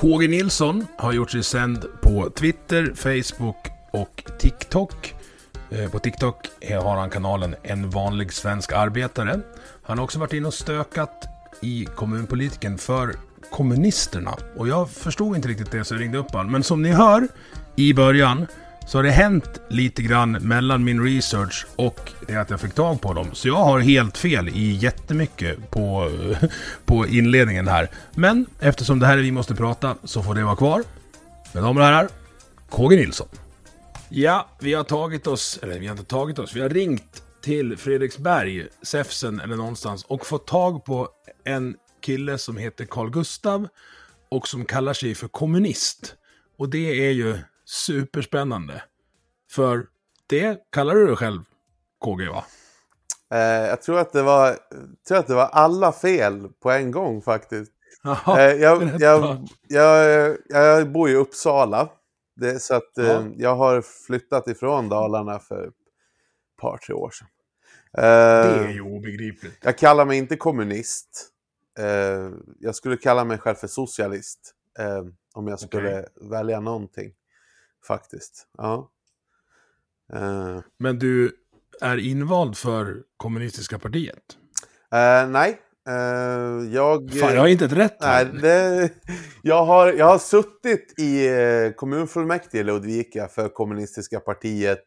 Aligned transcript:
KG 0.00 0.28
Nilsson 0.28 0.86
har 0.96 1.12
gjort 1.12 1.30
sig 1.30 1.42
sänd 1.42 1.86
på 2.02 2.30
Twitter, 2.30 2.92
Facebook 2.94 3.56
och 3.90 4.22
TikTok. 4.38 5.14
Eh, 5.70 5.90
på 5.90 5.98
TikTok 5.98 6.36
har 6.82 6.96
han 6.96 7.10
kanalen 7.10 7.54
En 7.62 7.90
vanlig 7.90 8.32
svensk 8.32 8.72
arbetare. 8.72 9.40
Han 9.82 9.98
har 9.98 10.04
också 10.04 10.18
varit 10.18 10.32
inne 10.32 10.46
och 10.46 10.54
stökat 10.54 11.24
i 11.62 11.86
kommunpolitiken 11.94 12.78
för 12.78 13.14
kommunisterna. 13.50 14.34
Och 14.56 14.68
jag 14.68 14.90
förstod 14.90 15.36
inte 15.36 15.48
riktigt 15.48 15.70
det 15.70 15.84
så 15.84 15.94
jag 15.94 16.00
ringde 16.00 16.18
upp 16.18 16.30
honom. 16.30 16.52
Men 16.52 16.62
som 16.62 16.82
ni 16.82 16.90
hör 16.90 17.28
i 17.76 17.94
början 17.94 18.46
så 18.88 18.98
har 18.98 19.02
det 19.02 19.10
hänt 19.10 19.60
lite 19.68 20.02
grann 20.02 20.32
mellan 20.32 20.84
min 20.84 21.04
research 21.04 21.66
och 21.76 22.12
det 22.26 22.36
att 22.36 22.50
jag 22.50 22.60
fick 22.60 22.74
tag 22.74 23.00
på 23.00 23.12
dem. 23.12 23.26
Så 23.32 23.48
jag 23.48 23.56
har 23.56 23.80
helt 23.80 24.18
fel 24.18 24.48
i 24.48 24.72
jättemycket 24.72 25.70
på, 25.70 26.10
på 26.84 27.06
inledningen 27.06 27.68
här. 27.68 27.90
Men 28.14 28.46
eftersom 28.60 28.98
det 28.98 29.06
här 29.06 29.18
är 29.18 29.22
Vi 29.22 29.32
måste 29.32 29.54
prata 29.54 29.96
så 30.04 30.22
får 30.22 30.34
det 30.34 30.44
vara 30.44 30.56
kvar. 30.56 30.82
Mina 31.52 31.66
damer 31.66 31.80
och 31.80 31.86
herrar, 31.86 32.08
KG 32.70 32.96
Nilsson. 32.96 33.28
Ja, 34.08 34.48
vi 34.60 34.74
har 34.74 34.84
tagit 34.84 35.26
oss, 35.26 35.58
eller 35.62 35.78
vi 35.78 35.86
har 35.86 35.92
inte 35.92 36.10
tagit 36.10 36.38
oss, 36.38 36.56
vi 36.56 36.60
har 36.60 36.68
ringt 36.68 37.22
till 37.42 37.76
Fredriksberg, 37.76 38.66
Säfsen 38.82 39.40
eller 39.40 39.56
någonstans 39.56 40.04
och 40.04 40.26
fått 40.26 40.46
tag 40.46 40.84
på 40.84 41.08
en 41.44 41.74
kille 42.00 42.38
som 42.38 42.56
heter 42.56 42.84
Carl 42.84 43.10
Gustav 43.10 43.68
och 44.28 44.48
som 44.48 44.64
kallar 44.64 44.92
sig 44.92 45.14
för 45.14 45.28
kommunist. 45.28 46.14
Och 46.58 46.68
det 46.68 47.06
är 47.06 47.10
ju 47.10 47.38
superspännande. 47.68 48.82
För 49.50 49.86
det 50.26 50.58
kallar 50.72 50.94
du 50.94 51.06
dig 51.06 51.16
själv, 51.16 51.40
KG 52.00 52.28
va? 52.28 52.44
Eh, 53.34 53.38
jag 53.68 53.82
tror 53.82 53.98
att, 53.98 54.12
det 54.12 54.22
var, 54.22 54.46
jag 54.46 54.58
tror 55.08 55.18
att 55.18 55.26
det 55.26 55.34
var 55.34 55.46
alla 55.46 55.92
fel 55.92 56.48
på 56.62 56.70
en 56.70 56.90
gång 56.90 57.22
faktiskt. 57.22 57.72
Jaha, 58.02 58.40
Eh, 58.42 58.52
jag, 58.54 59.00
jag, 59.00 59.48
jag, 59.68 60.36
jag 60.48 60.92
bor 60.92 61.10
i 61.10 61.14
Uppsala. 61.14 61.88
Det, 62.36 62.62
så 62.62 62.74
att, 62.74 62.98
eh, 62.98 63.06
Ja. 63.06 63.24
jag 63.36 63.56
har 63.56 63.82
flyttat 64.06 64.48
ifrån 64.48 64.88
Dalarna 64.88 65.38
för 65.38 65.68
ett 65.68 65.74
par, 66.60 66.76
tre 66.78 66.94
år 66.94 67.10
sedan. 67.10 67.28
Eh, 67.98 68.02
Det 68.02 68.64
är 68.68 68.72
ju 68.72 68.80
obegripligt. 68.80 69.58
Jag 69.62 69.78
kallar 69.78 70.04
mig 70.04 70.18
inte 70.18 70.36
kommunist. 70.36 71.28
Eh, 71.78 72.30
jag 72.60 72.74
skulle 72.74 72.96
kalla 72.96 73.24
mig 73.24 73.38
själv 73.38 73.54
för 73.54 73.66
socialist. 73.66 74.54
Eh, 74.78 75.04
om 75.34 75.48
jag 75.48 75.60
skulle 75.60 76.08
välja 76.30 76.60
någonting. 76.60 77.12
Faktiskt. 77.88 78.46
Ja. 78.58 78.90
Eh, 80.12 80.60
Men 80.78 80.98
du 80.98 81.32
är 81.80 81.96
invald 81.96 82.56
för 82.56 83.02
kommunistiska 83.16 83.78
partiet? 83.78 84.36
eh, 84.92 85.28
nej. 85.28 85.58
Eh, 85.88 86.74
jag... 86.74 87.10
Fan, 87.10 87.34
jag 87.34 87.40
har 87.40 87.48
inte 87.48 87.64
ett 87.64 87.72
rätt. 87.72 87.96
Nej, 88.00 88.24
det, 88.42 88.90
jag, 89.42 89.64
har, 89.64 89.92
jag 89.92 90.06
har 90.06 90.18
suttit 90.18 90.98
i 90.98 91.28
kommunfullmäktige 91.76 92.60
i 92.60 92.64
Ludvika 92.64 93.28
för 93.28 93.48
kommunistiska 93.48 94.20
partiet 94.20 94.84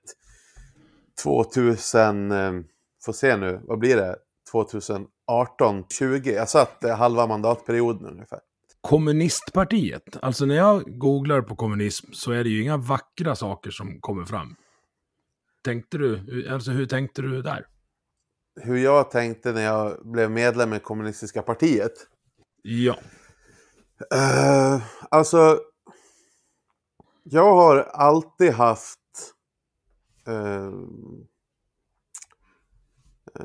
2000, 1.23 2.31
eh, 2.31 2.51
får 3.05 3.13
se 3.13 3.37
nu, 3.37 3.59
vad 3.63 3.79
blir 3.79 3.95
det? 3.95 4.15
2018, 4.51 5.85
20. 5.89 6.33
Jag 6.33 6.49
satt 6.49 6.83
halva 6.97 7.27
mandatperioden 7.27 8.05
ungefär. 8.05 8.39
Kommunistpartiet. 8.81 10.17
Alltså 10.21 10.45
när 10.45 10.55
jag 10.55 10.99
googlar 10.99 11.41
på 11.41 11.55
kommunism 11.55 12.13
så 12.13 12.31
är 12.31 12.43
det 12.43 12.49
ju 12.49 12.61
inga 12.61 12.77
vackra 12.77 13.35
saker 13.35 13.71
som 13.71 14.01
kommer 14.01 14.25
fram. 14.25 14.55
Tänkte 15.63 15.97
du, 15.97 16.47
alltså 16.49 16.71
hur 16.71 16.85
tänkte 16.85 17.21
du 17.21 17.41
där? 17.41 17.67
Hur 18.61 18.77
jag 18.77 19.11
tänkte 19.11 19.51
när 19.51 19.61
jag 19.61 20.07
blev 20.11 20.31
medlem 20.31 20.73
i 20.73 20.79
kommunistiska 20.79 21.41
partiet. 21.41 21.93
Ja. 22.61 22.95
Eh, 24.13 24.81
alltså, 25.09 25.59
jag 27.23 27.55
har 27.55 27.77
alltid 27.77 28.51
haft... 28.51 28.99
eh, 30.27 30.71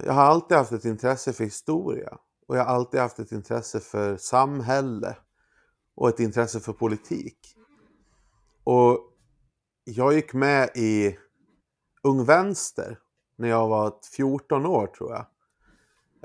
jag 0.04 0.12
har 0.12 0.22
alltid 0.22 0.56
haft 0.56 0.72
ett 0.72 0.84
intresse 0.84 1.32
för 1.32 1.44
historia. 1.44 2.18
Och 2.48 2.56
jag 2.56 2.64
har 2.64 2.74
alltid 2.74 3.00
haft 3.00 3.18
ett 3.18 3.32
intresse 3.32 3.80
för 3.80 4.16
samhälle. 4.16 5.16
Och 5.96 6.08
ett 6.08 6.20
intresse 6.20 6.60
för 6.60 6.72
politik. 6.72 7.38
Och 8.64 9.00
jag 9.84 10.14
gick 10.14 10.32
med 10.34 10.70
i 10.74 11.18
Ung 12.02 12.24
Vänster 12.24 12.98
när 13.36 13.48
jag 13.48 13.68
var 13.68 13.94
14 14.16 14.66
år 14.66 14.86
tror 14.86 15.12
jag. 15.12 15.26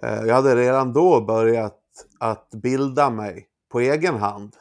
Eh, 0.04 0.26
Jag 0.28 0.36
hade 0.36 0.56
redan 0.56 0.94
då 0.94 1.22
börjat 1.26 1.78
att 2.20 2.50
bilda 2.50 3.10
mig 3.10 3.48
på 3.70 3.80
egen 3.80 4.16
hand. 4.16 4.56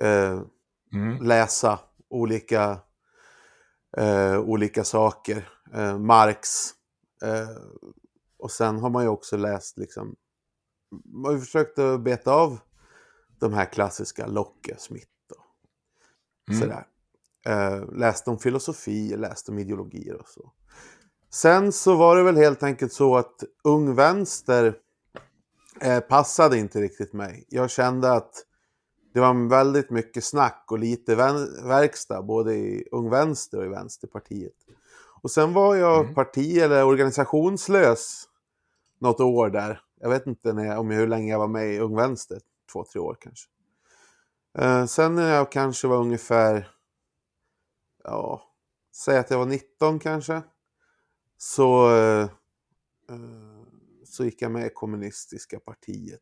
Eh, 0.00 0.40
Mm. 0.92 1.22
läsa 1.22 1.78
olika, 2.08 2.78
eh, 3.96 4.38
olika 4.40 4.84
saker. 4.84 5.48
Marx. 5.98 6.48
Och 8.38 8.50
sen 8.50 8.78
har 8.78 8.90
man 8.90 9.02
ju 9.02 9.08
också 9.08 9.36
läst 9.36 9.78
liksom, 9.78 10.16
man 11.04 11.24
har 11.24 11.32
ju 11.32 11.40
försökt 11.40 11.78
att 11.78 12.00
beta 12.00 12.32
av 12.32 12.58
de 13.40 13.52
här 13.52 13.64
klassiska 13.64 14.26
Locke, 14.26 14.74
Smith 14.78 15.06
och 15.36 16.54
Mm. 16.54 16.60
sådär. 16.60 16.86
Eh, 17.46 17.92
läst 17.92 18.28
om 18.28 18.38
filosofi, 18.38 19.16
läst 19.16 19.48
om 19.48 19.58
ideologier 19.58 20.14
och 20.20 20.28
så. 20.28 20.52
Sen 21.30 21.72
så 21.72 21.96
var 21.96 22.16
det 22.16 22.22
väl 22.22 22.36
helt 22.36 22.62
enkelt 22.62 22.92
så 22.92 23.16
att 23.16 23.44
Ung 23.64 23.94
Vänster 23.94 24.76
eh, 25.80 26.00
passade 26.00 26.58
inte 26.58 26.80
riktigt 26.80 27.12
mig. 27.12 27.44
Jag 27.48 27.70
kände 27.70 28.12
att 28.12 28.44
det 29.14 29.20
var 29.20 29.48
väldigt 29.48 29.90
mycket 29.90 30.24
snack 30.24 30.64
och 30.70 30.78
lite 30.78 31.14
verkstad 31.64 32.22
både 32.22 32.54
i 32.54 32.88
Ung 32.92 33.10
Vänster 33.10 33.58
och 33.58 33.64
i 33.64 33.68
Vänsterpartiet. 33.68 34.54
Och 35.22 35.30
sen 35.30 35.52
var 35.52 35.76
jag 35.76 36.00
Mm. 36.00 36.14
parti 36.14 36.58
eller 36.58 36.84
organisationslös 36.84 38.24
något 39.00 39.20
år 39.20 39.50
där. 39.50 39.80
Jag 40.00 40.08
vet 40.10 40.26
inte 40.26 40.52
när, 40.52 40.76
om 40.78 40.90
hur 40.90 41.06
länge 41.06 41.32
jag 41.32 41.38
var 41.38 41.48
med 41.48 41.74
i 41.74 41.78
Ung 41.78 41.96
Vänster. 41.96 42.40
Två, 42.72 42.84
tre 42.84 43.00
år 43.00 43.16
kanske. 43.20 43.48
Eh, 44.58 44.86
sen 44.86 45.14
när 45.14 45.34
jag 45.34 45.52
kanske 45.52 45.88
var 45.88 45.96
ungefär, 45.96 46.70
ja, 48.04 48.42
säg 48.94 49.18
att 49.18 49.30
jag 49.30 49.38
var 49.38 49.46
19 49.46 49.98
kanske. 49.98 50.42
Så, 51.36 51.96
eh, 51.96 52.22
eh, 53.10 53.62
så 54.04 54.24
gick 54.24 54.42
jag 54.42 54.50
med 54.50 54.66
i 54.66 54.70
kommunistiska 54.74 55.60
partiet. 55.60 56.20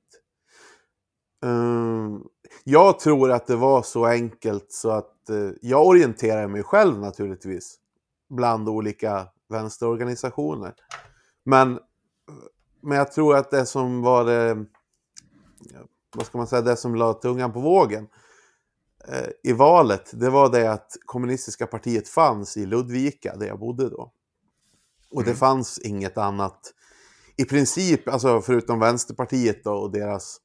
Eh, 1.45 2.19
jag 2.65 2.99
tror 2.99 3.31
att 3.31 3.47
det 3.47 3.57
var 3.57 3.83
så 3.83 4.07
enkelt 4.07 4.73
så 4.73 4.91
att 4.91 5.31
eh, 5.31 5.51
jag 5.61 5.87
orienterar 5.87 6.49
mig 6.49 6.63
själv 6.63 6.99
naturligtvis 6.99 7.79
bland 8.29 8.69
olika 8.69 9.29
vänsterorganisationer. 9.49 10.75
Men, 11.45 11.73
eh, 11.73 11.79
men 12.81 12.99
jag 12.99 13.13
tror 13.13 13.37
att 13.37 13.51
det 13.51 13.67
som 13.67 14.03
var 14.03 14.25
det, 14.25 14.67
vad 16.17 16.27
ska 16.27 16.39
man 16.39 16.47
säga, 16.47 16.63
det 16.63 16.77
som 16.77 16.95
la 16.95 17.15
tungan 17.15 17.53
på 17.53 17.61
vågen 17.61 18.09
eh, 19.09 19.29
i 19.43 19.53
valet, 19.53 20.11
det 20.13 20.31
var 20.31 20.53
det 20.53 20.73
att 20.73 20.97
kommunistiska 21.05 21.67
partiet 21.67 22.09
fanns 22.09 22.57
i 22.57 22.67
Ludvika, 22.67 23.37
där 23.37 23.47
jag 23.47 23.59
bodde 23.59 23.89
då. 23.89 24.13
Och 25.11 25.25
det 25.25 25.35
fanns 25.35 25.79
inget 25.79 26.19
annat, 26.19 26.73
i 27.37 27.45
princip, 27.45 28.09
alltså 28.09 28.41
förutom 28.41 28.81
Vänsterpartiet 28.81 29.65
då, 29.65 29.73
och 29.73 29.93
deras, 29.93 30.41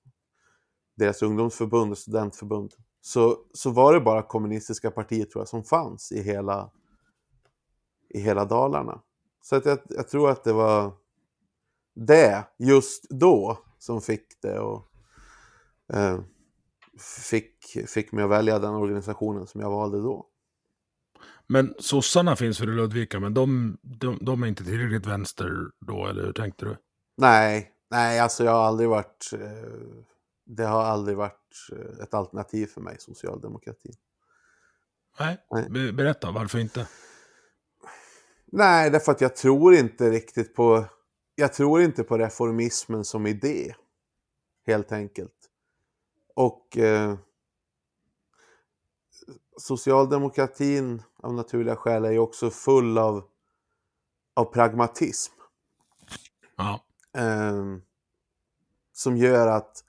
deras 0.98 1.22
ungdomsförbund 1.22 1.92
och 1.92 1.98
studentförbund, 1.98 2.74
så, 3.02 3.38
så 3.54 3.70
var 3.70 3.94
det 3.94 4.00
bara 4.00 4.24
kommunistiska 4.24 4.92
partiet 4.92 5.32
tror 5.32 5.42
jag 5.42 5.48
som 5.48 5.64
fanns 5.64 6.12
i 6.12 6.22
hela, 6.22 6.72
i 8.10 8.20
hela 8.20 8.46
Dalarna. 8.46 9.02
Så 9.44 9.56
att 9.56 9.66
jag, 9.66 9.80
jag 9.90 10.08
tror 10.08 10.30
att 10.30 10.44
det 10.44 10.54
var 10.54 10.94
det 11.96 12.44
just 12.58 13.10
då 13.10 13.58
som 13.80 14.02
fick 14.02 14.42
det 14.42 14.60
och 14.60 14.91
eh, 15.94 16.20
fick, 17.30 17.56
fick 17.88 18.12
mig 18.12 18.24
att 18.24 18.30
välja 18.30 18.60
den 18.60 18.74
organisationen 18.74 19.48
som 19.48 19.62
jag 19.62 19.70
valde 19.70 19.98
då. 19.98 20.28
Men 21.48 21.74
sossarna 21.80 22.36
finns 22.36 22.58
för 22.58 22.68
i 22.70 22.76
Ludvika, 22.76 23.20
men 23.20 23.34
de, 23.34 23.78
de, 23.82 24.18
de, 24.22 24.44
är 24.44 24.48
inte 24.48 24.64
tillräckligt 24.64 25.06
vänster 25.06 25.52
då, 25.80 26.08
eller 26.08 26.26
hur 26.26 26.34
tänkte 26.34 26.66
du? 26.66 26.78
Nej, 27.18 27.72
nej, 27.90 28.20
alltså 28.20 28.44
jag 28.44 28.52
har 28.52 28.64
aldrig 28.64 28.90
varit... 28.90 29.30
Eh, 29.34 29.40
det 30.46 30.64
har 30.64 30.84
aldrig 30.84 31.18
varit 31.18 31.70
eh, 31.72 32.04
ett 32.04 32.14
alternativ 32.14 32.68
för 32.68 32.82
mig, 32.82 32.96
socialdemokratin. 33.00 33.94
Nej, 35.20 35.38
nej. 35.52 35.92
berätta, 35.92 36.32
varför 36.32 36.60
inte? 36.60 36.88
Nej, 38.46 38.90
därför 38.90 39.12
att 39.12 39.22
jag 39.22 39.36
tror 39.36 39.76
inte 39.76 40.10
riktigt 40.10 40.56
på... 40.56 40.86
Jag 41.36 41.54
tror 41.54 41.82
inte 41.82 42.04
på 42.04 42.18
reformismen 42.18 43.06
som 43.06 43.28
idé, 43.28 43.76
helt 44.68 44.92
enkelt. 44.92 45.41
Och 46.36 46.78
eh, 46.78 47.16
socialdemokratin 49.58 51.04
av 51.24 51.34
naturliga 51.34 51.76
skäl 51.76 52.06
är 52.06 52.12
ju 52.12 52.20
också 52.20 52.50
full 52.50 52.98
av, 52.98 53.24
av 54.34 54.46
pragmatism. 54.46 55.34
Ja. 56.56 56.80
Eh, 57.18 57.66
som 58.94 59.18
gör 59.18 59.48
att 59.48 59.84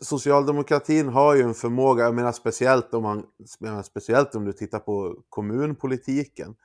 socialdemokratin 0.00 1.08
har 1.08 1.34
ju 1.34 1.42
en 1.42 1.54
förmåga, 1.54 2.04
jag 2.04 2.14
menar 2.14 2.32
speciellt 2.32 2.94
om, 2.94 3.02
man, 3.02 3.26
menar 3.58 3.82
speciellt 3.82 4.34
om 4.34 4.44
du 4.44 4.52
tittar 4.52 4.78
på 4.78 5.22
kommunpolitiken, 5.28 6.56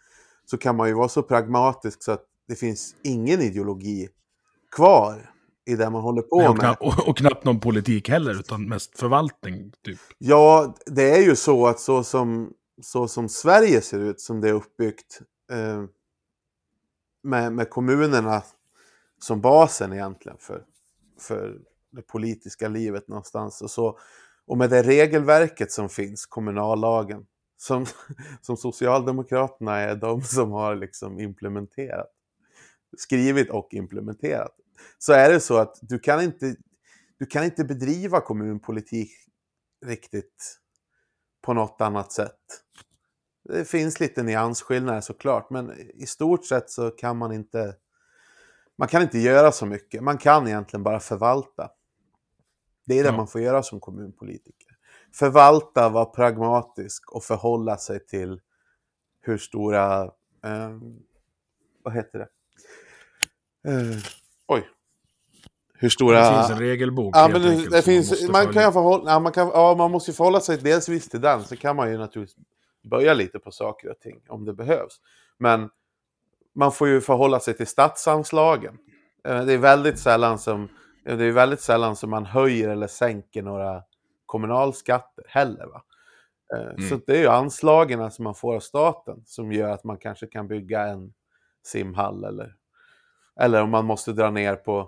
så 0.46 0.58
kan 0.58 0.76
man 0.76 0.88
ju 0.88 0.94
vara 0.94 1.10
så 1.10 1.24
pragmatisk 1.24 2.04
så 2.04 2.12
att 2.12 2.26
det 2.48 2.56
finns 2.56 2.96
ingen 3.02 3.42
ideologi 3.42 4.10
kvar 4.72 5.35
i 5.66 5.76
det 5.76 5.90
man 5.90 6.02
håller 6.02 6.22
på 6.22 6.38
Nej, 6.38 6.48
och, 6.48 6.58
med. 6.58 6.78
Och, 6.80 7.08
och, 7.08 7.18
knappt 7.18 7.46
någon 7.46 7.60
politik 7.60 8.10
heller, 8.10 8.40
utan 8.40 8.70
mest 8.70 9.00
förvaltning. 9.00 9.72
Typ. 9.84 10.00
Ja, 10.18 10.76
det 10.86 11.10
är 11.10 11.22
ju 11.22 11.36
så 11.36 11.68
att 11.68 11.80
så 11.80 12.04
som, 12.04 12.54
så 12.82 13.08
som 13.08 13.30
Sverige 13.30 13.82
ser 13.82 14.00
ut, 14.00 14.22
som 14.22 14.42
det 14.42 14.50
är 14.50 14.54
uppbyggt, 14.54 15.22
eh, 15.52 15.84
med, 17.24 17.54
med 17.54 17.70
kommunerna 17.70 18.44
som 19.20 19.42
basen 19.42 19.94
egentligen 19.94 20.38
för, 20.40 20.64
för 21.20 21.58
det 21.92 22.02
politiska 22.02 22.68
livet 22.68 23.08
någonstans. 23.08 23.62
Och, 23.62 23.72
så, 23.72 23.98
och 24.48 24.58
med 24.58 24.70
det 24.70 24.84
regelverket 24.84 25.72
som 25.72 25.90
finns, 25.90 26.26
kommunallagen, 26.26 27.26
som, 27.58 27.86
som 28.42 28.58
Socialdemokraterna 28.58 29.78
är 29.78 29.96
de 29.96 30.22
som 30.22 30.52
har 30.52 30.76
liksom 30.76 31.20
implementerat. 31.20 32.12
Skrivit 32.98 33.50
och 33.50 33.68
implementerat 33.72 34.56
så 34.98 35.14
är 35.14 35.30
det 35.30 35.40
så 35.40 35.58
att 35.58 35.80
du 35.82 36.00
kan 36.00 36.22
inte, 36.22 36.56
du 37.20 37.26
kan 37.26 37.44
inte 37.44 37.64
bedriva 37.64 38.22
kommunpolitik 38.22 39.12
riktigt 39.86 40.60
på 41.42 41.54
något 41.54 41.82
annat 41.82 42.12
sätt. 42.12 42.40
Det 43.50 43.66
finns 43.66 44.00
lite 44.00 44.24
nyansskillnader 44.24 45.02
såklart, 45.02 45.50
men 45.50 45.72
i 45.94 46.06
stort 46.06 46.46
sett 46.46 46.70
så 46.70 46.92
kan 46.92 47.18
man 47.18 47.32
inte 47.32 47.76
man 48.78 48.88
kan 48.88 49.02
inte 49.02 49.20
göra 49.20 49.52
så 49.52 49.66
mycket. 49.66 50.04
Man 50.04 50.18
kan 50.18 50.48
egentligen 50.48 50.84
bara 50.84 51.00
förvalta. 51.00 51.70
Det 52.86 53.00
är 53.00 53.04
det 53.04 53.10
ja. 53.10 53.18
man 53.18 53.28
får 53.28 53.42
göra 53.42 53.64
som 53.64 53.80
kommunpolitiker. 53.80 54.78
Förvalta, 55.14 55.90
vara 55.90 56.06
pragmatisk 56.06 57.12
och 57.12 57.24
förhålla 57.24 57.78
sig 57.78 58.06
till 58.06 58.42
hur 59.22 59.38
stora, 59.38 60.04
eh, 60.44 60.80
vad 61.84 61.94
heter 61.94 62.20
det? 62.20 62.30
Eh. 63.72 63.98
Hur 65.86 65.90
stora... 65.90 66.20
Det 66.20 66.36
finns 66.36 66.50
en 66.50 66.60
regelbok. 66.60 67.16
Ja, 67.16 67.30
men 67.32 67.42
det, 67.42 67.70
det 67.70 67.82
finns, 67.82 68.30
man, 68.30 68.54
kan 68.54 68.74
förhålla, 68.74 69.12
ja, 69.12 69.20
man, 69.20 69.32
kan, 69.32 69.48
ja, 69.54 69.76
man 69.78 69.92
måste 69.92 70.14
förhålla 70.14 70.40
sig 70.40 70.58
dels 70.58 70.90
visst 70.90 71.12
till 71.12 71.22
den, 71.22 71.44
så 71.44 71.56
kan 71.56 71.76
man 71.76 71.92
ju 71.92 71.98
naturligtvis 71.98 72.46
böja 72.84 73.14
lite 73.14 73.40
på 73.40 73.52
saker 73.52 73.90
och 73.90 74.00
ting 74.00 74.20
om 74.28 74.46
det 74.46 74.54
behövs. 74.54 75.00
Men 75.38 75.70
man 76.56 76.72
får 76.72 76.88
ju 76.88 77.02
förhålla 77.02 77.40
sig 77.40 77.54
till 77.54 77.68
statsanslagen. 77.68 78.78
Eh, 79.28 79.46
det 79.46 79.54
är 79.54 79.58
väldigt 79.58 80.00
sällan 80.00 80.40
som, 80.40 80.70
det 81.04 81.26
är 81.26 81.32
väldigt 81.32 81.62
sällan 81.62 81.96
som 81.96 82.10
man 82.10 82.26
höjer 82.26 82.70
eller 82.70 82.88
sänker 82.88 83.44
några 83.44 83.84
kommunalskatter 84.26 85.26
heller. 85.28 85.66
Va? 85.66 85.84
Eh, 86.56 86.68
mm. 86.68 86.90
Så 86.90 87.00
det 87.08 87.18
är 87.18 87.22
ju 87.22 87.28
anslagen 87.28 88.12
som 88.12 88.24
man 88.24 88.36
får 88.36 88.56
av 88.56 88.60
staten 88.60 89.24
som 89.26 89.52
gör 89.52 89.70
att 89.70 89.84
man 89.84 89.98
kanske 89.98 90.28
kan 90.28 90.48
bygga 90.48 90.88
en 90.88 91.14
simhall 91.64 92.24
eller, 92.24 92.56
eller 93.40 93.62
om 93.62 93.70
man 93.70 93.86
måste 93.86 94.12
dra 94.12 94.32
ner 94.32 94.56
på 94.56 94.80
eh, 94.80 94.88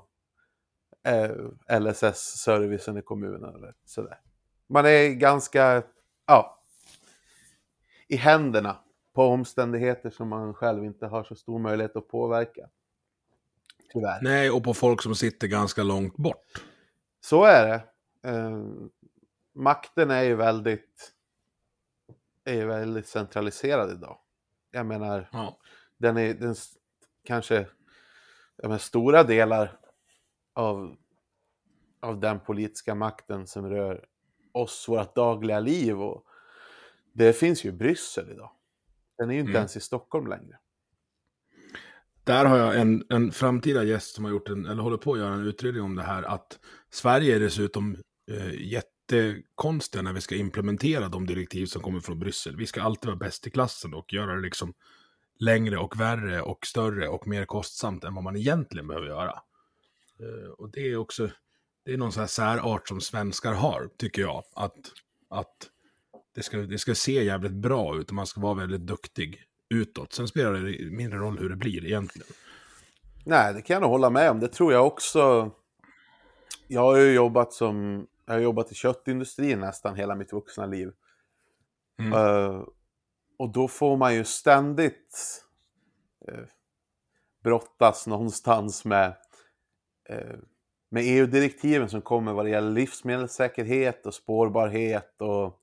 LSS-servicen 1.80 2.98
i 2.98 3.01
kommunen 3.01 3.56
eller 3.56 3.74
sådär. 3.86 4.19
Man 4.68 4.86
är 4.86 5.09
ganska, 5.09 5.83
ja, 6.25 6.63
i 8.07 8.15
händerna 8.15 8.77
på 9.13 9.24
omständigheter 9.24 10.09
som 10.09 10.30
man 10.30 10.54
själv 10.54 10.83
inte 10.83 11.06
har 11.06 11.24
så 11.24 11.36
stor 11.36 11.59
möjlighet 11.59 11.95
att 11.95 12.07
påverka. 12.07 12.69
Tyvärr. 13.94 14.19
Nej, 14.21 14.51
och 14.51 14.63
på 14.63 14.74
folk 14.74 15.01
som 15.01 15.15
sitter 15.15 15.48
ganska 15.48 15.83
långt 15.83 16.18
bort. 16.18 16.63
Så 17.21 17.44
är 17.44 17.68
det. 17.68 17.83
Eh, 18.30 18.63
makten 19.54 20.12
är 20.12 20.24
ju 20.24 20.36
väldigt, 20.36 21.13
är 22.45 22.65
väldigt 22.65 23.07
centraliserad 23.07 23.92
idag. 23.92 24.18
Jag 24.71 24.86
menar, 24.86 25.30
ja. 25.31 25.57
den 25.98 26.18
är 26.18 26.33
den, 26.33 26.56
kanske, 27.24 27.68
menar, 28.63 28.77
stora 28.77 29.24
delar 29.24 29.80
av, 30.57 30.95
av 32.00 32.19
den 32.19 32.39
politiska 32.39 32.95
makten 32.95 33.48
som 33.48 33.69
rör 33.69 34.06
oss, 34.51 34.86
vårt 34.88 35.15
dagliga 35.15 35.59
liv. 35.59 36.01
Och 36.01 36.25
det 37.13 37.33
finns 37.33 37.65
ju 37.65 37.69
i 37.69 37.71
Bryssel 37.71 38.31
idag. 38.31 38.51
Den 39.18 39.30
är 39.30 39.33
ju 39.33 39.39
inte 39.39 39.50
mm. 39.50 39.59
ens 39.59 39.77
i 39.77 39.80
Stockholm 39.80 40.27
längre. 40.27 40.57
Där 42.24 42.45
har 42.45 42.57
jag 42.57 42.81
en, 42.81 43.06
en 43.09 43.31
framtida 43.31 43.83
gäst 43.83 44.15
som 44.15 44.25
har 44.25 44.31
gjort 44.31 44.50
en, 44.50 44.65
eller 44.65 44.83
håller 44.83 44.98
på 44.98 45.13
att 45.13 45.19
göra 45.19 45.33
en 45.33 45.48
utredning 45.48 45.83
om 45.83 45.95
det 45.95 46.04
här, 46.04 46.24
att 46.24 46.59
Sverige 46.89 47.36
är 47.36 47.39
dessutom 47.39 47.98
eh, 48.31 48.54
jättekonstiga 48.54 50.01
när 50.01 50.13
vi 50.13 50.21
ska 50.21 50.36
implementera 50.36 51.07
de 51.07 51.25
direktiv 51.25 51.65
som 51.65 51.81
kommer 51.81 52.00
från 52.00 52.19
Bryssel. 52.19 52.57
Vi 52.57 52.65
ska 52.65 52.81
alltid 52.81 53.07
vara 53.07 53.18
bäst 53.18 53.47
i 53.47 53.49
klassen 53.49 53.94
och 53.94 54.14
göra 54.14 54.35
det 54.35 54.42
liksom 54.42 54.73
längre 55.40 55.78
och 55.78 55.99
värre 55.99 56.42
och 56.42 56.66
större 56.66 57.07
och 57.07 57.28
mer 57.28 57.45
kostsamt 57.45 58.04
än 58.04 58.16
vad 58.16 58.23
man 58.23 58.35
egentligen 58.35 58.87
behöver 58.87 59.07
göra. 59.07 59.40
Eh, 60.19 60.50
och 60.50 60.71
det 60.71 60.92
är 60.92 60.97
också, 60.97 61.30
det 61.86 61.94
är 61.94 61.97
någon 61.97 62.12
sån 62.12 62.21
här 62.21 62.28
särart 62.28 62.88
som 62.88 63.02
svenskar 63.02 63.54
har, 63.54 63.90
tycker 63.97 64.21
jag. 64.21 64.44
Att, 64.56 64.92
att 65.30 65.69
det, 66.36 66.44
ska, 66.44 66.57
det 66.57 66.78
ska 66.78 66.95
se 66.95 67.24
jävligt 67.24 67.52
bra 67.52 67.97
ut 67.97 68.09
och 68.09 68.16
man 68.16 68.28
ska 68.28 68.42
vara 68.42 68.54
väldigt 68.54 68.81
duktig 68.81 69.44
utåt. 69.69 70.14
Sen 70.14 70.28
spelar 70.28 70.54
det 70.54 70.92
mindre 70.92 71.19
roll 71.19 71.40
hur 71.40 71.50
det 71.50 71.56
blir 71.56 71.86
egentligen. 71.86 72.28
Nej, 73.26 73.54
det 73.54 73.62
kan 73.62 73.74
jag 73.74 73.81
nog 73.81 73.92
hålla 73.92 74.09
med 74.09 74.31
om. 74.31 74.40
Det 74.40 74.47
tror 74.47 74.74
jag 74.74 74.88
också. 74.88 75.52
Jag 76.68 76.81
har 76.81 76.97
ju 76.97 77.14
jobbat 77.14 77.54
som, 77.54 78.07
jag 78.26 78.33
har 78.33 78.40
jobbat 78.42 78.71
i 78.71 78.76
köttindustrin 78.76 79.59
nästan 79.59 79.95
hela 79.95 80.16
mitt 80.16 80.33
vuxna 80.33 80.66
liv. 80.66 80.92
Mm. 82.00 82.14
Uh, 82.14 82.64
och 83.38 83.50
då 83.52 83.68
får 83.68 83.97
man 83.97 84.16
ju 84.16 84.24
ständigt 84.24 85.44
uh, 86.31 86.45
brottas 87.44 88.07
någonstans 88.07 88.86
med 88.86 89.16
med 90.90 91.04
EU-direktiven 91.06 91.90
som 91.90 92.02
kommer 92.02 92.33
vad 92.33 92.45
det 92.45 92.49
gäller 92.49 92.71
livsmedelssäkerhet 92.71 94.06
och 94.06 94.14
spårbarhet 94.14 95.21
och 95.21 95.61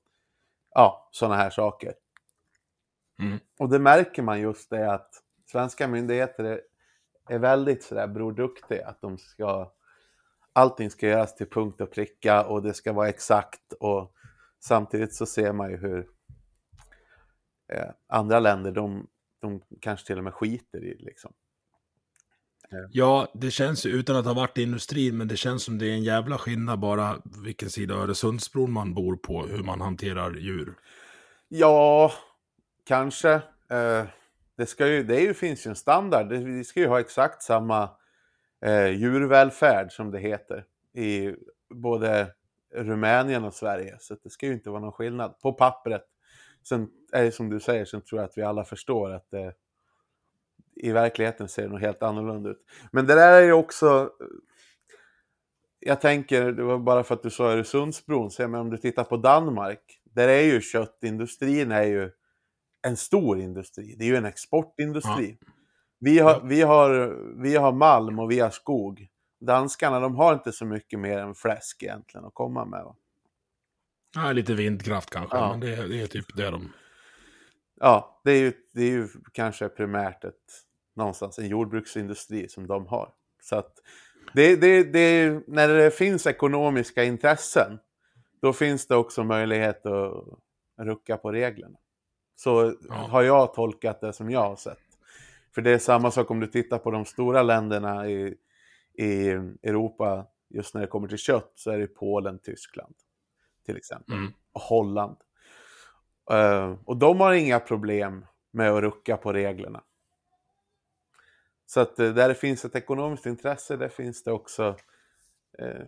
ja, 0.73 1.09
sådana 1.11 1.35
här 1.35 1.49
saker. 1.49 1.93
Mm. 3.19 3.39
Och 3.59 3.69
det 3.69 3.79
märker 3.79 4.21
man 4.21 4.41
just 4.41 4.69
det 4.69 4.93
att 4.93 5.09
svenska 5.45 5.87
myndigheter 5.87 6.43
är, 6.43 6.61
är 7.29 7.39
väldigt 7.39 7.83
sådär 7.83 8.07
bror 8.07 8.31
duktiga, 8.31 8.87
att 8.87 9.01
de 9.01 9.17
ska 9.17 9.71
allting 10.53 10.89
ska 10.89 11.07
göras 11.07 11.35
till 11.35 11.49
punkt 11.49 11.81
och 11.81 11.91
pricka 11.91 12.45
och 12.45 12.61
det 12.61 12.73
ska 12.73 12.93
vara 12.93 13.09
exakt 13.09 13.73
och 13.79 14.13
samtidigt 14.59 15.13
så 15.13 15.25
ser 15.25 15.53
man 15.53 15.69
ju 15.69 15.77
hur 15.77 16.09
eh, 17.73 17.89
andra 18.07 18.39
länder, 18.39 18.71
de, 18.71 19.07
de 19.39 19.61
kanske 19.81 20.07
till 20.07 20.17
och 20.17 20.23
med 20.23 20.33
skiter 20.33 20.83
i 20.83 20.97
liksom. 20.97 21.33
Ja, 22.91 23.27
det 23.33 23.51
känns 23.51 23.85
ju, 23.85 23.89
utan 23.89 24.15
att 24.15 24.25
ha 24.25 24.33
varit 24.33 24.57
i 24.57 24.63
industrin, 24.63 25.17
men 25.17 25.27
det 25.27 25.37
känns 25.37 25.63
som 25.63 25.77
det 25.77 25.85
är 25.85 25.93
en 25.93 26.03
jävla 26.03 26.37
skillnad 26.37 26.79
bara 26.79 27.15
vilken 27.43 27.69
sida 27.69 27.93
Öresundsbron 27.93 28.71
man 28.71 28.93
bor 28.93 29.15
på, 29.15 29.45
hur 29.45 29.63
man 29.63 29.81
hanterar 29.81 30.35
djur. 30.35 30.73
Ja, 31.47 32.11
kanske. 32.87 33.33
Eh, 33.69 34.03
det, 34.57 34.65
ska 34.65 34.87
ju, 34.87 35.03
det 35.03 35.21
ju, 35.21 35.33
finns 35.33 35.65
ju 35.65 35.69
en 35.69 35.75
standard. 35.75 36.27
Vi 36.31 36.63
ska 36.63 36.79
ju 36.79 36.87
ha 36.87 36.99
exakt 36.99 37.43
samma 37.43 37.89
eh, 38.65 38.87
djurvälfärd 38.87 39.91
som 39.91 40.11
det 40.11 40.19
heter 40.19 40.65
i 40.93 41.35
både 41.69 42.27
Rumänien 42.75 43.43
och 43.43 43.53
Sverige. 43.53 43.97
Så 43.99 44.15
det 44.23 44.29
ska 44.29 44.45
ju 44.45 44.53
inte 44.53 44.69
vara 44.69 44.81
någon 44.81 44.91
skillnad 44.91 45.39
på 45.39 45.53
pappret. 45.53 46.03
Sen 46.67 46.87
är 47.11 47.23
det 47.23 47.31
som 47.31 47.49
du 47.49 47.59
säger, 47.59 47.85
sen 47.85 48.01
tror 48.01 48.21
jag 48.21 48.29
att 48.29 48.37
vi 48.37 48.41
alla 48.41 48.63
förstår 48.63 49.11
att 49.11 49.31
det, 49.31 49.53
i 50.75 50.91
verkligheten 50.91 51.47
ser 51.47 51.61
det 51.63 51.69
nog 51.69 51.79
helt 51.79 52.03
annorlunda 52.03 52.49
ut. 52.49 52.65
Men 52.91 53.07
det 53.07 53.15
där 53.15 53.41
är 53.41 53.45
ju 53.45 53.53
också... 53.53 54.09
Jag 55.79 56.01
tänker, 56.01 56.51
det 56.51 56.63
var 56.63 56.77
bara 56.77 57.03
för 57.03 57.15
att 57.15 57.23
du 57.23 57.29
sa 57.29 57.51
Öresundsbron, 57.51 58.31
så 58.31 58.47
men 58.47 58.61
om 58.61 58.69
du 58.69 58.77
tittar 58.77 59.03
på 59.03 59.17
Danmark, 59.17 59.79
där 60.03 60.27
är 60.27 60.41
ju 60.41 60.61
köttindustrin 60.61 61.71
är 61.71 61.83
ju 61.83 62.11
en 62.87 62.97
stor 62.97 63.39
industri. 63.39 63.95
Det 63.97 64.03
är 64.03 64.07
ju 64.07 64.15
en 64.15 64.25
exportindustri. 64.25 65.37
Ja. 65.41 65.47
Vi, 65.99 66.19
har, 66.19 66.41
vi, 66.43 66.61
har, 66.61 67.17
vi 67.41 67.55
har 67.55 67.71
malm 67.71 68.19
och 68.19 68.31
vi 68.31 68.39
har 68.39 68.49
skog. 68.49 69.07
Danskarna, 69.39 69.99
de 69.99 70.15
har 70.15 70.33
inte 70.33 70.51
så 70.51 70.65
mycket 70.65 70.99
mer 70.99 71.17
än 71.17 71.35
fläsk 71.35 71.83
egentligen 71.83 72.25
att 72.25 72.33
komma 72.33 72.65
med. 72.65 72.83
Va? 72.83 72.95
Ja, 74.15 74.31
lite 74.31 74.53
vindkraft 74.53 75.09
kanske, 75.09 75.37
ja. 75.37 75.51
men 75.51 75.59
det, 75.59 75.87
det, 75.87 76.01
är 76.01 76.07
typ 76.07 76.35
det 76.35 76.51
de... 76.51 76.73
Ja, 77.79 78.21
det 78.23 78.31
är 78.31 78.39
ju, 78.39 78.53
det 78.73 78.81
är 78.81 78.89
ju 78.89 79.07
kanske 79.31 79.69
primärt 79.69 80.23
ett, 80.23 80.64
någonstans 80.95 81.39
en 81.39 81.47
jordbruksindustri 81.47 82.49
som 82.49 82.67
de 82.67 82.87
har. 82.87 83.09
Så 83.41 83.55
att 83.55 83.73
det, 84.33 84.55
det, 84.55 84.83
det, 84.83 85.41
när 85.47 85.67
det 85.67 85.91
finns 85.91 86.27
ekonomiska 86.27 87.03
intressen, 87.03 87.79
då 88.41 88.53
finns 88.53 88.87
det 88.87 88.95
också 88.95 89.23
möjlighet 89.23 89.85
att 89.85 90.23
rucka 90.77 91.17
på 91.17 91.31
reglerna. 91.31 91.77
Så 92.35 92.75
ja. 92.89 92.93
har 92.95 93.21
jag 93.21 93.53
tolkat 93.53 94.01
det 94.01 94.13
som 94.13 94.29
jag 94.29 94.39
har 94.39 94.55
sett. 94.55 94.79
För 95.55 95.61
det 95.61 95.71
är 95.71 95.77
samma 95.77 96.11
sak 96.11 96.31
om 96.31 96.39
du 96.39 96.47
tittar 96.47 96.77
på 96.77 96.91
de 96.91 97.05
stora 97.05 97.43
länderna 97.43 98.09
i, 98.09 98.35
i 98.93 99.29
Europa, 99.63 100.25
just 100.49 100.73
när 100.73 100.81
det 100.81 100.87
kommer 100.87 101.07
till 101.07 101.17
kött, 101.17 101.51
så 101.55 101.71
är 101.71 101.77
det 101.77 101.87
Polen, 101.87 102.39
Tyskland 102.39 102.95
till 103.65 103.77
exempel. 103.77 104.15
Mm. 104.15 104.33
Och 104.51 104.61
Holland. 104.61 105.17
Uh, 106.31 106.77
och 106.85 106.97
de 106.97 107.19
har 107.19 107.33
inga 107.33 107.59
problem 107.59 108.25
med 108.51 108.71
att 108.71 108.81
rucka 108.81 109.17
på 109.17 109.33
reglerna. 109.33 109.83
Så 111.65 111.79
att 111.79 111.99
uh, 111.99 112.13
där 112.13 112.27
det 112.29 112.35
finns 112.35 112.65
ett 112.65 112.75
ekonomiskt 112.75 113.25
intresse, 113.25 113.77
där 113.77 113.89
finns 113.89 114.23
det 114.23 114.31
också 114.31 114.69
uh, 115.61 115.85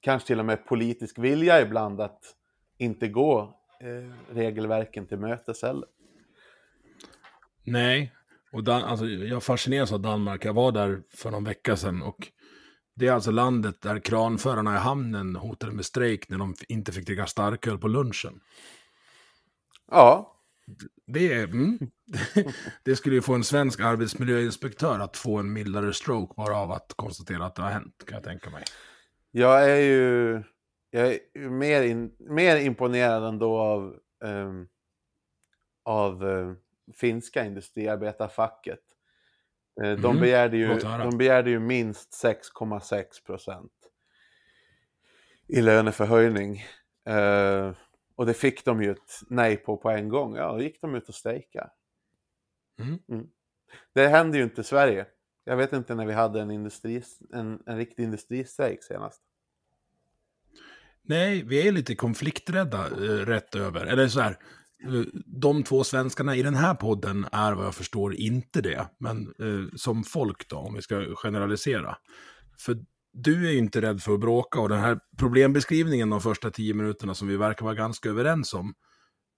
kanske 0.00 0.26
till 0.26 0.38
och 0.38 0.46
med 0.46 0.66
politisk 0.66 1.18
vilja 1.18 1.60
ibland 1.60 2.00
att 2.00 2.34
inte 2.78 3.08
gå 3.08 3.60
regelverken 4.30 5.06
till 5.06 5.18
mötes 5.18 5.62
heller. 5.62 5.88
Nej, 7.64 8.12
och 8.52 8.64
Dan 8.64 8.82
alltså, 8.82 9.06
jag 9.06 9.42
fascineras 9.42 9.92
av 9.92 10.00
Danmark. 10.00 10.44
Jag 10.44 10.54
var 10.54 10.72
där 10.72 11.02
för 11.14 11.30
någon 11.30 11.44
vecka 11.44 11.76
sedan 11.76 12.02
och 12.02 12.28
det 12.94 13.06
är 13.06 13.12
alltså 13.12 13.30
landet 13.30 13.80
där 13.80 13.98
kranförarna 13.98 14.74
i 14.74 14.78
hamnen 14.78 15.36
hotade 15.36 15.72
med 15.72 15.84
strejk 15.84 16.28
när 16.28 16.38
de 16.38 16.54
inte 16.68 16.92
fick 16.92 17.06
dricka 17.06 17.26
starköl 17.26 17.78
på 17.78 17.88
lunchen. 17.88 18.40
Ja. 19.90 20.35
Det, 21.06 21.42
mm, 21.42 21.78
det 22.82 22.96
skulle 22.96 23.14
ju 23.14 23.22
få 23.22 23.34
en 23.34 23.44
svensk 23.44 23.80
arbetsmiljöinspektör 23.80 24.98
att 24.98 25.16
få 25.16 25.38
en 25.38 25.52
mildare 25.52 25.92
stroke 25.92 26.34
bara 26.36 26.56
av 26.56 26.72
att 26.72 26.92
konstatera 26.96 27.46
att 27.46 27.54
det 27.54 27.62
har 27.62 27.70
hänt, 27.70 28.04
kan 28.06 28.14
jag 28.14 28.24
tänka 28.24 28.50
mig. 28.50 28.64
Jag 29.30 29.70
är 29.70 29.76
ju 29.76 30.42
jag 30.90 31.12
är 31.12 31.48
mer, 31.48 31.82
in, 31.82 32.12
mer 32.18 32.56
imponerad 32.56 33.24
ändå 33.24 33.58
av, 33.58 33.98
um, 34.24 34.68
av 35.84 36.24
uh, 36.24 36.54
finska 36.94 37.44
industriarbetarfacket. 37.44 38.80
Mm. 39.80 40.02
De, 40.02 40.20
begärde 40.20 40.56
ju, 40.56 40.78
de 40.78 41.18
begärde 41.18 41.50
ju 41.50 41.60
minst 41.60 42.24
6,6 42.24 43.04
procent 43.26 43.72
i 45.48 45.62
löneförhöjning. 45.62 46.64
Uh, 47.08 47.72
och 48.16 48.26
det 48.26 48.34
fick 48.34 48.64
de 48.64 48.82
ju 48.82 48.90
ett 48.90 49.20
nej 49.28 49.56
på 49.56 49.76
på 49.76 49.90
en 49.90 50.08
gång. 50.08 50.36
Ja, 50.36 50.52
då 50.52 50.62
gick 50.62 50.80
de 50.80 50.94
ut 50.94 51.08
och 51.08 51.14
strejkade. 51.14 51.70
Mm. 52.80 52.98
Mm. 53.08 53.26
Det 53.94 54.08
hände 54.08 54.38
ju 54.38 54.44
inte 54.44 54.60
i 54.60 54.64
Sverige. 54.64 55.06
Jag 55.44 55.56
vet 55.56 55.72
inte 55.72 55.94
när 55.94 56.06
vi 56.06 56.12
hade 56.12 56.40
en, 56.40 56.50
industri, 56.50 57.02
en, 57.32 57.62
en 57.66 57.76
riktig 57.76 58.02
industristrejk 58.02 58.82
senast. 58.82 59.22
Nej, 61.02 61.42
vi 61.42 61.68
är 61.68 61.72
lite 61.72 61.94
konflikträdda 61.94 62.86
eh, 62.86 63.26
rätt 63.26 63.54
över. 63.54 63.86
Eller 63.86 64.08
så 64.08 64.20
här, 64.20 64.36
de 65.26 65.62
två 65.62 65.84
svenskarna 65.84 66.36
i 66.36 66.42
den 66.42 66.54
här 66.54 66.74
podden 66.74 67.26
är 67.32 67.52
vad 67.52 67.66
jag 67.66 67.74
förstår 67.74 68.14
inte 68.14 68.60
det. 68.60 68.88
Men 68.98 69.34
eh, 69.38 69.76
som 69.76 70.04
folk 70.04 70.48
då, 70.48 70.56
om 70.56 70.74
vi 70.74 70.82
ska 70.82 71.14
generalisera. 71.14 71.96
För 72.58 72.78
du 73.18 73.48
är 73.48 73.52
ju 73.52 73.58
inte 73.58 73.80
rädd 73.80 74.02
för 74.02 74.14
att 74.14 74.20
bråka 74.20 74.60
och 74.60 74.68
den 74.68 74.80
här 74.80 74.98
problembeskrivningen 75.18 76.10
de 76.10 76.20
första 76.20 76.50
tio 76.50 76.74
minuterna 76.74 77.14
som 77.14 77.28
vi 77.28 77.36
verkar 77.36 77.64
vara 77.64 77.74
ganska 77.74 78.08
överens 78.08 78.54
om 78.54 78.74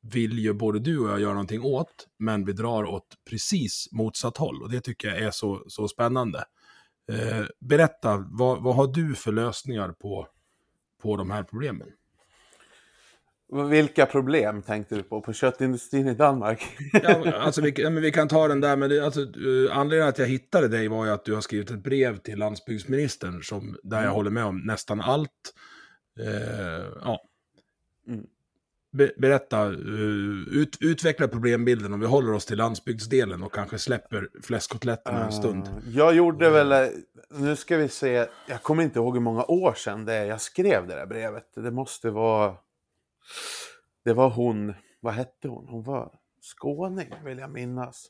vill 0.03 0.39
ju 0.39 0.53
både 0.53 0.79
du 0.79 0.99
och 0.99 1.09
jag 1.09 1.21
göra 1.21 1.33
någonting 1.33 1.63
åt, 1.63 2.07
men 2.19 2.45
vi 2.45 2.53
drar 2.53 2.85
åt 2.85 3.07
precis 3.31 3.89
motsatt 3.93 4.37
håll. 4.37 4.63
Och 4.63 4.71
det 4.71 4.81
tycker 4.81 5.09
jag 5.09 5.19
är 5.19 5.31
så, 5.31 5.65
så 5.69 5.89
spännande. 5.89 6.45
Eh, 7.13 7.47
berätta, 7.61 8.25
vad, 8.31 8.63
vad 8.63 8.77
har 8.77 8.87
du 8.87 9.15
för 9.15 9.33
lösningar 9.33 9.93
på, 9.93 10.29
på 11.03 11.17
de 11.17 11.31
här 11.31 11.43
problemen? 11.43 11.89
Vilka 13.53 14.07
problem 14.07 14.63
tänkte 14.63 14.95
du 14.95 15.03
på? 15.03 15.21
På 15.21 15.33
köttindustrin 15.33 16.09
i 16.09 16.15
Danmark? 16.15 16.77
ja, 17.03 17.33
alltså 17.33 17.61
vi, 17.61 17.75
ja, 17.77 17.91
men 17.91 18.03
vi 18.03 18.13
kan 18.13 18.29
ta 18.29 18.49
den 18.49 18.61
där, 18.61 18.77
men 18.77 18.91
det, 18.91 19.05
alltså, 19.05 19.21
uh, 19.21 19.77
anledningen 19.77 20.09
att 20.09 20.19
jag 20.19 20.27
hittade 20.27 20.69
dig 20.69 20.89
var 20.89 21.05
ju 21.05 21.11
att 21.11 21.25
du 21.25 21.35
har 21.35 21.41
skrivit 21.41 21.71
ett 21.71 21.83
brev 21.83 22.17
till 22.17 22.39
landsbygdsministern 22.39 23.43
som, 23.43 23.77
där 23.83 23.97
jag 23.97 24.05
mm. 24.05 24.15
håller 24.15 24.31
med 24.31 24.45
om 24.45 24.59
nästan 24.59 25.01
allt. 25.01 25.55
Uh, 26.21 26.87
ja. 27.05 27.21
Mm. 28.09 28.27
Be, 28.93 29.11
berätta, 29.17 29.67
uh, 29.67 30.49
ut, 30.49 30.77
utveckla 30.81 31.29
problembilden 31.29 31.93
om 31.93 32.01
vi 32.01 32.07
håller 32.07 32.33
oss 32.33 32.47
till 32.47 32.59
landsbygdsdelen 32.59 33.43
och 33.43 33.55
kanske 33.55 33.79
släpper 33.79 34.29
fläskkotletterna 34.43 35.25
en 35.25 35.33
stund. 35.33 35.69
Jag 35.87 36.15
gjorde 36.15 36.51
väl, 36.51 36.91
nu 37.31 37.57
ska 37.57 37.77
vi 37.77 37.89
se, 37.89 38.27
jag 38.47 38.63
kommer 38.63 38.83
inte 38.83 38.99
ihåg 38.99 39.15
hur 39.15 39.23
många 39.23 39.45
år 39.45 39.75
sedan 39.75 40.05
det 40.05 40.15
är 40.15 40.25
jag 40.25 40.41
skrev 40.41 40.87
det 40.87 40.95
där 40.95 41.07
brevet. 41.07 41.45
Det 41.55 41.71
måste 41.71 42.11
vara 42.11 42.55
det 44.05 44.13
var 44.13 44.31
hon, 44.31 44.75
vad 45.01 45.15
hette 45.15 45.49
hon? 45.49 45.69
Hon 45.69 45.83
var 45.83 46.19
skåning 46.41 47.15
vill 47.25 47.39
jag 47.39 47.51
minnas. 47.51 48.07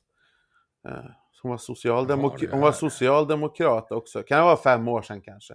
Eh, 0.88 1.04
hon 1.42 1.50
var, 1.50 1.58
socialdemok 1.58 2.44
hon 2.50 2.60
var 2.60 2.72
socialdemokrat 2.72 3.92
också. 3.92 4.22
Kan 4.22 4.38
det 4.38 4.44
vara 4.44 4.56
fem 4.56 4.88
år 4.88 5.02
sedan 5.02 5.20
kanske? 5.20 5.54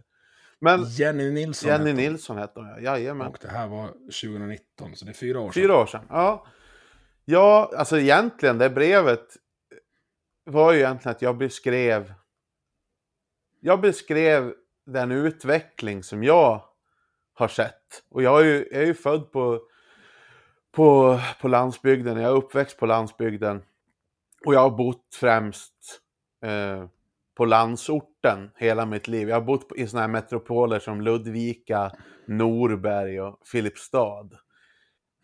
Men 0.60 0.84
Jenny 0.84 1.32
Nilsson. 1.32 1.70
Jenny 1.70 1.90
hette 1.90 2.02
Nilsson 2.02 2.38
hette 2.38 2.60
hon, 2.60 2.70
ja. 2.70 2.80
Jajamän. 2.80 3.28
Och 3.28 3.38
det 3.42 3.48
här 3.48 3.68
var 3.68 3.88
2019, 3.88 4.96
så 4.96 5.06
det 5.06 5.12
är 5.12 5.14
fyra 5.14 5.40
år 5.40 5.52
sedan. 5.52 5.64
Fyra 5.64 5.78
år 5.78 5.86
sedan, 5.86 6.06
ja. 6.10 6.46
Ja, 7.26 7.72
alltså 7.78 8.00
egentligen 8.00 8.58
det 8.58 8.70
brevet 8.70 9.28
var 10.44 10.74
ju 10.74 10.80
egentligen 10.80 11.16
att 11.16 11.22
jag 11.22 11.38
beskrev 11.38 12.14
jag 13.60 13.82
beskrev 13.82 14.54
den 14.86 15.12
utveckling 15.12 16.04
som 16.04 16.24
jag 16.24 16.62
har 17.34 17.48
sett. 17.48 18.04
Och 18.10 18.24
jag 18.24 18.42
är 18.42 18.46
ju, 18.46 18.68
jag 18.72 18.82
är 18.82 18.86
ju 18.86 18.94
född 18.94 19.32
på, 19.32 19.62
på, 20.72 21.20
på 21.42 21.48
landsbygden, 21.48 22.18
jag 22.18 22.32
är 22.32 22.36
uppväxt 22.36 22.78
på 22.78 22.86
landsbygden. 22.86 23.62
Och 24.46 24.54
jag 24.54 24.60
har 24.60 24.78
bott 24.78 25.16
främst 25.20 25.74
eh, 26.46 26.86
på 27.36 27.46
landsorten 27.46 28.52
hela 28.56 28.86
mitt 28.86 29.08
liv. 29.08 29.30
Jag 29.30 29.36
har 29.36 29.42
bott 29.42 29.72
i 29.76 29.88
sådana 29.88 30.02
här 30.02 30.12
metropoler 30.12 30.80
som 30.80 31.02
Ludvika, 31.02 31.92
Norberg 32.28 33.22
och 33.22 33.40
Filipstad. 33.46 34.30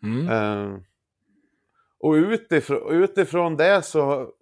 Mm. 0.02 0.28
Eh, 0.28 0.80
och 1.98 2.12
utifrån, 2.12 3.02
utifrån 3.02 3.56
det 3.56 3.82
så, 3.82 4.32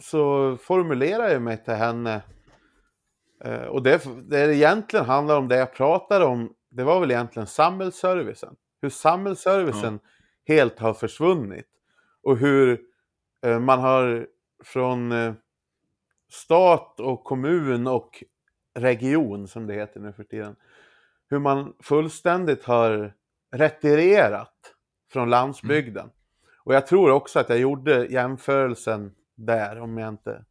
så 0.00 0.56
formulerar 0.56 1.28
jag 1.28 1.42
mig 1.42 1.64
till 1.64 1.74
henne 1.74 2.22
och 3.68 3.82
det, 3.82 4.02
det 4.28 4.54
egentligen 4.56 5.06
handlar 5.06 5.36
om, 5.36 5.48
det 5.48 5.56
jag 5.56 5.74
pratade 5.74 6.24
om, 6.24 6.54
det 6.68 6.84
var 6.84 7.00
väl 7.00 7.10
egentligen 7.10 7.46
samhällsservicen. 7.46 8.56
Hur 8.82 8.88
samhällsservicen 8.88 9.84
mm. 9.84 10.00
helt 10.46 10.78
har 10.78 10.94
försvunnit. 10.94 11.66
Och 12.22 12.38
hur 12.38 12.80
uh, 13.46 13.58
man 13.58 13.78
har 13.78 14.26
från 14.64 15.12
uh, 15.12 15.34
stat 16.30 17.00
och 17.00 17.24
kommun 17.24 17.86
och 17.86 18.24
region, 18.74 19.48
som 19.48 19.66
det 19.66 19.74
heter 19.74 20.00
nu 20.00 20.12
för 20.12 20.24
tiden, 20.24 20.56
hur 21.28 21.38
man 21.38 21.74
fullständigt 21.82 22.64
har 22.64 23.14
retirerat 23.52 24.74
från 25.12 25.30
landsbygden. 25.30 26.02
Mm. 26.02 26.14
Och 26.64 26.74
jag 26.74 26.86
tror 26.86 27.10
också 27.10 27.38
att 27.38 27.48
jag 27.48 27.58
gjorde 27.58 28.06
jämförelsen 28.06 29.14
där, 29.34 29.80
om 29.80 29.98
jag 29.98 30.08
inte... 30.08 30.44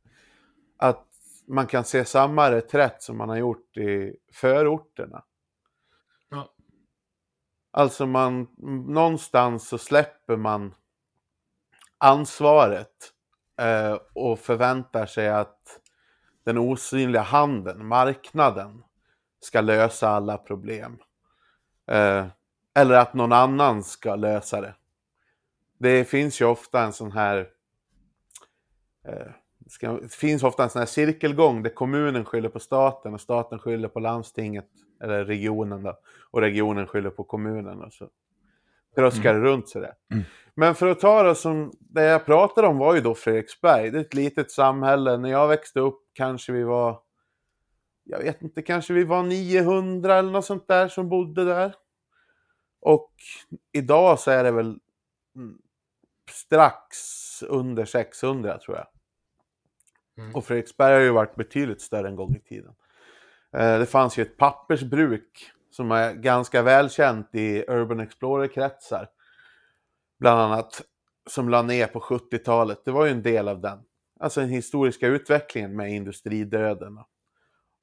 Att 0.77 1.08
man 1.49 1.67
kan 1.67 1.83
se 1.83 2.05
samma 2.05 2.51
reträtt 2.51 3.03
som 3.03 3.17
man 3.17 3.29
har 3.29 3.37
gjort 3.37 3.77
i 3.77 4.15
förorterna. 4.33 5.23
Ja. 6.29 6.53
Alltså 7.71 8.05
man, 8.05 8.47
någonstans 8.87 9.67
så 9.67 9.77
släpper 9.77 10.37
man 10.37 10.75
ansvaret 11.97 13.13
eh, 13.61 13.97
och 14.13 14.39
förväntar 14.39 15.05
sig 15.05 15.29
att 15.29 15.79
den 16.43 16.57
osynliga 16.57 17.21
handen, 17.21 17.85
marknaden, 17.85 18.83
ska 19.39 19.61
lösa 19.61 20.09
alla 20.09 20.37
problem. 20.37 20.97
Eh, 21.91 22.27
eller 22.73 22.95
att 22.95 23.13
någon 23.13 23.31
annan 23.31 23.83
ska 23.83 24.15
lösa 24.15 24.61
det. 24.61 24.75
Det 25.77 26.05
finns 26.05 26.41
ju 26.41 26.45
ofta 26.45 26.83
en 26.83 26.93
sån 26.93 27.11
här... 27.11 27.49
Eh, 29.07 29.31
ska, 29.69 29.91
det 29.91 30.13
finns 30.13 30.43
ofta 30.43 30.63
en 30.63 30.69
sån 30.69 30.79
här 30.79 30.85
cirkelgång 30.85 31.63
där 31.63 31.69
kommunen 31.69 32.25
skyller 32.25 32.49
på 32.49 32.59
staten 32.59 33.13
och 33.13 33.21
staten 33.21 33.59
skyller 33.59 33.87
på 33.87 33.99
landstinget, 33.99 34.67
eller 35.03 35.25
regionen 35.25 35.83
då, 35.83 35.99
och 36.31 36.41
regionen 36.41 36.87
skyller 36.87 37.09
på 37.09 37.23
kommunen. 37.23 37.81
Och 37.81 37.93
så 37.93 38.09
tröskar 38.95 39.33
det 39.33 39.39
runt 39.39 39.69
sådär. 39.69 39.93
Mm. 40.11 40.23
Men 40.55 40.75
för 40.75 40.87
att 40.87 40.99
ta 40.99 41.23
det 41.23 41.35
som, 41.35 41.71
det 41.79 42.03
jag 42.03 42.25
pratade 42.25 42.67
om 42.67 42.77
var 42.77 42.95
ju 42.95 43.01
då 43.01 43.15
Fredriksberg. 43.15 43.91
Det 43.91 43.97
är 43.97 44.01
ett 44.01 44.13
litet 44.13 44.51
samhälle. 44.51 45.17
När 45.17 45.29
jag 45.29 45.47
växte 45.47 45.79
upp 45.79 45.99
kanske 46.13 46.51
vi 46.51 46.63
var, 46.63 46.99
jag 48.03 48.19
vet 48.19 48.41
inte, 48.41 48.61
kanske 48.61 48.93
vi 48.93 49.03
var 49.03 49.23
900 49.23 50.15
eller 50.15 50.31
något 50.31 50.45
sånt 50.45 50.67
där 50.67 50.87
som 50.87 51.09
bodde 51.09 51.45
där. 51.45 51.75
Och 52.81 53.11
idag 53.71 54.19
så 54.19 54.31
är 54.31 54.43
det 54.43 54.51
väl 54.51 54.79
mm, 55.35 55.57
strax 56.29 56.97
under 57.43 57.85
600 57.85 58.57
tror 58.57 58.77
jag. 58.77 58.87
Mm. 60.19 60.35
Och 60.35 60.45
Fredriksberg 60.45 60.93
har 60.93 61.01
ju 61.01 61.11
varit 61.11 61.35
betydligt 61.35 61.81
större 61.81 62.07
en 62.07 62.15
gång 62.15 62.35
i 62.35 62.39
tiden. 62.39 62.73
Eh, 63.57 63.79
Det 63.79 63.85
fanns 63.85 64.17
ju 64.17 64.23
ett 64.23 64.37
pappersbruk 64.37 65.51
som 65.71 65.91
är 65.91 66.13
ganska 66.13 66.61
välkänt 66.61 67.29
i 67.35 67.63
Urban 67.67 67.99
Explorer-kretsar. 67.99 69.09
Bland 70.19 70.39
annat 70.41 70.81
som 71.29 71.49
la 71.49 71.61
ner 71.61 71.87
på 71.87 71.99
70-talet. 71.99 72.85
Det 72.85 72.91
var 72.91 73.05
ju 73.05 73.11
en 73.11 73.21
del 73.21 73.47
av 73.47 73.61
den. 73.61 73.79
Alltså 74.19 74.39
den 74.41 74.49
historiska 74.49 75.07
utvecklingen 75.07 75.75
med 75.75 75.91
industridöden 75.91 76.97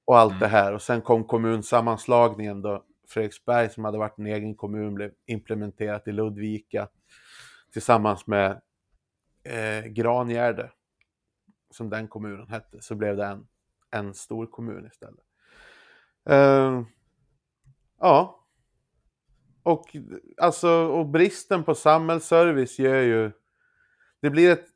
och- 0.05 0.19
allt 0.19 0.40
det 0.40 0.47
här. 0.47 0.75
Och 0.75 0.83
sen 0.83 1.00
kom 1.02 1.25
kommunsammanslagningen 1.25 2.62
då 2.62 2.85
Fredriksberg 3.09 3.71
som 3.71 3.85
hade 3.85 3.99
varit 3.99 4.19
en 4.19 4.26
egen 4.26 4.55
kommun 4.55 4.95
blev 4.95 5.11
implementerat 5.26 6.09
i 6.09 6.12
Ludvika 6.12 6.88
tillsammans 7.73 8.26
med 8.26 8.61
eh, 9.45 9.85
Grangärde 9.87 10.71
som 11.71 11.91
den 11.91 12.09
kommunen 12.09 12.49
hette 12.49 12.83
så 12.83 12.95
blev 12.95 13.17
det 13.17 13.25
en, 13.25 13.47
en 13.91 14.15
stor 14.15 14.47
kommun 14.47 14.87
istället. 14.87 15.25
Eh, 16.29 16.83
ja. 18.01 18.47
Och 19.63 19.97
alltså 20.37 20.71
och 20.71 21.07
bristen 21.07 21.65
på 21.65 21.75
samhällsservice 21.75 22.79
gör 22.79 23.03
ju 23.03 23.31
det 24.21 24.31
blir 24.31 24.51
ett 24.51 24.67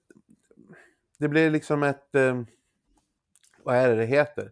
det 1.19 1.29
blir 1.29 1.51
liksom 1.51 1.83
ett 1.83 2.15
eh, 2.15 2.43
vad 3.65 3.77
är 3.77 3.89
det 3.89 3.97
det 3.97 4.07
heter? 4.07 4.51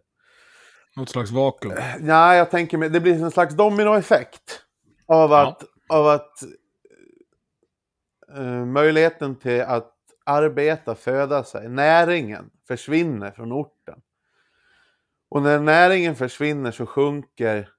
Något 0.95 1.09
slags 1.09 1.31
vakuum. 1.31 1.73
Nej, 1.99 2.37
jag 2.37 2.51
tänker 2.51 2.77
mig, 2.77 2.89
det 2.89 2.99
blir 2.99 3.23
en 3.23 3.31
slags 3.31 3.55
dominoeffekt 3.55 4.61
av 5.05 5.33
att, 5.33 5.63
av 5.89 6.07
att 6.07 6.43
eh, 8.35 8.65
möjligheten 8.65 9.35
till 9.35 9.61
att 9.61 9.93
arbeta, 10.29 10.95
föda 10.95 11.43
sig, 11.43 11.69
näringen 11.69 12.49
försvinner 12.67 13.31
från 13.31 13.51
orten. 13.51 14.01
Och 15.29 15.41
när 15.41 15.59
näringen 15.59 16.15
försvinner 16.15 16.71
så 16.71 16.85
sjunker 16.85 17.69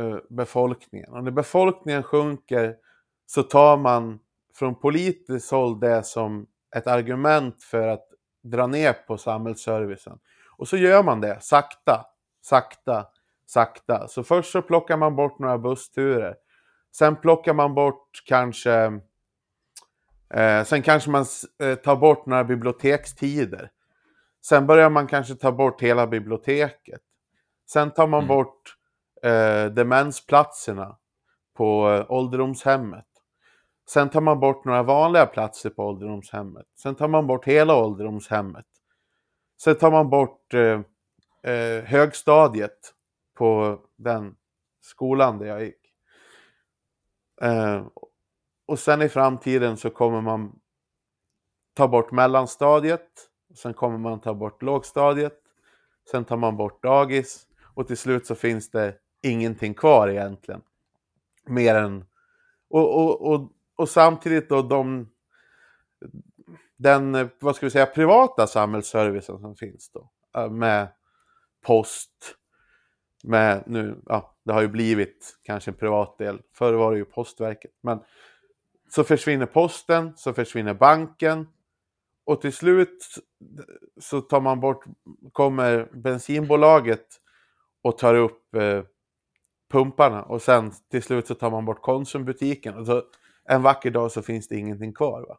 eh, 0.00 0.16
befolkningen. 0.30 1.12
Och 1.12 1.24
när 1.24 1.30
befolkningen 1.30 2.02
sjunker 2.02 2.76
så 3.26 3.42
tar 3.42 3.76
man 3.76 4.18
från 4.54 4.80
politiskt 4.80 5.50
håll 5.50 5.80
det 5.80 6.02
som 6.02 6.46
ett 6.76 6.86
argument 6.86 7.62
för 7.62 7.88
att 7.88 8.06
dra 8.42 8.66
ner 8.66 8.92
på 8.92 9.18
samhällsservicen. 9.18 10.18
Och 10.56 10.68
så 10.68 10.76
gör 10.76 11.02
man 11.02 11.20
det 11.20 11.38
sakta, 11.40 12.06
sakta, 12.42 13.06
sakta. 13.46 14.08
Så 14.08 14.24
först 14.24 14.52
så 14.52 14.62
plockar 14.62 14.96
man 14.96 15.16
bort 15.16 15.38
några 15.38 15.58
bussturer. 15.58 16.34
Sen 16.96 17.16
plockar 17.16 17.54
man 17.54 17.74
bort 17.74 18.22
kanske... 18.26 19.00
Eh, 20.34 20.64
sen 20.64 20.82
kanske 20.82 21.10
man 21.10 21.24
eh, 21.62 21.74
tar 21.74 21.96
bort 21.96 22.26
några 22.26 22.44
bibliotekstider. 22.44 23.70
Sen 24.44 24.66
börjar 24.66 24.90
man 24.90 25.06
kanske 25.06 25.34
ta 25.34 25.52
bort 25.52 25.82
hela 25.82 26.06
biblioteket. 26.06 27.00
Sen 27.70 27.90
tar 27.90 28.06
man 28.06 28.20
Mm. 28.24 28.28
bort 28.28 28.76
eh, 29.22 29.64
demensplatserna 29.64 30.96
på 31.56 31.90
eh, 31.90 32.10
ålderdomshemmet. 32.12 33.06
Sen 33.88 34.10
tar 34.10 34.20
man 34.20 34.40
bort 34.40 34.64
några 34.64 34.82
vanliga 34.82 35.26
platser 35.26 35.70
på 35.70 35.82
ålderdomshemmet. 35.84 36.66
Sen 36.82 36.94
tar 36.94 37.08
man 37.08 37.26
bort 37.26 37.46
hela 37.46 37.74
ålderdomshemmet. 37.76 38.66
Sen 39.62 39.74
tar 39.74 39.90
man 39.90 40.10
bort 40.10 40.54
eh, 40.54 40.80
eh, 41.52 41.84
högstadiet 41.84 42.94
på 43.34 43.78
den 43.96 44.36
skolan 44.80 45.38
där 45.38 45.46
jag 45.46 45.62
gick. 45.64 45.80
Eh, 47.42 47.86
och 48.70 48.78
sen 48.78 49.02
i 49.02 49.08
framtiden 49.08 49.76
så 49.76 49.90
kommer 49.90 50.20
man 50.20 50.60
ta 51.74 51.88
bort 51.88 52.12
mellanstadiet. 52.12 53.08
Sen 53.54 53.74
kommer 53.74 53.98
man 53.98 54.20
ta 54.20 54.34
bort 54.34 54.62
lågstadiet. 54.62 55.38
Sen 56.10 56.24
tar 56.24 56.36
man 56.36 56.56
bort 56.56 56.82
dagis. 56.82 57.46
Och 57.74 57.86
till 57.86 57.96
slut 57.96 58.26
så 58.26 58.34
finns 58.34 58.70
det 58.70 58.94
ingenting 59.22 59.74
kvar 59.74 60.08
egentligen. 60.08 60.62
Mer 61.46 61.74
än... 61.74 62.04
Och, 62.68 62.96
och, 62.96 63.32
och, 63.32 63.52
och 63.76 63.88
samtidigt 63.88 64.48
då 64.48 64.62
de... 64.62 65.10
Den, 66.76 67.30
vad 67.40 67.56
ska 67.56 67.66
vi 67.66 67.70
säga, 67.70 67.86
privata 67.86 68.46
samhällsservicen 68.46 69.38
som 69.38 69.56
finns 69.56 69.90
då. 69.92 70.10
Eh, 70.36 70.50
med 70.50 70.88
post. 71.66 72.36
Med 73.24 73.62
nu, 73.66 74.02
ja, 74.06 74.34
det 74.44 74.52
har 74.52 74.60
ju 74.62 74.68
blivit 74.68 75.38
kanske 75.42 75.70
en 75.70 75.76
privat 75.76 76.18
del. 76.18 76.42
Förr 76.52 76.72
var 76.72 76.92
det 76.92 76.98
ju 76.98 77.04
Postverket. 77.04 77.72
Men 77.80 78.00
så 78.90 79.04
försvinner 79.04 79.46
posten, 79.46 80.12
så 80.16 80.32
försvinner 80.34 80.74
banken. 80.74 81.48
Och 82.24 82.40
till 82.40 82.52
slut 82.52 83.04
så 84.00 84.20
tar 84.20 84.40
man 84.40 84.60
bort, 84.60 84.84
kommer 85.32 85.88
bensinbolaget 85.92 87.06
och 87.82 87.98
tar 87.98 88.14
upp 88.14 88.54
eh, 88.54 88.82
pumparna. 89.70 90.22
Och 90.22 90.42
sen 90.42 90.72
till 90.90 91.02
slut 91.02 91.26
så 91.26 91.34
tar 91.34 91.50
man 91.50 91.64
bort 91.64 91.82
konsumbutiken. 91.82 92.74
Och 92.78 92.86
så 92.86 93.02
en 93.44 93.62
vacker 93.62 93.90
dag 93.90 94.12
så 94.12 94.22
finns 94.22 94.48
det 94.48 94.56
ingenting 94.56 94.92
kvar. 94.92 95.26
Va? 95.28 95.38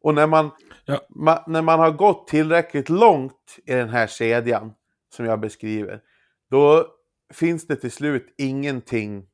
Och 0.00 0.14
när 0.14 0.26
man, 0.26 0.50
Ja. 0.84 1.00
ma, 1.08 1.44
när 1.46 1.62
man 1.62 1.78
har 1.78 1.90
gått 1.92 2.28
tillräckligt 2.28 2.88
långt 2.88 3.58
i 3.66 3.72
den 3.74 3.88
här 3.88 4.06
kedjan 4.06 4.74
som 5.16 5.24
jag 5.26 5.40
beskriver. 5.40 6.02
Då 6.50 6.86
finns 7.34 7.66
det 7.66 7.76
till 7.76 7.92
slut 7.92 8.34
ingenting. 8.38 9.27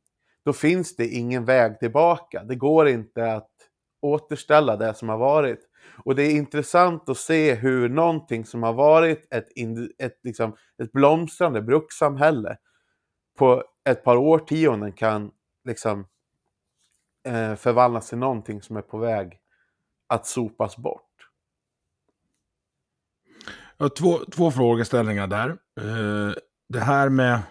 Då 0.45 0.53
finns 0.53 0.97
det 0.97 1.07
ingen 1.09 1.45
väg 1.45 1.79
tillbaka. 1.79 2.45
Det 2.45 2.55
går 2.55 2.89
inte 2.89 3.33
att 3.33 3.51
återställa 4.03 4.77
det 4.77 4.95
som 4.95 5.09
har 5.09 5.19
varit. 5.19 5.69
Och 6.05 6.15
det 6.15 6.23
är 6.23 6.31
intressant 6.31 7.09
att 7.09 7.19
se 7.19 7.55
hur 7.55 7.89
någonting 7.89 8.45
som 8.45 8.63
har 8.63 8.73
varit 8.73 9.35
ett, 9.35 9.49
ett, 9.99 10.21
liksom, 10.23 10.57
ett 10.83 10.93
blomstrande 10.93 11.63
brukssamhälle 11.63 12.57
på 13.39 13.65
ett 13.89 14.05
par 14.05 14.17
årtionden 14.17 14.93
kan 14.93 15.31
liksom 15.65 16.07
eh, 17.27 17.55
förvandlas 17.55 18.09
till 18.09 18.19
någonting 18.19 18.63
som 18.63 18.77
är 18.77 18.83
på 18.83 18.99
väg 18.99 19.39
att 20.07 20.27
sopas 20.27 20.77
bort. 20.77 21.01
Jag 23.77 23.85
har 23.85 23.91
två, 23.91 24.19
två 24.33 24.51
frågeställningar 24.51 25.27
där. 25.27 25.49
Eh, 25.81 26.35
det 26.69 26.81
här 26.81 27.09
med 27.09 27.43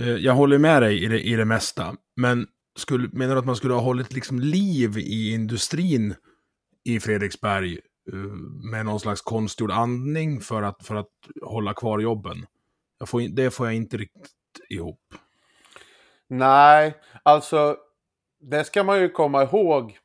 eh, 0.00 0.08
jag 0.08 0.34
håller 0.34 0.58
med 0.58 0.82
dig 0.82 1.04
i 1.04 1.08
det, 1.08 1.20
i 1.20 1.36
det 1.36 1.44
mesta. 1.44 1.96
Men 2.16 2.46
skulle, 2.76 3.08
menar 3.12 3.34
du 3.34 3.38
att 3.38 3.46
man 3.46 3.56
skulle 3.56 3.74
ha 3.74 3.80
hållit 3.80 4.12
liksom 4.12 4.40
liv 4.40 4.98
i 4.98 5.32
industrin 5.34 6.14
i 6.84 7.00
Fredriksberg 7.00 7.72
eh, 8.12 8.18
med 8.72 8.86
någon 8.86 9.00
slags 9.00 9.20
konstgjord 9.22 9.70
andning 9.70 10.40
för 10.40 10.62
att, 10.62 10.86
för 10.86 10.94
att 10.94 11.10
hålla 11.42 11.74
kvar 11.74 11.98
jobben? 11.98 12.46
Får, 13.06 13.20
det 13.20 13.50
får 13.50 13.66
jag 13.66 13.74
inte 13.74 13.96
riktigt 13.96 14.30
ihop. 14.68 15.00
Nej, 16.28 16.94
alltså 17.22 17.76
det 18.40 18.64
ska 18.64 18.84
man 18.84 19.00
ju 19.00 19.08
komma 19.08 19.42
ihåg 19.42 19.98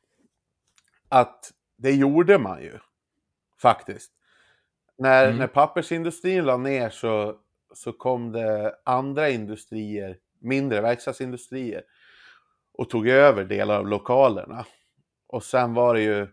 att 1.08 1.52
det 1.78 1.90
gjorde 1.92 2.38
man 2.38 2.62
ju 2.62 2.78
faktiskt. 3.62 4.12
När, 4.98 5.24
Mm. 5.26 5.38
när 5.38 5.46
pappersindustrin 5.46 6.44
la 6.44 6.56
ner 6.56 6.90
så, 6.90 7.36
så 7.74 7.92
kom 7.92 8.32
det 8.32 8.74
andra 8.84 9.30
industrier, 9.30 10.18
mindre 10.40 10.80
verkstadsindustrier 10.80 11.82
och 12.72 12.90
tog 12.90 13.08
över 13.08 13.44
delar 13.44 13.78
av 13.78 13.88
lokalerna. 13.88 14.66
Och 15.26 15.42
sen 15.42 15.74
var 15.74 15.94
det 15.94 16.02
ju, 16.02 16.28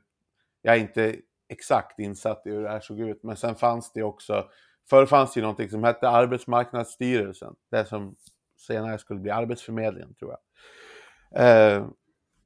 jag 0.62 0.76
är 0.76 0.80
inte 0.80 1.16
exakt 1.50 2.00
insatt 2.00 2.42
i 2.46 2.50
hur 2.50 2.64
det 2.64 2.70
här 2.70 2.80
såg 2.80 3.00
ut, 3.00 3.24
men 3.24 3.38
sen 3.38 3.56
fanns 3.56 3.92
det 3.94 4.04
också, 4.04 4.50
förr 4.90 5.06
fanns 5.06 5.34
det 5.34 5.38
ju 5.38 5.42
någonting 5.42 5.70
som 5.70 5.84
hette 5.84 6.10
Arbetsmarknadsstyrelsen, 6.10 7.56
det 7.72 7.86
som 7.86 8.16
senare 8.58 8.98
skulle 8.98 9.20
bli 9.20 9.32
Arbetsförmedlingen 9.32 10.16
tror 10.16 10.32
jag. 10.32 10.40
Eh, 11.42 11.88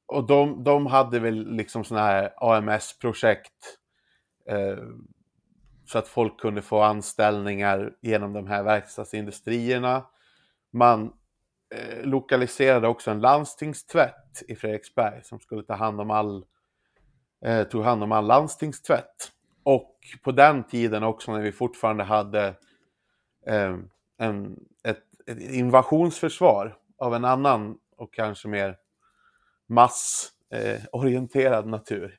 och 0.06 0.26
de, 0.26 0.64
de 0.64 0.86
hade 0.86 1.18
väl 1.18 1.54
liksom 1.56 1.84
sådana 1.84 2.06
här 2.06 2.32
AMS-projekt 2.36 3.78
eh, 4.48 4.78
så 5.84 5.98
att 5.98 6.08
folk 6.08 6.40
kunde 6.40 6.62
få 6.62 6.82
anställningar 6.82 7.92
genom 8.00 8.32
de 8.32 8.46
här 8.46 8.62
verkstadsindustrierna. 8.62 10.06
Man 10.70 11.12
eh, 11.74 12.04
lokaliserade 12.04 12.88
också 12.88 13.10
en 13.10 13.20
landstingstvätt 13.20 14.42
i 14.48 14.56
Fredriksberg 14.56 15.24
som 15.24 15.40
skulle 15.40 15.62
ta 15.62 15.74
hand 15.74 16.00
om 16.00 16.10
all, 16.10 16.44
eh, 17.44 17.64
tog 17.64 17.84
hand 17.84 18.02
om 18.02 18.12
all 18.12 18.26
landstingstvätt. 18.26 19.32
Och 19.64 19.98
på 20.22 20.32
den 20.32 20.64
tiden 20.64 21.02
också 21.02 21.32
när 21.32 21.40
vi 21.40 21.52
fortfarande 21.52 22.04
hade 22.04 22.46
eh, 23.46 23.76
en, 24.18 24.58
ett, 24.84 25.02
ett 25.26 25.38
invasionsförsvar 25.38 26.76
av 26.98 27.14
en 27.14 27.24
annan 27.24 27.78
och 27.96 28.14
kanske 28.14 28.48
mer 28.48 28.76
massorienterad 29.66 31.66
natur. 31.66 32.18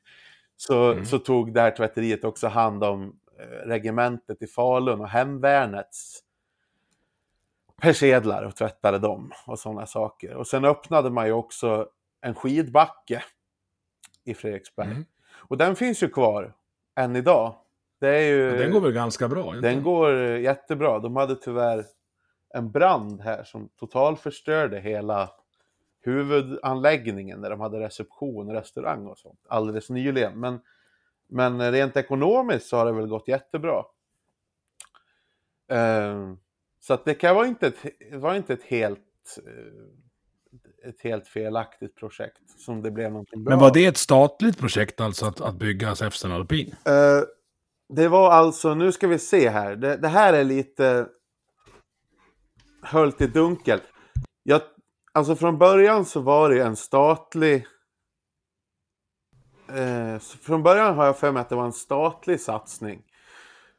Så, 0.56 0.92
Mm. 0.92 1.04
så 1.04 1.18
tog 1.18 1.54
det 1.54 1.60
här 1.60 1.70
tvätteriet 1.70 2.24
också 2.24 2.48
hand 2.48 2.84
om 2.84 3.02
eh, 3.04 3.10
regementet 3.64 4.42
i 4.42 4.46
Falun 4.46 5.00
och 5.00 5.08
hemvärnets 5.08 6.20
persedlar 7.80 8.42
och 8.42 8.56
tvättade 8.56 8.98
dem 8.98 9.32
och 9.46 9.58
sådana 9.58 9.86
saker. 9.86 10.34
Och 10.34 10.46
sen 10.46 10.64
öppnade 10.64 11.10
man 11.10 11.26
ju 11.26 11.32
också 11.32 11.88
en 12.20 12.34
skidbacke 12.34 13.22
i 14.24 14.34
Fredriksberg. 14.34 14.90
Mm. 14.90 15.04
Och 15.34 15.56
den 15.56 15.76
finns 15.76 16.02
ju 16.02 16.08
kvar 16.08 16.54
än 16.94 17.16
idag. 17.16 17.54
Det 18.00 18.08
är 18.08 18.22
ju... 18.22 18.58
Den 18.58 18.70
går 18.70 18.80
väl 18.80 18.92
ganska 18.92 19.28
bra? 19.28 19.56
inte? 19.56 19.68
Den 19.68 19.82
går 19.82 20.22
eh, 20.22 20.40
jättebra. 20.40 20.98
De 20.98 21.16
hade 21.16 21.36
tyvärr 21.36 21.84
en 22.54 22.70
brand 22.70 23.20
här 23.20 23.44
som 23.44 23.68
totalförstörde 23.68 24.80
hela 24.80 25.30
huvudanläggningen 26.00 27.40
där 27.40 27.50
de 27.50 27.60
hade 27.60 27.80
reception, 27.80 28.52
restaurang 28.52 29.06
och 29.06 29.18
sånt 29.18 29.40
alldeles 29.48 29.90
nyligen. 29.90 30.40
Men, 30.40 30.60
men 31.34 31.72
rent 31.72 31.96
ekonomiskt 31.96 32.66
så 32.66 32.76
har 32.76 32.86
det 32.86 32.92
väl 32.92 33.06
gått 33.06 33.28
jättebra. 33.28 33.84
Eh, 35.70 36.34
så 36.80 36.94
att 36.94 37.04
det 37.04 37.14
kan 37.14 37.34
vara 37.34 37.46
inte 37.46 37.66
ett, 37.66 37.84
var 38.12 38.34
inte 38.34 38.52
ett 38.52 38.62
helt 38.62 39.38
eh, 39.46 40.88
ett 40.88 41.00
helt 41.00 41.28
felaktigt 41.28 41.96
projekt 41.96 42.42
som 42.58 42.82
det 42.82 42.90
blev 42.90 43.10
någonting 43.10 43.44
bra. 43.44 43.50
Men 43.50 43.60
var 43.60 43.74
det 43.74 43.86
ett 43.86 43.96
statligt 43.96 44.58
projekt 44.58 45.00
alltså 45.00 45.26
att, 45.26 45.40
att 45.40 45.54
bygga 45.54 45.94
Säfsten 45.94 46.32
Alpin? 46.32 46.74
Eh, 46.84 47.22
det 47.88 48.08
var 48.08 48.30
alltså, 48.30 48.74
nu 48.74 48.92
ska 48.92 49.08
vi 49.08 49.18
se 49.18 49.48
här. 49.48 49.76
Det, 49.76 49.96
det 49.96 50.08
här 50.08 50.32
är 50.32 50.44
lite 50.44 51.06
höljt 52.82 53.20
i 53.20 53.26
dunkel. 53.26 53.80
Jag, 54.42 54.60
alltså 55.12 55.36
från 55.36 55.58
början 55.58 56.04
så 56.04 56.20
var 56.20 56.50
det 56.50 56.62
en 56.62 56.76
statlig... 56.76 57.66
Eh, 59.74 60.18
från 60.18 60.62
början 60.62 60.96
har 60.96 61.06
jag 61.06 61.18
för 61.18 61.32
mig 61.32 61.40
att 61.40 61.48
det 61.48 61.56
var 61.56 61.64
en 61.64 61.72
statlig 61.72 62.40
satsning 62.40 63.02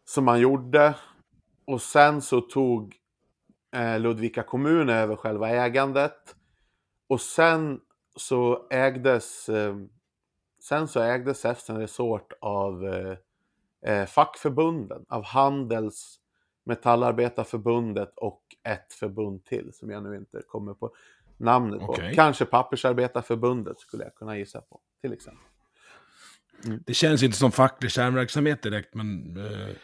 som 0.05 0.25
man 0.25 0.39
gjorde. 0.39 0.95
Och 1.65 1.81
sen 1.81 2.21
så 2.21 2.41
tog 2.41 2.95
eh, 3.75 3.99
Ludvika 3.99 4.43
kommun 4.43 4.89
över 4.89 5.15
själva 5.15 5.49
ägandet. 5.49 6.35
Och 7.07 7.21
sen 7.21 7.79
så 8.15 8.67
ägdes, 8.69 9.49
eh, 9.49 9.75
sen 10.63 10.87
så 10.87 10.99
ägdes 10.99 11.39
Säfsten 11.39 11.77
Resort 11.77 12.33
av 12.41 12.85
eh, 12.87 13.17
eh, 13.93 14.05
fackförbunden, 14.05 15.05
av 15.09 15.23
Handels, 15.23 16.19
Metallarbetarförbundet 16.63 18.13
och 18.15 18.41
ett 18.63 18.93
förbund 18.93 19.45
till 19.45 19.73
som 19.73 19.89
jag 19.89 20.03
nu 20.03 20.15
inte 20.15 20.41
kommer 20.47 20.73
på 20.73 20.95
namnet 21.37 21.79
på. 21.79 21.85
Okej. 21.85 22.15
Kanske 22.15 22.45
Pappersarbetarförbundet 22.45 23.79
skulle 23.79 24.03
jag 24.03 24.15
kunna 24.15 24.37
gissa 24.37 24.61
på, 24.61 24.79
till 25.01 25.13
exempel. 25.13 25.43
Det 26.85 26.93
känns 26.93 27.23
inte 27.23 27.37
som 27.37 27.51
facklig 27.51 27.91
kärnverksamhet 27.91 28.63
direkt, 28.63 28.95
men 28.95 29.37
eh, 29.37 29.75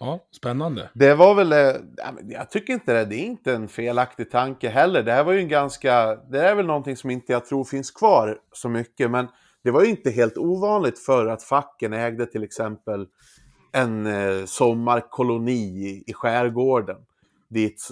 ja, 0.00 0.28
spännande. 0.36 0.90
Det 0.94 1.14
var 1.14 1.34
väl, 1.34 1.52
eh, 1.52 1.80
jag 2.24 2.50
tycker 2.50 2.72
inte 2.72 2.92
det, 2.92 3.04
det 3.04 3.16
är 3.16 3.24
inte 3.24 3.54
en 3.54 3.68
felaktig 3.68 4.30
tanke 4.30 4.68
heller. 4.68 5.02
Det 5.02 5.12
här 5.12 5.24
var 5.24 5.32
ju 5.32 5.38
en 5.38 5.48
ganska, 5.48 6.14
det 6.14 6.40
är 6.40 6.54
väl 6.54 6.66
någonting 6.66 6.96
som 6.96 7.10
inte 7.10 7.32
jag 7.32 7.46
tror 7.46 7.64
finns 7.64 7.90
kvar 7.90 8.38
så 8.52 8.68
mycket, 8.68 9.10
men 9.10 9.28
det 9.64 9.70
var 9.70 9.82
ju 9.82 9.90
inte 9.90 10.10
helt 10.10 10.36
ovanligt 10.36 10.98
för 10.98 11.26
att 11.26 11.42
facken 11.42 11.92
ägde 11.92 12.26
till 12.26 12.42
exempel 12.42 13.06
en 13.72 14.06
eh, 14.06 14.44
sommarkoloni 14.44 16.02
i, 16.06 16.12
skärgården 16.12 16.96
dit 17.48 17.88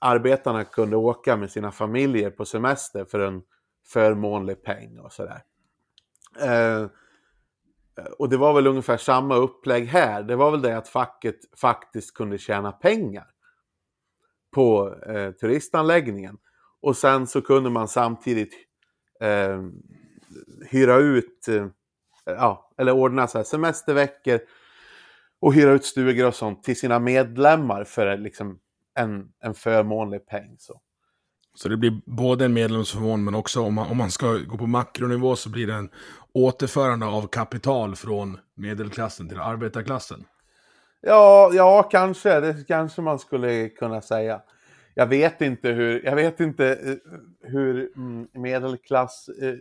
arbetarna 0.00 0.64
kunde 0.64 0.96
åka 0.96 1.36
med 1.36 1.50
sina 1.50 1.72
familjer 1.72 2.30
på 2.30 2.44
semester 2.44 3.04
för 3.04 3.18
en 3.18 3.42
förmånlig 3.92 4.62
peng 4.62 4.98
och 4.98 5.12
sådär. 5.12 5.42
Eh, 6.40 6.86
och 8.18 8.28
det 8.28 8.36
var 8.36 8.54
väl 8.54 8.66
ungefär 8.66 8.96
samma 8.96 9.34
upplägg 9.36 9.86
här. 9.86 10.22
Det 10.22 10.36
var 10.36 10.50
väl 10.50 10.62
det 10.62 10.76
att 10.76 10.88
facket 10.88 11.36
faktiskt 11.60 12.14
kunde 12.14 12.38
tjäna 12.38 12.72
pengar 12.72 13.26
på 14.54 14.94
eh, 15.06 15.30
turistanläggningen. 15.30 16.38
Och 16.82 16.96
sen 16.96 17.26
så 17.26 17.42
kunde 17.42 17.70
man 17.70 17.88
samtidigt 17.88 18.54
eh, 19.20 19.62
hyra 20.70 20.96
ut, 20.96 21.48
eh, 21.48 21.66
ja, 22.24 22.70
eller 22.78 22.92
ordna 22.92 23.26
så 23.26 23.38
här 23.38 23.44
semesterveckor 23.44 24.40
och 25.40 25.54
hyra 25.54 25.72
ut 25.72 25.84
stugor 25.84 26.26
och 26.26 26.34
sånt 26.34 26.62
till 26.62 26.78
sina 26.78 26.98
medlemmar 26.98 27.84
för 27.84 28.06
eh, 28.06 28.18
liksom 28.18 28.58
en, 28.94 29.28
en 29.40 29.54
förmånlig 29.54 30.26
peng. 30.26 30.56
Så. 30.58 30.80
Så 31.54 31.68
det 31.68 31.76
blir 31.76 32.00
både 32.06 32.44
en 32.44 32.52
medlemsförmån, 32.52 33.24
men 33.24 33.34
också 33.34 33.60
om 33.60 33.74
man, 33.74 33.90
om 33.90 33.96
man 33.96 34.10
ska 34.10 34.32
gå 34.32 34.58
på 34.58 34.66
makronivå 34.66 35.36
så 35.36 35.50
blir 35.50 35.66
det 35.66 35.74
en 35.74 35.90
återförande 36.34 37.06
av 37.06 37.26
kapital 37.26 37.96
från 37.96 38.38
medelklassen 38.54 39.28
till 39.28 39.40
arbetarklassen. 39.40 40.24
Ja, 41.00 41.50
ja, 41.54 41.82
kanske. 41.82 42.40
Det 42.40 42.68
kanske 42.68 43.02
man 43.02 43.18
skulle 43.18 43.68
kunna 43.68 44.00
säga. 44.00 44.42
Jag 44.94 45.06
vet 45.06 45.40
inte 45.40 45.68
hur, 45.68 46.04
jag 46.04 46.16
vet 46.16 46.40
inte 46.40 46.66
eh, 46.72 46.96
hur 47.50 47.92
mm, 47.96 48.28
medelklass 48.32 49.28
eh, 49.28 49.54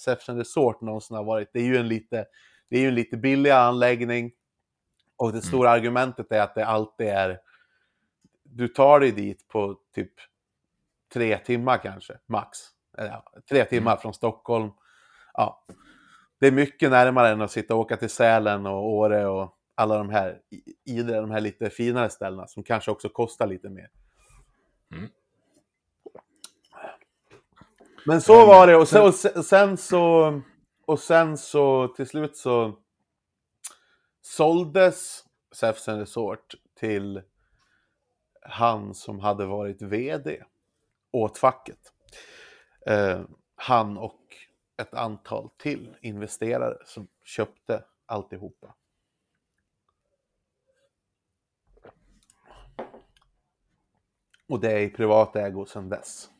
Säfsen 0.00 0.38
Resort 0.38 0.80
någonsin 0.80 1.16
har 1.16 1.24
varit. 1.24 1.48
Det 1.52 1.60
är 1.60 1.64
ju 1.64 1.76
en 1.76 1.88
lite, 1.88 2.26
det 2.68 2.76
är 2.76 2.80
ju 2.80 2.88
en 2.88 2.94
lite 2.94 3.16
billig 3.16 3.50
anläggning. 3.50 4.32
Och 5.16 5.32
det 5.32 5.42
stora 5.42 5.70
argumentet 5.70 6.32
är 6.32 6.40
att 6.40 6.54
det 6.54 6.66
alltid 6.66 7.06
är, 7.06 7.38
du 8.42 8.68
tar 8.68 9.00
dig 9.00 9.12
dit 9.12 9.48
på 9.48 9.78
typ 9.94 10.12
tre 11.12 11.38
timmar 11.38 11.78
kanske, 11.78 12.18
max. 12.26 12.58
Eller, 12.98 13.22
tre 13.48 13.64
timmar 13.64 13.96
från 13.96 14.14
Stockholm. 14.14 14.70
Ja, 15.34 15.64
det 16.40 16.46
är 16.46 16.52
mycket 16.52 16.90
närmare 16.90 17.28
än 17.28 17.40
att 17.40 17.50
sitta 17.50 17.74
och 17.74 17.80
åka 17.80 17.96
till 17.96 18.10
Sälen 18.10 18.66
och 18.66 18.88
Åre 18.92 19.26
och 19.26 19.58
alla 19.74 19.98
de 19.98 20.10
här, 20.10 20.40
i- 20.50 20.92
i 20.98 21.02
de 21.02 21.30
här 21.30 21.40
lite 21.40 21.70
finare 21.70 22.10
ställena 22.10 22.46
som 22.46 22.62
kanske 22.62 22.90
också 22.90 23.08
kostar 23.08 23.46
lite 23.46 23.68
mer. 23.68 23.90
Mm. 24.94 25.08
Men 28.06 28.20
så 28.20 28.46
var 28.46 28.66
det 28.66 28.76
och 28.76 28.88
sen, 28.88 29.02
och 29.06 29.14
sen- 29.14 29.42
sen 29.44 29.76
så 29.76 30.40
och 30.86 30.98
sen 30.98 31.38
så 31.38 31.88
till 31.88 32.06
slut 32.06 32.36
så 32.36 32.78
såldes 34.22 35.24
Säfsen 35.54 35.98
Resort 35.98 36.54
till 36.80 37.22
han 38.42 38.94
som 38.94 39.20
hade 39.20 39.46
varit 39.46 39.82
vd 39.82 40.42
åt 41.12 41.38
facket. 41.38 41.78
Eh, 42.86 43.20
han 43.56 43.98
och 43.98 44.20
ett 44.76 44.94
antal 44.94 45.50
till 45.58 45.96
investerare 46.00 46.76
som 46.84 47.08
köpte 47.24 47.84
alltihopa. 48.06 48.74
Och 54.48 54.60
det 54.60 54.72
är 54.72 54.80
i 54.80 54.90
privat 54.90 55.36
ägo 55.36 55.66
sedan 55.66 55.88
dess. 55.88 56.30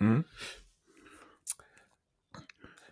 Mm. 0.00 0.24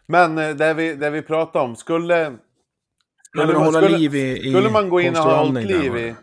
Men 0.07 0.39
eh, 0.39 0.57
det 0.57 0.75
vi, 0.75 0.95
det 0.95 1.11
vi 1.11 1.23
pratade 1.23 1.65
om, 1.65 1.77
skulle... 1.77 2.39
Skulle 3.23 3.47
man- 3.47 3.57
hålla 3.57 3.81
skulle- 3.81 3.99
liv 3.99 4.15
i, 4.15 4.51
Skulle 4.51 4.71
man 4.71 4.89
gå 4.89 5.01
in 5.01 5.17
och 5.17 5.23
ha 5.23 5.45
hållit 5.45 5.67
liv 5.67 5.97
i... 5.97 6.15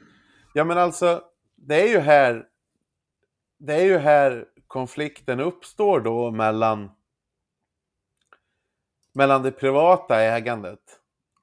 Ja 0.53 0.63
men 0.63 0.77
alltså, 0.77 1.23
det 1.55 1.81
är 1.81 1.88
ju 1.88 1.99
här... 1.99 2.47
Det 3.57 3.73
är 3.73 3.86
ju 3.86 3.97
här 3.97 4.45
konflikten 4.67 5.39
uppstår 5.39 5.99
då 5.99 6.31
mellan... 6.31 6.91
Mellan 9.13 9.43
det 9.43 9.52
privata 9.52 10.21
ägandet 10.21 10.80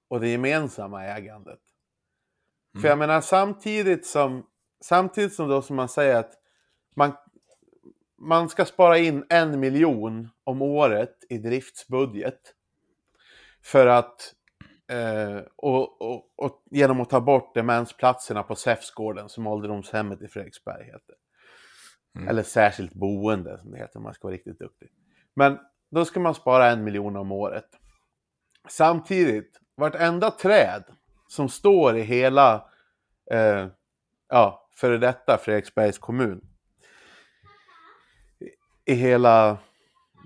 och 0.09 0.21
det 0.21 0.29
gemensamma 0.29 1.05
ägandet. 1.05 1.61
För 2.81 2.89
jag 2.89 2.99
menar 2.99 3.21
samtidigt 3.21 4.07
som... 4.07 4.47
Samtidigt 4.81 5.35
som 5.35 5.49
då 5.49 5.63
som 5.63 5.77
man 5.77 5.89
säger 5.89 6.17
att 6.17 6.33
man, 6.97 7.13
man 8.19 8.49
ska 8.49 8.65
spara 8.65 8.99
in 8.99 9.25
en 9.29 9.61
miljon 9.61 10.29
om 10.45 10.63
året 10.63 11.25
i 11.29 11.39
driftsbudget. 11.39 12.55
För 13.63 13.87
att 13.87 14.35
Eh, 14.91 15.43
och, 15.57 16.03
och, 16.03 16.33
och 16.37 16.63
genom 16.71 17.01
att 17.01 17.11
ta 17.11 17.21
bort 17.21 17.55
demensplatserna 17.55 18.43
på 18.43 18.55
Säfsgården 18.55 19.29
som 19.29 19.47
ålderdomshemmet 19.47 20.23
i 20.23 20.29
Fredriksberg 20.29 20.85
heter. 20.85 21.15
Mm. 22.17 22.29
Eller 22.29 22.43
särskilt 22.43 22.95
boende 22.95 23.59
som 23.59 23.71
det 23.71 23.79
heter 23.79 23.97
om 23.97 24.03
man 24.03 24.15
ska 24.15 24.29
vara 24.29 24.35
riktigt 24.35 24.59
duktig. 24.59 24.89
Men 25.35 25.59
då 25.91 26.05
ska 26.05 26.21
man 26.21 26.35
spara 26.35 26.71
en 26.71 26.85
miljon 26.85 27.17
om 27.17 27.33
året. 27.33 27.69
Samtidigt, 28.69 29.61
vartenda 29.77 30.31
träd 30.31 30.85
som 31.29 31.49
står 31.49 31.97
i 31.97 32.03
hela 32.03 32.71
eh, 33.31 33.67
ja, 34.29 34.69
före 34.75 34.99
detta 34.99 35.39
Fredriksbergs 35.39 35.99
kommun 35.99 36.49
i 38.85 38.95
hela 38.95 39.59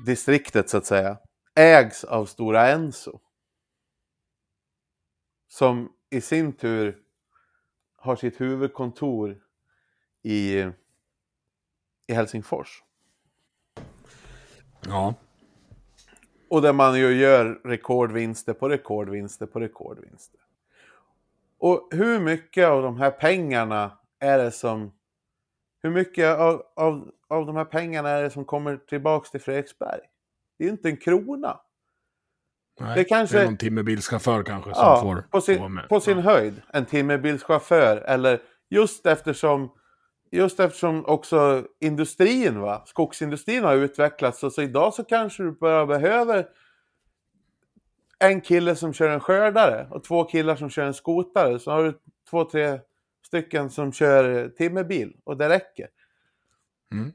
distriktet 0.07 0.71
så 0.71 0.77
att 0.77 0.87
säga 0.87 1.19
ägs 1.55 2.05
av 2.05 2.27
Stora 2.27 2.69
Enso. 2.69 3.21
Som 5.49 5.93
i 6.11 6.21
sin 6.21 6.53
tur 6.53 6.99
har 7.97 8.17
sitt 8.17 8.41
huvudkontor 8.41 9.43
i, 10.23 10.59
i 12.07 12.15
Helsingfors. 12.15 12.83
Ja. 14.87 15.15
Och 16.53 16.63
där 16.63 16.73
man 16.73 16.99
ju 16.99 17.13
gör 17.15 17.61
rekordvinster 17.65 18.53
på 18.53 18.69
rekordvinster 18.69 19.47
på 19.47 19.61
rekordvinster. 19.61 20.41
Och 21.59 21.89
hur 21.91 22.21
mycket 22.21 22.69
av 22.69 22.83
de 22.83 22.97
här 23.01 23.11
pengarna 23.11 23.99
är 24.21 24.39
det 24.39 24.51
som... 24.51 24.93
Hur 25.83 25.91
mycket 25.91 26.39
av, 26.39 26.63
av, 26.77 27.11
av 27.29 27.47
de 27.47 27.57
här 27.57 27.65
pengarna 27.65 28.09
är 28.09 28.23
det 28.23 28.31
som 28.31 28.45
kommer 28.45 28.77
tillbaks 28.77 29.31
till 29.31 29.41
Fredriksberg? 29.41 30.01
Det 30.59 30.65
är 30.65 30.67
ju 30.67 30.73
inte 30.73 30.89
en 30.89 30.97
krona. 30.97 31.61
Nej, 32.81 32.95
Det 32.97 33.05
kanske- 33.05 33.37
det 33.37 33.43
är 33.43 33.47
någon 33.47 33.57
timmerbilschaufför 33.57 34.43
kanske 34.43 34.75
som 34.75 34.85
Ja, 34.85 35.01
får, 35.03 35.25
på 35.31 35.41
sin, 35.41 35.81
på 35.89 36.01
sin 36.01 36.19
ja. 36.19 36.23
höjd. 36.25 36.63
En 36.73 36.85
timmerbilschaufför. 36.87 37.97
Eller 37.97 38.43
just 38.71 39.07
eftersom, 39.07 39.71
just 40.33 40.61
eftersom 40.61 41.05
också 41.07 41.67
industrin, 41.81 42.61
va? 42.61 42.83
skogsindustrin 42.87 43.65
har 43.65 43.75
utvecklats. 43.75 44.41
Så, 44.41 44.51
så 44.51 44.63
idag 44.63 44.95
så 44.95 45.05
kanske 45.05 45.43
du 45.43 45.53
bara 45.53 45.87
behöver 45.87 46.49
en 48.19 48.41
kille 48.41 48.77
som 48.77 48.93
kör 48.93 49.09
en 49.09 49.21
skördare 49.21 49.87
och 49.91 50.05
två 50.05 50.25
killar 50.25 50.57
som 50.57 50.71
kör 50.71 50.87
en 50.87 50.95
skotare. 50.95 51.59
Så 51.59 51.71
har 51.71 51.85
du 51.85 51.99
två, 52.31 52.45
tre 52.45 52.81
stycken 53.27 53.71
som 53.71 53.93
kör 53.93 54.49
timmerbil 54.49 55.17
och 55.25 55.37
det 55.37 55.49
räcker. 55.49 55.89
Mm. 56.93 57.13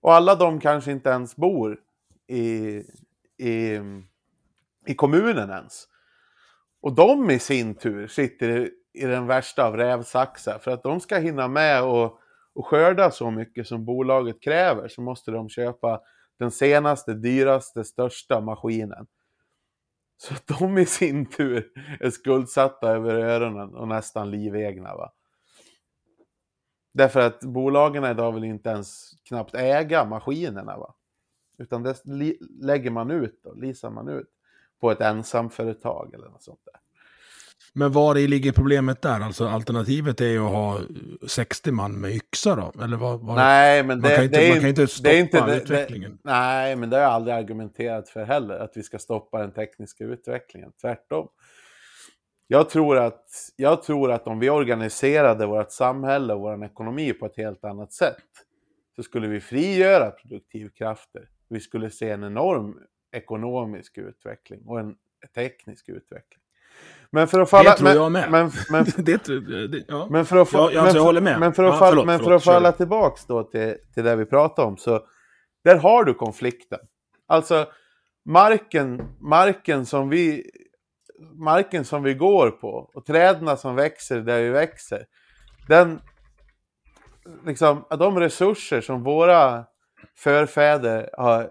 Och 0.00 0.14
alla 0.14 0.34
de 0.34 0.60
kanske 0.60 0.92
inte 0.92 1.10
ens 1.10 1.36
bor 1.36 1.80
i, 2.26 2.82
i, 3.38 3.80
i 4.86 4.94
kommunen 4.96 5.50
ens. 5.50 5.88
Och 6.80 6.94
de 6.94 7.30
i 7.30 7.38
sin 7.38 7.74
tur 7.74 8.06
sitter 8.06 8.48
i, 8.48 8.70
i 8.92 9.06
den 9.06 9.26
värsta 9.26 9.66
av 9.66 9.76
rävsaxar. 9.76 10.58
För 10.58 10.70
att 10.70 10.82
de 10.82 11.00
ska 11.00 11.18
hinna 11.18 11.48
med 11.48 11.82
och, 11.82 12.19
och 12.54 12.66
skörda 12.66 13.10
så 13.10 13.30
mycket 13.30 13.66
som 13.66 13.84
bolaget 13.84 14.42
kräver 14.42 14.88
så 14.88 15.02
måste 15.02 15.30
de 15.30 15.48
köpa 15.48 16.00
den 16.38 16.50
senaste, 16.50 17.14
dyraste, 17.14 17.84
största 17.84 18.40
maskinen. 18.40 19.06
Så 20.16 20.34
att 20.34 20.46
de 20.46 20.78
i 20.78 20.86
sin 20.86 21.26
tur 21.26 21.72
är 22.00 22.10
skuldsatta 22.10 22.88
över 22.90 23.14
öronen 23.14 23.74
och 23.74 23.88
nästan 23.88 24.30
livegna. 24.30 24.94
Va? 24.96 25.12
Därför 26.92 27.20
att 27.20 27.40
bolagen 27.40 28.04
idag 28.04 28.32
vill 28.32 28.44
inte 28.44 28.70
ens 28.70 29.10
knappt 29.24 29.54
äga 29.54 30.04
maskinerna. 30.04 30.78
Va? 30.78 30.94
Utan 31.58 31.82
det 31.82 32.02
lägger 32.60 32.90
man 32.90 33.10
ut 33.10 33.46
och 33.46 33.58
leasar 33.58 33.90
man 33.90 34.08
ut 34.08 34.30
på 34.80 34.90
ett 34.90 35.00
ensamföretag 35.00 36.14
eller 36.14 36.28
något 36.28 36.42
sånt 36.42 36.60
där. 36.64 36.80
Men 37.72 37.92
var 37.92 38.18
i 38.18 38.26
ligger 38.28 38.52
problemet 38.52 39.02
där? 39.02 39.20
Alltså 39.20 39.46
alternativet 39.46 40.20
är 40.20 40.28
ju 40.28 40.38
att 40.44 40.50
ha 40.50 40.80
60 41.28 41.70
man 41.72 42.00
med 42.00 42.10
yxa 42.10 42.56
då? 42.56 42.82
Eller 42.84 42.96
vad? 42.96 43.20
vad 43.20 43.36
Nej, 43.36 43.82
men 43.82 44.00
det, 44.00 44.08
man 44.08 44.16
kan 44.16 44.24
inte, 44.24 44.38
det 44.38 44.46
är 44.46 44.50
man 44.50 44.60
kan 44.60 44.68
inte 44.68 44.86
stoppa 44.86 45.08
det 45.08 45.16
är 45.16 45.20
inte 45.20 45.46
det- 45.46 45.56
utvecklingen. 45.56 46.10
Det, 46.10 46.18
nej, 46.30 46.76
men 46.76 46.90
det 46.90 46.96
har 46.96 47.02
jag 47.02 47.12
aldrig 47.12 47.36
argumenterat 47.36 48.08
för 48.08 48.24
heller, 48.24 48.58
att 48.58 48.72
vi 48.76 48.82
ska 48.82 48.98
stoppa 48.98 49.38
den 49.38 49.52
tekniska 49.52 50.04
utvecklingen. 50.04 50.72
Tvärtom. 50.80 51.28
Jag 52.46 52.70
tror 52.70 52.96
att, 52.98 53.24
jag 53.56 53.82
tror 53.82 54.12
att 54.12 54.26
om 54.26 54.38
vi 54.38 54.50
organiserade 54.50 55.46
vårt 55.46 55.72
samhälle 55.72 56.34
och 56.34 56.40
vår 56.40 56.64
ekonomi 56.64 57.12
på 57.12 57.26
ett 57.26 57.36
helt 57.36 57.64
annat 57.64 57.92
sätt 57.92 58.16
så 58.96 59.02
skulle 59.02 59.28
vi 59.28 59.40
frigöra 59.40 60.10
produktivkrafter. 60.10 61.28
Vi 61.48 61.60
skulle 61.60 61.90
se 61.90 62.10
en 62.10 62.24
enorm 62.24 62.78
ekonomisk 63.12 63.98
utveckling 63.98 64.62
och 64.66 64.80
en 64.80 64.94
teknisk 65.34 65.88
utveckling. 65.88 66.39
Men 67.12 67.28
för 67.28 67.40
att 67.40 67.50
falla... 67.50 67.72
tror 67.72 67.88
men, 67.88 67.96
jag 67.96 68.12
med. 68.12 68.30
Men, 68.30 68.50
men, 68.70 68.84
det, 68.96 69.18
tror- 69.18 69.68
det, 69.68 69.84
ja. 69.88 70.08
men 70.10 70.24
för 70.24 70.36
att, 70.36 70.48
få, 70.48 70.56
Ja, 70.58 70.62
alltså, 70.64 70.78
jag 70.78 70.92
för- 70.92 70.98
håller 71.00 71.20
med. 71.20 71.40
Men 71.40 71.52
för 71.52 71.64
att, 71.64 71.74
Ja, 71.74 71.78
förlåt, 71.78 72.06
men 72.06 72.18
för 72.18 72.24
förlåt, 72.24 72.36
att 72.36 72.44
falla 72.44 72.72
tillbaks 72.72 73.26
då 73.26 73.42
till, 73.42 73.76
till 73.94 74.04
det 74.04 74.16
vi 74.16 74.26
pratade 74.26 74.68
om, 74.68 74.76
så 74.76 75.00
där 75.64 75.76
har 75.76 76.04
du 76.04 76.14
konflikten. 76.14 76.78
Alltså, 77.28 77.66
marken, 78.28 79.02
marken, 79.20 79.86
som 79.86 80.08
vi, 80.08 80.50
marken 81.44 81.84
som 81.84 82.02
vi 82.02 82.14
går 82.14 82.50
på 82.50 82.90
och 82.94 83.06
träden 83.06 83.56
som 83.56 83.76
växer 83.76 84.20
där 84.20 84.40
vi 84.42 84.50
växer, 84.50 85.04
den, 85.68 86.00
liksom, 87.46 87.84
de 87.98 88.18
resurser 88.20 88.80
som 88.80 89.02
våra 89.02 89.64
förfäder 90.18 91.10
har 91.18 91.50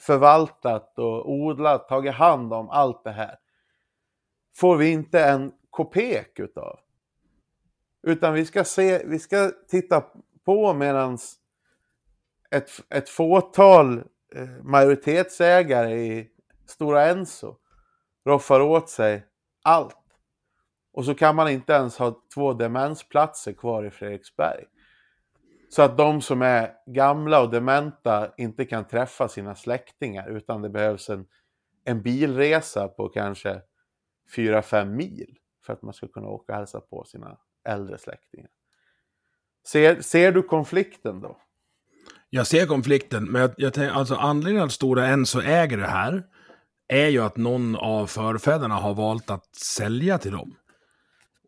förvaltat 0.00 0.98
och 0.98 1.30
odlat, 1.30 1.88
tagit 1.88 2.14
hand 2.14 2.52
om 2.52 2.70
allt 2.70 3.04
det 3.04 3.10
här, 3.10 3.34
får 4.56 4.76
vi 4.76 4.90
inte 4.90 5.24
en 5.24 5.52
kopek 5.70 6.38
utav. 6.38 6.78
Utan 8.06 8.34
vi 8.34 8.44
ska, 8.44 8.64
se, 8.64 9.06
vi 9.06 9.18
ska 9.18 9.50
titta 9.68 10.04
på 10.44 10.74
medan 10.74 11.18
ett, 12.50 12.70
ett 12.90 13.08
fåtal 13.08 13.98
eh, 14.34 14.48
majoritetsägare 14.62 15.94
i 15.94 16.30
Stora 16.66 17.06
Enso 17.06 17.56
roffar 18.26 18.60
åt 18.60 18.90
sig 18.90 19.26
allt. 19.62 19.96
Och 20.92 21.04
så 21.04 21.14
kan 21.14 21.36
man 21.36 21.48
inte 21.48 21.72
ens 21.72 21.98
ha 21.98 22.22
två 22.34 22.52
demensplatser 22.52 23.52
kvar 23.52 23.84
i 23.84 23.90
Fredriksberg. 23.90 24.64
Så 25.68 25.82
att 25.82 25.98
de 25.98 26.20
som 26.20 26.42
är 26.42 26.72
gamla 26.86 27.42
och 27.42 27.50
dementa 27.50 28.32
inte 28.36 28.64
kan 28.64 28.84
träffa 28.84 29.28
sina 29.28 29.54
släktingar 29.54 30.28
utan 30.28 30.62
det 30.62 30.68
behövs 30.68 31.10
en, 31.10 31.26
en 31.84 32.02
bilresa 32.02 32.88
på 32.88 33.08
kanske 33.08 33.62
4-5 34.36 34.84
mil 34.84 35.38
för 35.62 35.72
att 35.72 35.82
man 35.82 35.94
ska 35.94 36.08
kunna 36.08 36.28
åka 36.28 36.52
och 36.52 36.58
hälsa 36.58 36.80
på 36.80 37.04
sina 37.04 37.38
äldre 37.68 37.98
släktingar. 37.98 38.50
Ser, 39.66 40.00
ser 40.00 40.32
du 40.32 40.42
konflikten 40.42 41.20
då? 41.20 41.40
Jag 42.30 42.46
ser 42.46 42.66
konflikten, 42.66 43.24
men 43.24 43.40
jag, 43.40 43.50
jag 43.56 43.74
tänker, 43.74 43.94
alltså 43.94 44.14
anledningen 44.14 44.64
att 44.64 44.72
Stora 44.72 45.06
Enso 45.06 45.40
äger 45.40 45.76
det 45.76 45.86
här 45.86 46.26
är 46.88 47.08
ju 47.08 47.22
att 47.22 47.36
någon 47.36 47.76
av 47.76 48.06
förfäderna 48.06 48.74
har 48.74 48.94
valt 48.94 49.30
att 49.30 49.54
sälja 49.54 50.18
till 50.18 50.32
dem. 50.32 50.56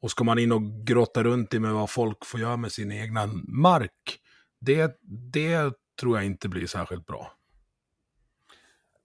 Och 0.00 0.10
ska 0.10 0.24
man 0.24 0.38
in 0.38 0.52
och 0.52 0.62
grotta 0.62 1.22
runt 1.22 1.54
i 1.54 1.58
med 1.58 1.72
vad 1.72 1.90
folk 1.90 2.24
får 2.24 2.40
göra 2.40 2.56
med 2.56 2.72
sin 2.72 2.92
egna 2.92 3.26
mark, 3.48 4.20
det, 4.60 4.98
det 5.32 5.72
tror 6.00 6.16
jag 6.16 6.26
inte 6.26 6.48
blir 6.48 6.66
särskilt 6.66 7.06
bra. 7.06 7.32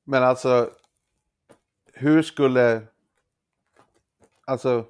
Men 0.04 0.24
alltså, 0.24 0.70
hur 1.94 2.22
skulle... 2.22 2.88
Alltså, 4.45 4.86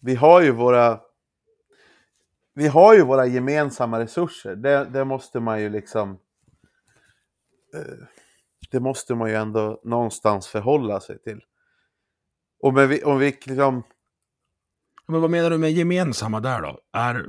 vi 0.00 0.14
har 0.14 0.40
ju 0.42 0.50
våra... 0.50 1.00
Vi 2.54 2.68
har 2.68 2.94
ju 2.94 3.02
våra 3.02 3.26
gemensamma 3.26 3.98
resurser. 4.00 4.56
Det, 4.56 4.84
det 4.84 5.04
måste 5.04 5.40
man 5.40 5.60
ju 5.62 5.68
liksom... 5.68 6.10
eh, 7.74 8.06
Det 8.70 8.80
måste 8.80 9.14
man 9.14 9.28
ju 9.28 9.34
ändå 9.34 9.80
någonstans 9.84 10.48
förhålla 10.48 11.00
sig 11.00 11.18
till. 11.22 11.40
Och 12.60 12.74
med, 12.74 12.88
vi- 12.88 13.04
om 13.04 13.18
vi 13.18 13.38
liksom... 13.46 13.82
Men 15.06 15.20
vad 15.20 15.30
menar 15.30 15.50
du 15.50 15.58
med 15.58 15.72
gemensamma 15.72 16.40
där 16.40 16.62
då? 16.62 16.80
Är 16.92 17.26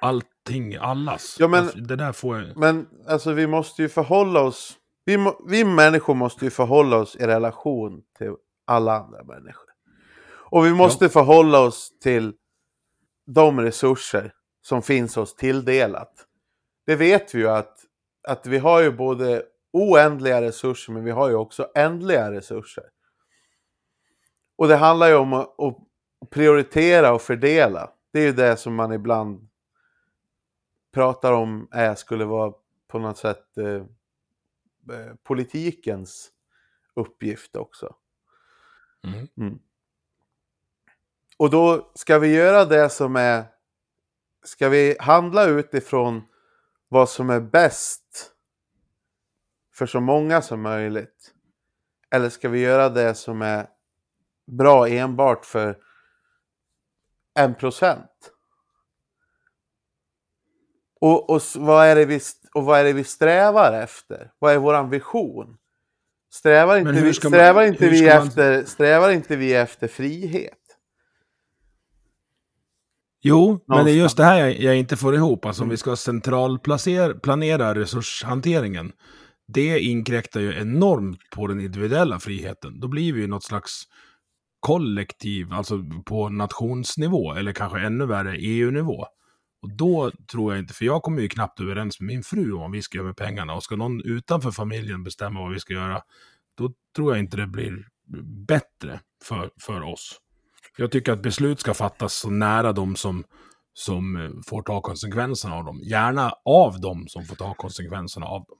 allting 0.00 0.76
allas? 0.76 1.36
Ja, 1.38 1.48
men- 1.48 1.70
Det 1.86 1.96
där 1.96 2.12
får 2.12 2.38
jag... 2.38 2.56
Men 2.56 2.88
alltså 3.08 3.32
vi 3.32 3.46
måste 3.46 3.82
ju 3.82 3.88
förhålla 3.88 4.40
oss... 4.40 4.78
Vi, 5.04 5.32
vi 5.46 5.64
människor 5.64 6.14
måste 6.14 6.44
ju 6.44 6.50
förhålla 6.50 6.96
oss 6.96 7.16
i 7.16 7.26
relation 7.26 8.02
till 8.18 8.34
alla 8.64 8.98
andra 9.00 9.24
människor. 9.24 9.71
Och 10.52 10.66
vi 10.66 10.74
måste 10.74 11.08
förhålla 11.08 11.60
oss 11.60 11.98
till 11.98 12.34
de 13.26 13.60
resurser 13.60 14.34
som 14.62 14.82
finns 14.82 15.16
oss 15.16 15.34
tilldelat. 15.34 16.26
Det 16.86 16.96
vet 16.96 17.34
vi 17.34 17.38
ju 17.38 17.48
att, 17.48 17.78
att 18.28 18.46
vi 18.46 18.58
har 18.58 18.80
ju 18.80 18.92
både 18.92 19.44
oändliga 19.72 20.42
resurser 20.42 20.92
men 20.92 21.04
vi 21.04 21.10
har 21.10 21.28
ju 21.28 21.34
också 21.34 21.70
ändliga 21.74 22.30
resurser. 22.30 22.84
Och 24.56 24.68
det 24.68 24.76
handlar 24.76 25.08
ju 25.08 25.14
om 25.14 25.32
att, 25.32 25.60
att 25.60 26.30
prioritera 26.30 27.12
och 27.12 27.22
fördela. 27.22 27.92
Det 28.12 28.20
är 28.20 28.26
ju 28.26 28.32
det 28.32 28.56
som 28.56 28.74
man 28.74 28.92
ibland 28.92 29.48
pratar 30.94 31.32
om 31.32 31.68
är, 31.70 31.94
skulle 31.94 32.24
vara 32.24 32.52
på 32.88 32.98
något 32.98 33.18
sätt 33.18 33.58
eh, 33.58 33.74
eh, 34.96 35.14
politikens 35.22 36.30
uppgift 36.94 37.56
också. 37.56 37.94
Mm. 39.36 39.58
Och 41.36 41.50
då 41.50 41.92
ska 41.94 42.18
vi 42.18 42.34
göra 42.34 42.64
det 42.64 42.88
som 42.88 43.16
är... 43.16 43.44
Ska 44.44 44.68
vi 44.68 44.96
handla 45.00 45.44
utifrån 45.44 46.22
vad 46.88 47.08
som 47.08 47.30
är 47.30 47.40
bäst 47.40 48.32
för 49.74 49.86
så 49.86 50.00
många 50.00 50.42
som 50.42 50.62
möjligt? 50.62 51.34
Eller 52.10 52.28
ska 52.28 52.48
vi 52.48 52.60
göra 52.60 52.88
det 52.88 53.14
som 53.14 53.42
är 53.42 53.66
bra 54.46 54.88
enbart 54.88 55.44
för 55.44 55.78
en 57.34 57.54
procent? 57.54 58.32
Och, 61.00 61.30
och, 61.30 61.42
vad 61.56 61.86
är 61.86 61.96
det 61.96 62.04
vi, 62.04 62.20
och 62.54 62.64
vad 62.64 62.80
är 62.80 62.84
det 62.84 62.92
vi 62.92 63.04
strävar 63.04 63.72
efter? 63.72 64.32
Vad 64.38 64.54
är 64.54 64.58
våran 64.58 64.90
vision? 64.90 65.56
Strävar 66.32 66.76
inte, 66.76 66.92
vi, 66.92 67.14
strävar 67.14 67.54
man, 67.54 67.66
inte, 67.66 67.88
vi 67.88 68.06
man... 68.06 68.26
efter, 68.26 68.64
strävar 68.64 69.10
inte 69.10 69.36
vi 69.36 69.54
efter 69.54 69.88
frihet? 69.88 70.61
Jo, 73.24 73.64
men 73.66 73.84
det 73.84 73.90
är 73.90 73.94
just 73.94 74.16
det 74.16 74.24
här 74.24 74.38
jag, 74.38 74.60
jag 74.60 74.76
inte 74.76 74.96
får 74.96 75.14
ihop. 75.14 75.44
Alltså 75.44 75.62
om 75.62 75.68
vi 75.68 75.76
ska 75.76 75.96
centralplanera 75.96 77.74
resurshanteringen. 77.74 78.92
Det 79.48 79.80
inkräktar 79.80 80.40
ju 80.40 80.60
enormt 80.60 81.20
på 81.34 81.46
den 81.46 81.60
individuella 81.60 82.20
friheten. 82.20 82.80
Då 82.80 82.88
blir 82.88 83.12
vi 83.12 83.20
ju 83.20 83.26
något 83.26 83.44
slags 83.44 83.82
kollektiv, 84.60 85.52
alltså 85.52 85.84
på 86.06 86.28
nationsnivå, 86.28 87.34
eller 87.34 87.52
kanske 87.52 87.80
ännu 87.80 88.06
värre 88.06 88.36
EU-nivå. 88.36 89.06
Och 89.62 89.76
då 89.76 90.10
tror 90.30 90.52
jag 90.52 90.62
inte, 90.62 90.74
för 90.74 90.84
jag 90.84 91.02
kommer 91.02 91.22
ju 91.22 91.28
knappt 91.28 91.60
överens 91.60 92.00
med 92.00 92.06
min 92.06 92.22
fru 92.22 92.52
om 92.52 92.60
vad 92.60 92.70
vi 92.70 92.82
ska 92.82 92.98
göra 92.98 93.06
med 93.06 93.16
pengarna. 93.16 93.54
Och 93.54 93.62
ska 93.62 93.76
någon 93.76 94.00
utanför 94.04 94.50
familjen 94.50 95.04
bestämma 95.04 95.40
vad 95.40 95.52
vi 95.52 95.60
ska 95.60 95.72
göra, 95.72 96.02
då 96.58 96.72
tror 96.96 97.12
jag 97.12 97.18
inte 97.18 97.36
det 97.36 97.46
blir 97.46 97.88
bättre 98.46 99.00
för, 99.24 99.50
för 99.60 99.82
oss. 99.82 100.18
Jag 100.76 100.90
tycker 100.90 101.12
att 101.12 101.22
beslut 101.22 101.60
ska 101.60 101.74
fattas 101.74 102.14
så 102.14 102.30
nära 102.30 102.72
de 102.72 102.96
som, 102.96 103.24
som 103.74 104.16
eh, 104.16 104.30
får 104.46 104.62
ta 104.62 104.80
konsekvenserna 104.80 105.54
av 105.54 105.64
dem. 105.64 105.80
Gärna 105.82 106.34
av 106.44 106.80
dem 106.80 107.04
som 107.08 107.24
får 107.24 107.36
ta 107.36 107.54
konsekvenserna 107.54 108.26
av 108.26 108.44
dem. 108.44 108.58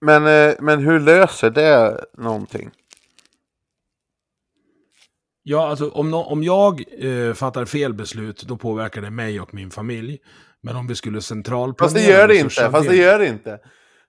Men, 0.00 0.26
eh, 0.26 0.54
men 0.60 0.78
hur 0.78 1.00
löser 1.00 1.50
det 1.50 2.04
någonting? 2.18 2.70
Ja, 5.42 5.68
alltså 5.68 5.90
om, 5.90 6.10
no 6.10 6.16
om 6.16 6.42
jag 6.42 6.84
eh, 6.98 7.34
fattar 7.34 7.64
fel 7.64 7.94
beslut, 7.94 8.42
då 8.42 8.56
påverkar 8.56 9.02
det 9.02 9.10
mig 9.10 9.40
och 9.40 9.54
min 9.54 9.70
familj. 9.70 10.18
Men 10.60 10.76
om 10.76 10.86
vi 10.86 10.94
skulle 10.94 11.20
centralplanera... 11.20 11.94
Fast 11.94 11.94
det 11.94 12.12
gör 12.12 12.28
det 12.28 12.36
inte, 12.36 12.70
fast 12.70 12.88
det 12.88 12.96
gör 12.96 13.18
det 13.18 13.28
inte. 13.28 13.58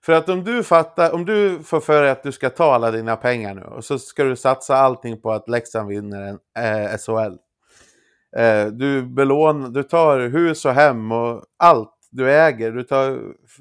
För 0.06 0.12
att 0.12 0.28
om 0.28 0.44
du 0.44 0.62
fattar, 0.62 1.14
om 1.14 1.24
du 1.24 1.62
får 1.62 1.80
för 1.80 2.02
dig 2.02 2.10
att 2.10 2.22
du 2.22 2.32
ska 2.32 2.50
ta 2.50 2.74
alla 2.74 2.90
dina 2.90 3.16
pengar 3.16 3.54
nu 3.54 3.62
och 3.62 3.84
så 3.84 3.98
ska 3.98 4.24
du 4.24 4.36
satsa 4.36 4.76
allting 4.76 5.20
på 5.20 5.32
att 5.32 5.48
Leksand 5.48 5.88
vinner 5.88 6.22
en 6.22 6.38
eh, 6.64 6.98
SHL. 6.98 7.36
Eh, 8.36 8.66
du 8.66 9.02
belånar, 9.02 9.68
du 9.68 9.82
tar 9.82 10.20
hus 10.20 10.64
och 10.64 10.72
hem 10.72 11.12
och 11.12 11.44
allt 11.56 11.92
du 12.10 12.32
äger. 12.32 12.72
Du 12.72 12.82
tar 12.82 13.20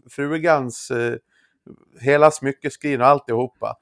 frugans 0.10 0.92
eh, 0.92 1.16
hela 2.00 2.32
smyckeskrin 2.32 3.02
och 3.02 3.08
alltihopa. 3.08 3.78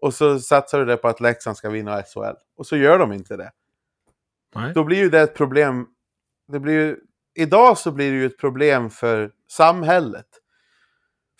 Och 0.00 0.14
så 0.14 0.40
satsar 0.40 0.78
du 0.78 0.84
det 0.84 0.96
på 0.96 1.08
att 1.08 1.20
Leksand 1.20 1.56
ska 1.56 1.70
vinna 1.70 2.02
SHL. 2.02 2.36
Och 2.56 2.66
så 2.66 2.76
gör 2.76 2.98
de 2.98 3.12
inte 3.12 3.36
det. 3.36 3.50
Nej. 4.54 4.72
Då 4.74 4.84
blir 4.84 4.98
ju 4.98 5.10
det 5.10 5.20
ett 5.20 5.34
problem. 5.34 5.86
Det 6.48 6.60
blir 6.60 6.74
ju, 6.74 6.96
idag 7.34 7.78
så 7.78 7.92
blir 7.92 8.10
det 8.10 8.16
ju 8.16 8.26
ett 8.26 8.38
problem 8.38 8.90
för 8.90 9.30
samhället. 9.50 10.26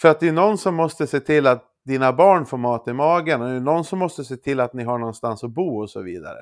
För 0.01 0.09
att 0.09 0.21
det 0.21 0.29
är 0.29 0.33
någon 0.33 0.59
som 0.59 0.75
måste 0.75 1.07
se 1.07 1.21
till 1.21 1.47
att 1.47 1.65
dina 1.85 2.13
barn 2.13 2.47
får 2.47 2.59
mat 2.59 2.89
i 2.89 2.93
magen. 2.93 3.43
Och 3.43 3.49
det 3.49 3.55
är 3.55 3.61
någon 3.61 3.85
som 3.85 3.99
måste 3.99 4.25
se 4.25 4.37
till 4.37 4.61
att 4.61 4.73
ni 4.73 4.85
har 4.85 4.99
någonstans 4.99 5.45
att 5.45 5.51
bo 5.51 5.83
och 5.83 5.91
så 5.91 6.03
vidare. 6.03 6.39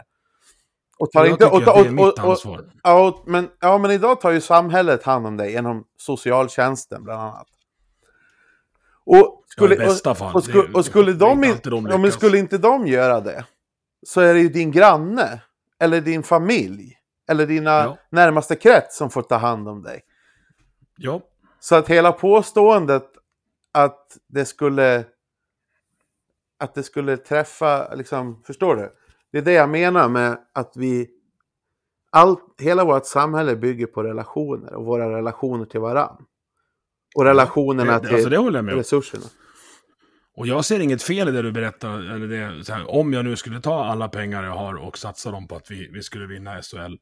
Och 0.99 1.11
tar 1.11 1.25
inte, 1.25 1.47
och, 1.47 1.53
och, 1.53 1.59
och, 1.59 1.85
det 1.85 1.88
är 1.88 1.91
mitt 1.91 2.19
ansvar. 2.19 2.65
Ja, 2.83 3.23
men, 3.27 3.49
ja, 3.61 3.79
men 3.79 3.91
idag 3.91 4.21
tar 4.21 4.31
ju 4.31 4.41
samhället 4.41 5.03
hand 5.03 5.27
om 5.27 5.37
dig 5.37 5.53
genom 5.53 5.85
socialtjänsten 5.97 7.05
bland 7.05 7.21
annat. 7.21 7.47
Och 9.05 9.45
skulle, 9.47 9.75
ja, 9.75 9.81
bästa 9.81 10.15
fall. 10.15 10.35
Och, 10.35 10.57
och, 10.57 10.75
och 10.75 10.85
skulle, 10.85 11.12
de, 11.12 11.45
inte 11.45 11.71
de 11.71 11.87
ja, 11.91 11.99
men 11.99 12.12
skulle 12.12 12.38
inte 12.38 12.59
de 12.59 12.87
göra 12.87 13.21
det, 13.21 13.45
så 14.07 14.21
är 14.21 14.35
det 14.35 14.41
ju 14.41 14.49
din 14.49 14.71
granne, 14.71 15.43
eller 15.81 16.01
din 16.01 16.23
familj, 16.23 16.97
eller 17.29 17.47
dina 17.47 17.71
ja. 17.71 17.99
närmaste 18.11 18.57
krets 18.57 18.97
som 18.97 19.11
får 19.11 19.23
ta 19.23 19.37
hand 19.37 19.69
om 19.69 19.83
dig. 19.83 20.01
Ja. 20.97 21.21
Så 21.61 21.75
att 21.75 21.88
hela 21.88 22.12
påståendet 22.12 23.05
att 23.73 24.19
det 24.29 24.45
skulle 24.45 25.05
att 26.63 26.75
det 26.75 26.83
skulle 26.83 27.17
träffa, 27.17 27.95
liksom, 27.95 28.43
förstår 28.47 28.77
du? 28.77 28.93
Det 29.33 29.39
är 29.39 29.43
det 29.43 29.53
jag 29.53 29.71
menar 29.71 30.09
med 30.09 30.39
att 30.53 30.77
vi, 30.77 31.11
allt, 32.11 32.55
hela 32.59 32.85
vårt 32.85 33.07
samhälle 33.07 33.57
bygger 33.57 33.87
på 33.87 34.03
relationer 34.03 34.75
och 34.75 34.85
våra 34.85 35.17
relationer 35.17 35.65
till 35.65 35.81
varandra. 35.81 36.25
Och 37.15 37.25
relationerna 37.25 37.99
det, 37.99 38.07
till 38.07 38.15
alltså 38.15 38.31
resurserna. 38.77 39.25
Och 40.35 40.47
jag 40.47 40.64
ser 40.64 40.81
inget 40.81 41.03
fel 41.03 41.29
i 41.29 41.33
det 41.33 41.42
du 41.42 41.53
berättar. 41.53 41.99
Eller 41.99 42.29
det, 42.29 42.73
här, 42.73 42.90
om 42.90 43.12
jag 43.12 43.25
nu 43.25 43.37
skulle 43.37 43.61
ta 43.61 43.85
alla 43.85 44.09
pengar 44.09 44.45
jag 44.45 44.57
har 44.57 44.75
och 44.75 44.99
satsa 44.99 45.31
dem 45.31 45.49
på 45.49 45.57
att 45.57 45.71
vi, 45.71 45.88
vi 45.92 46.03
skulle 46.03 46.27
vinna 46.27 46.62
SHL. 46.62 46.79
Eh, 46.79 46.99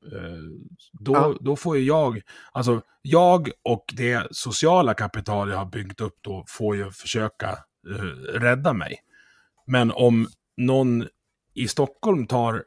då, 0.93 1.14
ja. 1.14 1.35
då 1.40 1.57
får 1.57 1.77
ju 1.77 1.85
jag, 1.85 2.21
alltså 2.53 2.83
jag 3.03 3.51
och 3.64 3.85
det 3.97 4.27
sociala 4.31 4.95
kapital 4.95 5.51
jag 5.51 5.57
har 5.57 5.66
byggt 5.66 6.01
upp 6.01 6.19
då 6.21 6.45
får 6.49 6.77
ju 6.77 6.90
försöka 6.90 7.49
eh, 7.90 8.05
rädda 8.40 8.73
mig. 8.73 8.99
Men 9.66 9.90
om 9.90 10.29
någon 10.57 11.07
i 11.55 11.69
Stockholm 11.69 12.27
tar 12.27 12.64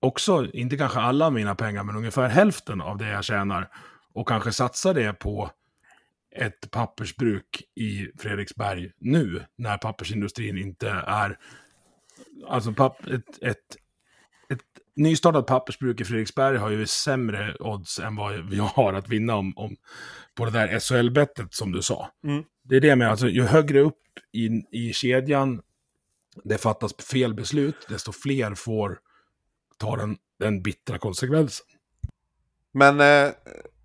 också, 0.00 0.46
inte 0.52 0.76
kanske 0.76 1.00
alla 1.00 1.30
mina 1.30 1.54
pengar, 1.54 1.84
men 1.84 1.96
ungefär 1.96 2.28
hälften 2.28 2.80
av 2.80 2.98
det 2.98 3.08
jag 3.08 3.24
tjänar 3.24 3.68
och 4.14 4.28
kanske 4.28 4.52
satsar 4.52 4.94
det 4.94 5.12
på 5.12 5.50
ett 6.38 6.70
pappersbruk 6.70 7.62
i 7.74 8.08
Fredriksberg 8.18 8.90
nu, 8.98 9.44
när 9.56 9.78
pappersindustrin 9.78 10.58
inte 10.58 10.90
är... 11.06 11.38
Alltså 12.48 12.72
papp, 12.72 13.06
ett, 13.06 13.42
ett, 13.42 13.76
ett 14.48 14.60
nystartat 14.96 15.46
pappersbruk 15.46 16.00
i 16.00 16.04
Fredriksberg 16.04 16.56
har 16.56 16.70
ju 16.70 16.86
sämre 16.86 17.56
odds 17.60 17.98
än 17.98 18.16
vad 18.16 18.50
vi 18.50 18.58
har 18.58 18.92
att 18.92 19.08
vinna 19.08 19.36
om, 19.36 19.52
om 19.56 19.76
på 20.34 20.44
det 20.44 20.50
där 20.50 20.78
SHL-bettet 20.80 21.54
som 21.54 21.72
du 21.72 21.82
sa. 21.82 22.10
Mm. 22.24 22.44
Det 22.62 22.76
är 22.76 22.80
det 22.80 22.96
med, 22.96 23.10
alltså 23.10 23.28
ju 23.28 23.42
högre 23.42 23.80
upp 23.80 24.02
i, 24.32 24.46
i 24.72 24.92
kedjan 24.92 25.62
det 26.44 26.58
fattas 26.58 26.94
fel 26.94 27.34
beslut, 27.34 27.86
desto 27.88 28.12
fler 28.12 28.54
får 28.54 28.98
ta 29.76 29.96
den, 29.96 30.16
den 30.38 30.62
bittra 30.62 30.98
konsekvensen. 30.98 31.66
Men 32.72 33.00
eh, 33.00 33.32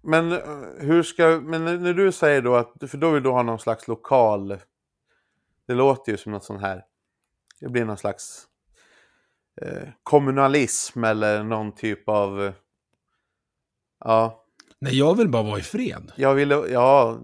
men 0.04 0.32
eh, 0.32 0.40
hur 0.78 1.04
ska, 1.04 1.42
men 1.44 1.84
när 1.84 1.94
du 1.94 2.12
säger 2.12 2.42
då 2.42 2.56
att, 2.56 2.74
för 2.88 2.98
då 2.98 3.12
vill 3.12 3.24
du 3.24 3.30
ha 3.30 3.44
någon 3.44 3.60
slags 3.60 3.88
lokal, 3.88 4.58
det 5.68 5.74
låter 5.74 6.12
ju 6.12 6.18
som 6.18 6.32
något 6.32 6.44
sånt 6.44 6.62
här, 6.62 6.86
det 7.60 7.70
blir 7.70 7.86
någon 7.86 7.98
slags 7.98 8.48
eh, 9.62 9.90
kommunalism 10.04 11.04
eller 11.04 11.44
någon 11.44 11.72
typ 11.72 12.10
av, 12.10 12.44
eh, 12.44 12.54
ja. 14.00 14.46
Nej, 14.80 14.98
jag 14.98 15.18
vill 15.18 15.30
bara 15.30 15.44
vara 15.44 15.60
i 15.60 15.64
fred. 15.64 16.12
Jag 16.16 16.34
vill, 16.34 16.50
ja, 16.70 17.20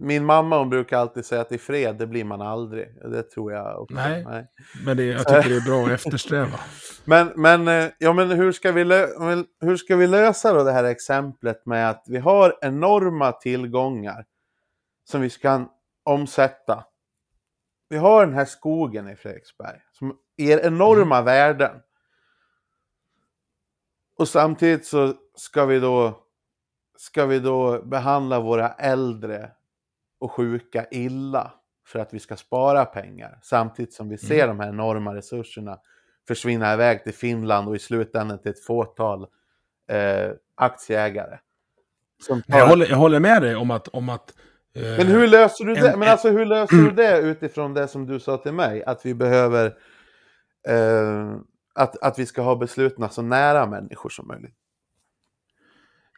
min 0.00 0.24
mamma 0.24 0.58
hon 0.58 0.70
brukar 0.70 0.98
alltid 0.98 1.24
säga 1.24 1.40
att 1.40 1.52
i 1.52 1.58
fred, 1.58 1.96
det 1.96 2.06
blir 2.06 2.24
man 2.24 2.42
aldrig. 2.42 2.88
Det 3.10 3.22
tror 3.22 3.52
jag 3.52 3.82
också. 3.82 3.94
Nej, 3.94 4.24
Nej. 4.24 4.46
men 4.84 4.96
det, 4.96 5.04
jag 5.04 5.26
tycker 5.26 5.50
det 5.50 5.56
är 5.56 5.60
bra 5.60 5.84
att 5.84 5.90
eftersträva. 6.06 6.60
men, 7.04 7.32
men, 7.36 7.68
eh, 7.68 7.90
ja, 7.98 8.12
men 8.12 8.30
hur, 8.30 8.52
ska 8.52 8.72
vi 8.72 8.82
hur 9.60 9.76
ska 9.76 9.96
vi 9.96 10.06
lösa 10.06 10.52
då 10.52 10.64
det 10.64 10.72
här 10.72 10.84
exemplet 10.84 11.66
med 11.66 11.90
att 11.90 12.04
vi 12.06 12.18
har 12.18 12.58
enorma 12.60 13.32
tillgångar 13.32 14.24
som 15.04 15.20
vi 15.20 15.30
ska 15.30 15.64
omsätta. 16.04 16.84
Vi 17.88 17.96
har 17.96 18.26
den 18.26 18.34
här 18.34 18.44
skogen 18.44 19.08
i 19.08 19.16
Fredriksberg 19.16 19.80
som 19.92 20.16
ger 20.36 20.58
enorma 20.58 21.16
mm. 21.16 21.24
värden. 21.24 21.80
Och 24.18 24.28
samtidigt 24.28 24.86
så 24.86 25.14
ska 25.36 25.64
vi 25.64 25.80
då 25.80 26.24
ska 26.98 27.26
vi 27.26 27.38
då 27.38 27.82
behandla 27.82 28.40
våra 28.40 28.68
äldre 28.68 29.50
och 30.18 30.32
sjuka 30.32 30.86
illa 30.90 31.52
för 31.86 31.98
att 31.98 32.14
vi 32.14 32.18
ska 32.18 32.36
spara 32.36 32.84
pengar. 32.84 33.38
Samtidigt 33.42 33.94
som 33.94 34.08
vi 34.08 34.18
ser 34.18 34.44
mm. 34.44 34.56
de 34.56 34.62
här 34.62 34.68
enorma 34.68 35.14
resurserna 35.14 35.78
försvinna 36.28 36.74
iväg 36.74 37.04
till 37.04 37.14
Finland 37.14 37.68
och 37.68 37.76
i 37.76 37.78
slutändan 37.78 38.38
till 38.38 38.50
ett 38.50 38.64
fåtal 38.64 39.26
eh, 39.90 40.30
aktieägare. 40.54 41.38
Tar... 42.28 42.42
Jag, 42.46 42.66
håller, 42.66 42.86
jag 42.86 42.96
håller 42.96 43.20
med 43.20 43.42
dig 43.42 43.56
om 43.56 43.70
att... 43.70 43.88
Om 43.88 44.08
att 44.08 44.34
eh, 44.74 44.82
men 44.82 45.06
hur 45.06 45.28
löser 45.28 45.64
du 45.64 45.74
det? 45.74 45.90
En, 45.90 45.98
men 45.98 46.08
alltså 46.08 46.30
hur 46.30 46.46
löser 46.46 46.76
du 46.76 46.90
det 46.90 47.18
utifrån 47.18 47.74
det 47.74 47.88
som 47.88 48.06
du 48.06 48.20
sa 48.20 48.36
till 48.36 48.52
mig? 48.52 48.84
Att 48.84 49.06
vi 49.06 49.14
behöver... 49.14 49.66
Eh, 50.68 51.36
att, 51.74 52.02
att 52.02 52.18
vi 52.18 52.26
ska 52.26 52.42
ha 52.42 52.56
besluten 52.56 53.10
så 53.10 53.22
nära 53.22 53.66
människor 53.66 54.08
som 54.08 54.26
möjligt. 54.26 54.54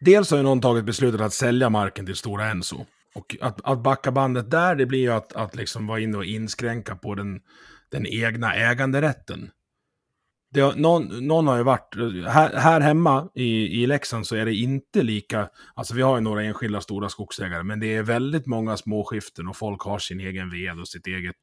Dels 0.01 0.31
har 0.31 0.39
ju 0.39 0.45
någon 0.45 0.61
tagit 0.61 0.85
beslutet 0.85 1.21
att 1.21 1.33
sälja 1.33 1.71
marken 1.71 2.07
till 2.07 2.17
Stora 2.17 2.47
Enso. 2.47 2.87
Och 3.15 3.37
att, 3.41 3.61
att 3.65 3.83
backa 3.83 4.13
bandet 4.13 4.51
där, 4.51 4.75
det 4.75 4.87
blir 4.87 5.01
ju 5.01 5.13
att, 5.13 5.33
att 5.33 5.55
liksom 5.55 5.87
vara 5.87 6.01
inne 6.01 6.17
och 6.17 6.25
inskränka 6.25 6.97
på 6.97 7.15
den, 7.15 7.41
den 7.89 8.07
egna 8.07 8.55
äganderätten. 8.55 9.51
Det 10.53 10.61
har, 10.61 10.75
någon, 10.75 11.27
någon 11.27 11.47
har 11.47 11.57
ju 11.57 11.63
varit, 11.63 11.95
här, 12.27 12.57
här 12.57 12.81
hemma 12.81 13.29
i, 13.35 13.83
i 13.83 13.87
Leksand 13.87 14.27
så 14.27 14.37
är 14.37 14.45
det 14.45 14.55
inte 14.55 15.03
lika, 15.03 15.51
alltså 15.75 15.95
vi 15.95 16.03
har 16.03 16.17
ju 16.17 16.21
några 16.21 16.43
enskilda 16.43 16.81
stora 16.81 17.09
skogsägare, 17.09 17.63
men 17.63 17.81
det 17.81 17.97
är 17.97 18.03
väldigt 18.03 18.47
många 18.47 18.77
småskiften 18.77 19.49
och 19.49 19.57
folk 19.57 19.83
har 19.83 19.99
sin 19.99 20.21
egen 20.21 20.51
ved 20.51 20.81
och 20.81 20.89
sitt 20.89 21.07
eget, 21.07 21.37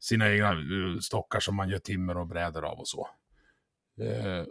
sina 0.00 0.30
egna 0.30 0.50
eh, 0.50 0.98
stockar 1.00 1.40
som 1.40 1.56
man 1.56 1.68
gör 1.68 1.78
timmer 1.78 2.16
och 2.16 2.26
brädor 2.26 2.64
av 2.64 2.78
och 2.78 2.88
så. 2.88 3.08
Eh, 4.00 4.44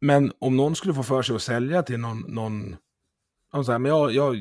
men 0.00 0.32
om 0.38 0.56
någon 0.56 0.76
skulle 0.76 0.94
få 0.94 1.02
för 1.02 1.22
sig 1.22 1.36
att 1.36 1.42
sälja 1.42 1.82
till 1.82 2.00
någon, 2.00 2.20
någon 2.20 2.76
så 3.52 3.72
här, 3.72 3.78
men 3.78 3.88
jag, 3.88 4.12
jag, 4.12 4.36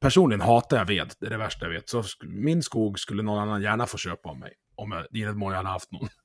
personligen 0.00 0.40
hatar 0.40 0.76
jag 0.76 0.84
ved, 0.84 1.12
det 1.20 1.26
är 1.26 1.30
det 1.30 1.36
värsta 1.36 1.66
jag 1.66 1.72
vet. 1.72 1.88
Så 1.88 2.02
min 2.22 2.62
skog 2.62 2.98
skulle 2.98 3.22
någon 3.22 3.38
annan 3.38 3.62
gärna 3.62 3.86
få 3.86 3.98
köpa 3.98 4.28
av 4.28 4.38
mig. 4.38 4.52
Om 4.74 4.92
jag, 4.92 5.06
i 5.10 5.24
den 5.24 5.38
mån 5.38 5.50
jag 5.50 5.56
hade 5.56 5.68
haft 5.68 5.92
någon. 5.92 6.08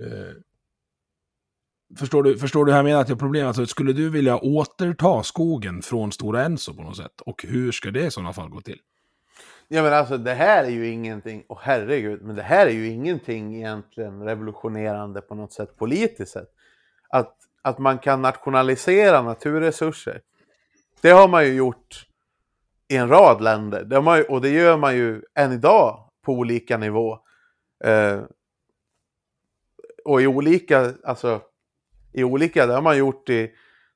Eh, 0.00 0.34
förstår, 1.98 2.22
du, 2.22 2.38
förstår 2.38 2.64
du 2.64 2.72
hur 2.72 2.78
jag 2.78 2.84
menar 2.84 3.00
att 3.00 3.08
jag 3.08 3.16
har 3.16 3.20
problem? 3.20 3.46
Alltså, 3.46 3.66
skulle 3.66 3.92
du 3.92 4.10
vilja 4.10 4.38
återta 4.38 5.22
skogen 5.22 5.82
från 5.82 6.12
Stora 6.12 6.44
Enso 6.44 6.74
på 6.74 6.82
något 6.82 6.96
sätt? 6.96 7.20
Och 7.20 7.44
hur 7.48 7.72
ska 7.72 7.90
det 7.90 8.06
i 8.06 8.10
sådana 8.10 8.32
fall 8.32 8.48
gå 8.48 8.60
till? 8.60 8.78
Ja 9.68 9.82
men 9.82 9.92
alltså 9.92 10.18
det 10.18 10.34
här 10.34 10.64
är 10.64 10.68
ju 10.68 10.88
ingenting, 10.88 11.44
och 11.48 11.58
herregud, 11.62 12.22
men 12.22 12.36
det 12.36 12.42
här 12.42 12.66
är 12.66 12.70
ju 12.70 12.86
ingenting 12.88 13.56
egentligen 13.56 14.22
revolutionerande 14.22 15.20
på 15.20 15.34
något 15.34 15.52
sätt 15.52 15.76
politiskt 15.76 16.32
sett. 16.32 16.48
Att, 17.08 17.36
att 17.62 17.78
man 17.78 17.98
kan 17.98 18.22
nationalisera 18.22 19.22
naturresurser. 19.22 20.20
Det 21.00 21.10
har 21.10 21.28
man 21.28 21.46
ju 21.46 21.54
gjort 21.54 22.06
i 22.88 22.96
en 22.96 23.08
rad 23.08 23.42
länder. 23.42 23.84
Det 23.84 24.00
man, 24.00 24.24
och 24.28 24.40
det 24.40 24.50
gör 24.50 24.76
man 24.76 24.96
ju 24.96 25.22
än 25.34 25.52
idag 25.52 26.10
på 26.22 26.32
olika 26.32 26.78
nivå. 26.78 27.18
Eh, 27.84 28.22
och 30.04 30.22
i 30.22 30.26
olika, 30.26 30.94
alltså, 31.04 31.42
i 32.12 32.24
olika, 32.24 32.66
det 32.66 32.74
har 32.74 32.82
man 32.82 32.98
gjort 32.98 33.28
i, 33.28 33.52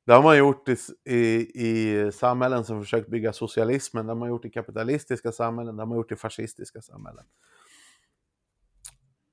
det 0.07 0.13
har 0.13 0.23
man 0.23 0.39
gjort 0.39 0.69
i, 0.69 0.77
i, 1.05 1.51
i 1.55 2.13
samhällen 2.13 2.65
som 2.65 2.81
försökt 2.83 3.09
bygga 3.09 3.33
socialismen, 3.33 4.07
det 4.07 4.11
har 4.11 4.19
man 4.19 4.29
gjort 4.29 4.45
i 4.45 4.51
kapitalistiska 4.51 5.33
samhällen, 5.33 5.77
det 5.77 5.83
har 5.83 5.87
man 5.87 5.99
gjort 5.99 6.13
i 6.13 6.17
fascistiska 6.17 6.81
samhällen. 6.81 7.25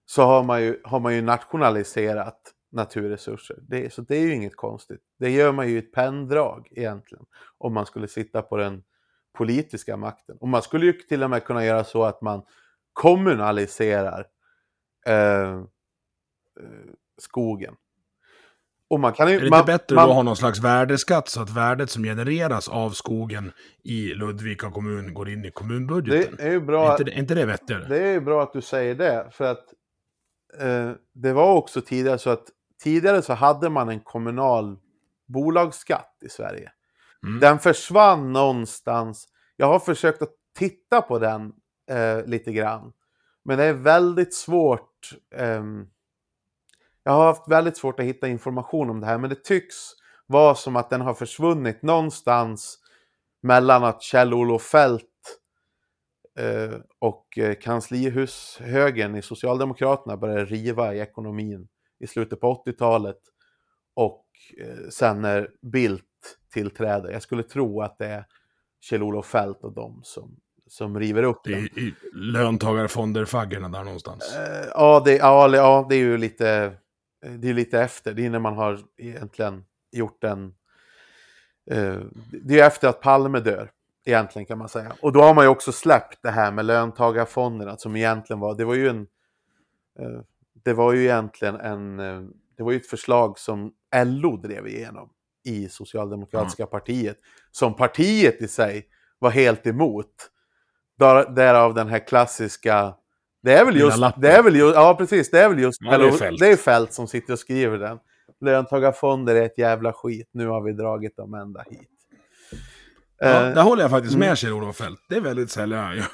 Så 0.05 0.21
har 0.21 0.43
man 0.43 0.63
ju, 0.63 0.81
har 0.83 0.99
man 0.99 1.15
ju 1.15 1.21
nationaliserat 1.21 2.53
naturresurser. 2.71 3.57
Det, 3.61 3.93
så 3.93 4.01
det 4.01 4.17
är 4.17 4.21
ju 4.21 4.33
inget 4.33 4.55
konstigt. 4.55 5.01
Det 5.19 5.29
gör 5.29 5.51
man 5.51 5.67
ju 5.69 5.75
i 5.75 5.77
ett 5.77 5.91
penndrag 5.91 6.67
egentligen, 6.71 7.25
om 7.57 7.73
man 7.73 7.85
skulle 7.85 8.07
sitta 8.07 8.41
på 8.41 8.57
den 8.57 8.83
politiska 9.37 9.97
makten. 9.97 10.37
Och 10.39 10.47
man 10.47 10.61
skulle 10.61 10.85
ju 10.85 10.93
till 10.93 11.23
och 11.23 11.29
med 11.29 11.43
kunna 11.43 11.65
göra 11.65 11.83
så 11.83 12.03
att 12.03 12.21
man 12.21 12.41
kommunaliserar 12.93 14.25
eh, 15.07 15.15
eh 15.15 15.61
skogen. 17.21 17.75
Och 18.89 18.99
man 18.99 19.13
kan 19.13 19.29
ju, 19.29 19.35
är 19.35 19.39
det 19.39 19.47
inte 19.47 19.63
bättre 19.65 19.95
man, 19.95 20.09
att 20.09 20.15
ha 20.15 20.23
någon 20.23 20.35
slags 20.35 20.59
värdeskatt 20.59 21.29
så 21.29 21.41
att 21.41 21.49
värdet 21.49 21.89
som 21.89 22.03
genereras 22.03 22.69
av 22.69 22.89
skogen 22.89 23.51
i 23.83 24.13
Ludvika 24.13 24.71
kommun 24.71 25.13
går 25.13 25.29
in 25.29 25.45
i 25.45 25.51
kommunbudgeten? 25.51 26.35
Det 26.37 26.43
är 26.43 26.51
ju 26.51 26.61
bra. 26.61 26.87
Är 26.87 26.99
inte, 26.99 27.11
är 27.11 27.19
inte 27.19 27.35
det 27.35 27.45
vettigare? 27.45 27.85
Det 27.89 27.97
är 27.97 28.11
ju 28.11 28.21
bra 28.21 28.43
att 28.43 28.53
du 28.53 28.61
säger 28.61 28.95
det. 28.95 29.27
För 29.31 29.45
att 29.45 29.73
eh, 30.59 30.91
det 31.13 31.33
var 31.33 31.53
också 31.53 31.81
tidigare 31.81 32.17
så 32.17 32.29
att 32.29 32.45
tidigare 32.83 33.21
så 33.21 33.33
hade 33.33 33.69
man 33.69 33.89
en 33.89 33.99
kommunal 33.99 34.77
bolagsskatt 35.27 36.17
i 36.25 36.29
Sverige. 36.29 36.71
Mm. 37.27 37.39
Den 37.39 37.59
försvann 37.59 38.33
någonstans. 38.33 39.27
Jag 39.55 39.67
har 39.67 39.79
försökt 39.79 40.21
att 40.21 40.33
titta 40.57 41.01
på 41.01 41.19
den 41.19 41.53
eh, 41.89 42.25
lite 42.25 42.51
grann. 42.51 42.93
Men 43.45 43.57
det 43.57 43.63
är 43.63 43.73
väldigt 43.73 44.33
svårt. 44.33 45.11
Eh, 45.35 45.63
jag 47.03 47.11
har 47.11 47.25
haft 47.25 47.51
väldigt 47.51 47.77
svårt 47.77 47.99
att 47.99 48.05
hitta 48.05 48.27
information 48.27 48.89
om 48.89 48.99
det 48.99 49.05
här, 49.05 49.17
men 49.17 49.29
det 49.29 49.43
tycks 49.43 49.75
vara 50.25 50.55
som 50.55 50.75
att 50.75 50.89
den 50.89 51.01
har 51.01 51.13
försvunnit 51.13 51.81
någonstans 51.81 52.79
mellan 53.41 53.83
att 53.83 54.01
Kjell-Olof 54.01 54.61
Fält 54.61 55.03
eh, 56.39 56.79
och 56.99 57.37
eh, 57.37 57.55
kanslihushögern 57.55 59.15
i 59.15 59.21
Socialdemokraterna 59.21 60.17
började 60.17 60.45
riva 60.45 60.95
i 60.95 60.99
ekonomin 60.99 61.67
i 61.99 62.07
slutet 62.07 62.39
på 62.39 62.63
80-talet 62.65 63.19
och 63.93 64.25
eh, 64.61 64.89
sen 64.89 65.21
när 65.21 65.49
Bildt 65.61 66.06
tillträder. 66.53 67.11
Jag 67.11 67.21
skulle 67.21 67.43
tro 67.43 67.81
att 67.81 67.97
det 67.97 68.05
är 68.05 68.25
Kjell-Olof 68.81 69.25
Fält 69.25 69.63
och 69.63 69.73
de 69.73 70.01
som, 70.03 70.39
som 70.67 70.99
river 70.99 71.23
upp 71.23 71.41
det. 71.43 71.51
I, 71.51 71.65
i 71.75 71.93
löntagarfonder-faggorna 72.13 73.69
där 73.69 73.83
någonstans. 73.83 74.35
Eh, 74.35 74.67
ja, 74.73 75.01
det, 75.05 75.17
ja, 75.17 75.55
ja, 75.55 75.85
det 75.89 75.95
är 75.95 75.99
ju 75.99 76.17
lite, 76.17 76.73
det 77.37 77.49
är 77.49 77.53
lite 77.53 77.81
efter. 77.81 78.13
Det 78.13 78.25
är 78.25 78.29
när 78.29 78.39
man 78.39 78.55
har 78.55 78.79
egentligen 78.97 79.65
gjort 79.91 80.23
en... 80.23 80.53
Eh, 81.71 81.99
det 82.31 82.59
är 82.59 82.67
efter 82.67 82.87
att 82.87 83.01
Palme 83.01 83.39
dör, 83.39 83.71
egentligen 84.05 84.45
kan 84.45 84.57
man 84.57 84.69
säga. 84.69 84.95
Och 85.01 85.13
då 85.13 85.21
har 85.21 85.33
man 85.33 85.45
ju 85.45 85.49
också 85.49 85.71
släppt 85.71 86.19
det 86.21 86.31
här 86.31 86.51
med 86.51 86.65
löntagarfonderna 86.65 87.77
som 87.77 87.95
egentligen 87.95 88.39
var, 88.39 88.55
det 88.55 88.65
var 88.65 88.75
ju 88.75 88.89
en... 88.89 89.07
Eh, 89.99 90.21
det 90.63 90.73
var 90.73 90.93
ju 90.93 91.03
egentligen 91.03 91.55
en... 91.55 91.99
Eh, 91.99 92.21
det 92.57 92.63
var 92.63 92.71
ju 92.71 92.77
ett 92.77 92.87
förslag 92.87 93.39
som 93.39 93.73
LO 94.05 94.37
drev 94.37 94.67
igenom 94.67 95.09
i 95.47 95.69
Socialdemokratiska 95.69 96.63
mm. 96.63 96.69
partiet. 96.69 97.17
Som 97.51 97.75
partiet 97.75 98.41
i 98.41 98.47
sig 98.47 98.85
var 99.19 99.29
helt 99.29 99.67
emot. 99.67 100.11
Där, 100.99 101.35
därav 101.35 101.73
den 101.73 101.87
här 101.87 102.07
klassiska... 102.07 102.93
Det 103.43 103.53
är 103.53 103.65
väl 103.65 103.79
just... 103.79 103.97
Det 104.17 104.31
är 104.31 104.43
väl 104.43 104.55
just 104.55 104.75
ja, 104.75 104.95
precis. 104.97 105.31
Det 105.31 105.39
är 105.39 105.49
väl 105.49 105.59
just... 105.59 105.77
Ja, 105.81 105.97
det, 105.97 106.07
är 106.07 106.11
Fält. 106.11 106.39
det 106.39 106.47
är 106.47 106.55
Fält 106.55 106.93
som 106.93 107.07
sitter 107.07 107.33
och 107.33 107.39
skriver 107.39 107.77
den. 107.77 107.97
Löntagarfonder 108.41 109.35
är 109.35 109.45
ett 109.45 109.57
jävla 109.57 109.93
skit. 109.93 110.29
Nu 110.33 110.47
har 110.47 110.61
vi 110.61 110.73
dragit 110.73 111.17
dem 111.17 111.33
ända 111.33 111.63
hit. 111.69 111.89
Ja, 113.19 113.27
uh, 113.27 113.55
där 113.55 113.63
håller 113.63 113.81
jag 113.81 113.91
faktiskt 113.91 114.15
med 114.15 114.25
mm. 114.25 114.35
Kjell-Olof 114.35 114.75
Fält. 114.77 114.99
Det 115.09 115.15
är 115.15 115.21
väldigt 115.21 115.51
sällan 115.51 115.85
jag 115.85 115.95
gör. 115.95 116.05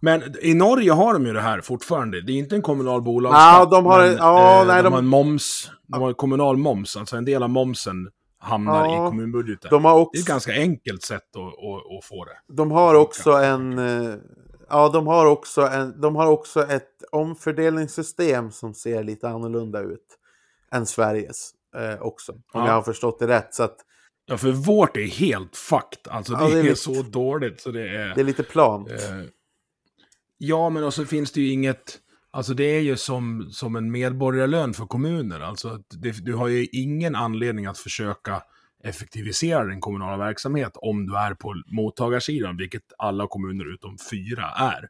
Men 0.00 0.22
i 0.42 0.54
Norge 0.54 0.92
har 0.92 1.12
de 1.12 1.26
ju 1.26 1.32
det 1.32 1.40
här 1.40 1.60
fortfarande. 1.60 2.20
Det 2.20 2.32
är 2.32 2.36
inte 2.36 2.54
en 2.54 2.62
kommunal 2.62 3.02
bolagsskatt. 3.02 3.42
Ja, 3.42 3.64
de 3.64 3.86
har, 3.86 4.06
men, 4.06 4.16
ja, 4.16 4.60
eh, 4.60 4.66
nej, 4.66 4.76
de, 4.76 4.82
de 4.82 4.92
har 4.92 4.98
en 4.98 5.06
moms. 5.06 5.70
De 5.88 6.02
har 6.02 6.12
kommunal 6.12 6.56
moms, 6.56 6.96
alltså 6.96 7.16
en 7.16 7.24
del 7.24 7.42
av 7.42 7.50
momsen 7.50 8.08
hamnar 8.38 8.84
ja, 8.84 9.06
i 9.06 9.08
kommunbudgeten. 9.08 9.70
De 9.70 9.84
har 9.84 10.00
också, 10.00 10.10
det 10.12 10.18
är 10.18 10.20
ett 10.20 10.26
ganska 10.26 10.52
enkelt 10.52 11.02
sätt 11.02 11.36
att, 11.36 11.42
att, 11.42 11.98
att 11.98 12.04
få 12.04 12.24
det. 12.24 12.54
De 12.54 12.70
har 12.70 12.94
också 12.94 13.30
en... 13.30 13.78
Eh, 13.78 14.14
ja, 14.68 14.88
de 14.88 15.06
har 15.06 15.26
också, 15.26 15.62
en, 15.62 16.00
de 16.00 16.16
har 16.16 16.26
också 16.26 16.66
ett 16.66 17.02
omfördelningssystem 17.12 18.50
som 18.50 18.74
ser 18.74 19.04
lite 19.04 19.28
annorlunda 19.28 19.80
ut 19.80 20.18
än 20.72 20.86
Sveriges 20.86 21.50
eh, 21.76 22.02
också. 22.02 22.32
Om 22.32 22.40
ja. 22.52 22.66
jag 22.66 22.72
har 22.72 22.82
förstått 22.82 23.18
det 23.18 23.26
rätt. 23.26 23.54
Så 23.54 23.62
att, 23.62 23.76
ja, 24.26 24.38
för 24.38 24.50
vårt 24.50 24.96
är 24.96 25.06
helt 25.06 25.56
fucked. 25.56 26.08
Alltså 26.08 26.32
det, 26.32 26.42
ja, 26.42 26.48
det 26.48 26.54
är, 26.54 26.58
är 26.58 26.62
lite, 26.62 26.76
så 26.76 27.02
dåligt 27.02 27.60
så 27.60 27.70
det 27.70 27.88
är... 27.88 28.14
Det 28.14 28.20
är 28.20 28.24
lite 28.24 28.42
plant. 28.42 28.90
Eh, 28.90 29.22
ja, 30.38 30.70
men 30.70 30.84
också 30.84 31.04
finns 31.04 31.32
det 31.32 31.40
ju 31.40 31.52
inget... 31.52 31.98
Alltså 32.36 32.54
det 32.54 32.64
är 32.64 32.80
ju 32.80 32.96
som, 32.96 33.48
som 33.50 33.76
en 33.76 33.90
medborgarlön 33.90 34.74
för 34.74 34.86
kommuner. 34.86 35.40
Alltså 35.40 35.82
det, 35.88 36.24
du 36.24 36.34
har 36.34 36.48
ju 36.48 36.66
ingen 36.72 37.14
anledning 37.14 37.66
att 37.66 37.78
försöka 37.78 38.42
effektivisera 38.84 39.64
din 39.64 39.80
kommunala 39.80 40.16
verksamhet 40.16 40.72
om 40.74 41.06
du 41.06 41.16
är 41.16 41.34
på 41.34 41.62
mottagarsidan, 41.66 42.56
vilket 42.56 42.82
alla 42.98 43.26
kommuner 43.26 43.74
utom 43.74 43.96
fyra 44.10 44.44
är. 44.58 44.88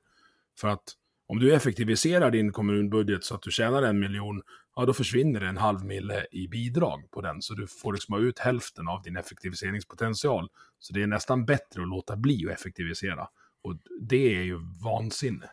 För 0.61 0.69
att 0.69 0.83
om 1.27 1.39
du 1.39 1.55
effektiviserar 1.55 2.31
din 2.31 2.53
kommunbudget 2.53 3.25
så 3.25 3.35
att 3.35 3.43
du 3.43 3.51
tjänar 3.51 3.83
en 3.83 4.01
miljon, 4.01 4.43
ja 4.77 4.87
då 4.87 4.93
försvinner 4.93 5.41
det 5.41 5.47
en 5.47 5.57
halv 5.57 5.85
mille 5.85 6.27
i 6.31 6.49
bidrag 6.49 7.11
på 7.11 7.21
den. 7.21 7.43
Så 7.43 7.55
du 7.55 7.67
får 7.67 7.93
liksom 7.93 8.15
ha 8.15 8.21
ut 8.21 8.39
hälften 8.39 8.89
av 8.89 9.03
din 9.03 9.17
effektiviseringspotential. 9.17 10.49
Så 10.79 10.93
det 10.93 11.03
är 11.03 11.07
nästan 11.07 11.45
bättre 11.45 11.83
att 11.83 11.89
låta 11.89 12.17
bli 12.17 12.47
att 12.47 12.53
effektivisera. 12.53 13.29
Och 13.63 13.77
det 14.01 14.37
är 14.37 14.43
ju 14.43 14.59
vansinne. 14.85 15.51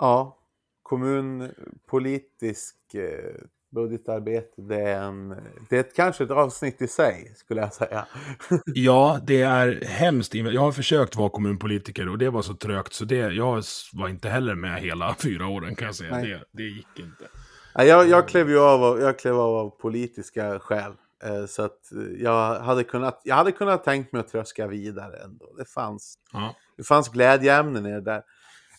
Ja, 0.00 0.38
kommunpolitisk 0.82 2.76
eh, 2.94 3.44
budgetarbete, 3.70 4.62
det 4.62 4.80
är, 4.80 5.02
en, 5.02 5.28
det 5.68 5.76
är 5.76 5.80
ett, 5.80 5.96
kanske 5.96 6.24
ett 6.24 6.30
avsnitt 6.30 6.82
i 6.82 6.88
sig, 6.88 7.32
skulle 7.36 7.60
jag 7.60 7.74
säga. 7.74 8.06
ja, 8.66 9.20
det 9.22 9.42
är 9.42 9.84
hemskt. 9.84 10.34
Jag 10.34 10.60
har 10.60 10.72
försökt 10.72 11.16
vara 11.16 11.30
kommunpolitiker 11.30 12.08
och 12.08 12.18
det 12.18 12.30
var 12.30 12.42
så 12.42 12.54
trögt 12.54 12.92
så 12.92 13.04
det, 13.04 13.16
jag 13.16 13.62
var 13.92 14.08
inte 14.08 14.28
heller 14.28 14.54
med 14.54 14.80
hela 14.80 15.14
fyra 15.22 15.46
åren 15.46 15.74
kan 15.74 15.86
jag 15.86 15.94
säga. 15.94 16.14
Det, 16.14 16.44
det 16.52 16.62
gick 16.62 16.98
inte. 16.98 17.28
jag, 17.74 18.08
jag, 18.08 18.28
klev 18.28 18.50
ju 18.50 18.60
av, 18.60 19.00
jag 19.00 19.18
klev 19.18 19.38
av 19.38 19.54
av 19.54 19.70
politiska 19.70 20.60
skäl. 20.60 20.92
Eh, 21.24 21.46
så 21.46 21.62
att 21.62 21.92
jag 22.18 22.60
hade 22.60 22.84
kunnat, 22.84 23.20
jag 23.24 23.34
hade 23.34 23.52
kunnat 23.52 23.84
tänkt 23.84 24.12
mig 24.12 24.20
att 24.20 24.28
tröska 24.28 24.66
vidare 24.66 25.16
ändå. 25.24 25.54
Det 25.58 25.64
fanns, 25.64 26.14
ja. 26.32 26.54
det 26.76 26.82
fanns 26.82 27.08
glädjeämnen 27.08 27.86
i 27.86 27.92
det 27.92 28.00
där. 28.00 28.22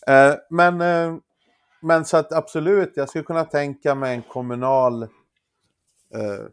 Eh, 0.06 0.34
men, 0.50 0.80
eh, 0.80 1.16
men 1.80 2.04
så 2.04 2.16
att 2.16 2.32
absolut, 2.32 2.92
jag 2.96 3.08
skulle 3.08 3.24
kunna 3.24 3.44
tänka 3.44 3.94
mig 3.94 4.14
en 4.14 4.22
kommunal... 4.22 5.02
Eh, 5.02 6.46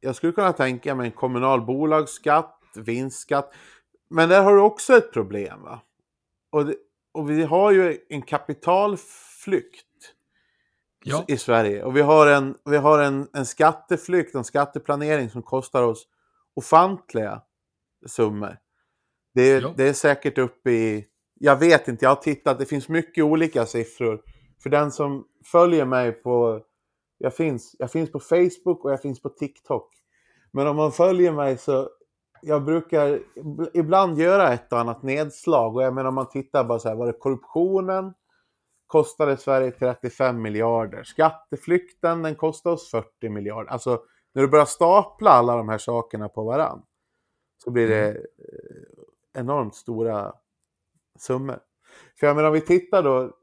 jag 0.00 0.16
skulle 0.16 0.32
kunna 0.32 0.52
tänka 0.52 0.94
mig 0.94 1.06
en 1.06 1.12
kommunal 1.12 1.60
bolagsskatt, 1.60 2.60
vinstskatt. 2.76 3.54
Men 4.08 4.28
där 4.28 4.42
har 4.42 4.54
du 4.54 4.60
också 4.60 4.96
ett 4.96 5.12
problem. 5.12 5.62
va? 5.62 5.80
Och, 6.50 6.66
det, 6.66 6.76
och 7.12 7.30
vi 7.30 7.42
har 7.42 7.70
ju 7.70 7.98
en 8.08 8.22
kapitalflykt 8.22 9.86
ja. 11.04 11.24
i 11.28 11.36
Sverige. 11.36 11.84
Och 11.84 11.96
vi 11.96 12.00
har, 12.00 12.26
en, 12.26 12.54
vi 12.64 12.76
har 12.76 12.98
en, 12.98 13.28
en 13.32 13.46
skatteflykt, 13.46 14.34
en 14.34 14.44
skatteplanering 14.44 15.30
som 15.30 15.42
kostar 15.42 15.82
oss 15.82 16.08
ofantliga 16.54 17.42
summor. 18.06 18.58
Det, 19.34 19.48
ja. 19.48 19.74
det 19.76 19.88
är 19.88 19.92
säkert 19.92 20.38
uppe 20.38 20.70
i 20.70 21.06
jag 21.38 21.56
vet 21.56 21.88
inte, 21.88 22.04
jag 22.04 22.10
har 22.10 22.16
tittat, 22.16 22.58
det 22.58 22.66
finns 22.66 22.88
mycket 22.88 23.24
olika 23.24 23.66
siffror. 23.66 24.22
För 24.62 24.70
den 24.70 24.92
som 24.92 25.26
följer 25.44 25.84
mig 25.84 26.12
på, 26.12 26.60
jag 27.18 27.34
finns, 27.34 27.76
jag 27.78 27.90
finns 27.90 28.12
på 28.12 28.20
Facebook 28.20 28.84
och 28.84 28.92
jag 28.92 29.02
finns 29.02 29.22
på 29.22 29.28
TikTok. 29.28 29.94
Men 30.52 30.66
om 30.66 30.76
man 30.76 30.92
följer 30.92 31.32
mig 31.32 31.58
så 31.58 31.90
jag 32.42 32.64
brukar 32.64 33.20
ibland 33.74 34.18
göra 34.18 34.52
ett 34.52 34.72
och 34.72 34.78
annat 34.78 35.02
nedslag. 35.02 35.76
Och 35.76 35.82
jag 35.82 35.94
menar 35.94 36.08
om 36.08 36.14
man 36.14 36.28
tittar 36.28 36.64
bara 36.64 36.78
så 36.78 36.88
här, 36.88 36.96
var 36.96 37.06
det 37.06 37.12
korruptionen? 37.12 38.14
Kostade 38.86 39.36
Sverige 39.36 39.70
35 39.70 40.42
miljarder. 40.42 41.02
Skatteflykten, 41.02 42.22
den 42.22 42.34
kostade 42.34 42.74
oss 42.74 42.90
40 42.90 43.28
miljarder. 43.28 43.70
Alltså, 43.70 44.02
när 44.34 44.42
du 44.42 44.48
börjar 44.48 44.64
stapla 44.64 45.30
alla 45.30 45.56
de 45.56 45.68
här 45.68 45.78
sakerna 45.78 46.28
på 46.28 46.44
varann 46.44 46.82
så 47.64 47.70
blir 47.70 47.88
det 47.88 48.08
eh, 48.08 49.40
enormt 49.40 49.74
stora 49.74 50.34
summor. 51.22 51.58
För 52.20 52.26
jag 52.26 52.36
menar 52.36 52.48
om 52.48 52.54
vi 52.54 52.60
tittar 52.60 53.02
då, 53.02 53.36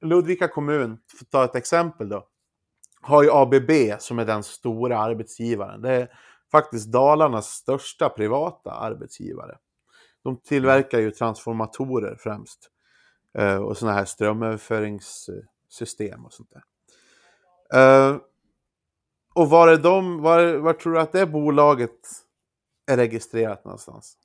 Ludvika 0.00 0.48
kommun, 0.48 0.98
för 1.18 1.24
att 1.24 1.30
ta 1.30 1.44
ett 1.44 1.54
exempel 1.54 2.08
då, 2.08 2.28
har 3.00 3.22
ju 3.22 3.30
ABB 3.32 3.70
som 3.98 4.18
är 4.18 4.24
den 4.24 4.42
stora 4.42 4.98
arbetsgivaren. 4.98 5.82
Det 5.82 5.90
är 5.90 6.08
faktiskt 6.52 6.92
Dalarnas 6.92 7.46
största 7.46 8.08
privata 8.08 8.70
arbetsgivare. 8.70 9.58
De 10.22 10.36
tillverkar 10.36 11.00
ju 11.00 11.10
transformatorer 11.10 12.16
främst. 12.16 12.70
Eh, 13.38 13.56
och 13.56 13.76
sådana 13.76 13.96
här 13.96 14.04
strömöverföringssystem 14.04 16.24
och 16.24 16.32
sånt 16.32 16.50
där. 16.50 16.62
Eh, 17.74 18.16
och 19.34 19.50
var 19.50 19.68
är 19.68 19.76
de, 19.76 20.22
var, 20.22 20.54
var 20.54 20.72
tror 20.72 20.92
du 20.92 21.00
att 21.00 21.12
det 21.12 21.26
bolaget 21.26 21.98
är 22.86 22.96
registrerat 22.96 23.64
någonstans? 23.64 24.16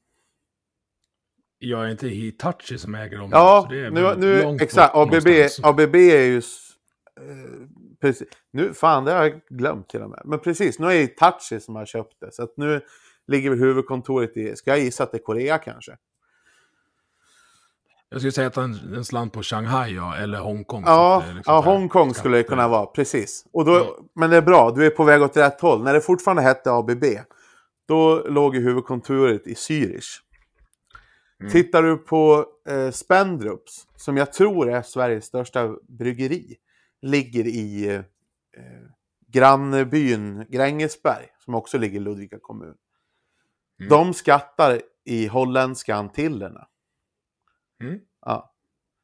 Jag 1.60 1.86
är 1.86 1.92
inte 1.92 2.08
Hitachi 2.08 2.78
som 2.78 2.96
äger 2.96 3.18
dem. 3.18 3.30
Ja, 3.32 3.68
nu, 3.70 4.16
nu 4.18 4.58
exakt. 4.62 4.96
ABB. 4.96 5.28
ABB 5.64 5.96
är 5.96 6.26
ju... 6.26 6.38
Eh, 6.38 6.44
precis. 8.02 8.28
Nu, 8.52 8.74
fan, 8.74 9.06
det 9.06 9.12
har 9.12 9.24
jag 9.24 9.42
glömt 9.50 9.90
till 9.90 10.02
och 10.02 10.10
med. 10.10 10.22
Men 10.26 10.40
precis, 10.40 10.80
nu 10.80 10.88
är 10.88 10.92
det 10.92 11.00
Hitachi 11.00 11.60
som 11.60 11.76
har 11.76 11.86
köpt 11.86 12.14
det. 12.22 12.32
Så 12.32 12.44
att 12.44 12.54
nu 12.58 12.82
ligger 13.28 13.50
väl 13.50 13.60
huvudkontoret 13.60 14.38
i, 14.38 14.56
ska 14.56 14.72
jag 14.72 14.80
gissa 14.80 15.04
att 15.04 15.12
det 15.12 15.18
är 15.18 15.24
Korea 15.24 15.58
kanske? 15.58 15.98
Jag 18.10 18.22
skulle 18.22 18.32
säga 18.32 18.48
att 18.48 18.58
en, 18.58 18.96
en 18.96 19.06
slant 19.06 19.34
på 19.34 19.44
Shanghai 19.44 19.96
ja, 19.96 20.16
eller 20.16 20.40
Hongkong. 20.40 20.84
Ja, 20.86 21.24
liksom 21.36 21.54
ja 21.54 21.62
Hongkong 21.62 22.14
skulle 22.14 22.38
det 22.38 22.44
kunna 22.44 22.68
vara, 22.68 22.86
precis. 22.86 23.46
Och 23.54 23.66
då, 23.66 23.72
Ja. 23.72 23.98
Men 24.16 24.30
det 24.30 24.38
är 24.38 24.42
bra, 24.42 24.72
du 24.72 24.86
är 24.86 24.90
på 24.90 25.04
väg 25.04 25.22
åt 25.22 25.38
rätt 25.38 25.62
håll. 25.62 25.84
När 25.84 25.94
det 25.94 26.02
fortfarande 26.02 26.42
hette 26.42 26.72
ABB, 26.72 27.04
då 27.88 28.24
låg 28.28 28.56
ju 28.56 28.62
huvudkontoret 28.62 29.48
i 29.48 29.54
Zürich. 29.54 30.20
Mm. 31.40 31.52
Tittar 31.52 31.84
du 31.84 31.98
på 31.98 32.46
eh, 32.70 32.92
Spendrups, 32.92 33.88
som 33.96 34.18
jag 34.18 34.34
tror 34.34 34.70
är 34.70 34.82
Sveriges 34.82 35.26
största 35.26 35.76
bryggeri, 35.88 36.58
ligger 37.02 37.48
i 37.48 37.96
eh, 37.96 38.02
grannbyn 39.28 40.46
Grängesberg, 40.50 41.28
som 41.40 41.56
också 41.56 41.78
ligger 41.78 41.96
i 41.96 42.04
Ludvika 42.04 42.40
kommun. 42.42 42.76
Mm. 43.80 43.90
De 43.90 44.14
skattar 44.14 44.82
i 45.06 45.28
holländska 45.28 45.96
Antillerna. 45.96 46.68
Mm. 47.82 48.00
Ja. 48.22 48.54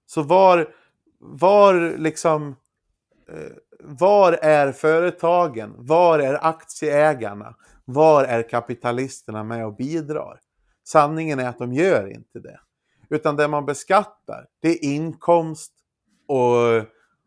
Så 0.06 0.24
var, 0.24 0.76
var 1.20 1.98
liksom, 1.98 2.56
eh, 3.30 3.52
var 3.80 4.34
är 4.34 4.72
företagen? 4.72 5.76
Var 5.78 6.20
är 6.20 6.46
aktieägarna? 6.46 7.56
Var 7.86 8.24
är 8.24 8.50
kapitalisterna 8.50 9.44
med 9.44 9.66
och 9.66 9.76
bidrar? 9.76 10.40
Sanningen 10.88 11.40
är 11.40 11.50
att 11.50 11.58
de 11.58 11.74
gör 11.74 12.08
inte 12.08 12.40
det. 12.40 12.60
Utan 13.10 13.36
det 13.36 13.48
man 13.48 13.66
beskattar, 13.66 14.48
det 14.60 14.70
är 14.70 14.84
inkomst 14.84 15.74
och, 16.28 16.78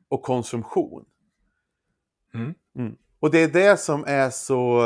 och 0.08 0.22
konsumtion. 0.22 1.04
Mm. 2.34 2.54
Mm. 2.76 2.96
Och 3.20 3.30
det 3.30 3.38
är 3.38 3.48
det 3.48 3.76
som 3.76 4.04
är 4.06 4.30
så 4.30 4.80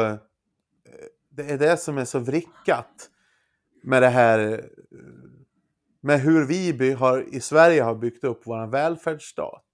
det 1.28 1.50
är 1.50 1.58
det 1.58 1.76
som 1.76 1.98
är 1.98 2.04
så 2.04 2.18
vrickat 2.18 3.10
med 3.82 4.02
det 4.02 4.08
här 4.08 4.64
med 6.00 6.20
hur 6.20 6.46
vi 6.46 6.92
har, 6.92 7.34
i 7.34 7.40
Sverige 7.40 7.82
har 7.82 7.94
byggt 7.94 8.24
upp 8.24 8.40
vår 8.44 8.66
välfärdsstat. 8.66 9.64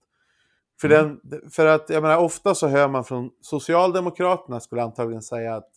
För, 0.80 0.90
Mm. 0.90 1.20
den, 1.22 1.51
för 1.51 1.66
att, 1.66 1.90
jag 1.90 2.03
menar, 2.03 2.16
ofta 2.18 2.55
så 2.55 2.66
hör 2.66 2.88
man 2.88 3.05
från 3.05 3.30
Socialdemokraterna 3.40 4.61
skulle 4.61 4.82
antagligen 4.82 5.22
säga 5.22 5.55
att 5.55 5.70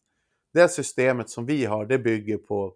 det 0.54 0.70
systemet 0.70 1.30
som 1.30 1.46
vi 1.46 1.66
har, 1.66 1.86
det 1.86 2.00
bygger 2.00 2.38
på 2.38 2.76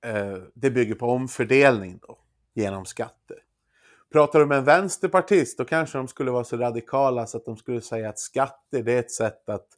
Eh, 0.00 0.38
det 0.54 0.70
bygger 0.70 0.94
på 0.94 1.06
omfördelning 1.06 1.98
då, 2.02 2.18
genom 2.54 2.84
skatter. 2.84 3.38
Pratar 4.12 4.38
du 4.40 4.46
med 4.46 4.58
en 4.58 4.64
vänsterpartist, 4.64 5.58
då 5.58 5.64
kanske 5.64 5.98
de 5.98 6.08
skulle 6.08 6.30
vara 6.30 6.44
så 6.44 6.56
radikala 6.56 7.26
så 7.26 7.36
att 7.36 7.44
de 7.44 7.56
skulle 7.56 7.80
säga 7.80 8.08
att 8.08 8.18
skatter, 8.18 8.82
det 8.82 8.92
är 8.92 8.98
ett 8.98 9.12
sätt 9.12 9.48
att 9.48 9.68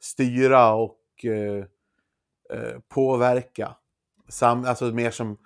styra 0.00 0.74
och 0.74 1.24
eh, 1.24 1.64
eh 2.50 2.78
påverka. 2.88 3.76
Sam, 4.28 4.64
alltså 4.64 4.84
mer 4.84 5.10
som 5.10 5.38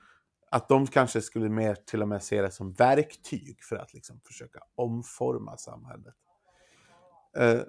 att 0.50 0.68
de 0.68 0.86
kanske 0.86 1.22
skulle 1.22 1.48
mer 1.48 1.74
till 1.74 2.02
och 2.02 2.08
med 2.08 2.22
se 2.22 2.42
det 2.42 2.50
som 2.50 2.72
verktyg 2.72 3.64
för 3.64 3.76
att 3.76 3.94
liksom 3.94 4.20
försöka 4.24 4.60
omforma 4.74 5.56
samhället. 5.56 6.14
Eh, 7.36 7.50
eh 7.50 7.60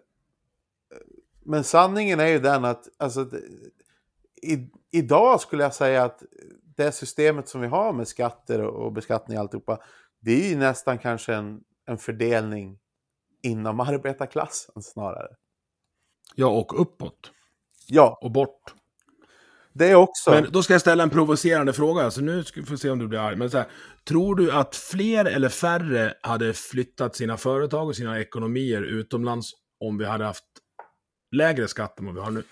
men 1.43 1.63
sanningen 1.63 2.19
är 2.19 2.27
ju 2.27 2.39
den 2.39 2.65
att 2.65 2.89
alltså, 2.97 3.23
det- 3.23 3.43
i, 4.41 4.69
idag 4.91 5.41
skulle 5.41 5.63
jag 5.63 5.73
säga 5.73 6.03
att 6.03 6.23
det 6.77 6.91
systemet 6.91 7.49
som 7.49 7.61
vi 7.61 7.67
har 7.67 7.93
med 7.93 8.07
skatter 8.07 8.61
och, 8.61 8.93
beskattning 8.93 9.37
och 9.37 9.41
alltihopa, 9.41 9.79
det 10.19 10.45
är 10.45 10.49
ju 10.49 10.55
nästan 10.55 10.97
kanske 10.97 11.33
en, 11.33 11.61
en 11.85 11.97
fördelning 11.97 12.79
inom 13.43 13.79
arbetarklassen 13.79 14.83
snarare. 14.83 15.35
Ja, 16.35 16.47
och 16.47 16.81
uppåt. 16.81 17.31
Ja, 17.87 18.19
Och 18.21 18.31
bort. 18.31 18.73
det 19.73 19.95
också. 19.95 20.31
Men 20.31 20.51
då 20.51 20.63
ska 20.63 20.73
jag 20.73 20.81
ställa 20.81 21.03
en 21.03 21.09
provocerande 21.09 21.73
fråga, 21.73 22.11
så 22.11 22.21
nu 22.21 22.43
ska 22.43 22.59
vi 22.59 22.65
få 22.65 22.77
se 22.77 22.89
om 22.89 22.99
du 22.99 23.07
blir 23.07 23.19
arg. 23.19 23.35
Men 23.35 23.49
så 23.49 23.57
här, 23.57 23.67
tror 24.07 24.35
du 24.35 24.51
att 24.51 24.75
fler 24.75 25.25
eller 25.25 25.49
färre 25.49 26.13
hade 26.21 26.53
flyttat 26.53 27.15
sina 27.15 27.37
företag 27.37 27.87
och 27.87 27.95
sina 27.95 28.19
ekonomier 28.19 28.81
utomlands 28.81 29.51
om 29.79 29.97
vi 29.97 30.05
hade 30.05 30.25
haft 30.25 30.45
lägre 31.31 31.67
skatt 31.67 31.99
än 31.99 32.05
vad 32.05 32.15
vi 32.15 32.21
har 32.21 32.31
nu? 32.31 32.43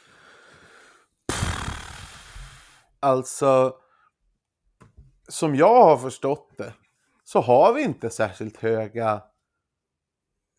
Alltså, 3.00 3.76
som 5.28 5.56
jag 5.56 5.84
har 5.86 5.98
förstått 5.98 6.52
det, 6.58 6.74
så 7.24 7.42
har 7.42 7.74
vi 7.74 7.84
inte 7.84 8.10
särskilt 8.10 8.58
höga 8.58 9.22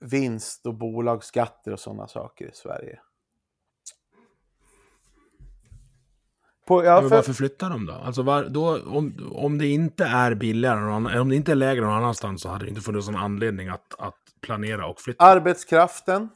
vinst 0.01 0.66
och 0.66 0.74
bolagsskatter 0.74 1.72
och 1.72 1.80
sådana 1.80 2.09
saker 2.09 2.47
i 2.47 2.53
Sverige. 2.55 3.01
På, 6.66 6.84
ja, 6.84 7.01
för, 7.03 7.09
varför 7.09 7.32
flyttar 7.32 7.70
de 7.70 7.87
då? 7.87 7.93
Alltså 7.93 8.22
var, 8.22 8.45
då 8.45 8.82
om, 8.82 9.32
om 9.32 9.59
det 9.59 9.66
inte 9.66 10.05
är 10.05 10.34
billigare, 10.34 10.80
någon 10.80 11.07
om 11.07 11.28
det 11.28 11.37
inte 11.37 11.53
är 11.53 11.57
lägre 11.57 11.84
någon 11.84 11.95
annanstans 11.95 12.43
så 12.43 12.49
hade 12.49 12.64
det 12.64 12.68
inte 12.68 12.80
funnits 12.80 13.09
någon 13.09 13.20
anledning 13.20 13.68
att, 13.68 13.95
att 13.99 14.14
planera 14.41 14.87
och 14.87 15.01
flytta. 15.01 15.24
arbetskraften 15.24 16.28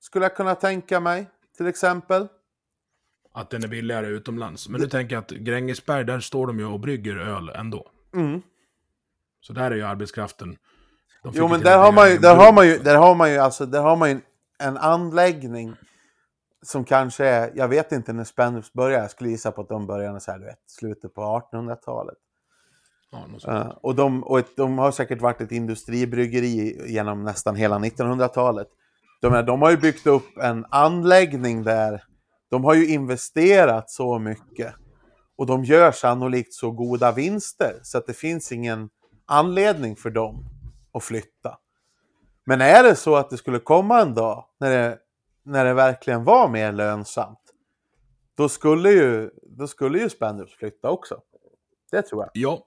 skulle 0.00 0.24
jag 0.24 0.36
kunna 0.36 0.54
tänka 0.54 1.00
mig, 1.00 1.26
till 1.56 1.66
exempel. 1.66 2.28
Att 3.36 3.50
den 3.50 3.64
är 3.64 3.68
billigare 3.68 4.06
utomlands. 4.06 4.68
Men 4.68 4.80
nu 4.80 4.86
tänker 4.86 5.16
jag 5.16 5.22
att 5.22 5.30
Grängesberg, 5.30 6.04
där 6.04 6.20
står 6.20 6.46
de 6.46 6.58
ju 6.58 6.66
och 6.66 6.80
brygger 6.80 7.16
öl 7.16 7.48
ändå. 7.48 7.90
Mm. 8.14 8.42
Så 9.40 9.52
där 9.52 9.70
är 9.70 9.74
ju 9.74 9.82
arbetskraften. 9.82 10.56
Jo, 11.32 11.48
men 11.48 11.60
där 11.60 11.78
har 11.78 11.92
man 11.92 12.10
ju, 12.10 12.18
där 12.18 12.36
har 12.36 12.52
man 12.52 12.66
ju, 12.66 12.78
där 12.78 12.96
har 12.96 13.14
man 13.14 13.30
ju, 13.32 13.38
alltså, 13.38 13.66
där 13.66 13.82
har 13.82 13.96
man 13.96 14.10
ju 14.10 14.20
en 14.58 14.76
anläggning 14.76 15.74
som 16.62 16.84
kanske 16.84 17.26
är, 17.26 17.52
jag 17.54 17.68
vet 17.68 17.92
inte 17.92 18.12
när 18.12 18.24
Spendrups 18.24 18.72
började, 18.72 19.02
jag 19.02 19.10
skulle 19.10 19.30
gissa 19.30 19.52
på 19.52 19.60
att 19.60 19.68
de 19.68 19.86
började 19.86 20.20
så 20.20 20.30
här, 20.30 20.38
du 20.38 20.44
vet, 20.44 20.58
slutet 20.66 21.14
på 21.14 21.20
1800-talet. 21.52 22.18
Ja. 23.10 23.52
Eh, 23.52 23.66
och 23.66 23.94
de, 23.94 24.24
och 24.24 24.38
ett, 24.38 24.56
de 24.56 24.78
har 24.78 24.90
säkert 24.90 25.20
varit 25.20 25.40
ett 25.40 25.52
industribryggeri 25.52 26.82
genom 26.92 27.24
nästan 27.24 27.56
hela 27.56 27.78
1900-talet. 27.78 28.68
De, 29.20 29.46
de 29.46 29.62
har 29.62 29.70
ju 29.70 29.76
byggt 29.76 30.06
upp 30.06 30.38
en 30.38 30.66
anläggning 30.70 31.62
där. 31.62 32.02
De 32.54 32.64
har 32.64 32.74
ju 32.74 32.86
investerat 32.86 33.90
så 33.90 34.18
mycket. 34.18 34.74
Och 35.36 35.46
de 35.46 35.64
gör 35.64 35.92
sannolikt 35.92 36.54
så 36.54 36.70
goda 36.70 37.12
vinster 37.12 37.80
så 37.82 37.98
att 37.98 38.06
det 38.06 38.14
finns 38.14 38.52
ingen 38.52 38.90
anledning 39.26 39.96
för 39.96 40.10
dem 40.10 40.44
att 40.92 41.04
flytta. 41.04 41.58
Men 42.44 42.60
är 42.60 42.82
det 42.82 42.96
så 42.96 43.16
att 43.16 43.30
det 43.30 43.36
skulle 43.36 43.58
komma 43.58 44.00
en 44.00 44.14
dag 44.14 44.46
när 44.60 44.70
det, 44.70 44.98
när 45.42 45.64
det 45.64 45.74
verkligen 45.74 46.24
var 46.24 46.48
mer 46.48 46.72
lönsamt. 46.72 47.38
Då 48.34 48.48
skulle 48.48 48.90
ju, 48.90 49.30
då 49.42 49.66
skulle 49.66 49.98
ju 49.98 50.10
Spendrups 50.10 50.54
flytta 50.54 50.90
också. 50.90 51.20
Det 51.90 52.02
tror 52.02 52.22
jag. 52.22 52.30
Ja. 52.34 52.66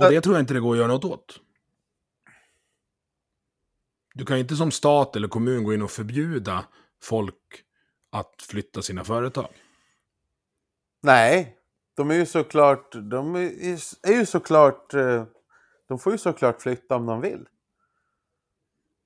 Och 0.00 0.10
det 0.10 0.20
tror 0.20 0.34
jag 0.34 0.42
inte 0.42 0.54
det 0.54 0.60
går 0.60 0.72
att 0.72 0.78
göra 0.78 0.88
något 0.88 1.04
åt. 1.04 1.40
Du 4.14 4.24
kan 4.24 4.36
ju 4.36 4.40
inte 4.40 4.56
som 4.56 4.70
stat 4.70 5.16
eller 5.16 5.28
kommun 5.28 5.64
gå 5.64 5.74
in 5.74 5.82
och 5.82 5.90
förbjuda 5.90 6.64
folk 7.02 7.64
att 8.12 8.42
flytta 8.42 8.82
sina 8.82 9.04
företag. 9.04 9.48
Nej, 11.02 11.56
de 11.96 12.10
är 12.10 12.14
ju 12.14 12.26
såklart, 12.26 12.92
de 13.10 13.34
är 13.34 14.10
ju- 14.10 14.26
såklart, 14.26 14.94
eh, 14.94 15.24
de 15.88 15.98
får 15.98 16.12
ju 16.12 16.18
såklart 16.18 16.62
flytta 16.62 16.96
om 16.96 17.06
de 17.06 17.20
vill. 17.20 17.46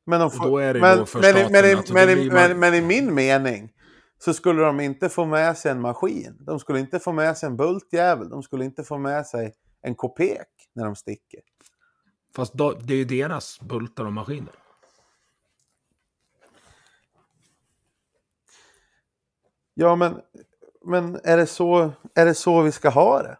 Men, 0.06 0.20
de 0.20 0.30
får, 0.30 0.44
då 0.44 0.58
är 0.58 0.74
det 0.74 0.78
ju 0.78 0.82
men, 0.82 1.78
men, 1.92 2.28
men, 2.28 2.60
men 2.60 2.74
i 2.74 2.80
min 2.80 3.14
mening 3.14 3.72
så 4.18 4.34
skulle 4.34 4.62
de 4.62 4.80
inte 4.80 5.08
få 5.08 5.24
med 5.24 5.58
sig 5.58 5.70
en 5.70 5.80
maskin. 5.80 6.36
De 6.40 6.58
skulle 6.58 6.80
inte 6.80 7.00
få 7.00 7.12
med 7.12 7.36
sig 7.38 7.46
en 7.46 7.56
bultjävel. 7.56 8.28
De 8.28 8.42
skulle 8.42 8.64
inte 8.64 8.84
få 8.84 8.98
med 8.98 9.26
sig 9.26 9.54
en 9.82 9.94
kopek 9.94 10.48
när 10.74 10.84
de 10.84 10.96
sticker. 10.96 11.40
Fast 12.36 12.52
då, 12.52 12.72
det 12.72 12.94
är 12.94 12.98
ju 12.98 13.04
deras 13.04 13.60
bultar 13.60 14.04
och 14.04 14.12
maskiner. 14.12 14.54
Ja, 19.82 19.96
men, 19.96 20.20
men 20.84 21.20
är, 21.24 21.36
det 21.36 21.46
så, 21.46 21.92
är 22.14 22.26
det 22.26 22.34
så 22.34 22.62
vi 22.62 22.72
ska 22.72 22.88
ha 22.88 23.22
det? 23.22 23.36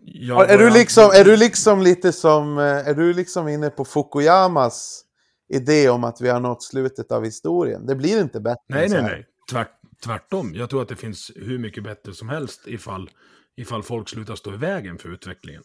Jag 0.00 0.50
är, 0.50 0.58
du 0.58 0.70
liksom, 0.70 1.10
är 1.14 1.24
du 1.24 1.36
liksom 1.36 1.82
lite 1.82 2.12
som, 2.12 2.58
eh, 2.58 2.64
är 2.64 2.94
du 2.94 3.12
liksom 3.12 3.48
inne 3.48 3.70
på 3.70 3.84
Fukuyamas 3.84 5.04
idé 5.48 5.88
om 5.88 6.04
att 6.04 6.20
vi 6.20 6.28
har 6.28 6.40
nått 6.40 6.62
slutet 6.62 7.12
av 7.12 7.24
historien? 7.24 7.86
Det 7.86 7.94
blir 7.94 8.20
inte 8.20 8.40
bättre 8.40 8.62
Nej, 8.66 8.88
nej, 8.88 9.02
nej. 9.02 9.26
Tvärt, 9.50 9.70
tvärtom. 10.04 10.54
Jag 10.54 10.70
tror 10.70 10.82
att 10.82 10.88
det 10.88 10.96
finns 10.96 11.32
hur 11.36 11.58
mycket 11.58 11.84
bättre 11.84 12.14
som 12.14 12.28
helst 12.28 12.60
ifall, 12.66 13.10
ifall 13.56 13.82
folk 13.82 14.08
slutar 14.08 14.34
stå 14.34 14.54
i 14.54 14.56
vägen 14.56 14.98
för 14.98 15.08
utvecklingen. 15.08 15.62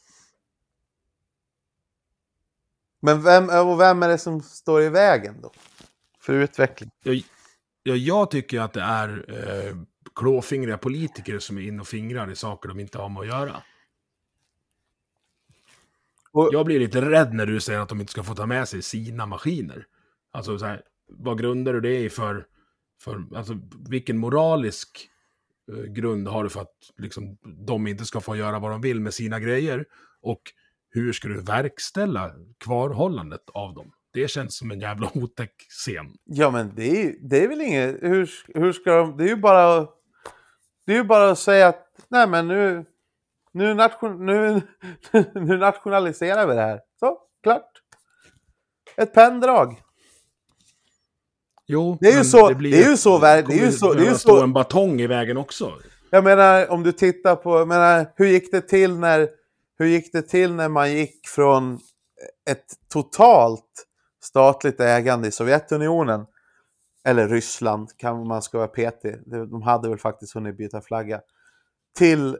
Men 3.01 3.23
vem, 3.23 3.49
och 3.49 3.79
vem 3.79 4.03
är 4.03 4.07
det 4.07 4.17
som 4.17 4.41
står 4.41 4.81
i 4.81 4.89
vägen 4.89 5.41
då? 5.41 5.51
För 6.19 6.33
utveckling? 6.33 6.91
Jag, 7.03 7.23
jag, 7.83 7.97
jag 7.97 8.31
tycker 8.31 8.59
att 8.61 8.73
det 8.73 8.81
är 8.81 9.25
eh, 9.29 9.75
klåfingriga 10.15 10.77
politiker 10.77 11.39
som 11.39 11.57
är 11.57 11.61
inne 11.61 11.81
och 11.81 11.87
fingrar 11.87 12.31
i 12.31 12.35
saker 12.35 12.69
de 12.69 12.79
inte 12.79 12.97
har 12.97 13.09
med 13.09 13.21
att 13.21 13.27
göra. 13.27 13.63
Och- 16.31 16.49
Jag 16.51 16.65
blir 16.65 16.79
lite 16.79 17.01
rädd 17.09 17.33
när 17.33 17.45
du 17.45 17.59
säger 17.59 17.79
att 17.79 17.89
de 17.89 17.99
inte 17.99 18.11
ska 18.11 18.23
få 18.23 18.35
ta 18.35 18.45
med 18.45 18.67
sig 18.67 18.81
sina 18.81 19.25
maskiner. 19.25 19.85
Alltså, 20.31 20.59
så 20.59 20.65
här, 20.65 20.81
vad 21.07 21.37
grundar 21.39 21.73
du 21.73 21.81
det 21.81 21.97
i 21.99 22.09
för, 22.09 22.45
för 23.01 23.23
alltså, 23.35 23.59
vilken 23.89 24.17
moralisk 24.17 25.09
eh, 25.71 25.83
grund 25.83 26.27
har 26.27 26.43
du 26.43 26.49
för 26.49 26.61
att 26.61 26.75
liksom, 26.97 27.37
de 27.65 27.87
inte 27.87 28.05
ska 28.05 28.21
få 28.21 28.35
göra 28.35 28.59
vad 28.59 28.71
de 28.71 28.81
vill 28.81 28.99
med 28.99 29.13
sina 29.13 29.39
grejer? 29.39 29.85
Och 30.21 30.41
hur 30.89 31.13
ska 31.13 31.27
du 31.27 31.41
verkställa 31.41 32.31
kvarhållandet 32.57 33.49
av 33.53 33.73
dem? 33.73 33.91
Det 34.13 34.27
känns 34.27 34.57
som 34.57 34.71
en 34.71 34.79
jävla 34.79 35.11
otäck 35.13 35.53
scen. 35.69 36.05
Ja, 36.25 36.51
men 36.51 36.75
det 36.75 37.03
är, 37.03 37.15
det 37.21 37.43
är 37.43 37.47
väl 37.47 37.61
inget... 37.61 37.95
Hur, 38.03 38.29
hur 38.53 38.73
ska 38.73 38.95
de... 38.95 39.17
Det 39.17 39.23
är 39.23 39.27
ju 39.27 39.35
bara... 39.35 39.79
Det 40.85 40.93
är 40.93 40.97
ju 40.97 41.03
bara 41.03 41.29
att 41.31 41.39
säga 41.39 41.67
att 41.67 41.85
nej 42.07 42.27
men 42.27 42.47
nu... 42.47 42.85
Nu, 43.51 43.73
nation, 43.73 44.25
nu, 44.25 44.61
nu 45.33 45.57
nationaliserar 45.57 46.47
vi 46.47 46.53
det 46.55 46.61
här. 46.61 46.79
Så, 46.99 47.17
klart. 47.43 47.71
Ett 48.97 49.13
penndrag. 49.13 49.81
Jo, 51.67 51.97
Det 52.01 52.07
är 52.07 52.17
ju 52.17 52.23
så- 52.23 52.49
det 52.49 52.83
är 52.83 52.89
ju 52.89 52.97
så 52.97 53.19
det 53.19 53.27
är 53.27 53.51
ju 53.65 53.71
så- 53.71 53.93
det 53.93 54.05
är 54.05 54.09
ju 54.09 54.15
så- 54.15 54.43
en 54.43 54.53
batong 54.53 55.01
i 55.01 55.07
vägen 55.07 55.37
också. 55.37 55.73
Jag 56.09 56.23
menar, 56.23 56.71
om 56.71 56.83
du 56.83 56.91
tittar 56.91 57.35
på... 57.35 57.57
Jag 57.59 57.67
menar, 57.67 58.11
hur 58.15 58.25
gick 58.27 58.51
det 58.51 58.61
till 58.61 58.95
när... 58.97 59.29
Hur 59.77 59.85
gick 59.85 60.13
det 60.13 60.21
till 60.21 60.53
när 60.53 60.69
man 60.69 60.93
gick 60.93 61.27
från 61.27 61.79
ett 62.49 62.65
totalt 62.93 63.85
statligt 64.19 64.79
ägande 64.79 65.27
i 65.27 65.31
Sovjetunionen 65.31 66.25
eller 67.03 67.27
Ryssland, 67.27 67.97
kan 67.97 68.27
man 68.27 68.41
ska 68.41 68.57
vara 68.57 68.67
petig. 68.67 69.15
De 69.25 69.49
de 69.49 69.61
hade 69.61 69.89
väl 69.89 69.97
faktiskt 69.97 70.33
hunnit 70.33 70.57
byta 70.57 70.81
flagga. 70.81 71.21
Till, 71.97 72.37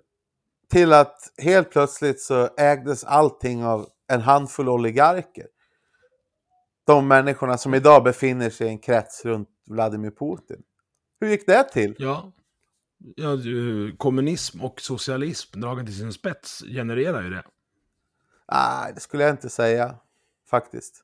till 0.71 0.93
att 0.93 1.17
helt 1.37 1.71
plötsligt 1.71 2.21
så 2.21 2.49
ägdes 2.57 3.03
allting 3.03 3.65
av 3.65 3.87
en 4.07 4.21
handfull 4.21 4.69
oligarker. 4.69 5.47
De 6.85 7.07
människorna 7.07 7.57
som 7.57 7.73
idag 7.73 8.03
befinner 8.03 8.49
sig 8.49 8.67
i 8.67 8.69
en 8.69 8.79
krets 8.79 9.25
runt 9.25 9.49
Vladimir 9.67 10.11
Putin. 10.11 10.63
Hur 11.19 11.27
gick 11.27 11.47
det 11.47 11.63
till? 11.63 11.95
Ja. 11.99 12.31
ja, 13.15 13.37
kommunism 13.97 14.61
och 14.61 14.81
socialism 14.81 15.59
dragen 15.59 15.85
till 15.85 15.97
sin 15.97 16.13
spets 16.13 16.63
genererar 16.63 17.21
ju 17.21 17.29
det. 17.29 17.43
Nej, 18.51 18.91
det 18.95 18.99
skulle 18.99 19.23
jag 19.23 19.33
inte 19.33 19.49
säga. 19.49 19.95
Faktiskt. 20.49 21.03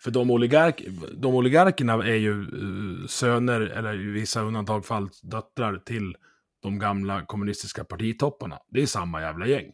För 0.00 0.10
de, 0.10 0.30
oligark, 0.30 0.82
de 1.14 1.34
oligarkerna 1.34 1.92
är 1.92 2.14
ju 2.14 2.40
eh, 2.42 3.06
söner, 3.06 3.60
eller 3.60 3.94
i 4.00 4.06
vissa 4.10 4.40
undantagfall 4.40 5.08
döttrar 5.22 5.76
till 5.78 6.16
de 6.62 6.78
gamla 6.78 7.26
kommunistiska 7.26 7.84
partitopparna. 7.84 8.58
Det 8.68 8.82
är 8.82 8.86
samma 8.86 9.20
jävla 9.20 9.46
gäng. 9.46 9.72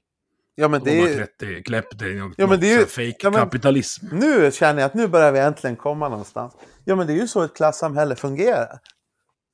Ja, 0.54 0.68
men 0.68 0.84
De 0.84 0.90
det 0.90 1.00
har 1.00 1.08
är, 1.08 1.14
klätt 1.14 1.38
det, 1.38 1.62
kläppt 1.62 1.98
det 1.98 2.10
i 2.10 2.14
något, 2.18 2.34
Ja, 2.36 2.46
men 2.46 2.60
det 2.60 2.66
är 2.66 2.74
ju- 2.74 2.80
något 2.80 2.90
fake 2.90 3.14
ja, 3.20 3.30
men- 3.30 3.40
kapitalism. 3.40 4.06
nu 4.12 4.50
känner 4.52 4.80
jag 4.80 4.86
att 4.86 4.94
nu 4.94 5.08
börjar 5.08 5.32
vi 5.32 5.38
äntligen 5.38 5.76
komma 5.76 6.08
någonstans. 6.08 6.52
Ja, 6.84 6.96
men 6.96 7.06
det 7.06 7.12
är 7.12 7.20
ju 7.20 7.28
så 7.28 7.42
ett 7.42 7.54
klassamhälle 7.56 8.16
fungerar. 8.16 8.78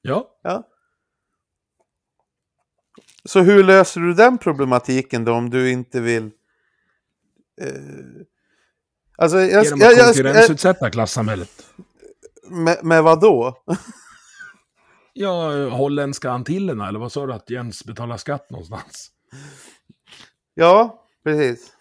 Ja, 0.02 0.38
Ja. 0.42 0.68
Så 3.24 3.40
hur 3.40 3.64
löser 3.64 4.00
du 4.00 4.14
den 4.14 4.38
problematiken 4.38 5.24
då 5.24 5.32
om 5.32 5.50
du 5.50 5.70
inte 5.70 6.00
vill... 6.00 6.24
Eh, 7.60 7.68
alltså, 9.18 9.38
jag, 9.40 9.64
genom 9.64 9.80
jag, 9.80 9.90
att 9.92 9.96
jag, 9.98 10.06
jag, 10.08 10.14
konkurrensutsätta 10.14 10.90
klassamhället. 10.90 11.50
med, 12.50 12.84
med 12.84 13.02
vad 13.02 13.20
då? 13.20 13.62
Ja, 15.12 15.68
holländska 15.68 16.30
Antillerna, 16.30 16.88
eller 16.88 16.98
vad 16.98 17.12
sa 17.12 17.26
du 17.26 17.32
att 17.32 17.50
Jens 17.50 17.84
betalar 17.84 18.16
skatt 18.16 18.50
någonstans? 18.50 19.10
ja, 20.54 21.04
precis. 21.24 21.72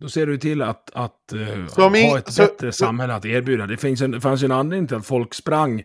Då 0.00 0.08
ser 0.08 0.26
du 0.26 0.38
till 0.38 0.62
att, 0.62 0.90
att 0.94 1.32
eh, 1.32 1.66
Så 1.66 1.82
ha 1.88 2.18
ett 2.18 2.32
så- 2.32 2.42
bättre 2.42 2.72
samhälle 2.72 3.14
att 3.14 3.24
erbjuda. 3.24 3.66
Det, 3.66 3.76
finns 3.76 4.00
en, 4.02 4.20
fanns 4.20 4.42
ju 4.42 4.44
en 4.44 4.52
anledning 4.52 4.88
till 4.88 4.96
att 4.96 5.06
folk 5.06 5.34
sprang 5.34 5.82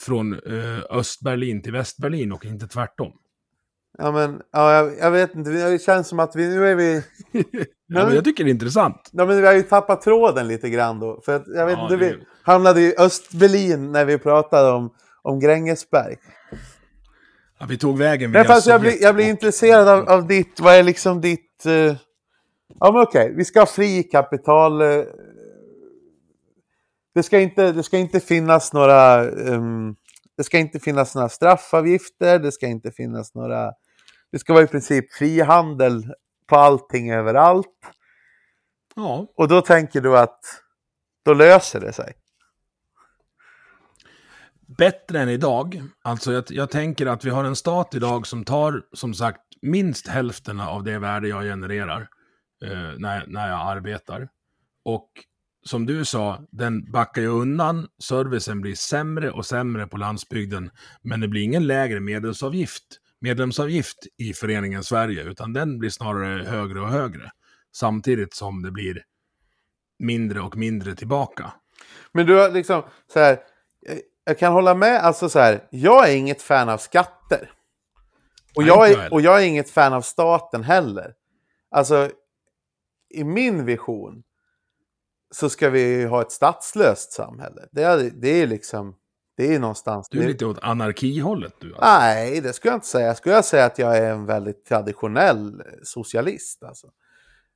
från 0.00 0.32
eh, 0.34 0.78
Östberlin 0.90 1.62
till 1.62 1.72
Västberlin 1.72 2.32
och 2.32 2.44
inte 2.44 2.68
tvärtom. 2.68 3.12
Ja, 4.02 4.12
men 4.12 4.40
ja, 4.52 4.72
jag, 4.74 4.98
jag 4.98 5.10
vet 5.10 5.34
inte. 5.34 5.50
Det 5.50 5.82
känns 5.82 6.08
som 6.08 6.20
att 6.20 6.36
vi 6.36 6.48
nu 6.48 6.66
är 6.68 6.74
vi... 6.74 7.02
Ja, 7.92 8.04
men 8.06 8.14
jag 8.14 8.24
tycker 8.24 8.44
det 8.44 8.50
är 8.50 8.52
intressant. 8.54 9.08
Ja, 9.12 9.26
men 9.26 9.40
vi 9.40 9.46
har 9.46 9.52
ju 9.54 9.62
tappat 9.62 10.02
tråden 10.02 10.48
lite 10.48 10.70
grann 10.70 11.00
då. 11.00 11.20
För 11.24 11.36
att, 11.36 11.44
jag 11.46 11.66
vet 11.66 11.78
Ja, 11.78 11.82
inte, 11.82 11.96
det- 11.96 12.12
vi 12.16 12.18
hamnade 12.42 12.80
i 12.80 12.94
Östberlin 12.98 13.92
när 13.92 14.04
vi 14.04 14.18
pratade 14.18 14.70
om, 14.70 14.94
om 15.22 15.40
Grängesberg. 15.40 16.16
Ja, 17.58 17.66
vi 17.68 17.78
tog 17.78 17.98
vägen 17.98 18.32
via 18.32 18.44
fast 18.44 18.66
jag 18.66 18.80
blir, 18.80 19.02
jag 19.02 19.14
blir 19.14 19.28
intresserad 19.28 19.88
av, 19.88 20.08
av 20.08 20.26
ditt, 20.26 20.60
vad 20.60 20.74
är 20.74 20.82
liksom 20.82 21.20
ditt... 21.20 21.66
eh, 21.66 21.72
ja 22.80 22.92
men 22.92 23.02
okej, 23.02 23.32
vi 23.36 23.44
ska 23.44 23.60
ha 23.60 23.66
fri 23.66 24.02
kapital. 24.02 24.80
eh, 24.80 25.02
det, 27.14 27.22
ska 27.22 27.38
inte, 27.40 27.72
det 27.72 27.82
ska 27.82 27.98
inte 27.98 28.20
finnas 28.20 28.72
några... 28.72 29.20
ehm, 29.30 29.94
det 30.36 30.44
ska 30.44 30.58
inte 30.58 30.78
finnas 30.80 31.14
några 31.14 31.28
straffavgifter, 31.28 32.38
det 32.38 32.52
ska 32.52 32.66
inte 32.66 32.90
finnas 32.90 33.34
några... 33.34 33.72
Det 34.32 34.38
ska 34.38 34.52
vara 34.52 34.64
i 34.64 34.66
princip 34.66 35.12
frihandel 35.12 36.14
på 36.46 36.56
allting 36.56 37.10
överallt. 37.10 37.66
Ja, 38.94 39.26
Och 39.36 39.48
då 39.48 39.60
tänker 39.60 40.00
du 40.00 40.18
att 40.18 40.40
då 41.24 41.34
löser 41.34 41.80
det 41.80 41.92
sig. 41.92 42.12
bättre 44.78 45.20
än 45.20 45.28
idag. 45.28 45.82
Alltså 46.02 46.32
jag, 46.32 46.44
jag 46.48 46.70
tänker 46.70 47.06
att 47.06 47.24
vi 47.24 47.30
har 47.30 47.44
en 47.44 47.56
stat 47.56 47.94
idag 47.94 48.26
som 48.26 48.44
tar, 48.44 48.82
som 48.92 49.14
sagt, 49.14 49.40
minst 49.62 50.08
hälften 50.08 50.60
av 50.60 50.84
det 50.84 50.98
värde 50.98 51.28
jag 51.28 51.42
genererar 51.42 52.08
eh, 52.64 52.92
när, 52.98 53.26
när 53.26 53.48
jag 53.48 53.60
arbetar. 53.60 54.28
Och 54.84 55.10
som 55.66 55.86
du 55.86 56.04
sa, 56.04 56.46
den 56.50 56.92
backar 56.92 57.22
ju 57.22 57.28
undan, 57.28 57.88
servicen 58.02 58.60
blir 58.60 58.74
sämre 58.74 59.30
och 59.30 59.46
sämre 59.46 59.86
på 59.86 59.96
landsbygden, 59.96 60.70
men 61.02 61.20
det 61.20 61.28
blir 61.28 61.42
ingen 61.42 61.66
lägre 61.66 62.00
medlemsavgift, 62.00 62.84
medlemsavgift 63.20 63.98
i 64.18 64.32
föreningen 64.32 64.84
Sverige, 64.84 65.22
utan 65.24 65.52
den 65.52 65.78
blir 65.78 65.90
snarare 65.90 66.42
högre 66.44 66.80
och 66.80 66.88
högre, 66.88 67.30
samtidigt 67.72 68.34
som 68.34 68.62
det 68.62 68.70
blir 68.70 69.02
mindre 69.98 70.40
och 70.40 70.56
mindre 70.56 70.94
tillbaka. 70.94 71.52
Men 72.12 72.26
du 72.26 72.36
har 72.36 72.50
liksom 72.50 72.82
så 73.12 73.18
här, 73.20 73.38
jag- 73.80 74.00
jag 74.24 74.38
kan 74.38 74.52
hålla 74.52 74.74
med, 74.74 75.00
alltså 75.00 75.28
så 75.28 75.38
här, 75.38 75.68
jag 75.70 76.08
är 76.10 76.16
inget 76.16 76.42
fan 76.42 76.68
av 76.68 76.78
skatter. 76.78 77.50
Och 78.56 78.62
Nej, 78.62 78.68
jag, 78.68 78.90
är, 78.90 79.12
och 79.12 79.20
jag 79.20 79.42
är 79.42 79.46
inget 79.46 79.70
fan 79.70 79.92
av 79.92 80.02
staten 80.02 80.62
heller. 80.64 81.14
Alltså, 81.70 82.10
i 83.14 83.24
min 83.24 83.64
vision 83.64 84.22
så 85.30 85.48
ska 85.50 85.70
vi 85.70 86.04
ha 86.04 86.22
ett 86.22 86.32
statslöst 86.32 87.12
samhälle. 87.12 87.68
Det 87.72 87.82
är, 87.82 88.10
det 88.14 88.28
är 88.28 88.46
liksom, 88.46 88.94
det 89.40 89.54
är 89.54 89.58
någonstans... 89.58 90.08
Du 90.10 90.18
är 90.18 90.22
det, 90.22 90.28
lite 90.28 90.46
åt 90.46 90.58
anarkihållet 90.62 91.54
du. 91.60 91.66
Alltså. 91.74 91.84
Nej, 91.84 92.40
det 92.40 92.52
skulle 92.52 92.70
jag 92.72 92.76
inte 92.76 92.86
säga. 92.86 93.14
Skulle 93.14 93.34
jag 93.34 93.44
säga 93.44 93.64
att 93.64 93.78
jag 93.78 93.96
är 93.96 94.10
en 94.12 94.26
väldigt 94.26 94.64
traditionell 94.66 95.62
socialist. 95.82 96.62
Alltså. 96.62 96.86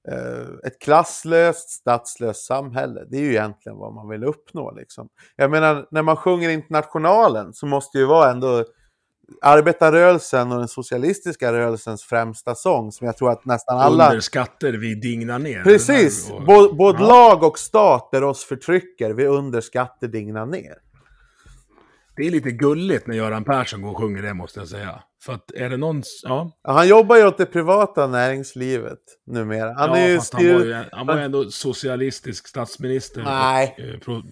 Eh, 0.09 0.67
Ett 0.67 0.79
klasslöst, 0.79 1.71
statslöst 1.71 2.47
samhälle. 2.47 3.05
Det 3.11 3.17
är 3.17 3.21
ju 3.21 3.31
egentligen 3.31 3.79
vad 3.79 3.95
man 3.95 4.09
vill 4.09 4.25
uppnå. 4.25 4.71
Liksom. 4.75 5.09
Jag 5.37 5.51
menar, 5.51 5.87
när 5.91 6.03
man 6.03 6.17
sjunger 6.17 6.51
Internationalen 6.51 7.53
så 7.53 7.67
måste 7.67 7.99
ju 7.99 8.05
vara 8.07 8.31
ändå 8.31 8.65
arbetarrörelsen 9.43 10.53
och 10.53 10.59
den 10.59 10.69
socialistiska 10.69 11.53
rörelsens 11.53 12.03
främsta 12.03 12.55
sång 12.55 12.93
som 12.93 13.07
jag 13.07 13.17
tror 13.17 13.31
att 13.31 13.45
nästan 13.45 13.79
alla... 13.79 14.07
Under 14.09 14.21
skatter 14.21 14.73
vi 14.73 14.95
dignar 14.95 15.39
ner. 15.39 15.63
Precis! 15.63 16.31
Och- 16.31 16.41
Bå- 16.43 16.77
Både 16.77 16.99
Ja. 17.03 17.07
lag 17.09 17.43
och 17.43 17.59
stat 17.59 18.09
där 18.13 18.25
oss 18.25 18.45
förtrycker, 18.45 19.11
vi 19.11 19.27
under 19.27 19.61
skatter 19.61 20.09
dignar 20.09 20.47
ner. 20.47 20.75
Det 22.17 22.27
är 22.27 22.31
lite 22.31 22.51
gulligt 22.51 23.07
när 23.07 23.15
Göran 23.17 23.45
Persson 23.45 23.83
går 23.83 23.91
och 23.91 23.99
sjunger 23.99 24.23
det 24.23 24.35
måste 24.35 24.61
jag 24.61 24.69
säga. 24.69 25.03
För 25.23 25.33
att 25.33 25.51
är 25.55 25.71
det 25.71 25.77
någon... 25.77 26.03
Ja, 26.23 26.53
Ja, 26.65 26.73
Han 26.73 26.89
jobbar 26.89 27.17
ju 27.17 27.27
åt 27.27 27.39
det 27.39 27.47
privata 27.47 28.07
näringslivet 28.07 28.99
numera. 29.27 29.75
Han 29.75 29.89
ja 29.91 29.97
är 29.97 30.09
ju 30.09 30.17
fast 30.17 30.35
han, 30.35 30.47
var 30.47 30.59
styr... 30.61 30.67
ju, 30.69 30.85
han 30.93 31.07
var 31.07 31.17
ju 31.17 31.23
ändå 31.23 31.51
socialistisk 31.51 32.49
statsminister. 32.49 33.23
Nej. 33.23 33.75
Och, 33.79 33.85
eh, 33.85 33.99
pro, 33.99 34.23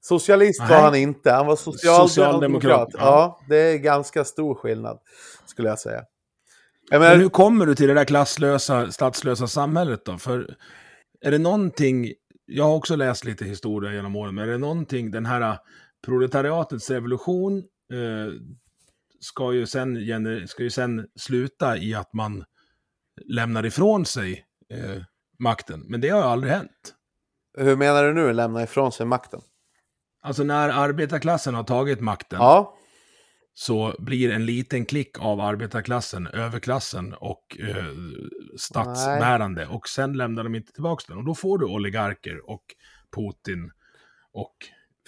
Socialist 0.00 0.60
var 0.60 0.68
Nej. 0.68 0.80
han 0.80 0.94
inte, 0.94 1.30
han 1.30 1.46
var 1.46 1.56
socialdemokrat. 1.56 2.10
Socialdemokrat, 2.10 2.88
Ja. 2.92 2.98
ja. 3.00 3.40
det 3.48 3.56
är 3.56 3.76
ganska 3.78 4.24
stor 4.24 4.54
skillnad, 4.54 4.98
skulle 5.46 5.68
jag 5.68 5.78
säga. 5.78 6.02
Jag 6.90 7.00
Men 7.00 7.08
menar, 7.08 7.22
hur 7.22 7.28
kommer 7.28 7.66
du 7.66 7.74
till 7.74 7.88
det 7.88 7.94
där 7.94 8.04
klasslösa, 8.04 8.92
statslösa 8.92 9.46
samhället 9.46 10.04
då? 10.04 10.18
För 10.18 10.56
är 11.20 11.30
det 11.30 11.38
någonting, 11.38 12.12
jag 12.46 12.64
har 12.64 12.74
också 12.74 12.96
läst 12.96 13.24
lite 13.24 13.44
historia 13.44 13.92
genom 13.92 14.16
åren, 14.16 14.34
men 14.34 14.48
är 14.48 14.52
det 14.52 14.58
någonting, 14.58 15.10
den 15.10 15.26
här 15.26 15.58
proletariatets 16.04 16.90
revolution 16.90 17.58
eh, 17.92 18.32
ska, 19.20 19.52
ju 19.52 19.66
sen, 19.66 20.48
ska 20.48 20.62
ju 20.62 20.70
sen 20.70 21.06
sluta 21.16 21.76
i 21.76 21.94
att 21.94 22.12
man 22.12 22.44
lämnar 23.24 23.66
ifrån 23.66 24.06
sig 24.06 24.44
eh, 24.70 25.02
makten. 25.38 25.84
Men 25.88 26.00
det 26.00 26.08
har 26.08 26.18
ju 26.18 26.26
aldrig 26.26 26.52
hänt. 26.52 26.94
hur 27.58 27.76
menar 27.76 28.04
du 28.04 28.14
nu, 28.14 28.32
lämna 28.32 28.62
ifrån 28.62 28.92
sig 28.92 29.06
makten? 29.06 29.40
Alltså 30.22 30.44
när 30.44 30.68
arbetarklassen 30.68 31.54
har 31.54 31.64
tagit 31.64 32.00
makten 32.00 32.38
Ja, 32.40 32.78
så 33.54 33.94
blir 33.98 34.32
en 34.32 34.46
liten 34.46 34.86
klick 34.86 35.18
av 35.18 35.40
arbetarklassen, 35.40 36.26
överklassen 36.26 37.14
och 37.14 37.56
eh, 37.60 37.84
statsbärande. 38.56 39.66
Och 39.66 39.88
sen 39.88 40.12
lämnar 40.12 40.44
de 40.44 40.54
inte 40.54 40.72
tillbaka 40.72 41.04
den. 41.08 41.18
Och 41.18 41.24
då 41.24 41.34
får 41.34 41.58
du 41.58 41.66
oligarker 41.66 42.50
och 42.50 42.64
Putin 43.16 43.70
och 44.32 44.54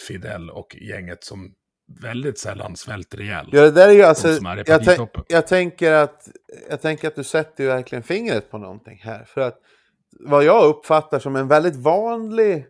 Fidel 0.08 0.50
och 0.50 0.76
gänget 0.80 1.24
som 1.24 1.54
väldigt 1.86 2.38
sällan 2.38 2.76
svälter 2.76 3.20
ihjäl. 3.20 3.48
ja 3.52 3.62
det 3.62 3.70
där 3.70 3.88
är 3.88 3.92
ju 3.92 4.02
alltså... 4.02 4.28
är 4.28 4.64
Jag, 4.66 5.08
jag, 5.28 5.46
tänker 5.46 5.92
att, 5.92 6.28
jag 6.70 6.80
tänker 6.80 7.08
att 7.08 7.14
du 7.14 7.24
sätter 7.24 7.64
ju 7.64 7.70
verkligen 7.70 8.02
fingret 8.02 8.50
på 8.50 8.58
någonting 8.58 9.00
här. 9.02 9.24
För 9.24 9.40
att 9.40 9.60
vad 10.20 10.44
jag 10.44 10.64
uppfattar 10.64 11.18
som 11.18 11.36
en 11.36 11.48
väldigt 11.48 11.76
vanlig... 11.76 12.66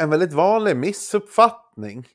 En 0.00 0.10
väldigt 0.10 0.32
vanlig 0.32 0.76
missuppfattning. 0.76 2.08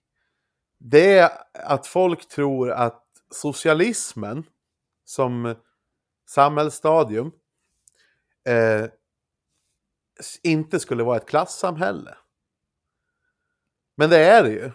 Det 0.80 1.18
är 1.18 1.30
att 1.54 1.88
folk 1.88 2.28
tror 2.28 2.72
att 2.72 3.04
socialismen 3.32 4.44
som 5.06 5.56
samhällsstadium 6.30 7.32
eh, 8.48 8.86
inte 10.44 10.80
skulle 10.80 11.04
vara 11.04 11.18
ett 11.18 11.26
klassamhälle. 11.26 12.16
Men 13.98 14.10
det 14.10 14.18
är 14.26 14.44
det 14.44 14.50
ju. 14.50 14.72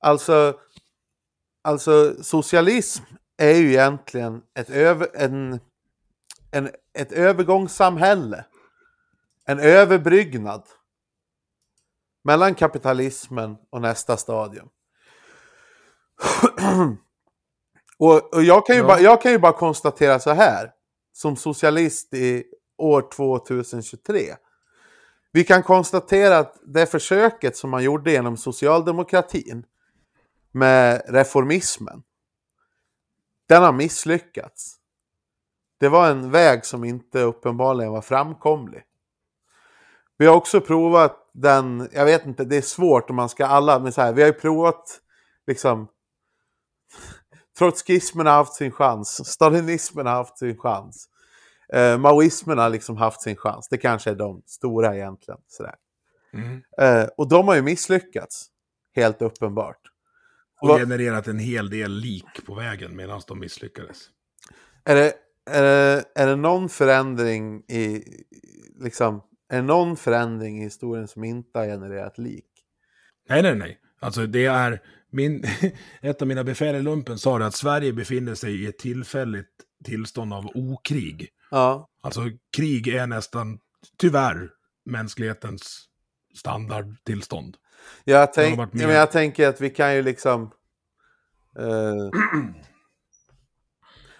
Alltså, 0.00 0.60
alltså 1.62 2.22
socialism 2.22 3.04
är 3.36 3.54
ju 3.54 3.68
egentligen 3.68 4.42
ett, 4.54 4.70
över, 4.70 5.08
en, 5.14 5.60
en, 6.50 6.70
ett 6.98 7.12
övergångssamhälle. 7.12 8.44
En 9.46 9.58
överbrygnad 9.58 10.66
mellan 12.24 12.54
kapitalismen 12.54 13.56
och 13.70 13.80
nästa 13.80 14.16
stadium. 14.16 14.68
och, 17.98 18.34
och 18.34 18.42
jag, 18.42 18.66
kan 18.66 18.76
ju 18.76 18.82
Ja. 18.82 18.86
bara, 18.88 19.00
jag 19.00 19.22
kan 19.22 19.32
ju 19.32 19.38
bara 19.38 19.52
konstatera 19.52 20.18
så 20.18 20.30
här, 20.30 20.72
som 21.12 21.36
socialist 21.36 22.14
i 22.14 22.44
år 22.78 23.08
2023. 23.16 24.20
Vi 25.32 25.44
kan 25.44 25.62
konstatera 25.62 26.38
att 26.38 26.60
det 26.66 26.86
försöket 26.86 27.56
som 27.56 27.70
man 27.70 27.82
gjorde 27.82 28.10
genom 28.12 28.36
socialdemokratin 28.36 29.64
med 30.52 31.02
reformismen, 31.08 32.02
den 33.48 33.62
har 33.62 33.72
misslyckats. 33.72 34.76
Det 35.80 35.88
var 35.88 36.10
en 36.10 36.30
väg 36.30 36.64
som 36.64 36.84
inte 36.84 37.20
uppenbarligen 37.20 37.92
var 37.92 38.00
framkomlig. 38.00 38.82
Vi 40.18 40.26
har 40.26 40.36
också 40.36 40.60
provat 40.60 41.30
den, 41.32 41.88
jag 41.92 42.04
vet 42.04 42.26
inte, 42.26 42.44
det 42.44 42.56
är 42.56 42.62
svårt 42.62 43.10
om 43.10 43.16
man 43.16 43.28
ska 43.28 43.46
alla, 43.46 43.78
men 43.78 43.92
så 43.92 44.00
här, 44.00 44.12
vi 44.12 44.22
har 44.22 44.28
ju 44.28 44.34
provat 44.34 45.00
liksom 45.46 45.88
Trotskismen 47.58 48.26
har 48.26 48.34
haft 48.34 48.54
sin 48.54 48.72
chans, 48.72 49.32
stalinismen 49.32 50.06
har 50.06 50.14
haft 50.14 50.38
sin 50.38 50.58
chans. 50.58 51.08
Eh, 51.72 51.98
maoismen 51.98 52.58
har 52.58 52.70
liksom 52.70 52.96
haft 52.96 53.20
sin 53.22 53.36
chans. 53.36 53.68
Det 53.68 53.78
kanske 53.78 54.10
är 54.10 54.14
de 54.14 54.42
stora 54.46 54.96
egentligen. 54.96 55.40
Sådär. 55.46 55.74
Mm. 56.32 56.62
Eh, 56.78 57.08
och 57.16 57.28
de 57.28 57.48
har 57.48 57.54
ju 57.54 57.62
misslyckats. 57.62 58.46
Helt 58.94 59.22
uppenbart. 59.22 59.80
Och 60.60 60.68
Vad- 60.68 60.80
genererat 60.80 61.26
en 61.28 61.38
hel 61.38 61.70
del 61.70 61.92
lik 61.92 62.46
på 62.46 62.54
vägen 62.54 62.96
medan 62.96 63.20
de 63.26 63.38
misslyckades. 63.38 63.98
Är 64.84 64.94
det, 64.94 65.12
är, 65.50 65.62
det, 65.62 66.04
är 66.14 66.26
det 66.26 66.36
någon 66.36 66.68
förändring 66.68 67.62
i 67.62 68.04
liksom, 68.80 69.22
är 69.48 69.56
det 69.56 69.62
någon 69.62 69.96
förändring 69.96 70.60
i 70.60 70.64
historien 70.64 71.08
som 71.08 71.24
inte 71.24 71.58
har 71.58 71.66
genererat 71.66 72.18
lik? 72.18 72.46
Nej, 73.28 73.42
nej, 73.42 73.54
nej. 73.54 73.78
Alltså 74.00 74.26
det 74.26 74.44
är 74.44 74.80
min, 75.10 75.44
ett 76.00 76.22
av 76.22 76.28
mina 76.28 76.44
befäl 76.44 76.76
i 76.76 76.82
lumpen 76.82 77.18
sa 77.18 77.38
det 77.38 77.46
att 77.46 77.54
Sverige 77.54 77.92
befinner 77.92 78.34
sig 78.34 78.62
i 78.62 78.66
ett 78.66 78.78
tillfälligt 78.78 79.48
tillstånd 79.84 80.32
av 80.32 80.50
okrig. 80.54 81.28
Ja, 81.52 81.88
Alltså 82.02 82.20
krig 82.56 82.88
är 82.88 83.06
nästan, 83.06 83.58
tyvärr, 83.98 84.50
mänsklighetens 84.84 85.84
standardtillstånd. 86.34 87.56
jag, 88.04 88.32
tänk, 88.32 88.58
ja, 88.58 88.68
men 88.72 88.90
jag 88.90 89.10
tänker 89.10 89.48
att 89.48 89.60
vi 89.60 89.70
kan 89.70 89.94
ju 89.94 90.02
liksom... 90.02 90.50
eh, 91.58 92.10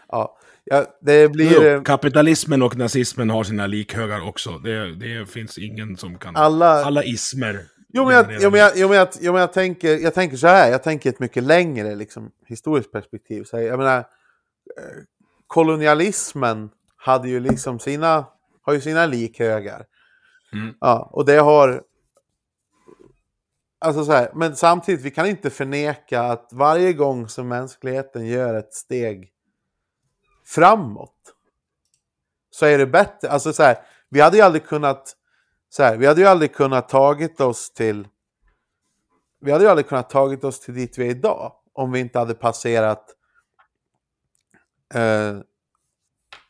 ja, 0.65 0.97
det 1.01 1.29
blir... 1.29 1.53
Jo, 1.55 1.63
eh, 1.63 1.83
kapitalismen 1.83 2.63
och 2.63 2.77
nazismen 2.77 3.31
har 3.31 3.45
sina 3.45 3.67
likhögar 3.67 4.29
också. 4.29 4.59
Det, 4.59 4.95
det 4.95 5.27
finns 5.27 5.59
ingen 5.59 5.97
som 5.97 6.19
kan... 6.19 6.37
Alla- 6.37 6.85
alla 6.85 7.05
ismer. 7.05 7.65
Jo 7.89 8.05
men, 8.05 8.15
jag, 8.15 8.25
genererar 8.27 8.43
jo, 8.43 8.51
men, 8.51 8.61
jag, 8.61 8.73
lik. 8.73 8.81
jo, 8.81 8.89
men, 8.89 8.99
jag, 8.99 9.09
jo, 9.21 9.33
men 9.33 9.41
jag, 9.41 9.53
tänker, 9.53 9.99
jag 9.99 10.15
tänker 10.15 10.37
så 10.37 10.47
här, 10.47 10.71
jag 10.71 10.83
tänker 10.83 11.11
ett 11.11 11.21
mycket 11.21 11.43
längre 11.43 11.95
liksom, 11.95 12.31
historiskt 12.47 12.93
perspektiv. 12.93 13.45
Så 13.45 13.57
här, 13.57 13.65
jag 13.65 13.79
menar, 13.79 13.99
eh, 13.99 14.05
kolonialismen 15.47 16.71
hade 17.05 17.29
ju 17.29 17.41
liksom 17.41 17.79
sina, 17.79 18.27
har 18.63 18.73
ju 18.73 18.81
sina 18.81 19.07
likhögar. 19.07 19.87
Mm. 20.53 20.75
Ja, 20.81 21.11
och 21.13 21.25
det 21.25 21.37
har... 21.37 21.83
Alltså 23.79 24.05
så 24.05 24.13
här, 24.13 24.31
men 24.35 24.57
samtidigt, 24.57 25.05
vi 25.05 25.11
kan 25.11 25.27
inte 25.27 25.51
förneka 25.51 26.23
att 26.23 26.49
varje 26.53 26.93
gång 26.93 27.29
som 27.29 27.49
mänskligheten 27.49 28.27
gör 28.27 28.55
ett 28.55 28.75
steg 28.75 29.33
framåt 30.47 31.35
så 32.51 32.67
är 32.67 32.79
det 32.79 32.87
bättre. 32.87 33.31
Alltså 33.31 33.53
så 33.53 33.63
här, 33.63 33.77
vi 34.09 34.21
hade 34.21 34.37
ju 34.37 34.43
aldrig 34.43 34.67
kunnat 34.67 35.17
så 35.69 35.83
här, 35.83 35.97
vi 35.97 36.07
hade 36.07 36.21
ju 36.21 36.27
aldrig 36.27 36.55
kunnat 36.55 36.89
tagit 36.89 37.41
oss 37.41 37.73
till 37.73 38.09
vi 39.41 39.53
hade 39.53 39.65
ju 39.65 39.71
aldrig 39.71 39.89
kunnat 39.89 40.11
tagit 40.11 40.45
oss 40.45 40.61
till 40.61 40.75
dit 40.75 40.99
vi 40.99 41.07
är 41.07 41.11
idag 41.11 41.53
om 41.73 41.93
vi 41.93 42.01
inte 42.01 42.19
hade 42.19 42.35
passerat 42.35 43.17
eh, 44.95 45.39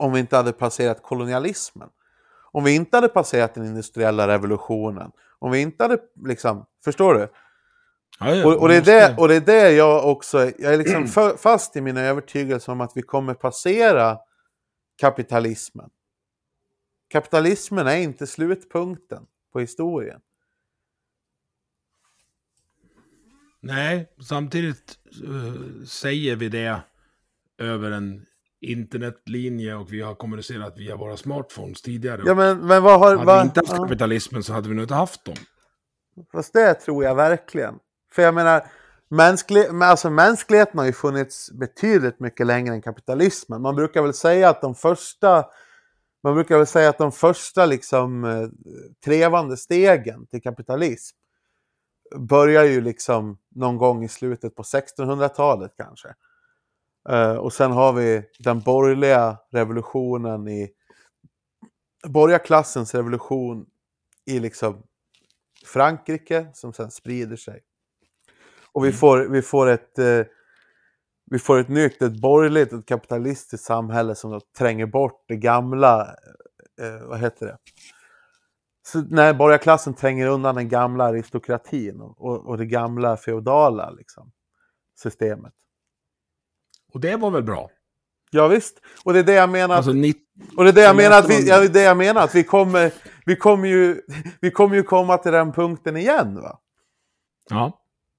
om 0.02 0.12
vi 0.12 0.20
inte 0.20 0.36
hade 0.36 0.52
passerat 0.52 1.02
kolonialismen. 1.02 1.88
Om 2.52 2.64
vi 2.64 2.74
inte 2.74 2.96
hade 2.96 3.08
passerat 3.08 3.54
den 3.54 3.64
industriella 3.64 4.28
revolutionen. 4.28 5.10
Om 5.38 5.50
vi 5.50 5.60
inte 5.60 5.84
hade 5.84 5.98
liksom, 6.26 6.66
förstår 6.84 7.14
du? 7.14 7.28
Ja, 8.20 8.34
ja, 8.34 8.46
Och, 8.46 8.62
och, 8.62 8.68
det 8.68 8.76
är 8.76 8.82
det, 8.82 9.16
och 9.18 9.28
det 9.28 9.34
är 9.34 9.40
det 9.40 9.70
jag 9.70 10.10
också, 10.10 10.38
jag 10.58 10.74
är 10.74 10.78
liksom 10.78 11.36
fast 11.38 11.76
i 11.76 11.80
min 11.80 11.96
övertygelse 11.96 12.70
om 12.70 12.80
att 12.80 12.92
vi 12.94 13.02
kommer 13.02 13.34
passera 13.34 14.18
kapitalismen. 14.96 15.90
Kapitalismen 17.08 17.86
är 17.86 17.96
inte 17.96 18.26
slutpunkten 18.26 19.26
på 19.52 19.60
historien. 19.60 20.20
Nej, 23.60 24.12
samtidigt 24.28 24.98
eh, 25.24 25.84
säger 25.86 26.36
vi 26.36 26.48
det 26.48 26.80
över 27.58 27.90
en 27.90 28.26
internetlinje 28.62 29.74
och 29.74 29.92
vi 29.92 30.00
har 30.00 30.14
kommunicerat 30.14 30.78
via 30.78 30.96
våra 30.96 31.16
smartphones 31.16 31.82
tidigare. 31.82 32.22
Ja 32.26 32.34
men, 32.34 32.58
men 32.58 32.82
vad 32.82 32.98
har... 33.00 33.10
hade 33.10 33.24
Vad, 33.24 33.38
vi 33.38 33.44
inte 33.44 33.60
haft 33.60 33.72
ja, 33.72 33.82
kapitalismen 33.82 34.42
så 34.42 34.52
hade 34.52 34.68
vi 34.68 34.74
nog 34.74 34.84
inte 34.84 34.94
haft 34.94 35.24
dem. 35.24 35.36
fast 36.32 36.52
det 36.52 36.74
tror 36.74 37.04
jag 37.04 37.14
verkligen. 37.14 37.74
För 38.12 38.22
jag 38.22 38.34
menar, 38.34 38.66
mänsklig, 39.08 39.66
alltså, 39.82 40.10
mänskligheten 40.10 40.78
har 40.78 40.86
ju 40.86 40.92
funnits 40.92 41.50
betydligt 41.52 42.20
mycket 42.20 42.46
längre 42.46 42.74
än 42.74 42.82
kapitalismen. 42.82 43.62
Man 43.62 43.76
brukar 43.76 44.02
väl 44.02 44.14
säga 44.14 44.48
att 44.48 44.60
de 44.60 44.74
första 44.74 45.44
man 46.22 46.34
brukar 46.34 46.56
väl 46.56 46.66
säga 46.66 46.88
att 46.88 46.98
de 46.98 47.12
första 47.12 47.66
liksom 47.66 48.24
eh, 48.24 48.48
trevande 49.04 49.56
stegen 49.56 50.26
till 50.26 50.42
kapitalism 50.42 51.16
börjar 52.16 52.64
ju 52.64 52.80
liksom 52.80 53.38
någon 53.54 53.76
gång 53.76 54.04
i 54.04 54.08
slutet 54.08 54.54
på 54.54 54.62
1600-talet 54.62 55.72
kanske. 55.76 56.14
Eh, 57.08 57.34
och 57.34 57.52
sen 57.52 57.72
har 57.72 57.92
vi 57.92 58.22
den 58.38 58.60
borgerliga 58.60 59.38
revolutionen 59.50 60.48
i 60.48 60.70
borgarklassens 62.06 62.94
revolution 62.94 63.66
i 64.26 64.40
liksom 64.40 64.82
Frankrike 65.66 66.46
som 66.54 66.72
sen 66.72 66.90
sprider 66.90 67.36
sig. 67.36 67.60
Och 68.72 68.84
vi 68.84 68.92
får, 68.92 69.18
vi 69.18 69.42
får 69.42 69.66
ett... 69.66 69.98
Eh, 69.98 70.22
vi 71.30 71.38
får 71.38 71.58
ett 71.58 71.68
nytt, 71.68 72.02
ett 72.02 72.20
borgerligt, 72.20 72.72
ett 72.72 72.86
kapitalistiskt 72.86 73.66
samhälle 73.66 74.14
som 74.14 74.40
tränger 74.58 74.86
bort 74.86 75.24
det 75.28 75.36
gamla, 75.36 76.16
eh, 76.80 77.06
vad 77.08 77.20
heter 77.20 77.46
det? 77.46 77.58
Så 78.86 79.00
när 79.00 79.34
borgarklassen 79.34 79.94
tränger 79.94 80.26
undan 80.26 80.54
den 80.54 80.68
gamla 80.68 81.04
aristokratin 81.04 82.00
och, 82.00 82.46
och 82.46 82.58
det 82.58 82.66
gamla 82.66 83.16
feodala 83.16 83.90
liksom, 83.90 84.32
systemet. 85.02 85.52
Och 86.94 87.00
det 87.00 87.16
var 87.16 87.30
väl 87.30 87.42
bra? 87.42 87.70
Ja, 88.30 88.48
visst. 88.48 88.80
Och 89.04 89.12
det 89.12 89.18
är 89.18 89.24
det 89.24 89.32
jag 89.32 89.50
menar. 89.50 89.76
Alltså, 89.76 89.92
ni, 89.92 90.14
Och 90.56 90.64
det 90.64 90.70
är 90.70 90.74
det 90.74 90.82
jag 90.82 90.96
menar 90.96 91.18
att 91.18 91.30
vi, 91.30 91.48
ja, 91.48 91.58
det 91.58 91.64
är 91.64 91.68
det 91.68 91.82
jag 91.82 91.96
menar 91.96 92.22
att 92.22 92.34
vi 92.34 92.44
kommer, 92.44 92.92
vi 93.26 93.36
kommer 93.36 93.68
ju, 93.68 94.02
vi 94.40 94.50
kommer 94.50 94.76
ju 94.76 94.82
komma 94.82 95.18
till 95.18 95.32
den 95.32 95.52
punkten 95.52 95.96
igen 95.96 96.40
va. 96.40 96.60
ja. 97.48 97.78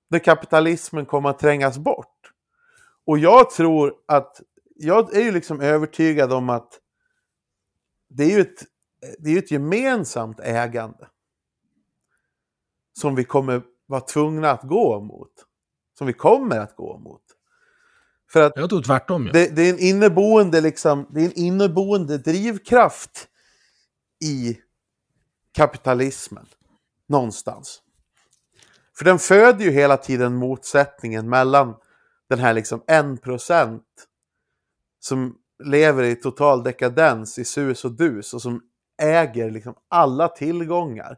Där 0.09 0.19
kapitalismen 0.19 1.05
kommer 1.05 1.29
att 1.29 1.39
trängas 1.39 1.77
bort. 1.77 2.31
Och 3.05 3.17
jag 3.17 3.49
tror 3.49 3.93
att, 4.07 4.41
jag 4.75 5.15
är 5.15 5.21
ju 5.21 5.31
liksom 5.31 5.61
övertygad 5.61 6.33
om 6.33 6.49
att 6.49 6.79
det 8.09 8.23
är 8.23 8.29
ju 8.29 8.41
ett, 8.41 8.63
det 9.19 9.29
är 9.29 9.37
ett 9.37 9.51
gemensamt 9.51 10.39
ägande. 10.39 11.07
Som 12.99 13.15
vi 13.15 13.23
kommer 13.23 13.61
vara 13.85 14.01
tvungna 14.01 14.51
att 14.51 14.63
gå 14.63 15.01
mot. 15.01 15.31
Som 15.97 16.07
vi 16.07 16.13
kommer 16.13 16.59
att 16.59 16.75
gå 16.75 16.97
mot. 16.97 17.22
För 18.33 18.41
att 18.41 18.53
Jag 18.55 18.69
tror 18.69 18.81
tvärtom. 18.81 19.25
Ja. 19.25 19.33
det, 19.33 19.55
det 19.55 19.61
är 19.61 19.73
en 19.73 19.79
inneboende 19.79 20.61
liksom, 20.61 21.07
det 21.09 21.21
är 21.21 21.25
en 21.25 21.39
inneboende 21.39 22.17
drivkraft 22.17 23.27
i 24.23 24.57
kapitalismen. 25.53 26.45
Någonstans. 27.09 27.81
För 28.97 29.05
den 29.05 29.19
föder 29.19 29.65
ju 29.65 29.71
hela 29.71 29.97
tiden 29.97 30.35
motsättningen 30.35 31.29
mellan 31.29 31.75
den 32.29 32.39
här 32.39 32.53
liksom 32.53 32.81
1% 32.81 33.79
som 34.99 35.35
lever 35.63 36.03
i 36.03 36.15
total 36.15 36.63
dekadens 36.63 37.39
i 37.39 37.45
sus 37.45 37.85
och 37.85 37.91
dus 37.91 38.33
och 38.33 38.41
som 38.41 38.61
äger 39.01 39.51
liksom 39.51 39.75
alla 39.89 40.27
tillgångar. 40.27 41.17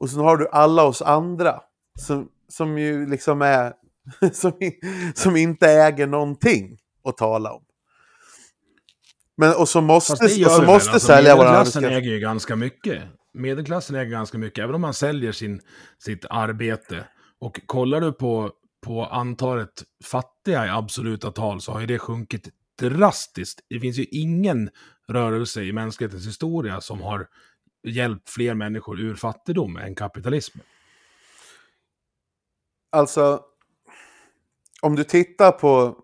Och 0.00 0.10
sen 0.10 0.20
har 0.20 0.36
du 0.36 0.48
alla 0.48 0.84
oss 0.84 1.02
andra 1.02 1.60
som, 1.98 2.28
som 2.48 2.78
ju 2.78 3.06
liksom 3.06 3.42
är 3.42 3.74
som, 4.32 4.52
som 5.14 5.36
inte 5.36 5.68
äger 5.68 6.06
någonting 6.06 6.78
att 7.04 7.16
tala 7.16 7.52
om. 7.52 7.64
Men, 9.36 9.54
och 9.54 9.68
som 9.68 9.84
måste, 9.84 10.12
och 10.24 10.30
som 10.30 10.66
måste 10.66 10.90
Alltså, 10.90 11.06
sälja 11.06 11.36
våra 11.36 11.44
Medelklassen 11.44 11.84
arbetskraft. 11.84 12.02
äger 12.04 12.10
ju 12.14 12.20
ganska 12.20 12.56
mycket. 12.56 13.02
Medelklassen 13.32 13.96
äger 13.96 14.10
ganska 14.10 14.38
mycket, 14.38 14.62
även 14.62 14.74
om 14.74 14.80
man 14.80 14.94
säljer 14.94 15.32
sin, 15.32 15.60
sitt 15.98 16.24
arbete. 16.30 17.08
Och 17.38 17.60
kollar 17.66 18.00
du 18.00 18.12
på, 18.12 18.52
på 18.86 19.04
antalet 19.04 19.82
fattiga 20.04 20.66
i 20.66 20.68
absoluta 20.68 21.32
tal 21.32 21.60
så 21.60 21.72
har 21.72 21.80
ju 21.80 21.86
det 21.86 21.98
sjunkit 21.98 22.48
drastiskt. 22.80 23.60
Det 23.68 23.80
finns 23.80 23.98
ju 23.98 24.04
ingen 24.04 24.70
rörelse 25.08 25.62
i 25.62 25.72
mänsklighetens 25.72 26.26
historia 26.26 26.80
som 26.80 27.00
har 27.00 27.26
hjälpt 27.86 28.30
fler 28.30 28.54
människor 28.54 29.00
ur 29.00 29.14
fattigdom 29.14 29.76
än 29.76 29.94
kapitalismen. 29.94 30.64
Alltså, 32.92 33.40
om 34.84 34.96
du 34.96 35.04
tittar 35.04 35.52
på... 35.52 35.96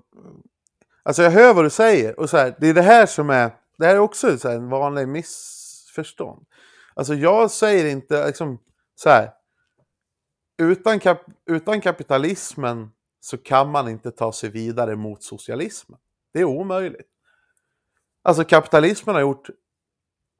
Alltså 1.02 1.22
jag 1.22 1.30
hör 1.30 1.54
vad 1.54 1.64
du 1.64 1.70
säger. 1.70 2.20
Och 2.20 2.30
så 2.30 2.36
här, 2.36 2.56
det 2.60 2.68
är 2.68 2.74
det 2.74 2.82
här 2.82 3.06
som 3.06 3.30
är... 3.30 3.50
Det 3.78 3.86
här 3.86 3.94
är 3.94 3.98
också 3.98 4.38
så 4.38 4.48
här, 4.48 4.56
en 4.56 4.68
vanlig 4.68 5.08
missförstånd. 5.08 6.46
Alltså 6.94 7.14
jag 7.14 7.50
säger 7.50 7.84
inte 7.84 8.26
liksom 8.26 8.58
så 8.94 9.10
här. 9.10 9.32
Utan, 10.58 11.00
kap, 11.00 11.18
utan 11.46 11.80
kapitalismen 11.80 12.90
så 13.20 13.38
kan 13.38 13.70
man 13.70 13.88
inte 13.88 14.10
ta 14.10 14.32
sig 14.32 14.50
vidare 14.50 14.96
mot 14.96 15.22
socialismen. 15.22 15.98
Det 16.32 16.40
är 16.40 16.44
omöjligt. 16.44 17.08
Alltså 18.22 18.44
kapitalismen 18.44 19.14
har 19.14 19.22
gjort 19.22 19.50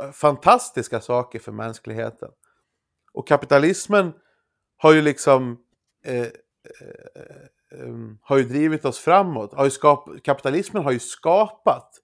eh, 0.03 0.11
fantastiska 0.11 1.01
saker 1.01 1.39
för 1.39 1.53
mänskligheten. 1.53 2.31
Och 3.13 3.29
kapitalismen 3.29 4.13
har 4.77 4.93
ju 4.93 5.03
liksom 5.03 5.59
eh, 6.05 6.21
eh, 6.21 6.31
Ehm, 7.71 8.19
har 8.23 8.39
ju 8.39 8.45
drivit 8.45 8.85
oss 8.85 8.99
framåt. 8.99 9.55
Har 9.55 9.65
ju 9.65 9.71
skap, 9.71 10.09
kapitalismen 10.23 10.85
har 10.85 10.93
ju 10.93 10.99
skapat 10.99 12.03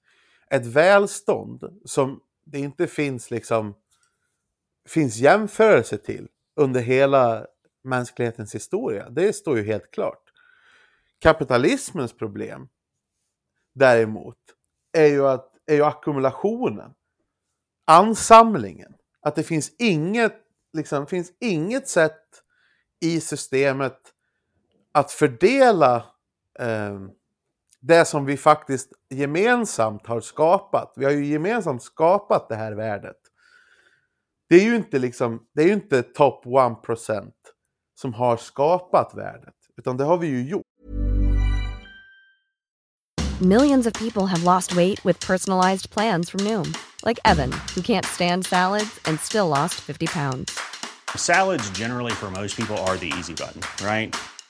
ett 0.50 0.66
välstånd 0.66 1.80
som 1.84 2.20
det 2.44 2.58
inte 2.58 2.86
finns 2.86 3.30
liksom 3.30 3.74
finns 4.88 5.16
jämförelse 5.16 5.98
till 5.98 6.28
under 6.56 6.80
hela 6.80 7.46
mänsklighetens 7.84 8.54
historia. 8.54 9.10
Det 9.10 9.32
står 9.32 9.56
ju 9.56 9.64
helt 9.64 9.90
klart. 9.90 10.22
Kapitalismens 11.18 12.12
problem 12.12 12.68
däremot 13.74 14.38
är 14.92 15.06
ju, 15.06 15.26
att, 15.26 15.52
är 15.66 15.74
ju 15.74 15.84
ackumulationen. 15.84 16.94
Ansamlingen. 17.84 18.94
Att 19.20 19.34
det 19.34 19.42
finns 19.42 19.72
inget, 19.78 20.36
liksom, 20.72 21.06
finns 21.06 21.32
inget 21.40 21.88
sätt 21.88 22.22
i 23.00 23.20
systemet 23.20 24.12
att 24.96 25.12
fördela 25.12 25.96
eh, 26.58 27.00
det 27.80 28.04
som 28.04 28.24
vi 28.24 28.36
faktiskt 28.36 28.92
gemensamt 29.10 30.06
har 30.06 30.20
skapat. 30.20 30.92
Vi 30.96 31.04
har 31.04 31.12
ju 31.12 31.26
gemensamt 31.26 31.82
skapat 31.82 32.48
det 32.48 32.56
här 32.56 32.72
värdet. 32.72 33.16
Det 34.48 34.56
är 34.56 34.64
ju 34.64 34.76
inte 34.76 34.98
liksom, 34.98 35.42
det 35.54 35.62
är 35.62 35.66
ju 35.66 35.72
inte 35.72 36.02
top 36.02 36.44
1% 36.44 37.32
som 38.00 38.14
har 38.14 38.36
skapat 38.36 39.14
värdet, 39.14 39.54
utan 39.76 39.96
det 39.96 40.04
har 40.04 40.18
vi 40.18 40.26
ju 40.26 40.48
gjort. 40.48 40.66
Millions 43.40 43.86
of 43.86 43.92
people 43.92 44.26
have 44.26 44.44
lost 44.44 44.72
weight 44.76 45.06
with 45.06 45.26
personalized 45.26 45.90
plans 45.90 46.30
from 46.30 46.44
Noom, 46.44 46.74
like 47.04 47.20
Evan, 47.24 47.52
who 47.52 47.82
can't 47.82 48.04
stand 48.04 48.46
salads 48.46 49.00
and 49.04 49.20
still 49.20 49.48
lost 49.48 49.74
50 49.74 50.06
pounds. 50.06 50.58
Salads, 51.16 51.78
generally, 51.78 52.12
for 52.12 52.30
most 52.30 52.56
people, 52.56 52.76
are 52.76 52.96
the 52.96 53.12
easy 53.18 53.34
button, 53.34 53.60
right? 53.86 54.16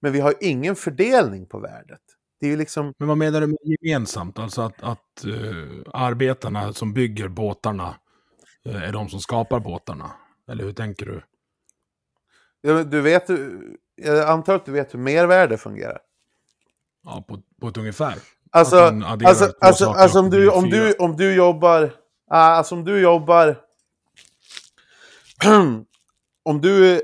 Men 0.00 0.12
vi 0.12 0.20
har 0.20 0.34
ingen 0.40 0.76
fördelning 0.76 1.46
på 1.46 1.58
värdet. 1.58 2.00
Det 2.40 2.46
är 2.46 2.50
ju 2.50 2.56
liksom, 2.56 2.94
Men 2.98 3.08
vad 3.08 3.18
menar 3.18 3.40
du 3.40 3.46
med 3.46 3.58
gemensamt? 3.62 4.38
Alltså 4.38 4.62
att, 4.62 4.82
att 4.82 5.24
eh, 5.24 5.82
arbetarna 5.94 6.72
som 6.72 6.92
bygger 6.92 7.28
båtarna 7.28 7.94
eh, 8.66 8.82
är 8.82 8.92
de 8.92 9.08
som 9.08 9.20
skapar 9.20 9.60
båtarna? 9.60 10.10
Eller 10.50 10.64
hur 10.64 10.72
tänker 10.72 11.06
du? 11.06 11.22
Ja, 12.60 12.84
du 12.84 13.00
vet, 13.00 13.24
jag 13.96 14.28
antar 14.28 14.54
att 14.54 14.64
du 14.64 14.72
vet 14.72 14.94
hur 14.94 14.98
mervärde 14.98 15.58
fungerar. 15.58 15.98
Ja, 17.04 17.24
på, 17.28 17.42
på 17.60 17.68
ett 17.68 17.76
ungefär. 17.76 18.14
Alltså, 18.50 18.76
alltså, 18.76 19.52
alltså, 19.60 19.86
alltså 19.90 20.20
om, 20.20 20.30
du, 20.30 20.50
om, 20.50 20.70
du, 20.70 20.92
om 20.92 21.16
du 21.16 21.34
jobbar... 21.34 21.92
ah, 22.30 22.38
Alltså 22.38 22.74
om 22.74 22.84
du 22.84 23.00
jobbar... 23.00 23.60
om, 26.42 26.60
du, 26.60 27.00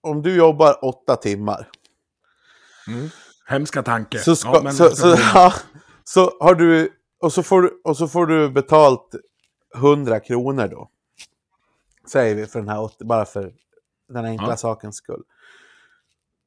om 0.00 0.22
du 0.22 0.36
jobbar 0.36 0.84
åtta 0.84 1.16
timmar. 1.16 1.68
Hemska 3.46 3.82
tanke. 3.82 4.18
Så, 4.18 4.36
ska, 4.36 4.60
Ja, 4.64 4.70
så, 4.70 4.88
så, 4.96 5.16
ja, 5.34 5.52
så 6.04 6.36
har 6.40 6.54
du... 6.54 6.98
Och 7.20 7.32
så, 7.32 7.42
får 7.42 7.62
du, 7.62 7.80
och 7.84 7.96
så 7.96 8.08
får 8.08 8.26
du 8.26 8.50
betalt 8.50 9.14
100 9.76 10.20
kronor 10.20 10.68
då. 10.68 10.90
Säger 12.12 12.34
vi 12.34 12.46
för 12.46 12.58
den 12.58 12.68
här, 12.68 13.04
bara 13.04 13.24
för 13.24 13.52
den 14.08 14.24
enkla 14.24 14.48
Ja. 14.48 14.56
sakens 14.56 14.96
skull. 14.96 15.22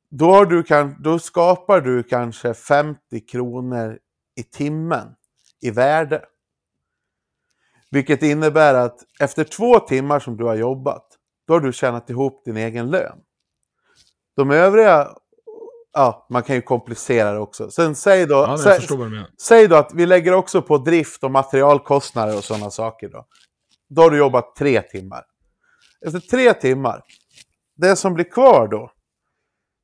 Då, 0.09 0.31
har 0.31 0.45
du 0.45 0.63
kan, 0.63 1.01
då 1.01 1.19
skapar 1.19 1.81
du 1.81 2.03
kanske 2.03 2.53
50 2.53 3.19
kronor 3.19 3.99
i 4.35 4.43
timmen 4.43 5.07
i 5.61 5.71
värde. 5.71 6.25
Vilket 7.89 8.23
innebär 8.23 8.73
att 8.73 8.99
efter 9.19 9.43
två 9.43 9.79
timmar 9.79 10.19
som 10.19 10.37
du 10.37 10.43
har 10.43 10.55
jobbat, 10.55 11.07
då 11.47 11.53
har 11.53 11.59
du 11.59 11.73
tjänat 11.73 12.09
ihop 12.09 12.45
din 12.45 12.57
egen 12.57 12.89
lön. 12.89 13.17
De 14.35 14.51
övriga, 14.51 15.09
ja, 15.95 16.27
man 16.29 16.43
kan 16.43 16.55
ju 16.55 16.61
komplicera 16.61 17.31
det 17.31 17.39
också. 17.39 17.71
Sen 17.71 17.95
säg 17.95 18.25
då, 18.25 18.35
Ja, 18.35 18.49
jag 18.49 18.59
säg, 19.41 19.67
då 19.67 19.75
att 19.75 19.93
vi 19.93 20.05
lägger 20.05 20.33
också 20.33 20.61
på 20.61 20.77
drift 20.77 21.23
och 21.23 21.31
materialkostnader 21.31 22.37
och 22.37 22.43
sådana 22.43 22.71
saker 22.71 23.09
då. 23.09 23.25
Då 23.89 24.01
har 24.01 24.11
du 24.11 24.17
jobbat 24.17 24.55
tre 24.55 24.81
timmar. 24.81 25.25
Efter 26.05 26.19
tre 26.19 26.53
timmar, 26.53 27.03
det 27.75 27.95
som 27.95 28.13
blir 28.13 28.25
kvar 28.25 28.67
då, 28.67 28.91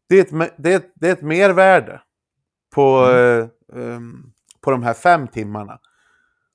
det 0.10 0.34
är 0.34 0.42
ett, 0.42 0.54
det 0.58 0.74
är 0.74 0.76
ett, 0.76 0.92
det 0.96 1.08
är 1.08 1.14
ett 1.14 1.22
mervärde 1.22 2.02
på, 2.76 3.10
eh, 3.10 3.48
ehm, 3.76 4.32
på 4.62 4.72
de 4.72 4.84
här 4.84 4.94
fem 4.94 5.28
timmarna. 5.28 5.80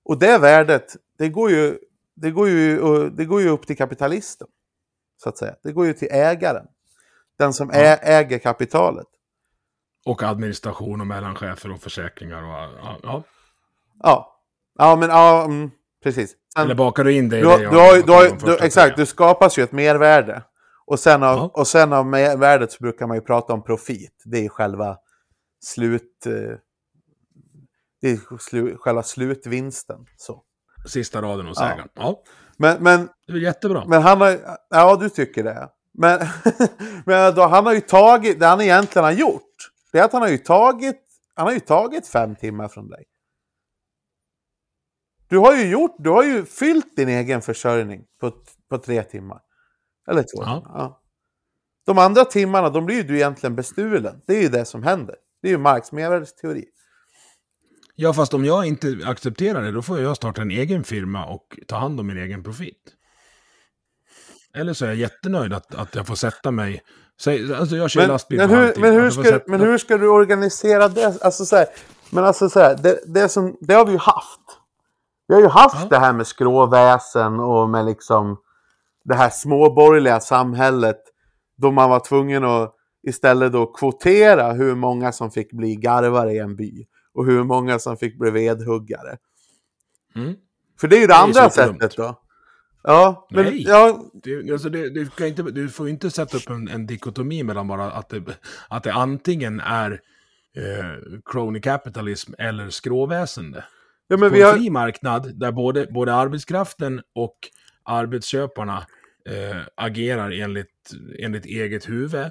Och 0.04 0.18
det 0.18 0.38
värdet, 0.38 0.96
det 1.18 1.28
går 1.28 1.50
ju, 1.50 1.78
det 2.14 2.30
går 2.30 2.48
ju, 2.48 2.80
eh, 2.80 3.10
det 3.12 3.24
går 3.24 3.40
ju 3.40 3.48
upp 3.48 3.66
till 3.66 3.76
kapitalisten. 3.76 4.48
Så 5.22 5.28
att 5.28 5.38
säga. 5.38 5.54
Det 5.62 5.72
går 5.72 5.86
ju 5.86 5.92
till 5.92 6.08
ägaren. 6.10 6.66
Den 7.38 7.52
som 7.52 7.70
ä, 7.70 7.96
äger 7.96 8.38
kapitalet. 8.38 9.06
Och 10.06 10.22
administration 10.22 11.00
och 11.00 11.06
mellanchefer 11.06 11.72
och 11.72 11.80
försäkringar 11.80 12.42
och 12.42 12.48
ja, 13.02 13.24
ja. 14.02 14.32
Ja, 14.78 14.96
men 14.96 15.08
ja, 15.10 15.44
mm, 15.44 15.70
precis. 16.02 16.34
Sen- 16.54 16.64
Eller 16.64 16.74
bakar 16.74 17.04
du 17.04 17.12
in 17.12 17.28
det 17.28 17.38
i 17.38 17.40
Du, 17.40 17.46
det 17.48 17.56
du 17.58 17.66
har, 17.66 18.02
du 18.06 18.12
har, 18.12 18.46
du, 18.46 18.64
exakt, 18.64 18.96
det 18.96 19.06
skapas 19.06 19.58
ju 19.58 19.62
ett 19.62 19.72
mervärde. 19.72 20.42
Och 20.86 20.98
sen, 21.00 21.22
av, 21.22 21.36
Ja. 21.38 21.50
och 21.54 21.66
sen 21.66 21.92
av 21.92 22.06
mervärdet 22.06 22.72
så 22.72 22.78
brukar 22.80 23.06
man 23.06 23.16
ju 23.16 23.20
prata 23.20 23.52
om 23.52 23.62
profit. 23.62 24.22
Det 24.24 24.44
är 24.44 24.48
själva 24.48 24.96
slut... 25.64 26.26
eh, 26.26 26.32
Det 28.00 28.10
är 28.10 28.38
slu, 28.38 28.76
själva 28.76 29.02
slutvinsten. 29.02 30.06
Så. 30.16 30.42
Sista 30.86 31.22
raden 31.22 31.46
hos 31.46 31.60
Ja. 31.60 31.66
ägaren. 31.72 31.88
Ja, 31.94 32.22
Men, 32.58 32.82
men, 32.82 33.08
det 33.26 33.32
är 33.32 33.36
jättebra. 33.36 33.84
men 33.86 34.02
han 34.02 34.20
har... 34.20 34.38
Ja, 34.70 34.96
du 34.96 35.08
tycker 35.08 35.44
det. 35.44 35.68
Men, 35.94 36.20
men 37.06 37.34
då, 37.34 37.42
han 37.42 37.66
har 37.66 37.72
ju 37.74 37.80
tagit... 37.80 38.40
Det 38.40 38.46
han 38.46 38.60
egentligen 38.60 39.04
har 39.04 39.12
gjort, 39.12 39.42
det 39.96 40.00
är 40.00 40.04
att 40.04 40.12
han 40.12 40.22
har 40.22 40.28
ju 40.28 40.38
tagit... 40.38 41.02
Han 41.34 41.46
har 41.46 41.52
ju 41.52 41.60
tagit 41.60 42.08
fem 42.08 42.36
timmar 42.36 42.68
från 42.68 42.88
dig. 42.88 43.04
Du 45.28 45.38
har 45.38 45.56
ju 45.56 45.70
gjort... 45.70 45.96
Du 45.98 46.10
har 46.10 46.24
ju 46.24 46.44
fyllt 46.44 46.96
din 46.96 47.08
egen 47.08 47.42
försörjning 47.42 48.04
på, 48.20 48.32
på 48.70 48.78
tre 48.78 49.02
timmar. 49.02 49.40
Eller 50.10 50.22
två. 50.22 50.42
Ja. 50.42 50.62
Ja. 50.64 51.02
De 51.86 51.98
andra 51.98 52.24
timmarna, 52.24 52.70
de 52.70 52.86
blir 52.86 52.96
ju 52.96 53.02
du 53.02 53.16
egentligen 53.16 53.56
bestulen. 53.56 54.22
Det 54.26 54.36
är 54.36 54.42
ju 54.42 54.48
det 54.48 54.64
som 54.64 54.82
händer. 54.82 55.16
Det 55.42 55.48
är 55.48 55.52
ju 55.52 55.58
Marx 55.58 55.92
mervärdesteori. 55.92 56.64
Ja, 57.94 58.12
fast 58.12 58.34
om 58.34 58.44
jag 58.44 58.66
inte 58.66 59.00
accepterar 59.04 59.62
det, 59.62 59.72
då 59.72 59.82
får 59.82 60.00
jag 60.00 60.16
starta 60.16 60.42
en 60.42 60.50
egen 60.50 60.84
firma 60.84 61.26
och 61.26 61.58
ta 61.66 61.76
hand 61.76 62.00
om 62.00 62.06
min 62.06 62.18
egen 62.18 62.42
profit. 62.42 62.96
Eller 64.56 64.72
så 64.72 64.84
är 64.84 64.88
jag 64.88 64.96
jättenöjd 64.96 65.52
att, 65.52 65.74
att 65.74 65.94
jag 65.94 66.06
får 66.06 66.14
sätta 66.14 66.50
mig... 66.50 66.82
Säg, 67.20 67.54
alltså 67.54 67.76
jag 67.76 67.90
kör 67.90 68.00
Men, 68.00 68.08
lastbil 68.08 68.38
men, 68.38 68.50
hur, 68.50 68.74
men, 68.76 68.94
hur 68.94 69.10
ska, 69.10 69.22
sätta- 69.22 69.50
men 69.50 69.60
hur 69.60 69.78
ska 69.78 69.98
du 69.98 70.08
organisera 70.08 70.88
det? 70.88 71.22
Alltså 71.22 71.44
så 71.46 71.56
här, 71.56 71.66
men 72.10 72.24
alltså 72.24 72.48
så 72.48 72.60
här, 72.60 72.76
det, 72.82 72.98
det, 73.06 73.28
som, 73.28 73.56
det 73.60 73.74
har 73.74 73.86
vi 73.86 73.92
ju 73.92 73.98
haft. 73.98 74.40
Vi 75.28 75.34
har 75.34 75.42
ju 75.42 75.48
haft 75.48 75.76
Ja. 75.82 75.88
det 75.90 75.98
här 75.98 76.12
med 76.12 76.26
skråväsen 76.26 77.40
och 77.40 77.68
med 77.68 77.84
liksom 77.84 78.36
det 79.04 79.14
här 79.14 79.30
småborgerliga 79.30 80.20
samhället. 80.20 80.98
Då 81.56 81.70
man 81.70 81.90
var 81.90 82.00
tvungen 82.00 82.44
att 82.44 82.74
istället 83.06 83.52
då 83.52 83.66
kvotera 83.66 84.52
hur 84.52 84.74
många 84.74 85.12
som 85.12 85.30
fick 85.30 85.52
bli 85.52 85.76
garvare 85.76 86.32
i 86.32 86.38
en 86.38 86.56
by. 86.56 86.86
Och 87.14 87.26
hur 87.26 87.44
många 87.44 87.78
som 87.78 87.96
fick 87.96 88.18
bli 88.18 88.30
vedhuggare. 88.30 89.16
Mm. 90.16 90.34
För 90.80 90.88
det 90.88 90.96
är 90.96 91.00
ju 91.00 91.06
det, 91.06 91.14
är 91.14 91.22
andra 91.22 91.50
sättet 91.50 91.96
då. 91.96 92.22
Ja, 92.88 93.26
men, 93.30 93.44
Nej. 93.44 93.62
ja, 93.62 94.10
Du, 94.14 94.52
alltså 94.52 94.68
det, 94.68 94.90
du, 94.90 95.06
kan 95.06 95.26
inte, 95.26 95.42
du 95.42 95.68
får 95.68 95.88
inte 95.88 96.10
sätta 96.10 96.36
upp 96.36 96.50
en, 96.50 96.68
en 96.68 96.86
dikotomi 96.86 97.42
mellan 97.42 97.68
bara 97.68 97.90
att 97.90 98.08
det, 98.08 98.22
att 98.68 98.82
det 98.82 98.92
antingen 98.92 99.60
är 99.60 100.00
eh, 100.56 101.20
crony 101.24 101.60
capitalism 101.60 102.32
eller 102.38 102.70
skråväsende. 102.70 103.64
ja 104.08 104.16
men 104.16 104.28
På 104.30 104.34
vi 104.34 104.40
en 104.42 104.46
har... 104.46 104.54
fri 104.54 104.70
marknad 104.70 105.38
där 105.40 105.52
både, 105.52 105.86
både 105.86 106.14
arbetskraften 106.14 107.02
och 107.14 107.36
arbetsköparna 107.84 108.86
eh, 109.28 109.62
agerar 109.74 110.30
enligt, 110.30 110.92
enligt 111.18 111.46
eget 111.46 111.88
huvud, 111.88 112.30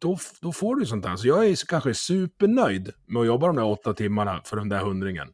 då, 0.00 0.18
då 0.40 0.52
får 0.52 0.76
du 0.76 0.86
sånt 0.86 1.04
där. 1.04 1.16
Så 1.16 1.28
jag 1.28 1.46
är 1.46 1.66
kanske 1.66 1.94
supernöjd 1.94 2.92
med 3.06 3.20
att 3.20 3.26
jobba 3.26 3.46
de 3.46 3.56
där 3.56 3.64
åtta 3.64 3.94
timmarna 3.94 4.40
för 4.44 4.56
den 4.56 4.68
där 4.68 4.80
hundringen. 4.80 5.28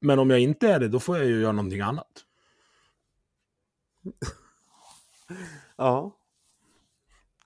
Men 0.00 0.18
om 0.18 0.30
jag 0.30 0.40
inte 0.40 0.68
är 0.68 0.80
det, 0.80 0.88
då 0.88 1.00
får 1.00 1.16
jag 1.16 1.26
ju 1.26 1.40
göra 1.40 1.52
någonting 1.52 1.80
annat. 1.80 2.06
Ja. 5.76 6.16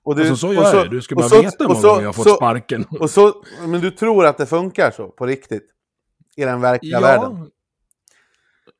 Och 0.03 0.19
alltså 0.19 0.35
så 0.35 0.47
och 0.47 0.53
gör 0.53 0.75
jag. 0.75 0.91
Du 0.91 1.01
ska 1.01 1.15
bara 1.15 1.29
så- 1.29 1.41
veta 1.41 1.55
hur 1.59 1.67
många 1.67 1.81
så- 1.81 1.87
gånger 1.87 2.01
jag 2.01 2.07
har 2.07 2.13
fått 2.13 2.27
så- 2.29 2.35
sparken. 2.35 2.85
Och 2.99 3.09
så, 3.09 3.43
men 3.67 3.81
du 3.81 3.91
tror 3.91 4.25
att 4.25 4.37
det 4.37 4.45
funkar 4.45 4.91
så, 4.91 5.07
på 5.09 5.25
riktigt? 5.25 5.63
I 6.35 6.43
den 6.45 6.61
verkliga 6.61 7.01
världen? 7.01 7.49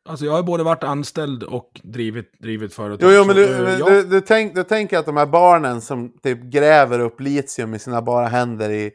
Alltså 0.10 0.26
jag 0.26 0.32
har 0.34 0.44
både 0.44 0.64
varit 0.64 0.84
anställd 0.84 1.44
och 1.44 1.82
drivit, 1.84 2.40
drivit 2.40 2.74
företag. 2.74 3.12
Jo, 3.12 3.18
jo 3.18 3.26
men 3.26 3.36
så, 3.36 3.42
du, 3.42 3.56
eh, 3.56 3.62
men 3.62 3.80
ja. 3.80 3.90
du, 3.90 4.04
du, 4.04 4.22
tänk, 4.22 4.56
du 4.56 4.64
tänker 4.64 4.98
att 4.98 5.06
de 5.06 5.18
här 5.18 5.26
barnen 5.26 5.82
som 5.82 6.18
typ 6.24 6.42
gräver 6.42 7.00
upp 7.00 7.20
litium 7.20 7.74
i 7.74 7.80
sina 7.80 8.02
bara 8.02 8.28
händer 8.28 8.70
i, 8.70 8.92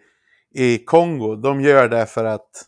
i 0.54 0.78
Kongo, 0.84 1.36
de 1.36 1.60
gör 1.60 1.88
det 1.88 2.06
för 2.06 2.24
att... 2.24 2.66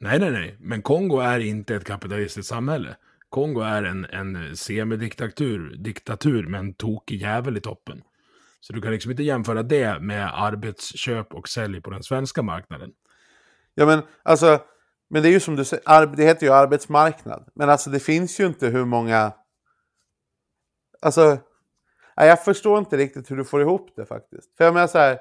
Nej, 0.00 0.18
nej, 0.18 0.30
nej. 0.30 0.56
Men 0.60 0.82
Kongo 0.82 1.18
är 1.18 1.38
inte 1.38 1.74
ett 1.74 1.84
kapitalistiskt 1.84 2.48
samhälle. 2.48 2.96
Kongo 3.34 3.60
är 3.60 3.82
en, 3.82 4.04
en 4.04 4.56
semidiktatur 4.56 5.76
diktatur 5.76 6.46
med 6.46 6.60
en 6.60 6.74
tokig 6.74 7.22
jävel 7.22 7.56
i 7.56 7.60
toppen. 7.60 8.02
Så 8.60 8.72
du 8.72 8.82
kan 8.82 8.92
liksom 8.92 9.10
inte 9.10 9.22
jämföra 9.22 9.62
det 9.62 10.00
med 10.00 10.30
arbetsköp 10.34 11.34
och 11.34 11.48
sälj 11.48 11.80
på 11.80 11.90
den 11.90 12.02
svenska 12.02 12.42
marknaden. 12.42 12.90
Ja 13.74 13.86
men 13.86 14.02
alltså, 14.22 14.58
men 15.10 15.22
det 15.22 15.28
är 15.28 15.30
ju 15.30 15.40
som 15.40 15.56
du 15.56 15.64
säger, 15.64 16.06
det 16.06 16.24
heter 16.24 16.46
ju 16.46 16.52
arbetsmarknad. 16.52 17.48
Men 17.54 17.70
alltså 17.70 17.90
det 17.90 18.00
finns 18.00 18.40
ju 18.40 18.46
inte 18.46 18.66
hur 18.66 18.84
många... 18.84 19.32
Alltså, 21.02 21.38
jag 22.16 22.44
förstår 22.44 22.78
inte 22.78 22.96
riktigt 22.96 23.30
hur 23.30 23.36
du 23.36 23.44
får 23.44 23.60
ihop 23.60 23.92
det 23.96 24.06
faktiskt. 24.06 24.56
För 24.56 24.64
jag 24.64 24.74
menar 24.74 24.86
så 24.86 24.98
här, 24.98 25.18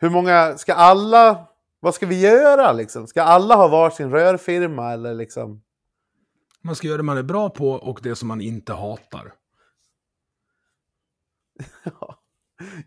hur 0.00 0.10
många, 0.10 0.58
ska 0.58 0.74
alla, 0.74 1.46
vad 1.80 1.94
ska 1.94 2.06
vi 2.06 2.20
göra 2.20 2.72
liksom? 2.72 3.06
Ska 3.06 3.22
alla 3.22 3.54
ha 3.54 3.68
varsin 3.68 4.10
rörfirma 4.10 4.92
eller 4.92 5.14
liksom? 5.14 5.62
Man 6.64 6.76
ska 6.76 6.86
göra 6.86 6.96
det 6.96 7.02
man 7.02 7.18
är 7.18 7.22
bra 7.22 7.50
på 7.50 7.70
och 7.70 8.00
det 8.02 8.16
som 8.16 8.28
man 8.28 8.40
inte 8.40 8.72
hatar. 8.72 9.32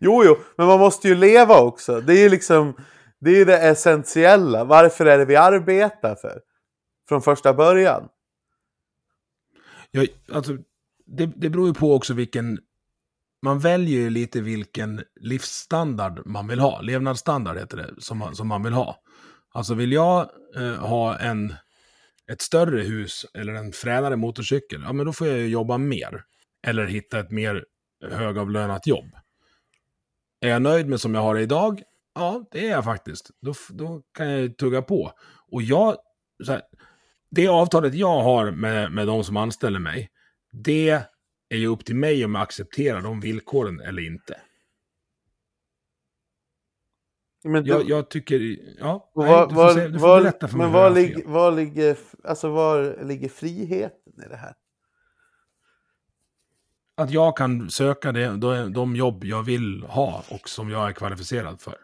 Jo, 0.00 0.24
jo, 0.24 0.36
men 0.56 0.66
man 0.66 0.78
måste 0.78 1.08
ju 1.08 1.14
leva 1.14 1.60
också. 1.60 2.00
Det 2.00 2.12
är 2.12 2.22
ju 2.22 2.28
liksom, 2.28 2.76
det 3.18 3.40
är 3.40 3.46
det 3.46 3.58
essentiella. 3.58 4.64
Varför 4.64 5.06
är 5.06 5.18
det 5.18 5.24
vi 5.24 5.36
arbetar 5.36 6.14
för? 6.14 6.40
Från 7.08 7.22
första 7.22 7.54
början. 7.54 8.08
Jag, 9.90 10.06
alltså, 10.32 10.56
det, 11.06 11.26
det 11.26 11.50
beror 11.50 11.68
ju 11.68 11.74
på 11.74 11.94
också 11.94 12.14
vilken... 12.14 12.58
Man 13.42 13.58
väljer 13.58 14.00
ju 14.00 14.10
lite 14.10 14.40
vilken 14.40 15.02
livsstandard 15.20 16.26
man 16.26 16.48
vill 16.48 16.58
ha. 16.58 16.80
Levnadsstandard 16.80 17.56
heter 17.56 17.76
det, 17.76 17.94
som 17.98 18.18
man, 18.18 18.36
som 18.36 18.48
man 18.48 18.62
vill 18.62 18.72
ha. 18.72 19.02
Alltså 19.52 19.74
vill 19.74 19.92
jag 19.92 20.30
eh, 20.56 20.74
ha 20.74 21.18
en, 21.18 21.54
ett 22.32 22.40
större 22.40 22.80
hus 22.80 23.26
eller 23.34 23.54
en 23.54 23.72
fränare 23.72 24.16
motorcykel, 24.16 24.82
ja 24.82 24.92
men 24.92 25.06
då 25.06 25.12
får 25.12 25.26
jag 25.26 25.38
ju 25.38 25.46
jobba 25.46 25.78
mer. 25.78 26.24
Eller 26.66 26.86
hitta 26.86 27.20
ett 27.20 27.30
mer 27.30 27.64
högavlönat 28.10 28.86
jobb. 28.86 29.14
Är 30.40 30.48
jag 30.48 30.62
nöjd 30.62 30.86
med 30.86 31.00
som 31.00 31.14
jag 31.14 31.22
har 31.22 31.34
det 31.34 31.40
idag? 31.40 31.82
Ja, 32.14 32.48
det 32.50 32.66
är 32.66 32.70
jag 32.70 32.84
faktiskt. 32.84 33.30
Då, 33.40 33.54
då 33.70 34.02
kan 34.14 34.30
jag 34.30 34.40
ju 34.40 34.48
tugga 34.48 34.82
på. 34.82 35.12
Och 35.52 35.62
jag, 35.62 35.96
så 36.44 36.52
här, 36.52 36.62
det 37.30 37.48
avtalet 37.48 37.94
jag 37.94 38.22
har 38.22 38.50
med, 38.50 38.92
med 38.92 39.06
de 39.06 39.24
som 39.24 39.36
anställer 39.36 39.78
mig, 39.78 40.10
det 40.52 40.90
är 41.48 41.56
ju 41.56 41.66
upp 41.66 41.84
till 41.84 41.96
mig 41.96 42.24
om 42.24 42.34
jag 42.34 42.42
accepterar 42.42 43.00
de 43.00 43.20
villkoren 43.20 43.80
eller 43.80 44.06
inte. 44.06 44.40
Men 47.46 47.64
du- 47.64 47.70
Jag, 47.70 47.88
jag 47.88 48.08
tycker, 48.10 48.40
ja, 48.78 49.12
nej, 49.16 49.26
var, 49.28 49.46
du 49.48 49.54
får, 49.54 49.62
var, 49.62 49.74
se, 49.74 49.88
du 49.88 49.98
får 49.98 50.06
var, 50.08 50.20
berätta 50.22 50.48
för 50.48 50.56
mig 50.56 50.66
men 50.66 50.72
var, 50.72 50.90
lig, 50.90 51.26
var, 51.28 51.52
ligger, 51.52 51.96
alltså 52.24 52.48
var 52.50 53.04
ligger 53.04 53.28
friheten 53.28 54.12
i 54.26 54.28
det 54.28 54.36
här? 54.36 54.54
Att 56.94 57.10
jag 57.10 57.36
kan 57.36 57.70
söka 57.70 58.12
det, 58.12 58.36
de, 58.36 58.72
de 58.72 58.96
jobb 58.96 59.24
jag 59.24 59.42
vill 59.42 59.82
ha 59.82 60.24
och 60.30 60.48
som 60.48 60.70
jag 60.70 60.88
är 60.88 60.92
kvalificerad 60.92 61.60
för. 61.60 61.76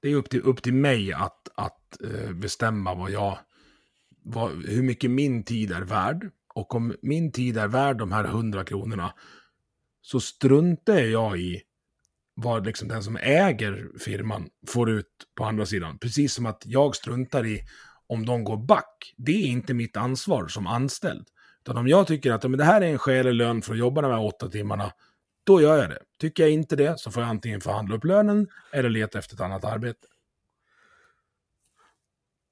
Det 0.00 0.08
är 0.08 0.14
upp 0.14 0.30
till, 0.30 0.40
upp 0.40 0.62
till 0.62 0.74
mig 0.74 1.12
att, 1.12 1.48
att 1.54 2.02
eh, 2.02 2.32
bestämma 2.32 2.94
vad 2.94 3.10
jag, 3.10 3.38
vad, 4.22 4.50
hur 4.50 4.82
mycket 4.82 5.10
min 5.10 5.44
tid 5.44 5.72
är 5.72 5.82
värd. 5.82 6.30
Och 6.54 6.74
om 6.74 6.94
min 7.02 7.32
tid 7.32 7.58
är 7.58 7.68
värd 7.68 7.96
de 7.98 8.12
här 8.12 8.24
100 8.24 8.64
kronorna 8.64 9.14
så 10.00 10.20
struntar 10.20 10.94
jag 10.98 11.38
i 11.38 11.62
vad 12.40 12.66
liksom 12.66 12.88
den 12.88 13.02
som 13.02 13.16
äger 13.16 13.88
firman 13.98 14.48
får 14.66 14.90
ut 14.90 15.06
på 15.36 15.44
andra 15.44 15.66
sidan. 15.66 15.98
Precis 15.98 16.34
som 16.34 16.46
att 16.46 16.62
jag 16.64 16.96
struntar 16.96 17.46
i 17.46 17.60
om 18.06 18.26
de 18.26 18.44
går 18.44 18.56
back. 18.56 19.14
Det 19.16 19.32
är 19.32 19.46
inte 19.46 19.74
mitt 19.74 19.96
ansvar 19.96 20.48
som 20.48 20.66
anställd. 20.66 21.26
Utan 21.60 21.76
om 21.76 21.88
jag 21.88 22.06
tycker 22.06 22.32
att 22.32 22.42
men 22.42 22.58
det 22.58 22.64
här 22.64 22.80
är 22.80 22.86
en 22.86 22.98
skälig 22.98 23.34
lön 23.34 23.62
för 23.62 23.72
att 23.72 23.78
jobba 23.78 24.02
de 24.02 24.10
här 24.10 24.24
åtta 24.24 24.48
timmarna, 24.48 24.92
då 25.44 25.60
gör 25.60 25.78
jag 25.78 25.90
det. 25.90 25.98
Tycker 26.20 26.42
jag 26.42 26.52
inte 26.52 26.76
det 26.76 27.00
så 27.00 27.10
får 27.10 27.22
jag 27.22 27.30
antingen 27.30 27.60
förhandla 27.60 27.96
upp 27.96 28.04
lönen 28.04 28.46
eller 28.72 28.88
leta 28.88 29.18
efter 29.18 29.34
ett 29.34 29.40
annat 29.40 29.64
arbete. 29.64 30.06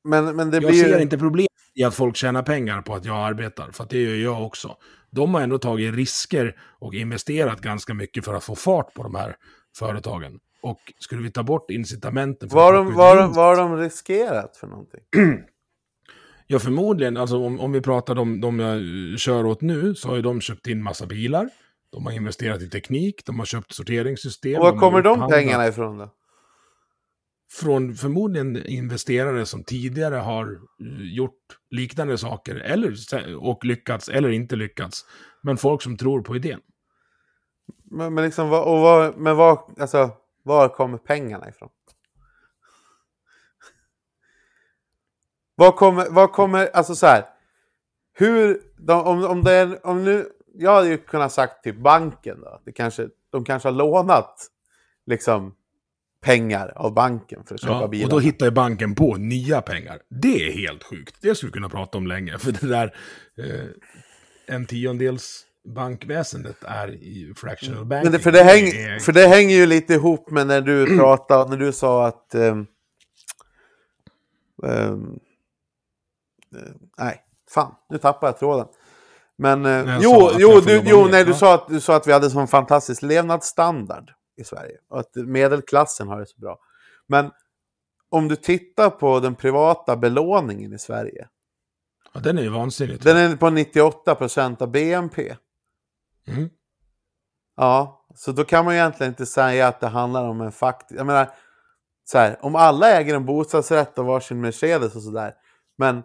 Men, 0.05 0.37
men 0.37 0.51
det 0.51 0.57
Jag 0.57 0.71
blir 0.71 0.85
ser 0.85 0.99
inte 0.99 1.19
problem 1.19 1.49
i 1.75 1.85
att 1.85 1.95
folk 1.95 2.17
tjänar 2.17 2.43
pengar 2.43 2.83
på 2.83 2.95
att 2.95 3.05
jag 3.05 3.17
arbetar, 3.17 3.71
för 3.71 3.85
att 3.85 3.91
det 3.91 4.03
gör 4.03 4.17
jag 4.17 4.47
också. 4.47 4.77
De 5.11 5.35
har 5.35 5.41
ändå 5.41 5.59
tagit 5.59 5.95
risker 5.95 6.57
och 6.79 6.95
investerat 6.95 7.61
ganska 7.61 7.95
mycket 7.95 8.25
för 8.25 8.35
att 8.35 8.45
få 8.45 8.55
fart 8.55 8.95
på 8.95 9.03
de 9.03 9.15
här 9.15 9.37
företagen. 9.79 10.39
Och 10.61 10.93
skulle 10.99 11.23
vi 11.23 11.31
ta 11.31 11.43
bort 11.43 11.71
incitamenten 11.71 12.49
för 12.49 12.57
Vad 12.57 12.65
har 12.65 12.73
de, 12.75 12.95
vad 12.95 13.47
har 13.47 13.57
de, 13.57 13.71
de 13.71 13.79
riskerat 13.79 14.57
för 14.57 14.67
någonting? 14.67 15.01
Ja, 16.49 16.59
förmodligen. 16.59 17.17
Alltså, 17.17 17.45
om, 17.45 17.61
om 17.61 17.73
vi 17.73 17.81
pratar 17.81 18.19
om 18.19 18.41
de 18.41 18.59
jag 18.59 18.81
kör 19.19 19.47
åt 19.47 19.61
nu, 19.61 19.95
så 19.95 20.09
har 20.09 20.17
ju 20.17 20.23
de 20.23 20.41
köpt 20.41 20.67
in 20.67 20.83
massa 20.83 21.07
bilar. 21.07 21.49
De 21.93 22.07
har 22.07 22.13
investerat 22.13 22.63
i 22.63 22.71
teknik, 22.71 23.23
de 23.27 23.39
har 23.39 23.47
köpt 23.47 23.73
sorteringssystem. 23.73 24.59
Och 24.59 24.65
var 24.65 24.73
de 24.73 24.81
kommer 24.81 25.03
de 25.03 25.09
upphandlat 25.09 25.39
pengarna 25.39 25.69
ifrån 25.69 25.99
då? 25.99 26.11
Från 27.53 27.95
förmodligen 27.95 28.67
investerare 28.67 29.47
som 29.47 29.65
tidigare 29.65 30.15
har 30.15 30.45
eh, 30.45 31.15
gjort 31.17 31.59
liknande 31.71 32.19
saker, 32.19 32.55
eller, 32.55 32.95
och 33.39 33.65
lyckats, 33.65 34.09
eller 34.09 34.29
inte 34.29 34.57
lyckats. 34.57 35.05
Men 35.43 35.57
folk 35.57 35.83
som 35.83 35.97
tror 35.97 36.21
på 36.21 36.37
idén. 36.37 36.61
Men, 37.97 38.15
men 38.15 38.25
liksom, 38.25 38.49
vad, 38.49 38.63
och 38.63 38.81
vad, 38.81 39.17
men 39.17 39.37
vad, 39.37 39.59
alltså, 39.81 40.11
var 40.43 40.69
kommer 40.69 40.99
pengarna 40.99 41.49
ifrån? 41.49 41.69
Vad 45.55 45.77
kommer, 45.77 46.07
vad 46.11 46.33
kommer, 46.33 46.67
alltså 46.67 46.95
så 46.95 47.07
här. 47.07 47.25
Hur, 48.13 48.61
de, 48.79 49.03
om, 49.03 49.25
om 49.25 49.45
det 49.45 49.53
är, 49.53 49.87
om 49.87 50.05
nu, 50.05 50.29
jag 50.55 50.75
hade 50.75 50.89
ju 50.89 50.99
kunnat 50.99 51.33
sagt 51.33 51.63
till 51.63 51.79
banken 51.79 52.41
då. 52.41 52.61
Det 52.65 52.73
kanske, 52.73 53.09
de 53.31 53.45
kanske 53.45 53.69
har 53.69 53.75
lånat 53.75 54.47
liksom 55.07 55.55
pengar 56.21 56.73
av 56.77 56.95
banken 56.95 57.45
för 57.45 57.55
att 57.55 57.61
köpa 57.61 57.73
Ja, 57.73 57.83
och 57.83 57.91
bilar. 57.91 58.11
då 58.11 58.19
hittar 58.19 58.47
ju 58.47 58.53
banken 58.53 58.95
på 58.95 59.17
nya 59.17 59.63
pengar. 59.63 60.01
Det 60.09 60.49
är 60.49 60.53
helt 60.53 60.85
sjukt. 60.85 61.17
Det 61.21 61.35
skulle 61.35 61.49
vi 61.49 61.53
kunna 61.53 61.69
prata 61.69 61.99
om 61.99 62.07
länge. 62.07 62.39
För 62.39 62.53
det 62.53 62.67
där 62.69 62.95
eh, 63.39 63.67
en 64.47 64.67
tiondels 64.67 65.46
bankväsendet 65.75 66.57
är 66.65 66.89
i 66.95 67.33
fractional 67.37 67.85
banking. 67.85 68.05
Men 68.05 68.13
det, 68.13 68.19
för, 68.19 68.33
det 68.33 68.43
häng, 68.43 68.65
är- 68.65 68.99
för 68.99 69.13
det 69.13 69.27
hänger 69.27 69.57
ju 69.57 69.67
lite 69.67 69.95
ihop 69.95 70.31
med 70.31 70.47
när 70.47 70.61
du 70.61 70.99
pratade, 70.99 71.51
när 71.51 71.57
du 71.57 71.73
sa 71.73 72.07
att... 72.07 72.35
ehm, 72.35 72.67
eh, 74.65 74.97
nej, 76.99 77.21
fan, 77.51 77.75
nu 77.91 77.99
tappar 77.99 78.27
jag 78.29 78.39
tråden. 78.39 78.67
Men 79.39 79.63
När 79.63 79.87
jag 79.87 80.03
jo, 80.03 80.31
jo, 80.39 80.61
du, 80.61 80.83
jo 80.85 81.07
nej, 81.11 81.25
du, 81.25 81.35
sa 81.35 81.55
att, 81.55 81.69
du 81.69 81.81
sa 81.81 81.97
att 81.97 82.07
vi 82.07 82.13
hade 82.13 82.31
sån 82.31 82.49
fantastisk 82.49 83.03
levnadsstandard 83.03 84.11
i 84.37 84.45
Sverige. 84.45 84.77
Och 84.89 85.01
att 85.01 85.15
medelklassen 85.15 86.09
har 86.09 86.21
det 86.21 86.27
så 86.27 86.41
bra. 86.41 86.59
Men 87.07 87.31
om 88.11 88.29
du 88.29 88.37
tittar 88.37 88.91
på 88.91 89.21
den 89.21 89.35
privata 89.35 89.97
belåningen 89.97 90.73
i 90.73 90.79
Sverige. 90.79 91.29
Ja, 92.15 92.21
den 92.21 92.39
är 92.39 92.43
ju 92.43 92.49
vansinnigt. 92.49 93.05
Den 93.05 93.17
är 93.17 93.37
på 93.37 93.47
98% 93.47 94.63
av 94.63 94.71
BNP. 94.71 95.37
Mm. 96.27 96.51
Ja, 97.57 98.07
så 98.15 98.33
då 98.33 98.45
kan 98.45 98.65
man 98.65 98.75
ju 98.75 98.81
egentligen 98.81 99.13
inte 99.13 99.27
säga 99.27 99.69
att 99.69 99.81
det 99.81 99.87
handlar 99.87 100.29
om 100.29 100.41
en 100.41 100.53
faktisk... 100.53 100.99
Jag 100.99 101.07
menar, 101.07 101.31
så 102.05 102.19
här, 102.19 102.45
om 102.45 102.57
alla 102.57 102.91
äger 102.91 103.15
en 103.15 103.27
bostadsrätt 103.27 103.99
och 103.99 104.07
varsin 104.07 104.41
Mercedes 104.41 104.97
och 104.97 105.03
sådär. 105.03 105.35
Men 105.79 106.03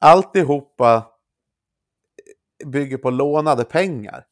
alltihopa 0.00 1.06
bygger 2.64 2.98
på 2.98 3.10
lånade 3.10 3.64
pengar. 3.64 4.24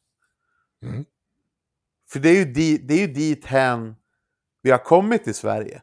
Mm. 0.83 1.05
För 2.09 2.19
det 2.19 2.29
är, 2.29 2.35
ju 2.35 2.45
di, 2.45 2.77
det 2.77 2.93
är 2.93 3.07
ju 3.07 3.13
dit 3.13 3.45
hän 3.45 3.95
vi 4.61 4.71
har 4.71 4.77
kommit 4.77 5.27
i 5.27 5.33
Sverige. 5.33 5.81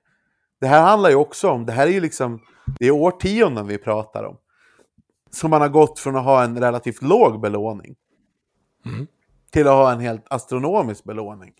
Det 0.60 0.66
här 0.66 0.82
handlar 0.82 1.10
ju 1.10 1.16
också 1.16 1.50
om, 1.50 1.66
det 1.66 1.72
här 1.72 1.86
är 1.86 1.90
ju 1.90 2.00
liksom, 2.00 2.40
det 2.78 2.86
är 2.86 2.90
årtionden 2.90 3.66
vi 3.66 3.78
pratar 3.78 4.24
om. 4.24 4.36
Så 5.30 5.48
man 5.48 5.60
har 5.60 5.68
gått 5.68 5.98
från 5.98 6.16
att 6.16 6.24
ha 6.24 6.44
en 6.44 6.60
relativt 6.60 7.02
låg 7.02 7.40
belåning 7.40 7.96
Mm. 8.84 9.06
Till 9.54 9.68
att 9.68 9.74
ha 9.74 9.92
en 9.92 10.00
helt 10.00 10.24
astronomisk 10.30 11.04
belåning. 11.04 11.52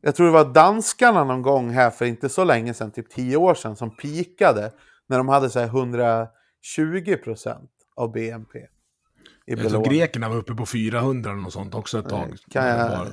Jag 0.00 0.14
tror 0.14 0.26
det 0.26 0.32
var 0.32 0.44
danskarna 0.44 1.24
någon 1.24 1.42
gång 1.42 1.70
här 1.70 1.90
för 1.90 2.04
inte 2.04 2.28
så 2.28 2.44
länge 2.44 2.74
sedan, 2.74 2.90
typ 2.90 3.10
10 3.10 3.36
år 3.36 3.54
sedan, 3.54 3.76
som 3.76 3.96
pikade 3.96 4.72
när 5.06 5.18
de 5.18 5.28
hade 5.28 5.50
så 5.50 5.58
här 5.58 5.66
120 5.66 7.16
procent 7.24 7.70
av 7.96 8.12
BNP. 8.12 8.58
I 8.58 8.66
Jag 9.46 9.68
tror 9.68 9.84
grekerna 9.84 10.28
var 10.28 10.36
uppe 10.36 10.54
på 10.54 10.66
400 10.66 11.30
eller 11.30 11.40
något 11.40 11.52
sånt 11.52 11.74
också 11.74 11.98
ett 11.98 12.08
tag. 12.08 12.36
Kan 12.50 12.66
jag... 12.66 13.06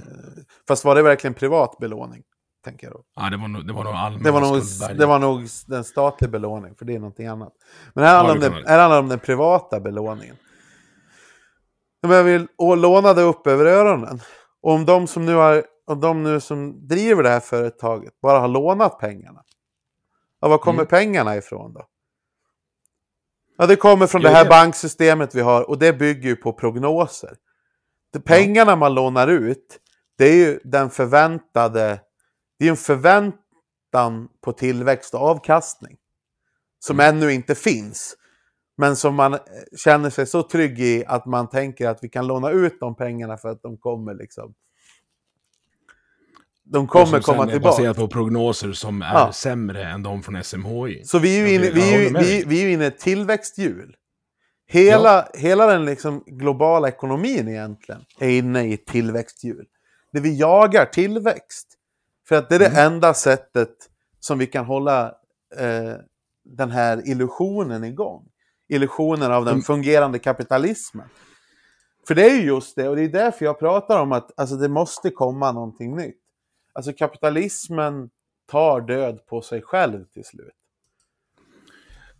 Fast 0.67 0.85
var 0.85 0.95
det 0.95 1.01
verkligen 1.01 1.33
privat 1.33 1.77
belåning? 1.79 2.23
Tänker 2.63 2.87
jag 2.87 2.93
då. 2.93 3.03
Ja, 3.15 3.29
det 3.29 3.37
var 3.37 3.47
nog, 3.47 3.67
det 3.67 3.73
var 3.73 3.83
nog 3.83 3.93
allmän 3.93 4.23
Det 4.23 4.31
var, 4.31 4.41
nog, 4.41 4.61
det 4.97 5.05
var 5.05 5.19
nog 5.19 5.47
den 5.67 5.83
statliga 5.83 6.31
belåning, 6.31 6.75
för 6.75 6.85
det 6.85 6.95
är 6.95 6.99
någonting 6.99 7.27
annat. 7.27 7.53
Men 7.93 8.03
här 8.03 8.15
handlar, 8.15 8.35
Ja, 8.35 8.41
det 8.41 8.47
om, 8.47 8.53
den, 8.55 8.67
här 8.67 8.79
handlar 8.79 8.99
om 8.99 9.09
den 9.09 9.19
privata 9.19 9.79
belåningen. 9.79 10.35
Jag 12.11 12.23
vill, 12.23 12.47
och 12.57 12.77
lånade 12.77 13.21
upp 13.21 13.47
över 13.47 13.65
öronen. 13.65 14.19
Och 14.61 14.71
om 14.71 14.85
de 14.85 15.07
som 15.07 15.25
nu 15.25 15.35
har, 15.35 15.65
om 15.87 15.99
de 15.99 16.23
nu 16.23 16.39
som 16.39 16.87
driver 16.87 17.23
det 17.23 17.29
här 17.29 17.39
företaget 17.39 18.21
bara 18.21 18.39
har 18.39 18.47
lånat 18.47 18.99
pengarna. 18.99 19.43
Ja, 20.41 20.47
var 20.47 20.57
kommer 20.57 20.79
Mm. 20.79 20.87
pengarna 20.87 21.35
ifrån 21.37 21.73
då? 21.73 21.87
Ja, 23.57 23.65
det 23.65 23.75
kommer 23.75 24.07
från 24.07 24.21
Jo, 24.21 24.27
det 24.29 24.35
här 24.35 24.43
det- 24.43 24.49
banksystemet 24.49 25.35
vi 25.35 25.41
har 25.41 25.69
och 25.69 25.77
det 25.79 25.93
bygger 25.93 26.29
ju 26.29 26.35
på 26.35 26.53
prognoser. 26.53 27.35
De 28.13 28.19
pengarna 28.19 28.75
man 28.75 28.93
lånar 28.93 29.27
ut, 29.27 29.79
det 30.17 30.25
är 30.25 30.33
ju 30.35 30.59
den 30.63 30.89
förväntade, 30.89 31.99
det 32.59 32.65
är 32.65 32.69
en 32.69 32.77
förväntan 32.77 34.27
på 34.43 34.51
tillväxt 34.53 35.13
och 35.13 35.21
avkastning. 35.21 35.97
Som 36.79 36.99
ännu 36.99 37.33
inte 37.33 37.55
finns. 37.55 38.15
Men 38.77 38.95
som 38.95 39.15
man 39.15 39.33
eh, 39.33 39.39
känner 39.77 40.09
sig 40.09 40.25
så 40.27 40.43
trygg 40.43 40.79
i 40.79 41.03
att 41.07 41.25
man 41.25 41.49
tänker 41.49 41.87
att 41.89 42.03
vi 42.03 42.09
kan 42.09 42.27
låna 42.27 42.49
ut 42.51 42.79
de 42.79 42.95
pengarna 42.95 43.37
för 43.37 43.49
att 43.49 43.61
de 43.61 43.77
kommer 43.77 44.13
liksom. 44.13 44.53
De 46.63 46.83
Och 46.83 46.89
kommer 46.89 47.05
som 47.05 47.21
komma 47.21 47.37
sen 47.43 47.49
är 47.49 47.53
tillbaka. 47.53 47.71
baserat 47.71 47.97
på 47.97 48.07
prognoser 48.07 48.71
som 48.71 49.01
är 49.01 49.13
Ja. 49.13 49.31
sämre 49.33 49.83
än 49.83 50.03
de 50.03 50.23
från 50.23 50.43
SMHI. 50.43 51.01
Så 51.05 51.19
vi 51.19 51.39
är 51.41 51.47
ju 51.47 51.53
inne, 51.55 51.71
vi 51.71 51.93
är, 51.93 51.99
ju- 52.01 52.13
vi, 52.19 52.43
vi 52.47 52.63
är 52.63 52.69
inne 52.69 52.83
i 52.83 52.87
ett 52.87 52.99
tillväxthjul. 52.99 53.95
Hela, 54.67 55.27
hela 55.33 55.65
den 55.67 55.85
liksom 55.85 56.23
globala 56.27 56.87
ekonomin 56.87 57.47
egentligen 57.47 58.01
är 58.19 58.29
inne 58.29 58.63
i 58.67 58.73
ett 58.73 58.85
tillväxthjul. 58.85 59.65
Där 60.11 60.21
vi 60.21 60.37
jagar 60.39 60.85
tillväxt. 60.85 61.67
För 62.27 62.35
att 62.35 62.49
det 62.49 62.55
är 62.55 62.59
det 62.59 62.67
Mm. 62.67 62.93
enda 62.93 63.13
sättet 63.13 63.75
som 64.19 64.37
vi 64.37 64.47
kan 64.47 64.65
hålla 64.65 65.05
eh, 65.57 65.93
den 66.45 66.71
här 66.71 67.09
illusionen 67.09 67.83
igång. 67.83 68.27
Illusionen 68.69 69.31
av 69.31 69.45
den 69.45 69.53
Mm. 69.53 69.63
fungerande 69.63 70.19
kapitalismen. 70.19 71.07
För 72.07 72.15
det 72.15 72.29
är 72.29 72.35
ju 72.35 72.41
just 72.45 72.75
det, 72.75 72.89
och 72.89 72.95
det 72.95 73.01
är 73.01 73.07
därför 73.09 73.45
jag 73.45 73.59
pratar 73.59 73.99
om 74.01 74.11
att 74.11 74.39
alltså, 74.39 74.55
det 74.55 74.69
måste 74.69 75.09
komma 75.09 75.51
någonting 75.51 75.95
nytt. 75.95 76.21
Alltså 76.73 76.93
kapitalismen 76.93 78.09
tar 78.51 78.81
död 78.81 79.25
på 79.25 79.41
sig 79.41 79.61
själv 79.61 80.05
till 80.05 80.25
slut. 80.25 80.53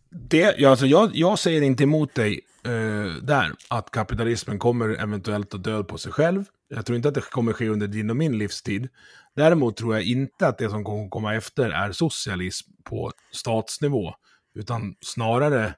Det, 0.10 0.56
ja, 0.58 0.70
alltså 0.70 0.86
jag, 0.86 1.10
jag 1.14 1.40
säger 1.40 1.62
inte 1.62 1.84
emot 1.84 2.16
dig 2.16 2.42
eh, 2.66 3.24
där, 3.24 3.52
att 3.70 3.92
kapitalismen 3.92 4.60
kommer 4.60 4.90
eventuellt 4.90 5.54
att 5.54 5.64
dö 5.64 5.84
på 5.84 5.98
sig 5.98 6.12
själv. 6.12 6.44
Jag 6.68 6.86
tror 6.86 6.96
inte 6.96 7.08
att 7.08 7.16
det 7.16 7.22
kommer 7.30 7.54
ske 7.54 7.70
under 7.70 7.88
din 7.88 8.10
och 8.10 8.16
min 8.16 8.38
livstid. 8.38 8.90
Däremot 9.36 9.78
tror 9.78 9.94
jag 9.96 10.04
inte 10.04 10.48
att 10.48 10.58
det 10.58 10.70
som 10.70 10.84
kommer 10.84 11.10
komma 11.10 11.36
efter 11.36 11.70
är 11.70 11.92
socialism 11.92 12.72
på 12.84 13.12
statsnivå, 13.32 14.14
utan 14.56 14.96
snarare... 15.02 15.74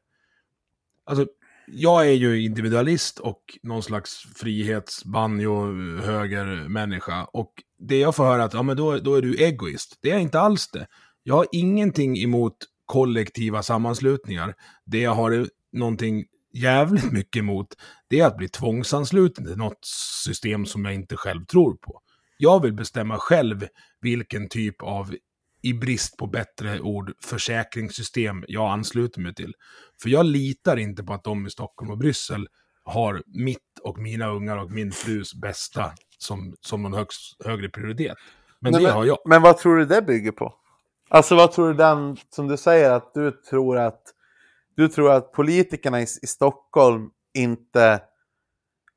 Alltså, 1.07 1.27
jag 1.67 2.07
är 2.07 2.13
ju 2.13 2.41
individualist 2.41 3.19
och 3.19 3.41
någon 3.63 3.83
slags 3.83 4.23
frihetsbanjo-högermänniska. 4.35 7.27
Och 7.33 7.53
det 7.79 7.99
jag 7.99 8.15
får 8.15 8.23
höra 8.23 8.43
att 8.43 8.53
ja, 8.53 8.63
men 8.63 8.77
då, 8.77 8.97
då 8.97 9.15
är 9.15 9.21
du 9.21 9.35
egoist. 9.35 9.99
Det 10.01 10.09
är 10.09 10.13
jag 10.13 10.21
inte 10.21 10.39
alls 10.39 10.71
det. 10.71 10.87
Jag 11.23 11.35
har 11.35 11.47
ingenting 11.51 12.17
emot 12.17 12.57
kollektiva 12.85 13.63
sammanslutningar. 13.63 14.53
Det 14.85 14.99
jag 14.99 15.15
har 15.15 15.47
någonting 15.73 16.25
jävligt 16.53 17.11
mycket 17.11 17.39
emot, 17.39 17.67
det 18.09 18.19
är 18.19 18.27
att 18.27 18.37
bli 18.37 18.49
tvångsansluten 18.49 19.45
till 19.45 19.57
något 19.57 19.85
system 20.25 20.65
som 20.65 20.85
jag 20.85 20.93
inte 20.93 21.17
själv 21.17 21.45
tror 21.45 21.73
på. 21.73 22.01
Jag 22.37 22.61
vill 22.61 22.73
bestämma 22.73 23.17
själv 23.17 23.67
vilken 24.01 24.49
typ 24.49 24.81
av, 24.81 25.15
i 25.61 25.73
brist 25.73 26.17
på 26.17 26.27
bättre 26.27 26.79
ord, 26.79 27.13
försäkringssystem 27.23 28.45
jag 28.47 28.71
ansluter 28.71 29.21
mig 29.21 29.35
till. 29.35 29.53
För 30.01 30.09
jag 30.09 30.25
litar 30.25 30.77
inte 30.77 31.03
på 31.03 31.13
att 31.13 31.23
de 31.23 31.47
i 31.47 31.49
Stockholm 31.49 31.91
och 31.91 31.97
Bryssel 31.97 32.47
har 32.83 33.23
mitt 33.25 33.79
och 33.83 33.97
mina 33.97 34.27
ungar 34.27 34.57
och 34.57 34.71
min 34.71 34.91
frus 34.91 35.35
bästa 35.35 35.91
som, 36.17 36.55
som 36.61 36.81
någon 36.83 36.93
högst, 36.93 37.45
högre 37.45 37.69
prioritet. 37.69 38.17
Men 38.59 38.71
Nej, 38.71 38.83
det 38.83 38.91
har 38.91 39.05
jag. 39.05 39.17
Men 39.25 39.41
vad 39.41 39.57
tror 39.57 39.77
du 39.77 39.85
det 39.85 40.01
bygger 40.01 40.31
på? 40.31 40.53
Alltså 41.09 41.35
vad 41.35 41.51
tror 41.51 41.67
du 41.67 41.73
den, 41.73 42.17
som 42.29 42.47
du 42.47 42.57
säger 42.57 42.91
att 42.91 43.13
du 43.13 43.31
tror 43.31 43.77
att 43.77 44.01
du 44.75 44.87
tror 44.87 45.11
att 45.11 45.31
politikerna 45.31 46.01
i, 46.01 46.03
i 46.03 46.27
Stockholm 46.27 47.09
inte 47.33 48.01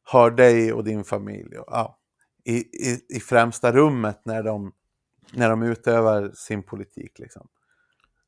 har 0.02 0.30
dig 0.30 0.72
och 0.72 0.84
din 0.84 1.04
familj 1.04 1.58
och, 1.58 1.64
ja, 1.66 1.98
i, 2.44 2.56
i, 2.56 3.00
i 3.16 3.20
främsta 3.20 3.72
rummet 3.72 4.22
när 4.24 4.42
de, 4.42 4.72
när 5.32 5.50
de 5.50 5.62
utövar 5.62 6.30
sin 6.34 6.62
politik 6.62 7.18
liksom. 7.18 7.48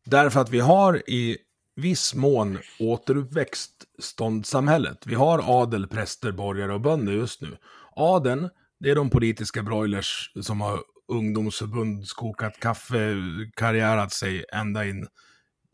Därför 0.05 0.41
att 0.41 0.51
vi 0.51 0.61
har 0.61 1.11
i 1.11 1.39
viss 1.77 2.15
mån 2.15 2.59
återuppväxt 2.79 3.85
ståndssamhället. 3.99 5.07
Vi 5.07 5.15
har 5.15 5.63
adel, 5.63 5.89
präster, 5.89 6.33
borgare 6.33 6.75
och 6.75 6.81
bönder 6.81 7.13
just 7.13 7.43
nu. 7.43 7.57
Adeln, 7.97 8.51
det 8.81 8.91
är 8.91 8.95
de 8.95 9.11
politiska 9.11 9.63
broilers 9.63 10.33
som 10.41 10.61
har 10.61 10.81
ungdomsförbund, 11.09 12.07
skokat 12.07 12.61
kaffe, 12.61 13.17
karriärat 13.57 14.13
sig 14.13 14.45
ända 14.53 14.85
in 14.85 15.07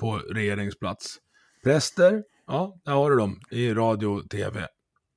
på 0.00 0.16
regeringsplats. 0.16 1.16
Präster, 1.64 2.22
ja, 2.46 2.80
där 2.84 2.92
har 2.92 3.10
du 3.10 3.16
dem 3.16 3.40
i 3.50 3.74
radio 3.74 4.06
och 4.06 4.30
tv. 4.30 4.66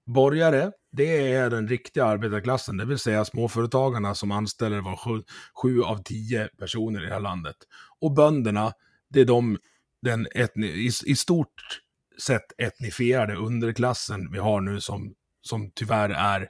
Borgare, 0.05 0.71
det 0.91 1.33
är 1.33 1.49
den 1.49 1.67
riktiga 1.67 2.05
arbetarklassen, 2.05 2.77
det 2.77 2.85
vill 2.85 2.99
säga 2.99 3.25
småföretagarna 3.25 4.15
som 4.15 4.31
anställer 4.31 4.81
var 4.81 4.95
sju, 4.95 5.23
sju 5.61 5.81
av 5.81 6.03
tio 6.03 6.47
personer 6.47 7.03
i 7.03 7.05
det 7.05 7.13
här 7.13 7.19
landet. 7.19 7.55
Och 7.99 8.11
bönderna, 8.11 8.73
det 9.09 9.21
är 9.21 9.25
de, 9.25 9.57
den 10.01 10.27
etni, 10.35 10.67
i, 10.67 10.91
i 11.05 11.15
stort 11.15 11.81
sett 12.21 12.61
etnifierade 12.61 13.35
underklassen 13.35 14.31
vi 14.31 14.39
har 14.39 14.61
nu 14.61 14.81
som, 14.81 15.13
som 15.41 15.71
tyvärr 15.75 16.09
är 16.09 16.47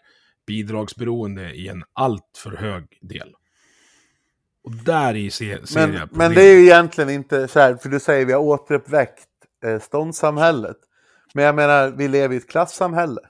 bidragsberoende 0.48 1.52
i 1.52 1.68
en 1.68 1.84
alltför 1.94 2.58
hög 2.58 2.98
del. 3.02 3.34
Och 4.64 4.76
där 4.76 5.16
i 5.16 5.32
ser, 5.32 5.66
ser 5.66 5.80
Men, 5.80 5.94
jag 5.94 6.10
problem. 6.10 6.18
men 6.18 6.36
det 6.36 6.42
är 6.42 6.54
ju 6.54 6.64
egentligen 6.64 7.10
inte 7.10 7.48
så 7.48 7.60
här, 7.60 7.76
för 7.76 7.90
du 7.90 8.00
säger 8.00 8.26
vi 8.26 8.34
har 8.34 8.42
återuppväckt 8.42 9.28
eh, 9.66 9.80
ståndssamhället. 9.80 10.78
Men 11.34 11.46
jag 11.46 11.56
menar, 11.56 11.90
vi 11.90 12.08
lever 12.08 12.36
i 12.36 12.38
ett 12.38 12.50
klassamhälle. 12.50 13.22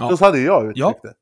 Ja. 0.00 0.16
Så 0.16 0.24
hade 0.24 0.40
jag 0.40 0.62
uttryckt 0.62 0.78
Ja. 0.78 1.00
det. 1.02 1.14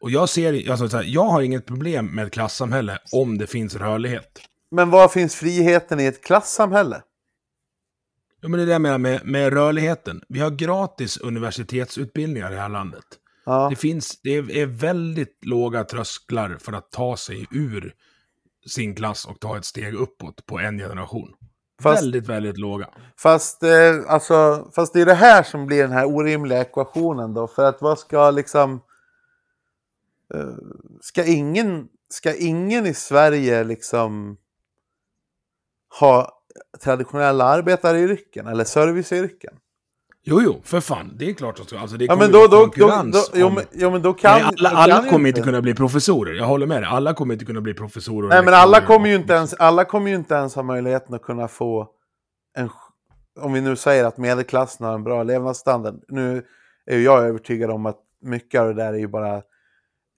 Och 0.00 0.10
jag 0.10 0.28
ser, 0.28 0.70
alltså, 0.70 0.88
så 0.88 0.96
här, 0.96 1.04
jag 1.04 1.24
har 1.24 1.42
inget 1.42 1.66
problem 1.66 2.06
med 2.06 2.26
ett 2.26 2.32
klassamhälle 2.32 2.98
om 3.12 3.38
det 3.38 3.46
finns 3.46 3.74
rörlighet. 3.74 4.40
Men 4.70 4.90
var 4.90 5.08
finns 5.08 5.34
friheten 5.34 6.00
i 6.00 6.04
ett 6.04 6.24
klassamhälle? 6.24 7.02
Ja, 8.40 8.48
men 8.48 8.58
det 8.58 8.64
är 8.64 8.66
det 8.66 8.72
jag 8.72 8.80
menar 8.82 8.98
med, 8.98 9.20
med 9.24 9.52
rörligheten. 9.52 10.22
Vi 10.28 10.40
har 10.40 10.50
gratis 10.50 11.16
universitetsutbildningar 11.16 12.52
i 12.52 12.54
det 12.54 12.60
här 12.60 12.68
landet. 12.68 13.04
Ja. 13.44 13.68
Det 13.70 13.76
finns, 13.76 14.20
det 14.22 14.30
är, 14.30 14.56
är 14.56 14.66
väldigt 14.66 15.38
låga 15.44 15.84
trösklar 15.84 16.56
för 16.60 16.72
att 16.72 16.90
ta 16.92 17.16
sig 17.16 17.46
ur 17.50 17.94
sin 18.66 18.94
klass 18.94 19.24
och 19.24 19.40
ta 19.40 19.56
ett 19.58 19.64
steg 19.64 19.94
uppåt 19.94 20.46
på 20.46 20.58
en 20.58 20.78
generation. 20.78 21.34
Fast- 21.82 22.02
Väldigt, 22.02 22.26
väldigt 22.28 22.58
låga. 22.58 22.88
Fast, 23.16 23.62
eh, 23.62 23.70
alltså, 24.08 24.68
fast 24.74 24.92
det 24.92 25.00
är 25.00 25.06
det 25.06 25.14
här 25.14 25.42
som 25.42 25.66
blir 25.66 25.82
den 25.82 25.92
här 25.92 26.04
orimliga 26.06 26.60
ekvationen 26.60 27.34
då. 27.34 27.46
För 27.46 27.64
att 27.64 27.82
vad 27.82 27.98
ska 27.98 28.30
liksom... 28.30 28.80
Eh, 30.34 30.54
ska, 31.00 31.24
ingen, 31.24 31.88
ska 32.10 32.34
ingen 32.34 32.86
i 32.86 32.94
Sverige 32.94 33.64
liksom 33.64 34.36
ha 36.00 36.40
traditionella 36.80 37.44
arbetaryrken 37.44 38.46
eller 38.46 38.64
serviceyrken? 38.64 39.54
Jo, 40.24 40.40
jo, 40.42 40.60
för 40.64 40.80
fan. 40.80 41.12
Det 41.16 41.30
är 41.30 41.34
klart 41.34 41.60
att 41.60 41.72
alltså, 41.72 41.96
det 41.96 42.04
Ja 42.04 42.16
men 42.16 42.32
då, 42.32 42.38
då, 42.38 42.46
då, 42.46 42.56
då, 42.56 42.62
konkurrens 42.62 43.30
jo, 43.34 43.50
men, 43.50 43.64
jo 43.72 43.90
men 43.90 44.02
då 44.02 44.12
kan... 44.14 44.32
Nej, 44.32 44.42
alla, 44.42 44.70
då 44.70 44.76
alla 44.76 44.94
kan 45.02 45.10
kommer 45.10 45.28
inte 45.28 45.40
kunna 45.42 45.60
bli 45.62 45.74
professorer. 45.74 46.34
Jag 46.34 46.44
håller 46.44 46.66
med 46.66 46.82
dig. 46.82 46.90
Alla 46.90 47.14
kommer 47.14 47.34
inte 47.34 47.44
kunna 47.44 47.60
bli 47.60 47.74
professorer. 47.74 48.28
Nej 48.28 48.44
men 48.44 48.54
alla 48.54 48.70
lektorer 48.78 48.86
kommer 48.96 49.08
ju 49.08 49.14
inte 49.14 49.32
ens, 49.32 49.54
alla 49.54 49.84
kommer 49.84 50.10
ju 50.10 50.16
inte 50.16 50.34
ens 50.34 50.54
ha 50.54 50.62
möjligheten 50.62 51.14
att 51.14 51.22
kunna 51.22 51.48
få 51.48 51.88
en, 52.58 52.70
om 53.40 53.52
vi 53.52 53.60
nu 53.60 53.76
säger 53.76 54.04
att 54.04 54.18
medelklassen 54.18 54.86
har 54.86 54.94
en 54.94 55.04
bra 55.04 55.22
levnadsstandard. 55.22 55.94
Nu 56.08 56.42
är 56.86 56.96
ju 56.96 57.02
jag 57.04 57.24
övertygad 57.24 57.70
om 57.70 57.86
att 57.86 57.98
mycket 58.22 58.60
av 58.60 58.66
det 58.66 58.74
där 58.74 58.92
är 58.92 58.98
ju 58.98 59.08
bara, 59.08 59.42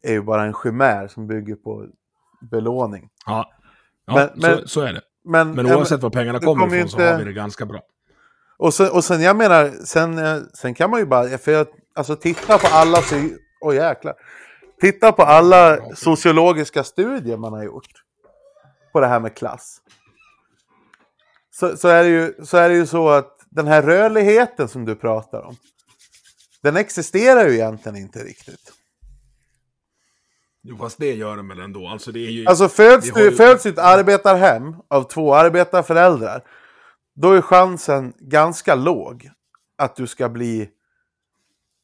är 0.02 0.12
ju 0.12 0.22
bara 0.22 0.44
en 0.44 0.54
chimär 0.54 1.08
som 1.08 1.26
bygger 1.26 1.54
på 1.54 1.86
belåning. 2.50 3.08
Ja, 3.26 3.50
ja 4.06 4.14
Men- 4.14 4.28
så, 4.40 4.48
men- 4.56 4.68
så 4.68 4.80
är 4.80 4.92
det. 4.92 5.00
Men, 5.24 5.52
Men 5.52 5.66
oavsett 5.66 6.02
var 6.02 6.10
pengarna 6.10 6.38
kommer 6.38 6.62
kommer 6.62 6.76
ifrån 6.76 6.88
så 6.88 6.96
inte- 6.96 7.12
har 7.12 7.18
vi 7.18 7.24
det 7.24 7.32
ganska 7.32 7.66
bra. 7.66 7.80
Och 8.60 8.74
sen, 8.74 8.90
och 8.90 9.04
sen 9.04 9.22
jag 9.22 9.36
menar, 9.36 9.84
sen, 9.84 10.18
eh, 10.18 10.38
sen 10.54 10.74
kan 10.74 10.90
man 10.90 11.00
ju 11.00 11.06
bara, 11.06 11.38
för 11.38 11.52
jag, 11.52 11.66
alltså 11.94 12.16
titta 12.16 12.58
på 12.58 12.66
alla, 12.66 12.98
oj 13.60 13.76
jäklar. 13.76 14.14
Titta 14.80 15.12
på 15.12 15.22
alla 15.22 15.94
sociologiska 15.94 16.84
studier 16.84 17.36
man 17.36 17.52
har 17.52 17.64
gjort. 17.64 17.88
På 18.92 19.00
det 19.00 19.06
här 19.06 19.20
med 19.20 19.36
klass. 19.36 19.80
Så, 21.50 21.76
så, 21.76 21.88
är 21.88 22.02
det 22.04 22.08
ju, 22.10 22.34
så 22.44 22.56
är 22.56 22.68
det 22.68 22.74
ju 22.74 22.86
så 22.86 23.08
att 23.08 23.36
den 23.50 23.66
här 23.66 23.82
rörligheten 23.82 24.68
som 24.68 24.84
du 24.84 24.94
pratar 24.94 25.40
om. 25.42 25.56
Den 26.62 26.76
existerar 26.76 27.48
ju 27.48 27.54
egentligen 27.54 27.96
inte 27.96 28.18
riktigt. 28.18 28.72
Jo, 30.62 30.76
fast 30.78 30.98
det 30.98 31.14
gör 31.14 31.36
de 31.36 31.48
väl 31.48 31.60
ändå. 31.60 31.88
Alltså 31.88 32.12
det 32.12 32.26
är 32.26 32.30
ju... 32.30 32.46
Alltså 32.46 32.68
föds 32.68 33.10
du 33.12 33.24
ju- 33.24 33.36
föds 33.36 33.66
i 33.66 33.68
ett 33.68 33.78
arbetarhem 33.78 34.76
av 34.88 35.02
två 35.02 35.34
arbetarföräldrar. 35.34 36.42
Då 37.22 37.32
är 37.32 37.40
chansen 37.42 38.12
ganska 38.18 38.74
låg 38.74 39.30
att 39.78 39.96
du 39.96 40.06
ska 40.06 40.28
bli 40.28 40.70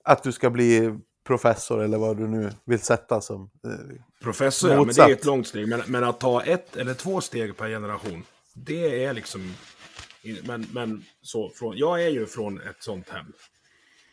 att 0.04 0.22
du 0.22 0.32
ska 0.32 0.50
bli 0.50 0.98
professor 1.26 1.82
eller 1.82 1.98
vad 1.98 2.16
du 2.16 2.28
nu 2.28 2.50
vill 2.64 2.78
sätta 2.80 3.20
som. 3.20 3.50
eh, 3.64 3.70
Professor, 4.22 4.70
ja, 4.70 4.84
men 4.84 4.94
det 4.94 5.02
är 5.02 5.10
ett 5.12 5.24
långt 5.24 5.46
steg. 5.48 5.68
Men, 5.68 5.82
men 5.86 6.04
att 6.04 6.20
ta 6.20 6.42
ett 6.42 6.76
eller 6.76 6.94
två 6.94 7.20
steg 7.20 7.56
per 7.56 7.68
generation, 7.68 8.24
det 8.54 9.04
är 9.04 9.12
liksom... 9.14 9.54
Men, 10.44 10.66
men 10.72 11.04
så, 11.22 11.50
från, 11.50 11.76
jag 11.76 12.02
är 12.02 12.08
ju 12.08 12.26
från 12.26 12.60
ett 12.60 12.82
sånt 12.82 13.08
hem. 13.08 13.26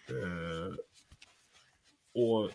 Eh, 0.09 0.73
och 2.21 2.49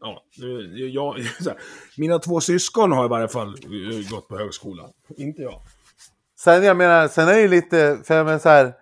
ja, 0.00 0.24
nu- 0.38 0.88
jag, 0.88 1.12
här, 1.18 1.58
mina 1.96 2.18
två 2.18 2.40
syskon 2.40 2.92
har 2.92 3.04
i 3.04 3.08
varje 3.08 3.28
fall 3.28 3.48
eh, 3.48 4.10
gått 4.10 4.28
på 4.28 4.38
högskola. 4.38 4.90
Inte 5.16 5.42
jag. 5.42 5.60
Sen 6.44 6.62
jag 6.64 6.76
menar, 6.76 7.08
sen 7.08 7.28
är 7.28 7.32
det 7.32 7.40
ju 7.40 7.48
lite, 7.48 7.98
för 8.04 8.14
jag 8.16 8.26
menar 8.26 8.38
så 8.38 8.48
här, 8.48 8.74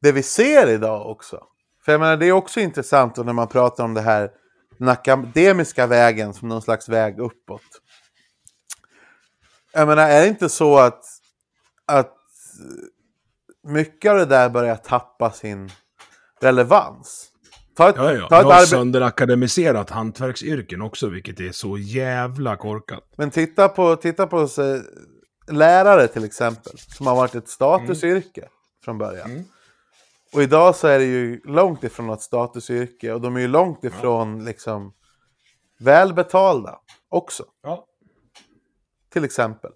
det 0.00 0.12
vi 0.12 0.22
ser 0.22 0.66
idag 0.66 1.10
också. 1.10 1.42
För 1.84 1.92
jag 1.92 2.00
menar, 2.00 2.16
det 2.16 2.26
är 2.26 2.32
också 2.32 2.60
intressant 2.60 3.16
när 3.16 3.32
man 3.32 3.48
pratar 3.48 3.84
om 3.84 3.94
det 3.94 4.00
här 4.00 4.30
den 4.78 4.88
akademiska 4.88 5.86
vägen 5.86 6.34
som 6.34 6.48
någon 6.48 6.62
slags 6.62 6.88
väg 6.88 7.18
uppåt. 7.18 7.62
Jag 9.72 9.88
menar, 9.88 10.08
är 10.10 10.20
det 10.22 10.28
inte 10.28 10.48
så 10.48 10.78
att, 10.78 11.04
att 11.86 12.16
mycket 13.66 14.10
av 14.10 14.18
det 14.18 14.26
där 14.26 14.48
börjar 14.50 14.76
tappa 14.76 15.30
sin 15.30 15.70
relevans? 16.40 17.28
Ta 17.76 17.88
ett, 17.88 17.96
Ja, 17.98 18.12
ja. 18.12 18.28
ta 18.28 18.34
Jag 18.34 18.40
ett 18.40 18.46
har 18.46 18.52
arbete... 18.52 18.66
sönderakademiserat 18.66 19.90
hantverksyrken 19.90 20.82
också, 20.82 21.08
vilket 21.08 21.40
är 21.40 21.52
så 21.52 21.78
jävla 21.78 22.56
korkat. 22.56 23.04
Men 23.16 23.30
titta 23.30 23.68
på, 23.68 23.96
titta 23.96 24.26
på 24.26 24.48
så, 24.48 24.80
lärare 25.50 26.08
till 26.08 26.24
exempel, 26.24 26.72
som 26.78 27.06
har 27.06 27.16
varit 27.16 27.34
ett 27.34 27.48
statusyrke 27.48 28.48
från 28.84 28.98
början. 28.98 29.44
Och 30.34 30.42
idag 30.42 30.76
så 30.76 30.86
är 30.88 30.98
det 30.98 31.04
ju 31.04 31.40
långt 31.44 31.84
ifrån 31.84 32.06
något 32.06 32.22
statusyrke 32.22 33.12
och 33.12 33.20
de 33.20 33.36
är 33.36 33.40
ju 33.40 33.48
långt 33.48 33.84
ifrån 33.84 34.44
liksom 34.44 34.92
välbetalda 35.78 36.78
också, 37.08 37.44
Ja. 37.62 37.86
till 39.12 39.24
exempel. 39.24 39.70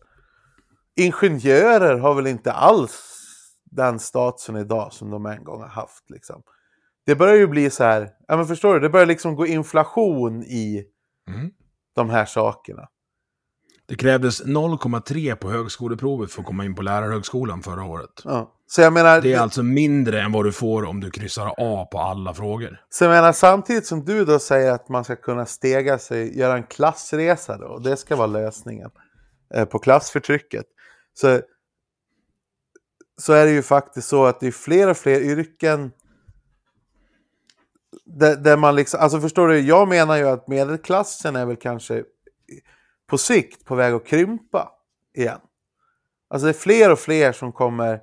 Ingenjörer 0.96 1.98
har 1.98 2.14
väl 2.14 2.26
inte 2.26 2.52
alls 2.52 3.12
den 3.64 3.98
statusen 3.98 4.56
idag 4.56 4.92
som 4.92 5.10
de 5.10 5.26
en 5.26 5.44
gång 5.44 5.60
har 5.60 5.68
haft. 5.68 6.10
Liksom. 6.10 6.42
Det 7.06 7.14
börjar 7.16 7.36
ju 7.36 7.46
bli 7.46 7.70
så 7.70 7.84
här, 7.84 8.10
ja 8.28 8.36
men 8.36 8.46
förstår 8.46 8.74
du, 8.74 8.80
det 8.80 8.88
börjar 8.88 9.06
liksom 9.06 9.36
gå 9.36 9.46
inflation 9.46 10.42
i 10.42 10.84
Mm. 11.28 11.50
de 11.94 12.10
här 12.10 12.24
sakerna. 12.24 12.88
Det 13.88 13.96
krävdes 13.96 14.44
0,3 14.44 15.34
på 15.34 15.50
högskoleprovet 15.50 16.32
för 16.32 16.40
att 16.40 16.46
komma 16.46 16.64
in 16.64 16.74
på 16.74 16.82
lärarhögskolan 16.82 17.62
förra 17.62 17.84
året. 17.84 18.10
Ja. 18.24 18.52
Så 18.66 18.80
jag 18.80 18.92
menar, 18.92 19.20
Det 19.20 19.32
är 19.32 19.40
alltså 19.40 19.62
mindre 19.62 20.22
än 20.22 20.32
vad 20.32 20.44
du 20.44 20.52
får 20.52 20.84
om 20.84 21.00
du 21.00 21.10
kryssar 21.10 21.54
A 21.58 21.88
på 21.92 21.98
alla 21.98 22.34
frågor. 22.34 22.80
Så 22.90 23.04
jag 23.04 23.10
menar, 23.10 23.32
samtidigt 23.32 23.86
som 23.86 24.04
du 24.04 24.24
då 24.24 24.38
säger 24.38 24.72
att 24.72 24.88
man 24.88 25.04
ska 25.04 25.16
kunna 25.16 25.46
stega 25.46 25.98
sig, 25.98 26.38
göra 26.38 26.56
en 26.56 26.62
klassresa 26.62 27.58
då, 27.58 27.66
och 27.66 27.82
det 27.82 27.96
ska 27.96 28.16
vara 28.16 28.26
lösningen 28.26 28.90
eh, 29.54 29.64
på 29.64 29.78
klassförtrycket. 29.78 30.66
Så, 31.14 31.40
så 33.18 33.32
är 33.32 33.46
det 33.46 33.52
ju 33.52 33.62
faktiskt 33.62 34.08
så 34.08 34.24
att 34.24 34.40
det 34.40 34.46
är 34.46 34.52
fler 34.52 34.90
och 34.90 34.96
fler 34.96 35.20
yrken 35.20 35.92
där, 38.04 38.36
där 38.36 38.56
man 38.56 38.76
liksom, 38.76 39.00
alltså 39.00 39.20
förstår 39.20 39.48
du, 39.48 39.60
jag 39.60 39.88
menar 39.88 40.16
ju 40.16 40.28
att 40.28 40.48
medelklassen 40.48 41.36
är 41.36 41.46
väl 41.46 41.56
kanske 41.56 42.02
på 43.06 43.18
sikt 43.18 43.64
på 43.64 43.74
väg 43.74 43.94
att 43.94 44.06
krympa 44.06 44.70
igen. 45.14 45.40
Alltså 46.30 46.44
det 46.46 46.50
är 46.50 46.58
fler 46.58 46.92
och 46.92 46.98
fler 46.98 47.32
som 47.32 47.52
kommer 47.52 48.00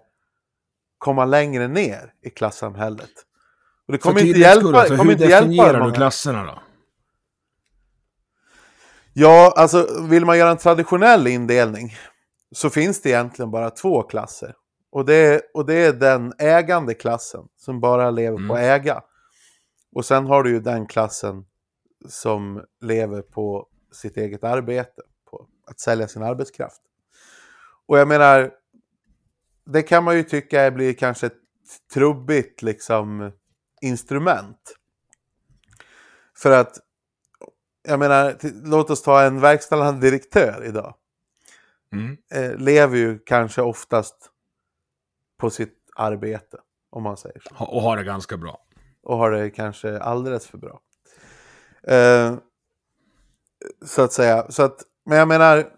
komma 0.97 1.25
längre 1.25 1.67
ner 1.67 2.13
i 2.21 2.29
klassamhället. 2.29 3.11
Och 3.87 3.91
det 3.91 3.97
kommer 3.97 4.25
inte 4.25 4.39
hjälpa, 4.39 4.61
skull, 4.61 4.75
alltså, 4.75 4.95
kommer 4.95 5.03
hur 5.03 5.11
inte 5.11 5.23
hjälpa 5.23 5.45
definierar 5.47 5.79
många. 5.79 5.91
du 5.91 5.95
klasserna 5.95 6.45
då? 6.45 6.61
Ja, 9.13 9.53
alltså 9.57 9.87
vill 10.09 10.25
man 10.25 10.37
göra 10.37 10.51
en 10.51 10.57
traditionell 10.57 11.27
indelning 11.27 11.95
så 12.51 12.69
finns 12.69 13.01
det 13.01 13.09
egentligen 13.09 13.51
bara 13.51 13.69
två 13.69 14.03
klasser. 14.03 14.55
Och 14.91 15.05
det, 15.05 15.15
är, 15.15 15.41
och 15.53 15.65
det 15.65 15.73
är 15.73 15.93
den 15.93 16.33
ägande 16.39 16.93
klassen 16.93 17.41
som 17.57 17.79
bara 17.79 18.11
lever 18.11 18.37
på 18.37 18.53
Mm. 18.53 18.57
äga. 18.57 19.01
Och 19.95 20.05
sen 20.05 20.25
har 20.25 20.43
du 20.43 20.49
ju 20.49 20.59
den 20.59 20.87
klassen 20.87 21.45
som 22.09 22.63
lever 22.81 23.21
på 23.21 23.67
sitt 23.93 24.17
eget 24.17 24.43
arbete, 24.43 25.01
på 25.25 25.47
att 25.65 25.79
sälja 25.79 26.07
sin 26.07 26.23
arbetskraft. 26.23 26.81
Och 27.85 27.97
jag 27.97 28.07
menar, 28.07 28.51
det 29.65 29.81
kan 29.81 30.03
man 30.03 30.15
ju 30.15 30.23
tycka 30.23 30.71
blir 30.71 30.93
kanske 30.93 31.27
ett 31.27 31.39
trubbigt 31.93 32.61
liksom 32.61 33.31
instrument. 33.81 34.77
För 36.37 36.51
att, 36.51 36.79
jag 37.87 37.99
menar, 37.99 38.37
låt 38.69 38.89
oss 38.89 39.01
ta 39.01 39.23
en 39.23 39.39
verkställande 39.39 40.01
direktör 40.01 40.63
idag. 40.65 40.95
Mm. 41.91 42.17
Eh, 42.31 42.55
lever 42.57 42.97
ju 42.97 43.19
kanske 43.19 43.61
oftast 43.61 44.29
på 45.37 45.49
sitt 45.49 45.77
arbete, 45.95 46.57
om 46.89 47.03
man 47.03 47.17
säger 47.17 47.39
så. 47.39 47.65
Och 47.65 47.81
har 47.81 47.97
det 47.97 48.03
ganska 48.03 48.37
bra. 48.37 48.65
Och 49.03 49.17
har 49.17 49.31
det 49.31 49.49
kanske 49.49 49.99
alldeles 49.99 50.47
för 50.47 50.57
bra. 50.57 50.81
Eh, 51.87 52.37
så 53.85 54.01
att 54.01 54.13
säga. 54.13 54.45
Så 54.49 54.63
att, 54.63 54.81
men 55.05 55.17
jag 55.17 55.27
menar, 55.27 55.69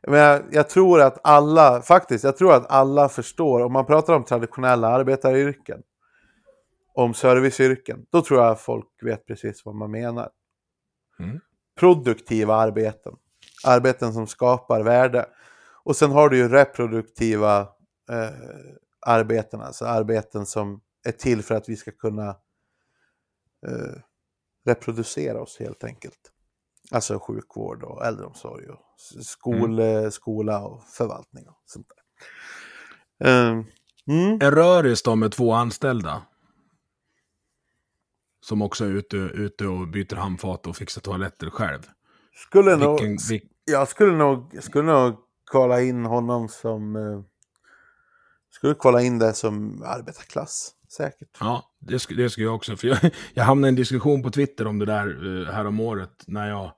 jag 0.00 0.10
menar, 0.10 0.44
jag 0.50 0.68
tror 0.68 1.00
att 1.00 1.18
alla, 1.22 1.82
faktiskt, 1.82 2.24
jag 2.24 2.36
tror 2.36 2.54
att 2.54 2.70
alla 2.70 3.08
förstår, 3.08 3.60
om 3.60 3.72
man 3.72 3.86
pratar 3.86 4.14
om 4.14 4.24
traditionella 4.24 4.88
arbetaryrken, 4.88 5.82
om 6.94 7.14
serviceyrken, 7.14 8.06
då 8.10 8.22
tror 8.22 8.40
jag 8.40 8.60
folk 8.60 8.88
vet 9.02 9.26
precis 9.26 9.64
vad 9.64 9.74
man 9.74 9.90
menar. 9.90 10.30
Mm. 11.18 11.40
Produktiva 11.78 12.54
arbeten, 12.54 13.16
arbeten 13.64 14.12
som 14.12 14.26
skapar 14.26 14.82
värde. 14.82 15.26
Och 15.84 15.96
sen 15.96 16.10
har 16.10 16.28
du 16.28 16.36
ju 16.36 16.48
reproduktiva 16.48 17.60
eh, 18.10 18.30
arbeten, 19.06 19.60
alltså 19.60 19.84
arbeten 19.84 20.46
som 20.46 20.80
är 21.06 21.12
till 21.12 21.42
för 21.42 21.54
att 21.54 21.68
vi 21.68 21.76
ska 21.76 21.90
kunna 21.90 22.28
eh, 23.66 23.96
reproducera 24.66 25.42
oss 25.42 25.58
helt 25.58 25.84
enkelt. 25.84 26.32
Alltså 26.90 27.18
sjukvård 27.18 27.82
och 27.82 28.06
äldreomsorg 28.06 28.68
och 28.68 28.80
skol, 29.24 29.78
eh, 29.78 30.08
skola 30.10 30.64
och 30.66 30.82
förvaltning 30.84 31.48
och 31.48 31.62
sånt 31.64 31.86
där. 31.88 33.28
Eh, 33.28 33.64
mm. 34.08 34.38
En 34.40 34.50
röris 34.50 35.02
då 35.02 35.16
med 35.16 35.32
två 35.32 35.52
anställda. 35.52 36.22
Som 38.40 38.62
också 38.62 38.84
är 38.84 38.88
ute, 38.88 39.16
ute 39.16 39.66
och 39.66 39.88
byter 39.88 40.16
handfat 40.16 40.66
och 40.66 40.76
fixar 40.76 41.00
toaletter 41.00 41.50
själv. 41.50 41.88
Skulle 42.34 42.76
nog, 42.76 43.00
Vilken, 43.00 43.28
vil, 43.28 43.48
jag 43.64 43.88
skulle 43.88 44.12
nog, 44.12 44.58
skulle 44.62 44.92
nog 44.92 45.16
kolla 45.44 45.82
in 45.82 46.04
honom 46.04 46.48
som... 46.48 46.96
Eh, 46.96 47.20
skulle 48.50 48.74
kolla 48.74 49.02
in 49.02 49.18
det 49.18 49.34
som 49.34 49.82
arbetarklass, 49.82 50.74
säkert. 50.92 51.28
ja, 51.40 51.64
det, 51.80 51.96
sk- 51.96 52.16
det 52.16 52.30
skulle 52.30 52.46
jag 52.46 52.54
också. 52.54 52.76
För 52.76 52.88
jag, 52.88 52.98
jag 53.34 53.44
hamnade 53.44 53.68
i 53.68 53.70
en 53.70 53.74
diskussion 53.74 54.22
på 54.22 54.30
Twitter 54.30 54.66
om 54.66 54.78
det 54.78 54.86
där 54.86 55.26
uh, 55.26 55.50
här 55.50 55.64
om 55.64 55.80
året. 55.80 56.24
När 56.26 56.48
jag, 56.48 56.72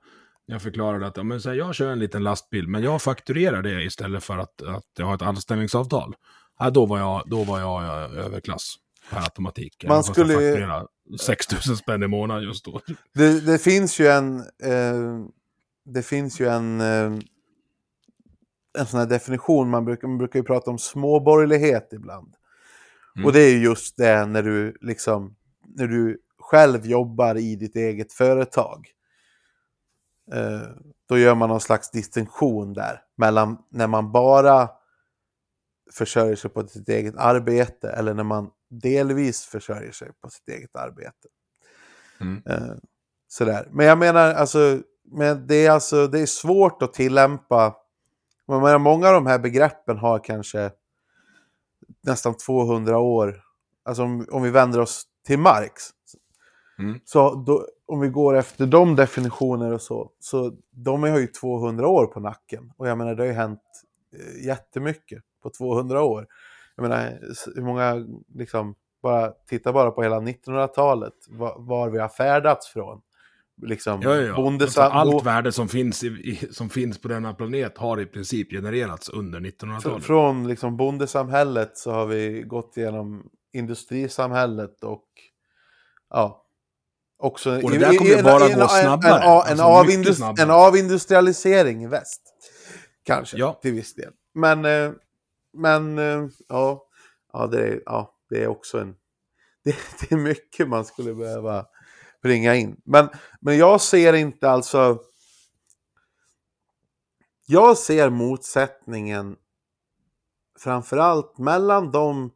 jag 0.45 0.61
förklarade 0.61 1.07
att 1.07 1.17
ja, 1.17 1.23
men, 1.23 1.41
så 1.41 1.49
här, 1.49 1.55
jag 1.55 1.75
kör 1.75 1.91
en 1.91 1.99
liten 1.99 2.23
lastbil, 2.23 2.67
men 2.67 2.83
jag 2.83 3.01
fakturerar 3.01 3.61
det 3.61 3.83
istället 3.83 4.23
för 4.23 4.37
att, 4.37 4.61
att 4.61 4.85
jag 4.97 5.05
har 5.05 5.15
ett 5.15 5.21
anställningsavtal. 5.21 6.15
Ja, 6.59 6.69
då 6.69 6.85
var 6.85 6.99
jag, 6.99 7.23
då 7.25 7.43
var 7.43 7.59
jag 7.59 7.83
eh, 7.83 8.25
överklass 8.25 8.75
per 9.09 9.19
automatik. 9.19 9.85
Man 9.87 10.03
skulle 10.03 10.33
fakturerade 10.33 10.87
6 11.19 11.67
000 11.67 11.77
spänn 11.77 12.03
i 12.03 12.07
månaden 12.07 12.43
just 12.43 12.65
då. 12.65 12.81
Det, 13.13 13.39
det 13.39 13.59
finns 13.59 13.99
ju 13.99 14.07
en... 14.07 14.39
Eh, 14.39 15.25
det 15.85 16.03
finns 16.03 16.41
ju 16.41 16.47
en... 16.47 16.81
Eh, 16.81 17.19
en 18.79 18.85
sån 18.85 18.99
här 18.99 19.07
definition, 19.07 19.69
man 19.69 19.85
brukar, 19.85 20.07
man 20.07 20.17
brukar 20.17 20.39
ju 20.39 20.43
prata 20.43 20.71
om 20.71 20.79
småborgerlighet 20.79 21.89
ibland. 21.93 22.35
Mm. 23.15 23.25
Och 23.25 23.33
det 23.33 23.39
är 23.39 23.49
ju 23.49 23.63
just 23.63 23.97
det 23.97 24.25
när 24.25 24.43
du 24.43 24.77
liksom... 24.81 25.35
När 25.75 25.87
du 25.87 26.21
själv 26.39 26.85
jobbar 26.85 27.35
i 27.35 27.55
ditt 27.55 27.75
eget 27.75 28.13
företag. 28.13 28.87
Eh, 30.31 30.61
då 31.09 31.17
gör 31.17 31.35
man 31.35 31.49
någon 31.49 31.61
slags 31.61 31.91
distinktion 31.91 32.73
där. 32.73 33.01
Mellan 33.17 33.57
när 33.69 33.87
man 33.87 34.11
bara 34.11 34.69
försörjer 35.91 36.35
sig 36.35 36.49
på 36.49 36.67
sitt 36.67 36.89
eget 36.89 37.15
arbete 37.17 37.89
eller 37.89 38.13
när 38.13 38.23
man 38.23 38.49
delvis 38.69 39.45
försörjer 39.45 39.91
sig 39.91 40.11
på 40.21 40.29
sitt 40.29 40.49
eget 40.49 40.75
arbete. 40.75 41.27
Mm. 42.21 42.41
Eh, 42.45 42.75
sådär. 43.27 43.67
Men 43.71 43.85
jag 43.85 43.97
menar, 43.97 44.33
alltså, 44.33 44.81
men 45.05 45.47
det, 45.47 45.65
är 45.65 45.71
alltså, 45.71 46.07
det 46.07 46.19
är 46.19 46.25
svårt 46.25 46.81
att 46.81 46.93
tillämpa. 46.93 47.75
Menar, 48.47 48.79
många 48.79 49.07
av 49.07 49.13
de 49.13 49.25
här 49.25 49.39
begreppen 49.39 49.97
har 49.97 50.23
kanske 50.23 50.71
nästan 52.03 52.37
200 52.37 52.99
år. 52.99 53.41
Alltså 53.85 54.03
om, 54.03 54.27
om 54.31 54.43
vi 54.43 54.49
vänder 54.49 54.79
oss 54.79 55.03
till 55.25 55.39
Marx. 55.39 55.83
Mm. 56.79 56.99
Så 57.05 57.35
då, 57.35 57.67
om 57.85 57.99
vi 57.99 58.07
går 58.07 58.35
efter 58.35 58.65
de 58.65 58.95
definitioner 58.95 59.73
och 59.73 59.81
så, 59.81 60.11
så 60.19 60.51
de 60.71 61.03
har 61.03 61.19
ju 61.19 61.27
200 61.27 61.87
år 61.87 62.05
på 62.05 62.19
nacken. 62.19 62.73
Och 62.77 62.87
jag 62.87 62.97
menar, 62.97 63.15
det 63.15 63.23
har 63.23 63.27
ju 63.27 63.33
hänt 63.33 63.61
eh, 64.13 64.45
jättemycket 64.45 65.23
på 65.43 65.49
200 65.49 66.03
år. 66.03 66.27
Jag 66.75 66.83
menar, 66.83 67.19
hur 67.55 67.61
många, 67.61 68.07
liksom, 68.33 68.75
bara, 69.01 69.31
titta 69.31 69.73
bara 69.73 69.91
på 69.91 70.03
hela 70.03 70.19
1900-talet, 70.19 71.13
var, 71.29 71.55
var 71.59 71.89
vi 71.89 71.99
har 71.99 72.09
färdats 72.09 72.67
från. 72.67 73.01
Liksom, 73.61 74.01
Ja, 74.01 74.15
ja, 74.15 74.21
ja. 74.21 74.47
Alltså, 74.61 74.81
Allt 74.81 75.25
värde 75.25 75.51
som 75.51 75.67
finns, 75.67 76.03
i, 76.03 76.07
i, 76.07 76.47
som 76.53 76.69
finns 76.69 77.01
på 77.01 77.07
denna 77.07 77.33
planet 77.33 77.77
har 77.77 78.01
i 78.01 78.05
princip 78.05 78.51
genererats 78.51 79.09
under 79.09 79.39
fr- 79.39 79.43
1900-talet. 79.59 80.03
från 80.03 80.47
liksom, 80.47 80.77
bondesamhället 80.77 81.77
så 81.77 81.91
har 81.91 82.05
vi 82.05 82.41
gått 82.41 82.77
igenom 82.77 83.29
industrisamhället 83.53 84.83
och 84.83 85.05
ja, 86.09 86.45
också 87.17 87.61
Och 87.63 87.71
det 87.71 87.77
där 87.77 87.97
kommer 87.97 88.11
ju 88.11 88.23
bara 88.23 88.47
gå 88.49 88.67
snabbare. 88.67 89.11
En, 89.13 89.21
en, 89.21 89.27
Alltså, 89.29 89.53
en, 89.53 89.59
avindus- 89.59 90.13
snabbare. 90.15 90.43
en 90.43 90.51
avindustrialisering 90.51 91.83
i 91.83 91.87
väst. 91.87 92.21
Kanske, 93.05 93.37
Ja. 93.37 93.59
till 93.61 93.73
viss 93.73 93.95
del. 93.95 94.11
Men, 94.33 94.65
eh, 94.65 94.91
men 95.57 95.97
eh, 95.99 96.27
ja, 96.49 96.87
ja, 97.33 97.47
det 97.47 97.67
är, 97.67 97.81
ja, 97.85 98.15
det 98.29 98.43
är 98.43 98.47
också 98.47 98.79
en... 98.79 98.95
Det, 99.63 99.75
det 100.09 100.11
är 100.15 100.17
mycket 100.19 100.67
man 100.67 100.85
skulle 100.85 101.13
behöva 101.13 101.65
bringa 102.23 102.55
in. 102.55 102.81
Men, 102.83 103.09
men 103.39 103.57
jag 103.57 103.81
ser 103.81 104.13
inte 104.13 104.49
alltså... 104.49 104.99
Jag 107.45 107.77
ser 107.77 108.09
motsättningen 108.09 109.35
framförallt 110.59 111.37
mellan 111.37 111.91
de 111.91 112.31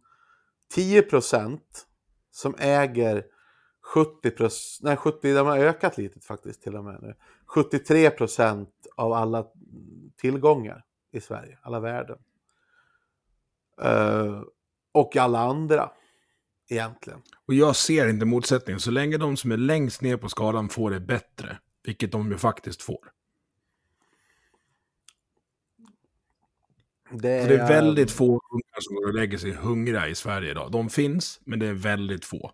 10% 0.76 1.60
som 2.32 2.56
äger 2.60 3.26
70 3.94 4.50
nej 4.82 4.98
70, 4.98 5.34
de 5.34 5.48
har 5.48 5.58
ökat 5.58 5.98
lite 5.98 6.20
faktiskt 6.20 6.62
till 6.64 6.76
och 6.76 6.84
med 6.84 7.02
nu. 7.02 7.16
73% 7.56 8.68
av 8.96 9.14
alla 9.14 9.48
tillgångar 10.18 10.86
i 11.12 11.22
Sverige, 11.22 11.60
alla 11.62 11.80
värden. 11.80 12.18
Uh, 13.84 14.44
och 14.92 15.18
alla 15.18 15.40
andra, 15.40 15.92
egentligen. 16.70 17.22
Och 17.46 17.54
jag 17.54 17.76
ser 17.76 18.08
inte 18.08 18.26
motsättningen. 18.26 18.80
Så 18.80 18.92
länge 18.92 19.18
de 19.18 19.38
som 19.38 19.52
är 19.52 19.58
längst 19.58 20.02
ner 20.02 20.18
på 20.18 20.30
skalan 20.30 20.70
får 20.70 20.92
det 20.92 21.00
bättre, 21.00 21.58
vilket 21.84 22.12
de 22.12 22.32
ju 22.32 22.38
faktiskt 22.38 22.82
får. 22.82 23.12
Det 27.12 27.42
För 27.42 27.50
det 27.50 27.62
är 27.62 27.68
väldigt 27.68 28.12
få 28.12 28.26
ungar 28.26 28.82
som 28.82 28.96
går 28.96 29.08
och 29.08 29.14
lägger 29.14 29.38
sig 29.38 29.52
hungriga 29.52 30.08
i 30.08 30.16
Sverige 30.16 30.52
idag. 30.52 30.72
De 30.72 30.90
finns, 30.90 31.40
men 31.46 31.60
det 31.60 31.68
är 31.68 31.74
väldigt 31.74 32.26
få. 32.26 32.52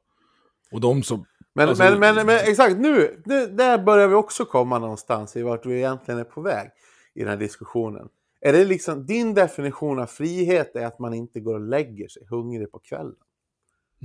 Och 0.71 0.81
de 0.81 1.03
som... 1.03 1.25
Men, 1.55 1.69
Alltså- 1.69 1.83
men, 1.83 1.99
men, 1.99 2.25
men 2.25 2.39
exakt, 2.43 2.77
nu, 2.77 3.21
nu, 3.25 3.47
där 3.47 3.83
börjar 3.83 4.07
vi 4.07 4.15
också 4.15 4.45
komma 4.45 4.79
någonstans 4.79 5.35
i 5.35 5.41
vart 5.41 5.65
vi 5.65 5.77
egentligen 5.77 6.19
är 6.19 6.23
på 6.23 6.41
väg 6.41 6.69
i 7.13 7.19
den 7.19 7.29
här 7.29 7.37
diskussionen. 7.37 8.07
Är 8.41 8.53
det 8.53 8.65
liksom, 8.65 9.05
din 9.05 9.33
definition 9.33 9.99
av 9.99 10.05
frihet 10.05 10.75
är 10.75 10.85
att 10.85 10.99
man 10.99 11.13
inte 11.13 11.39
går 11.39 11.53
och 11.53 11.61
lägger 11.61 12.07
sig 12.07 12.25
hungrig 12.29 12.71
på 12.71 12.79
kvällen? 12.79 13.15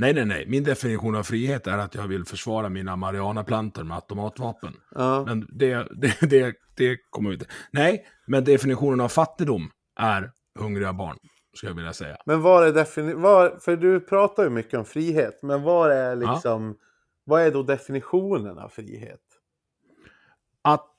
Nej, 0.01 0.15
nej, 0.15 0.25
nej. 0.25 0.45
Min 0.49 0.65
definition 0.65 1.15
av 1.17 1.23
frihet 1.23 1.67
är 1.67 1.79
att 1.79 1.95
jag 1.95 2.09
vill 2.09 2.25
försvara 2.25 2.69
mina 2.69 2.97
marijuanaplantor 2.97 3.85
med 3.85 3.95
automatvapen. 3.95 4.77
Ja. 4.95 5.25
Men 5.25 5.47
det, 5.53 5.89
det, 5.91 6.31
det, 6.31 6.57
det 6.77 6.99
kommer 7.11 7.31
vi 7.31 7.35
inte... 7.35 7.47
Nej, 7.71 8.07
men 8.27 8.45
definitionen 8.45 9.01
av 9.01 9.09
fattigdom 9.09 9.71
är 10.01 10.33
hungriga 10.59 10.93
barn, 10.93 11.17
skulle 11.55 11.71
jag 11.71 11.77
vilja 11.77 11.93
säga. 11.93 12.17
Men 12.27 12.43
var 12.43 12.63
är 12.67 12.73
defini- 12.73 13.23
var, 13.23 13.59
för 13.61 13.77
du 13.77 14.01
pratar 14.01 14.45
ju 14.45 14.51
mycket 14.51 14.79
om 14.79 14.85
frihet, 14.85 15.39
men 15.43 15.63
var 15.63 15.91
är 15.91 16.17
liksom, 16.17 16.77
vad 17.25 17.43
är 17.43 17.51
då 17.51 17.63
definitionen 17.63 18.59
av 18.59 18.69
frihet? 18.69 19.21
Att 20.63 20.95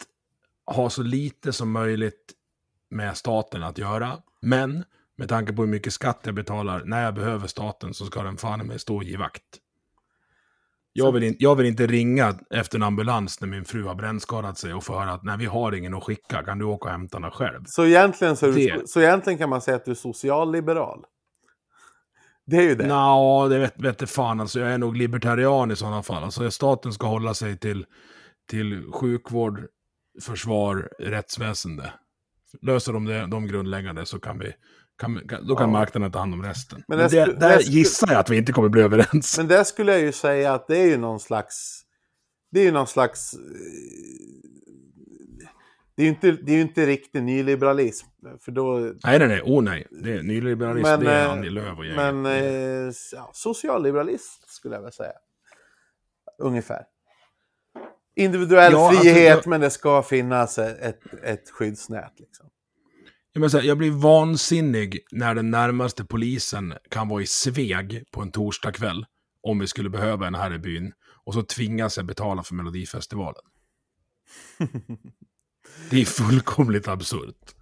ha 0.65 0.89
så 0.89 1.03
lite 1.03 1.53
som 1.53 1.71
möjligt 1.71 2.33
med 2.89 3.17
staten 3.17 3.63
att 3.63 3.77
göra, 3.77 4.17
men 4.41 4.83
med 5.19 5.29
tanke 5.29 5.53
på 5.53 5.61
hur 5.61 5.69
mycket 5.69 5.93
skatt 5.93 6.19
jag 6.23 6.35
betalar, 6.35 6.81
när 6.85 7.03
jag 7.03 7.13
behöver 7.13 7.47
staten 7.47 7.93
så 7.93 8.05
ska 8.05 8.23
den 8.23 8.37
fan 8.37 8.61
i 8.61 8.63
mig 8.63 8.79
stå 8.79 8.95
och 8.95 9.03
ge 9.03 9.17
vakt. 9.17 9.43
Jag 10.93 11.11
vill, 11.11 11.23
in, 11.23 11.35
jag 11.39 11.55
vill 11.55 11.65
inte 11.65 11.87
ringa 11.87 12.39
efter 12.49 12.77
en 12.77 12.83
ambulans 12.83 13.41
när 13.41 13.47
min 13.47 13.65
fru 13.65 13.83
har 13.83 13.95
brännskadat 13.95 14.57
sig 14.57 14.73
och 14.73 14.83
få 14.83 14.99
höra 14.99 15.11
att 15.13 15.23
nej, 15.23 15.37
vi 15.37 15.45
har 15.45 15.71
ingen 15.75 15.93
att 15.93 16.03
skicka. 16.03 16.43
Kan 16.43 16.59
du 16.59 16.65
åka 16.65 16.85
och 16.85 16.91
hämta 16.91 17.17
henne 17.17 17.31
själv? 17.31 17.63
Så 17.67 17.85
egentligen, 17.85 18.37
så, 18.37 18.47
är 18.47 18.51
du, 18.51 18.67
Det- 18.67 18.87
så 18.89 19.01
egentligen 19.01 19.39
kan 19.39 19.49
man 19.49 19.61
säga 19.61 19.77
att 19.77 19.85
du 19.85 19.91
är 19.91 19.95
socialliberal. 19.95 21.05
Det 22.45 22.57
är 22.57 22.61
ju 22.61 22.75
det. 22.75 22.87
Nå, 22.87 23.47
det 23.47 23.59
vet, 23.59 23.73
vet 23.79 24.01
jag 24.01 24.09
fan. 24.09 24.39
Alltså, 24.39 24.59
jag 24.59 24.69
är 24.71 24.77
nog 24.77 24.97
libertarian 24.97 25.71
i 25.71 25.75
sådana 25.75 26.03
fall. 26.03 26.23
Alltså, 26.23 26.51
staten 26.51 26.93
ska 26.93 27.07
hålla 27.07 27.33
sig 27.33 27.57
till, 27.57 27.85
till 28.49 28.91
sjukvård, 28.93 29.65
försvar, 30.21 30.89
rättsväsende. 30.99 31.93
Löser 32.61 32.93
de 32.93 33.05
det, 33.05 33.27
de 33.27 33.47
grundläggande 33.47 34.05
så 34.05 34.19
kan 34.19 34.39
vi... 34.39 34.53
Kan, 34.99 35.27
kan, 35.27 35.47
då 35.47 35.55
kan 35.55 35.67
Ja. 35.69 35.71
marknaden 35.73 36.11
ta 36.11 36.19
hand 36.19 36.33
om 36.33 36.43
resten. 36.43 36.83
Men 36.87 36.97
Men 36.97 37.09
det 37.09 37.25
där 37.25 37.35
det 37.57 37.57
sku- 37.57 37.69
gissar 37.69 38.07
jag 38.11 38.19
att 38.19 38.29
vi 38.29 38.37
inte 38.37 38.51
kommer 38.51 38.69
bli 38.69 38.81
överens. 38.81 39.37
Men 39.37 39.47
det 39.47 39.65
skulle 39.65 39.91
jag 39.91 40.01
ju 40.01 40.11
säga 40.11 40.53
att 40.53 40.67
det 40.67 40.77
är 40.77 40.85
ju 40.87 40.97
någon 40.97 41.19
slags... 41.19 41.81
Det 42.51 42.59
är 42.59 42.63
ju 42.63 42.71
någon 42.71 42.87
slags... 42.87 43.33
eh, 43.33 43.39
Det 45.95 46.01
är 46.03 46.05
ju 46.05 46.09
inte, 46.09 46.31
det 46.31 46.51
är 46.53 46.61
inte 46.61 46.85
riktig 46.85 47.23
nyliberalism. 47.23 48.07
För 48.41 48.51
då... 48.51 48.77
Nej, 49.03 49.19
nej, 49.19 49.27
nej. 49.27 49.41
Oh 49.41 49.63
nej. 49.63 49.87
Det 49.91 50.13
är 50.13 50.23
nyliberalism, 50.23 50.89
Men, 50.89 50.99
det 50.99 51.11
är 51.11 51.25
eh, 51.25 51.31
Annie 51.31 51.49
Lööf 51.49 51.77
och 51.77 51.85
gänget. 51.85 52.13
Men 52.13 52.25
eh, 52.25 52.91
ja, 53.11 53.29
socialliberalist 53.33 54.49
skulle 54.49 54.75
jag 54.75 54.81
väl 54.81 54.91
säga. 54.93 55.13
Ungefär. 56.41 56.83
Individuell 58.15 58.73
Ja, 58.73 58.87
alltså, 58.89 59.01
frihet, 59.03 59.27
jag- 59.27 59.47
men 59.47 59.61
det 59.61 59.69
ska 59.69 60.03
finnas 60.03 60.57
ett, 60.57 61.01
ett 61.23 61.49
skyddsnät. 61.49 62.13
Liksom. 62.19 62.45
Jag, 63.39 63.41
menar 63.41 63.49
så 63.49 63.57
här, 63.57 63.65
jag 63.67 63.77
blir 63.77 63.91
vansinnig 63.91 64.99
när 65.11 65.35
den 65.35 65.51
närmaste 65.51 66.05
polisen 66.05 66.73
kan 66.89 67.07
vara 67.07 67.21
i 67.21 67.25
Sveg 67.25 68.03
på 68.11 68.21
en 68.21 68.31
torsdagkväll. 68.31 69.05
Om 69.41 69.59
vi 69.59 69.67
skulle 69.67 69.89
behöva 69.89 70.27
en 70.27 70.35
här 70.35 70.53
i 70.53 70.59
byn. 70.59 70.93
Och 71.25 71.33
så 71.33 71.43
tvingas 71.43 71.97
jag 71.97 72.05
betala 72.05 72.43
för 72.43 72.55
Melodifestivalen. 72.55 73.43
det 75.89 76.01
är 76.01 76.05
fullkomligt 76.05 76.87
absurt. 76.87 77.55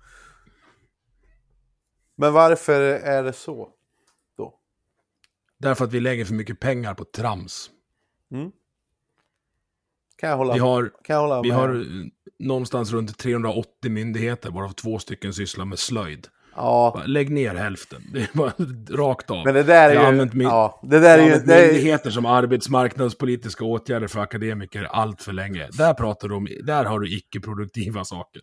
Men 2.16 2.34
varför 2.34 2.82
är 2.82 3.24
det 3.24 3.34
så? 3.34 3.70
Då? 4.38 4.60
Därför 5.58 5.86
att 5.86 5.94
vi 5.94 6.00
lägger 6.00 6.26
för 6.26 6.34
mycket 6.34 6.60
pengar 6.60 6.94
på 6.94 7.06
trams. 7.06 7.70
Kan 10.16 10.30
jag 10.30 10.38
hålla, 10.38 10.54
Vi 10.54 10.60
har, 10.60 10.94
kan 11.04 11.14
jag 11.14 11.22
hålla 11.22 11.42
vi 11.42 11.50
med? 11.50 11.58
har 11.58 11.86
någonstans 12.40 12.92
runt 12.92 13.18
380 13.18 13.70
myndigheter, 13.92 14.52
varav 14.52 14.70
två 14.70 15.00
stycken 15.00 15.34
sysslar 15.34 15.66
med 15.66 15.80
slöjd. 15.80 16.28
Ja, 16.56 16.92
Bara, 16.96 17.06
Lägg 17.06 17.32
ner 17.32 17.56
hälften. 17.56 18.02
Det 18.14 18.20
är 18.22 18.30
bara 18.34 18.52
rakt 18.90 19.32
av. 19.32 19.46
men 19.46 19.54
det 19.54 19.64
där 19.64 19.90
är 19.90 19.94
Jag 19.94 20.02
har 20.04 20.14
ju... 20.14 20.30
min- 20.34 20.42
ja, 20.48 20.80
det 20.84 21.00
där 21.00 21.18
Jag 21.18 21.28
är 21.28 21.34
ju... 21.40 21.46
Det 21.46 21.56
är, 21.56 21.68
myndigheter 21.68 22.10
som 22.10 22.26
arbetsmarknadspolitiska 22.26 23.64
åtgärder 23.64 24.08
för 24.08 24.20
akademiker 24.20 24.84
allt 24.84 25.22
för 25.22 25.34
länge. 25.34 25.68
Där 25.78 25.94
pratar 25.94 26.28
du 26.28 26.36
om, 26.36 26.48
där 26.64 26.86
har 26.86 27.00
du 27.00 27.18
icke-produktiva 27.18 28.04
saker. 28.04 28.42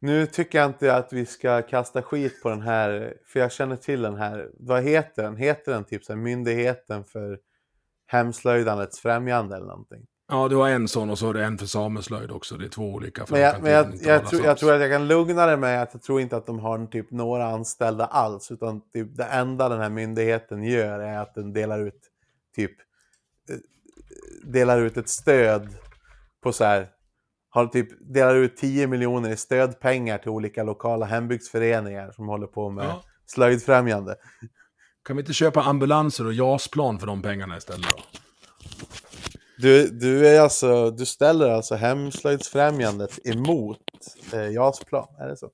nu 0.00 0.26
tycker 0.26 0.58
jag 0.58 0.66
inte 0.70 0.94
att 0.96 1.12
vi 1.12 1.26
ska 1.26 1.62
kasta 1.62 2.02
skit 2.02 2.42
på 2.42 2.48
den 2.50 2.62
här, 2.62 3.14
för 3.26 3.40
jag 3.40 3.52
känner 3.52 3.76
till 3.76 4.02
den 4.02 4.16
här. 4.16 4.48
Vad 4.54 4.82
heter 4.82 5.22
den? 5.22 5.36
Heter 5.36 5.72
den 5.72 5.84
typ 5.84 6.04
så 6.04 6.12
här, 6.12 6.20
Myndigheten 6.20 7.04
för 7.04 7.38
hemslöjdandets 8.06 9.00
främjande 9.00 9.56
eller 9.56 9.66
någonting? 9.66 10.06
Ja, 10.28 10.48
du 10.48 10.56
har 10.56 10.68
en 10.68 10.88
sån 10.88 11.10
och 11.10 11.18
så 11.18 11.26
har 11.26 11.34
du 11.34 11.44
en 11.44 11.58
för 11.58 11.66
sameslöjd 11.66 12.30
också. 12.30 12.56
Det 12.56 12.64
är 12.64 12.68
två 12.68 12.92
olika. 12.94 13.26
Men 13.30 13.40
jag, 13.40 13.62
men 13.62 13.72
jag, 13.72 13.94
jag, 14.02 14.26
tror, 14.26 14.44
jag 14.44 14.58
tror 14.58 14.72
att 14.72 14.80
jag 14.80 14.90
kan 14.90 15.08
lugna 15.08 15.46
dig 15.46 15.56
med 15.56 15.82
att 15.82 15.90
jag 15.92 16.02
tror 16.02 16.20
inte 16.20 16.36
att 16.36 16.46
de 16.46 16.58
har 16.58 16.86
typ 16.86 17.10
några 17.10 17.46
anställda 17.46 18.06
alls. 18.06 18.50
Utan 18.50 18.80
typ 18.92 19.16
det 19.16 19.24
enda 19.24 19.68
den 19.68 19.80
här 19.80 19.90
myndigheten 19.90 20.64
gör 20.64 21.00
är 21.00 21.18
att 21.18 21.34
den 21.34 21.52
delar 21.52 21.78
ut 21.78 22.00
typ 22.56 22.70
eh, 23.50 23.56
delar 24.44 24.80
ut 24.80 24.96
ett 24.96 25.08
stöd 25.08 25.68
på 26.42 26.52
så 26.52 26.64
här 26.64 26.88
har 27.50 27.66
typ 27.66 27.88
delar 28.00 28.34
ut 28.34 28.56
10 28.56 28.86
miljoner 28.86 29.30
i 29.30 29.36
stödpengar 29.36 30.18
till 30.18 30.30
olika 30.30 30.62
lokala 30.62 31.06
hembygdsföreningar 31.06 32.10
som 32.12 32.28
håller 32.28 32.46
på 32.46 32.70
med 32.70 32.84
Ja. 32.84 33.02
slöjdfrämjande. 33.26 34.16
Kan 35.04 35.16
vi 35.16 35.20
inte 35.20 35.32
köpa 35.32 35.62
ambulanser 35.62 36.26
och 36.26 36.32
JAS-plan 36.32 36.98
för 36.98 37.06
de 37.06 37.22
pengarna 37.22 37.56
istället 37.56 37.86
då? 37.96 38.18
Du, 39.64 39.88
du, 39.88 40.28
är 40.28 40.40
alltså, 40.40 40.90
du 40.90 41.06
ställer 41.06 41.50
alltså 41.50 41.74
hemslöjdsfrämjandet 41.74 43.26
emot 43.26 43.80
eh, 44.32 44.50
JAS-plan, 44.50 45.08
är 45.18 45.28
det 45.28 45.36
så? 45.36 45.50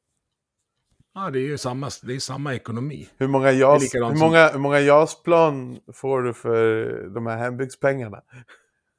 Ja, 1.14 1.30
det 1.30 1.38
är 1.38 1.46
ju 1.46 1.58
samma, 1.58 1.90
det 2.02 2.14
är 2.14 2.18
samma 2.18 2.54
ekonomi. 2.54 3.08
Hur 3.16 3.28
många, 3.28 3.52
JAS, 3.52 3.94
hur 3.94 4.18
många, 4.18 4.48
hur 4.48 4.58
många 4.58 4.80
JAS-plan 4.80 5.80
får 5.92 6.22
du 6.22 6.34
för 6.34 6.92
de 7.14 7.26
här 7.26 7.36
hembygdspengarna? 7.36 8.22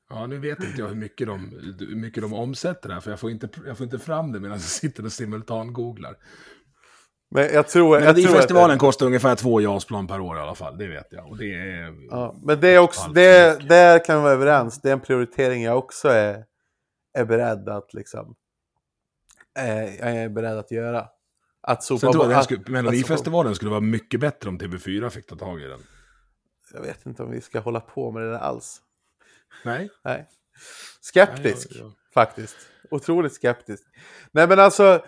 Ja, 0.09 0.27
nu 0.27 0.39
vet 0.39 0.63
inte 0.63 0.81
jag 0.81 0.87
hur 0.87 0.95
mycket 0.95 1.27
de, 1.27 1.39
hur 1.79 1.95
mycket 1.95 2.23
de 2.23 2.33
omsätter 2.33 2.89
här, 2.89 2.99
för 2.99 3.09
jag 3.09 3.19
får 3.19 3.31
inte, 3.31 3.49
jag 3.65 3.77
får 3.77 3.83
inte 3.83 3.99
fram 3.99 4.31
det 4.31 4.39
medan 4.39 4.57
jag 4.57 4.61
sitter 4.61 5.05
och 5.05 5.11
simultan-googlar. 5.11 6.15
Men 7.33 7.53
jag 7.53 7.67
tror, 7.67 7.95
jag 7.95 8.03
tror 8.03 8.09
att 8.09 8.15
Melodifestivalen 8.17 8.77
det, 8.77 8.79
kostar 8.79 9.05
ungefär 9.05 9.35
två 9.35 9.61
JAS-plan 9.61 10.07
per 10.07 10.19
år 10.19 10.37
i 10.37 10.39
alla 10.39 10.55
fall, 10.55 10.77
det 10.77 10.87
vet 10.87 11.07
jag. 11.09 11.27
Och 11.27 11.37
det 11.37 11.53
är... 11.55 12.07
ja, 12.09 12.35
Men 12.43 12.59
det 12.59 12.67
är 12.67 12.79
också, 12.79 13.09
det, 13.09 13.69
där 13.69 14.05
kan 14.05 14.15
vi 14.17 14.21
vara 14.23 14.33
överens. 14.33 14.81
Det 14.81 14.89
är 14.89 14.93
en 14.93 14.99
prioritering 14.99 15.63
jag 15.63 15.77
också 15.77 16.07
är, 16.09 16.45
är 17.13 17.25
beredd 17.25 17.69
att 17.69 17.93
liksom... 17.93 18.35
Eh, 19.59 19.95
jag 19.95 20.11
är 20.17 20.29
beredd 20.29 20.57
att 20.57 20.71
göra. 20.71 21.07
Att 21.61 21.83
sopa 21.83 21.99
Sen 21.99 22.11
tror 22.11 22.23
jag 22.25 22.31
att 22.33 22.37
att- 22.37 22.43
skulle, 22.45 22.61
att 22.61 22.67
Melodifestivalen 22.67 23.55
skulle 23.55 23.71
vara 23.71 23.81
mycket 23.81 24.19
bättre 24.19 24.49
om 24.49 24.59
TV4 24.59 25.09
fick 25.09 25.27
ta 25.27 25.35
tag 25.35 25.61
i 25.61 25.63
den. 25.67 25.79
Jag 26.73 26.81
vet 26.81 27.05
inte 27.05 27.23
om 27.23 27.31
vi 27.31 27.41
ska 27.41 27.59
hålla 27.59 27.79
på 27.79 28.11
med 28.11 28.23
det 28.23 28.31
där 28.31 28.39
alls. 28.39 28.81
Nej? 29.65 29.89
Nej. 30.03 30.27
Skeptisk, 31.01 31.67
Nej, 31.71 31.79
jag- 31.79 31.87
jag- 31.87 31.93
faktiskt. 32.13 32.55
Otroligt 32.91 33.33
skeptisk. 33.33 33.83
Nej, 34.31 34.47
men 34.47 34.59
alltså... 34.59 35.05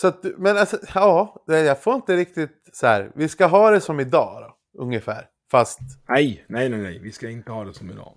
Så 0.00 0.08
att, 0.08 0.24
men 0.36 0.56
alltså, 0.56 0.78
ja, 0.94 1.44
jag 1.46 1.82
får 1.82 1.94
inte 1.94 2.16
riktigt 2.16 2.68
så 2.72 2.86
här. 2.86 3.12
Vi 3.14 3.28
ska 3.28 3.46
ha 3.46 3.70
det 3.70 3.80
som 3.80 4.00
idag 4.00 4.42
då, 4.42 4.82
ungefär. 4.82 5.26
Fast, 5.50 5.78
Nej, 6.08 6.44
nej, 6.48 6.68
nej, 6.68 6.80
nej, 6.80 6.98
vi 6.98 7.12
ska 7.12 7.30
inte 7.30 7.52
ha 7.52 7.64
det 7.64 7.74
som 7.74 7.90
idag 7.90 8.14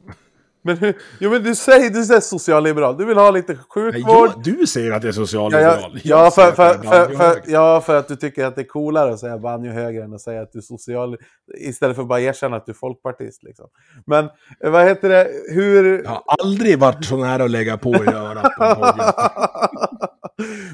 men, 0.63 0.93
jo, 1.19 1.29
men 1.31 1.43
du 1.43 1.55
säger, 1.55 1.89
du 1.89 2.03
säger 2.03 2.21
socialliberal. 2.21 2.97
Du 2.97 3.05
vill 3.05 3.17
ha 3.17 3.31
lite 3.31 3.55
sjukvård. 3.69 4.31
jag, 4.35 4.43
du 4.43 4.67
säger 4.67 4.91
att 4.91 5.03
jag 5.03 5.13
är 5.13 5.19
Ja, 5.19 5.25
socialliberal. 5.25 5.99
ja, 6.03 6.23
ja, 6.25 6.31
för, 6.31 6.51
för, 6.51 6.73
för, 6.73 7.15
för, 7.15 7.41
ja, 7.45 7.81
för 7.81 7.95
att 7.97 8.07
du 8.07 8.15
tycker 8.15 8.45
att 8.45 8.55
det 8.55 8.61
är 8.61 8.67
coolare 8.67 9.13
att 9.13 9.19
säga 9.19 9.37
banjo 9.37 9.71
höger 9.71 10.03
än 10.03 10.13
att 10.13 10.21
säga 10.21 10.41
att 10.41 10.51
du 10.51 10.59
är 10.59 10.63
social... 10.63 11.17
Istället 11.57 11.95
för 11.95 12.03
att 12.03 12.09
bara 12.09 12.21
erkänna 12.21 12.57
att 12.57 12.65
du 12.65 12.71
är 12.71 12.75
folkpartist. 12.75 13.43
Liksom. 13.43 13.67
Men 14.05 14.25
eh, 14.63 14.71
vad 14.71 14.85
heter 14.85 15.09
det? 15.09 15.27
Hur... 15.53 16.03
Jag 16.03 16.09
har 16.09 16.23
aldrig 16.39 16.79
varit 16.79 17.05
så 17.05 17.17
nära 17.17 17.43
att 17.43 17.51
lägga 17.51 17.77
på 17.77 17.95
i 17.95 18.07
örat. 18.07 18.51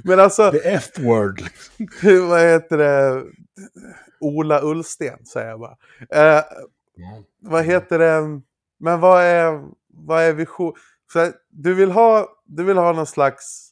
Men 0.04 0.20
alltså, 0.20 0.52
The 0.52 0.58
F-word. 0.70 1.42
hur- 2.02 2.28
vad 2.28 2.42
heter 2.42 2.78
det? 2.78 3.24
Ola 4.20 4.62
Ullsten, 4.64 5.26
säger 5.26 5.48
jag 5.50 5.60
bara. 5.60 5.76
Eh, 6.38 6.44
Ja. 7.00 7.24
vad 7.42 7.64
heter 7.66 8.00
det? 8.00 8.42
Men 8.80 9.00
vad 9.00 9.24
är, 9.24 9.70
vad 9.88 10.24
är 10.24 10.34
vision? 10.34 10.74
Så 11.14 11.32
du, 11.50 11.74
vill 11.74 11.92
ha, 11.92 12.28
du 12.46 12.64
vill 12.64 12.78
ha 12.78 12.92
någon 12.92 13.06
slags... 13.06 13.72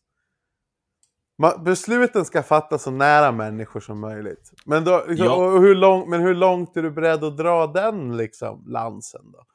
Besluten 1.65 2.25
ska 2.25 2.43
fattas 2.43 2.83
så 2.83 2.91
nära 2.91 3.31
människor 3.31 3.79
som 3.79 3.99
möjligt. 3.99 4.51
Men, 4.65 4.83
då, 4.83 5.05
liksom, 5.07 5.27
Ja. 5.27 5.35
och 5.35 5.61
hur 5.61 5.75
lång, 5.75 6.09
men 6.09 6.21
hur 6.21 6.35
långt 6.35 6.77
är 6.77 6.81
du 6.83 6.91
beredd 6.91 7.23
att 7.23 7.37
dra 7.37 7.67
den 7.67 8.17
liksom, 8.17 8.63
lansen 8.67 9.31
då? 9.31 9.45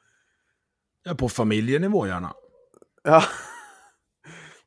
Ja, 1.03 1.15
på 1.15 1.29
familjenivå 1.29 2.07
gärna. 2.07 2.33
Ja. 3.03 3.23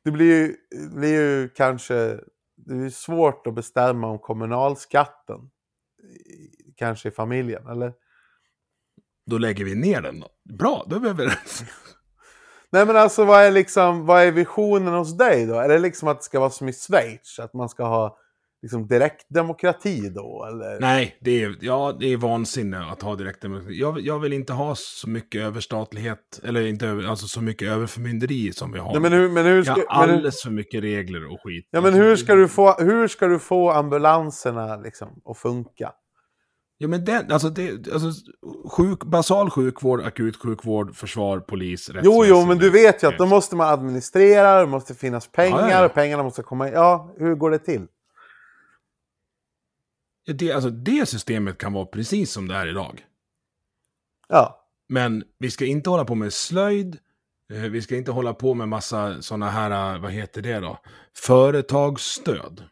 Det 0.03 0.11
blir 0.11 0.25
ju, 0.25 0.55
det 0.69 0.95
blir 0.95 1.21
ju 1.21 1.49
kanske 1.49 2.19
det 2.57 2.85
är 2.85 2.89
svårt 2.89 3.47
att 3.47 3.53
bestämma 3.55 4.07
om 4.07 4.19
kommunalskatten. 4.19 5.49
Kanske 6.75 7.09
i 7.09 7.11
familjen, 7.11 7.67
eller? 7.67 7.93
Då 9.25 9.37
lägger 9.37 9.65
vi 9.65 9.75
ner 9.75 10.01
den. 10.01 10.23
Bra, 10.59 10.85
då 10.87 10.95
är 10.95 10.99
vi 10.99 11.09
överens. 11.09 11.63
Nej 12.71 12.85
men 12.85 12.95
alltså 12.95 13.25
vad 13.25 13.43
är 13.43 13.51
liksom, 13.51 14.05
vad 14.05 14.21
är 14.23 14.31
visionen 14.31 14.93
hos 14.93 15.17
dig 15.17 15.45
då? 15.45 15.59
Är 15.59 15.69
det 15.69 15.79
liksom 15.79 16.07
att 16.07 16.19
det 16.19 16.23
ska 16.23 16.39
vara 16.39 16.49
som 16.49 16.69
i 16.69 16.73
Schweiz? 16.73 17.39
Att 17.39 17.53
man 17.53 17.69
ska 17.69 17.83
ha 17.83 18.17
liksom 18.61 18.87
direktdemokrati 18.87 20.09
då? 20.09 20.45
Eller? 20.49 20.79
Nej, 20.79 21.17
det 21.21 21.43
är, 21.43 21.55
ja, 21.61 21.97
det 21.99 22.13
är 22.13 22.17
vansinne 22.17 22.85
att 22.91 23.01
ha 23.01 23.15
direktdemokrati. 23.15 23.79
Jag, 23.79 23.99
jag 23.99 24.19
vill 24.19 24.33
inte 24.33 24.53
ha 24.53 24.75
så 24.75 25.09
mycket 25.09 25.41
överstatlighet, 25.41 26.39
eller 26.43 26.61
inte 26.61 26.87
över, 26.87 27.03
alltså 27.03 27.27
så 27.27 27.41
mycket 27.41 27.67
överförmynderi 27.67 28.53
som 28.53 28.71
vi 28.71 28.79
har. 28.79 28.91
Nej, 28.91 29.01
men 29.01 29.13
hur, 29.13 29.29
men 29.29 29.45
hur 29.45 29.63
ska, 29.63 29.71
har 29.71 29.77
men 29.77 30.09
hur, 30.09 30.15
alldeles 30.15 30.41
för 30.41 30.49
mycket 30.49 30.83
regler 30.83 31.33
och 31.33 31.39
skit. 31.43 31.67
ja, 31.71 31.81
men 31.81 31.93
hur, 31.93 32.15
ska 32.15 32.35
du 32.35 32.47
få, 32.47 32.73
hur 32.73 33.07
ska 33.07 33.27
du 33.27 33.39
få 33.39 33.71
ambulanserna 33.71 34.75
liksom 34.75 35.21
att 35.25 35.37
funka? 35.37 35.91
Ja, 36.77 36.87
men 36.87 37.05
den, 37.05 37.31
alltså, 37.31 37.49
det, 37.49 37.87
alltså 37.93 38.11
sjuk, 38.69 39.03
basal 39.03 39.49
sjukvård, 39.49 40.01
akutsjukvård, 40.01 40.95
försvar, 40.95 41.39
polis, 41.39 41.89
Jo, 42.03 42.25
jo, 42.25 42.45
men 42.45 42.57
du 42.57 42.69
vet 42.69 43.03
ju 43.03 43.07
att 43.07 43.17
då 43.17 43.25
måste 43.25 43.55
man 43.55 43.67
administrera, 43.67 44.59
det 44.61 44.67
måste 44.67 44.95
finnas 44.95 45.27
pengar, 45.27 45.59
Ja, 45.59 45.69
ja, 45.69 45.79
ja. 45.79 45.85
och 45.85 45.93
pengarna 45.93 46.23
måste 46.23 46.43
komma 46.43 46.67
in. 46.67 46.73
Ja, 46.73 47.13
hur 47.17 47.35
går 47.35 47.51
det 47.51 47.59
till? 47.59 47.87
Ja, 50.25 50.33
det, 50.33 50.51
alltså, 50.51 50.69
det 50.69 51.05
systemet 51.09 51.57
kan 51.57 51.73
vara 51.73 51.85
precis 51.85 52.31
som 52.31 52.47
det 52.47 52.55
är 52.55 52.67
idag. 52.67 53.05
Ja. 54.27 54.61
Men 54.89 55.23
vi 55.39 55.51
ska 55.51 55.65
inte 55.65 55.89
hålla 55.89 56.05
på 56.05 56.15
med 56.15 56.33
slöjd. 56.33 56.97
eh, 57.53 57.59
Vi 57.61 57.81
ska 57.81 57.95
inte 57.95 58.11
hålla 58.11 58.33
på 58.33 58.53
med 58.53 58.67
massa 58.69 59.21
sådana 59.21 59.49
här, 59.49 59.95
eh, 59.95 60.01
vad 60.01 60.11
heter 60.11 60.41
det 60.41 60.59
då? 60.59 60.77
Företagsstöd. 61.17 62.63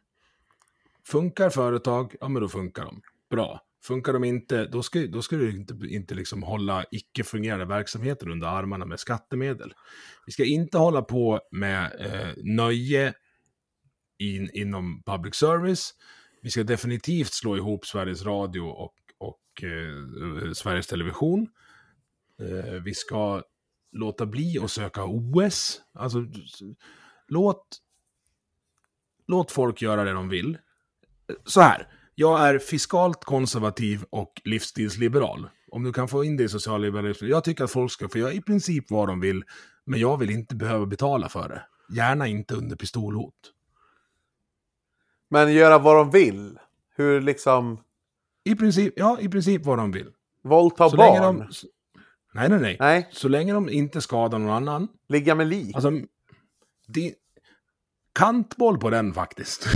Funkar 1.07 1.49
företag, 1.49 2.15
ja 2.21 2.27
men 2.27 2.41
då 2.41 2.49
funkar 2.49 2.85
de. 2.85 3.01
Bra. 3.29 3.61
Funkar 3.83 4.13
de 4.13 4.23
inte, 4.23 4.65
då 4.65 4.83
ska, 4.83 5.07
då 5.07 5.21
ska 5.21 5.35
du 5.35 5.57
inte, 5.57 5.73
inte 5.87 6.15
liksom 6.15 6.43
hålla 6.43 6.85
icke-fungerande 6.91 7.65
verksamheter 7.65 8.29
under 8.29 8.47
armarna 8.47 8.85
med 8.85 8.99
skattemedel. 8.99 9.73
Vi 10.25 10.31
ska 10.31 10.45
inte 10.45 10.77
hålla 10.77 11.01
på 11.01 11.41
med 11.51 11.91
eh, 11.99 12.33
nöje 12.43 13.13
in, 14.17 14.49
inom 14.53 15.03
public 15.05 15.35
service. 15.35 15.93
Vi 16.41 16.49
ska 16.49 16.63
definitivt 16.63 17.33
slå 17.33 17.57
ihop 17.57 17.85
Sveriges 17.85 18.25
Radio 18.25 18.61
och, 18.61 18.93
och 19.17 19.63
eh, 19.63 20.51
Sveriges 20.53 20.87
Television. 20.87 21.47
Eh, 22.41 22.73
vi 22.83 22.93
ska 22.93 23.43
låta 23.91 24.25
bli 24.25 24.59
att 24.63 24.71
söka 24.71 25.03
OS. 25.05 25.81
Alltså, 25.93 26.25
låt, 27.27 27.67
låt 29.27 29.51
folk 29.51 29.81
göra 29.81 30.03
det 30.03 30.11
de 30.11 30.29
vill. 30.29 30.57
Eh, 31.27 31.35
så 31.45 31.61
här, 31.61 31.87
jag 32.15 32.47
är 32.47 32.59
fiskalt 32.59 33.23
konservativ 33.23 34.05
och 34.09 34.41
livsstilsliberal. 34.43 35.49
Om 35.71 35.83
du 35.83 35.93
kan 35.93 36.07
få 36.07 36.23
in 36.23 36.37
det 36.37 36.43
i 36.43 36.49
socialliberalism. 36.49 37.25
Jag 37.25 37.43
tycker 37.43 37.63
att 37.63 37.71
folk 37.71 37.91
ska 37.91 38.09
få 38.09 38.17
göra 38.17 38.33
i 38.33 38.41
princip 38.41 38.91
vad 38.91 39.07
de 39.07 39.19
vill, 39.19 39.43
men 39.85 39.99
jag 39.99 40.17
vill 40.17 40.29
inte 40.29 40.55
behöva 40.55 40.85
betala 40.85 41.29
för 41.29 41.49
det. 41.49 41.63
Gärna 41.95 42.27
inte 42.27 42.55
under 42.55 42.75
pistolhot. 42.75 43.33
Men 45.29 45.53
göra 45.53 45.79
vad 45.79 45.95
de 45.97 46.11
vill. 46.11 46.59
Hur 46.95 47.21
liksom... 47.21 47.79
I 48.43 48.55
princip, 48.55 48.93
ja, 48.97 49.17
i 49.19 49.29
princip 49.29 49.65
vad 49.65 49.77
de 49.77 49.91
vill. 49.91 50.11
Våldta 50.43 50.89
Så 50.89 50.97
barn. 50.97 51.37
de... 51.37 51.47
Nej, 52.33 52.49
nej, 52.49 52.59
nej, 52.59 52.77
Nej, 52.79 53.09
Så 53.11 53.27
länge 53.27 53.53
de 53.53 53.69
inte 53.69 54.01
skadar 54.01 54.39
någon 54.39 54.49
annan. 54.49 54.87
ligga 55.09 55.35
med 55.35 55.47
lik. 55.47 55.75
Alltså, 55.75 55.91
det... 56.87 57.13
Kantboll 58.13 58.77
på 58.77 58.89
den 58.89 59.13
faktiskt. 59.13 59.67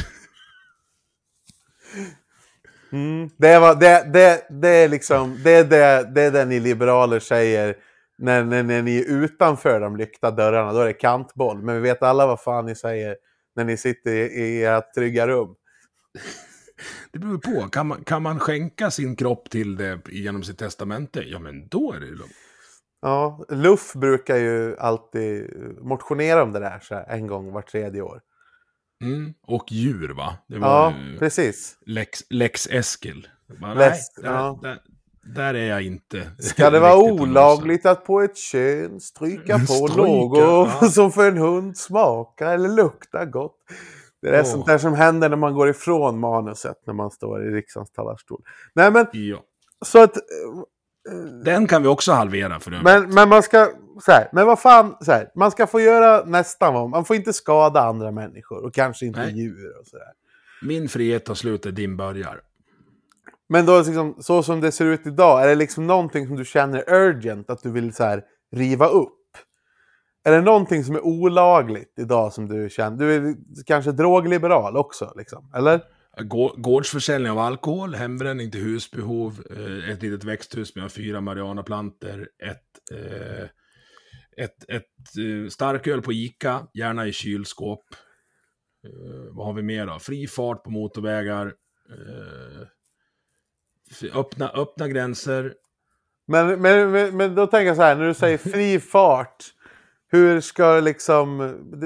Mm. 2.92 3.30
Det, 3.38 3.60
var, 3.60 3.76
det, 3.76 4.10
det, 4.14 4.46
det 4.50 4.70
är 4.70 4.90
liksom, 4.90 5.40
det 5.44 5.64
det, 5.64 6.12
det 6.16 6.22
är 6.22 6.32
det 6.32 6.46
ni 6.46 6.60
liberaler 6.60 7.20
säger 7.20 7.76
när, 8.18 8.44
när, 8.44 8.64
när 8.64 8.82
ni 8.82 8.98
är 8.98 9.06
utanför 9.06 9.80
de 9.80 9.98
lyckta 9.98 10.32
dörrarna. 10.32 10.74
Då 10.74 10.80
är 10.80 10.86
det 10.86 10.94
kantboll. 10.94 11.62
Men 11.62 11.76
vi 11.76 11.82
vet 11.82 12.04
alla 12.04 12.28
vad 12.28 12.42
fan 12.42 12.66
ni 12.66 12.76
säger 12.76 13.16
när 13.56 13.64
ni 13.64 13.78
sitter 13.78 14.12
i, 14.12 14.20
i 14.20 14.64
ert 14.64 14.94
trygga 14.94 15.28
rum. 15.28 15.56
Det 17.12 17.20
beror 17.20 17.38
på. 17.38 17.70
Kan 17.70 17.88
man, 17.88 18.04
kan 18.04 18.22
man 18.22 18.40
skänka 18.40 18.92
sin 18.92 19.16
kropp 19.16 19.50
till 19.50 19.76
det 19.76 20.00
genom 20.10 20.44
sitt 20.44 20.60
testamente? 20.60 21.22
Ja, 21.22 21.40
men 21.40 21.68
då 21.68 21.94
är 21.94 22.00
det 22.00 22.06
lugnt. 22.06 22.36
Ja, 23.02 23.46
Luff 23.50 23.94
brukar 23.94 24.38
ju 24.38 24.78
alltid 24.78 25.54
motionera 25.82 26.44
om 26.44 26.54
det 26.54 26.60
där 26.60 26.80
så 26.80 26.96
här, 26.96 27.06
en 27.10 27.28
gång 27.28 27.52
var 27.52 27.62
tredje 27.62 28.02
år. 28.02 28.22
Mm. 29.02 29.34
Och 29.48 29.72
djur, 29.72 30.10
va? 30.10 30.38
Det 30.48 30.60
var 30.60 30.68
Ja, 30.68 30.94
ju 31.12 31.18
precis. 31.18 31.78
Lex, 31.86 32.24
Lex 32.30 32.68
Eskil. 32.68 33.28
Bara, 33.62 33.74
Lex, 33.74 33.98
nej, 34.18 34.24
där, 34.24 34.34
ja. 34.34 34.60
där, 34.62 34.80
där 35.36 35.54
är 35.54 35.70
jag 35.70 35.82
inte. 35.82 36.32
Ska 36.40 36.70
det 36.70 36.80
vara 36.80 36.98
olagligt 36.98 37.86
att 37.86 38.06
på 38.06 38.22
ett 38.22 38.38
kön 38.38 39.00
stryka 39.00 39.60
på 39.60 39.66
Stryka, 39.66 40.02
något 40.02 40.38
ja. 40.82 40.88
som 40.92 41.12
för 41.12 41.28
en 41.28 41.38
hund 41.38 41.78
smakar 41.78 42.54
eller 42.54 42.70
luktar 42.70 43.26
gott? 43.26 43.56
Det 44.22 44.30
är 44.30 44.40
Åh. 44.40 44.46
sånt 44.46 44.66
där 44.66 44.78
som 44.78 44.94
händer 44.94 45.30
när 45.30 45.38
man 45.38 45.54
går 45.54 45.70
ifrån 45.70 46.20
manuset 46.20 46.78
när 46.86 46.94
man 46.94 47.12
står 47.12 47.48
i 47.48 47.50
riksdagens 47.52 47.92
talarstol. 47.92 48.42
Nej 48.74 48.92
men. 48.92 49.06
Ja. 49.12 49.38
så 49.86 50.04
att... 50.04 50.18
Den 51.46 51.68
kan 51.68 51.82
vi 51.82 51.88
också 51.88 52.12
halvera 52.12 52.60
för 52.60 52.72
övrigt. 52.72 52.84
Men, 52.84 53.14
men 53.14 53.30
man 53.30 53.44
ska... 53.44 53.68
Så 54.02 54.12
här, 54.12 54.30
men 54.32 54.48
vad 54.48 54.60
fan, 54.60 54.96
så 55.02 55.12
här, 55.12 55.32
man 55.36 55.52
ska 55.52 55.68
få 55.68 55.82
göra 55.82 56.26
nästan 56.26 56.74
vad... 56.74 56.90
Man 56.90 57.06
får 57.06 57.16
inte 57.16 57.34
skada 57.34 57.82
andra 57.82 58.12
människor 58.12 58.66
och 58.66 58.74
kanske 58.74 59.06
inte 59.06 59.20
Nej. 59.20 59.34
djur 59.40 59.80
och 59.80 59.88
sådär. 59.88 60.08
Min 60.62 60.90
frihet 60.90 61.26
tar 61.26 61.34
slut 61.34 61.64
där 61.64 61.72
din 61.72 61.98
börjar. 61.98 62.42
Men 63.50 63.66
då 63.66 63.78
liksom, 63.78 64.16
så 64.20 64.44
som 64.44 64.62
det 64.62 64.72
ser 64.72 64.86
ut 64.86 65.08
idag, 65.08 65.44
är 65.44 65.48
det 65.48 65.56
liksom 65.56 65.88
någonting 65.88 66.28
som 66.28 66.36
du 66.36 66.46
känner 66.46 66.94
urgent 66.94 67.50
att 67.50 67.64
du 67.64 67.72
vill 67.72 67.94
så 67.94 68.04
här, 68.04 68.24
riva 68.56 68.88
upp? 68.88 69.14
Är 70.24 70.32
det 70.32 70.42
någonting 70.42 70.84
som 70.84 70.96
är 70.96 71.06
olagligt 71.06 71.94
idag 72.00 72.34
som 72.34 72.48
du 72.48 72.70
känner? 72.70 72.98
Du 72.98 73.14
är 73.14 73.36
kanske 73.66 73.92
drogliberal 73.92 74.78
också, 74.78 75.14
liksom, 75.16 75.52
eller? 75.56 75.82
Gå- 76.22 76.56
Gårdsförsäljning 76.58 77.32
av 77.32 77.40
alkohol, 77.40 77.96
hembränning 77.96 78.52
till 78.52 78.62
husbehov, 78.62 79.44
eh, 79.52 79.90
ett 79.90 80.02
litet 80.02 80.24
växthus 80.24 80.76
med 80.76 80.92
fyra 80.92 81.22
marijuanaplantor, 81.22 82.28
ett, 82.44 83.00
eh, 83.00 83.46
ett, 84.38 84.70
ett 84.70 84.84
eh, 85.18 85.50
starköl 85.50 86.02
på 86.02 86.14
Ica, 86.14 86.68
gärna 86.74 87.08
i 87.08 87.12
kylskåp. 87.12 87.84
Eh, 88.84 89.36
vad 89.36 89.46
har 89.46 89.54
vi 89.54 89.62
mer 89.62 89.86
då? 89.86 90.00
Fri 90.00 90.28
fart 90.28 90.64
på 90.64 90.70
motorvägar. 90.70 91.54
Eh, 91.90 92.68
öppna, 94.20 94.50
öppna 94.50 94.88
gränser. 94.88 95.54
Men, 96.28 96.62
men, 96.62 96.92
men, 96.92 97.18
men 97.18 97.36
då 97.36 97.48
tänker 97.48 97.68
jag 97.68 97.76
så 97.76 97.82
här, 97.82 97.96
när 97.96 98.08
du 98.08 98.14
säger 98.14 98.38
fri 98.38 98.80
fart, 98.80 99.46
hur 100.08 100.42
ska 100.42 100.80
liksom... 100.80 101.38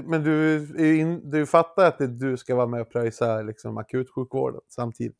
Men 0.05 0.23
du, 0.23 0.65
in, 0.99 1.29
du 1.29 1.45
fattar 1.45 1.85
att 1.85 2.19
du 2.19 2.37
ska 2.37 2.55
vara 2.55 2.67
med 2.67 2.81
och 2.81 2.91
pröjsa 2.91 3.41
liksom, 3.41 3.77
akutsjukvården 3.77 4.61
samtidigt? 4.67 5.17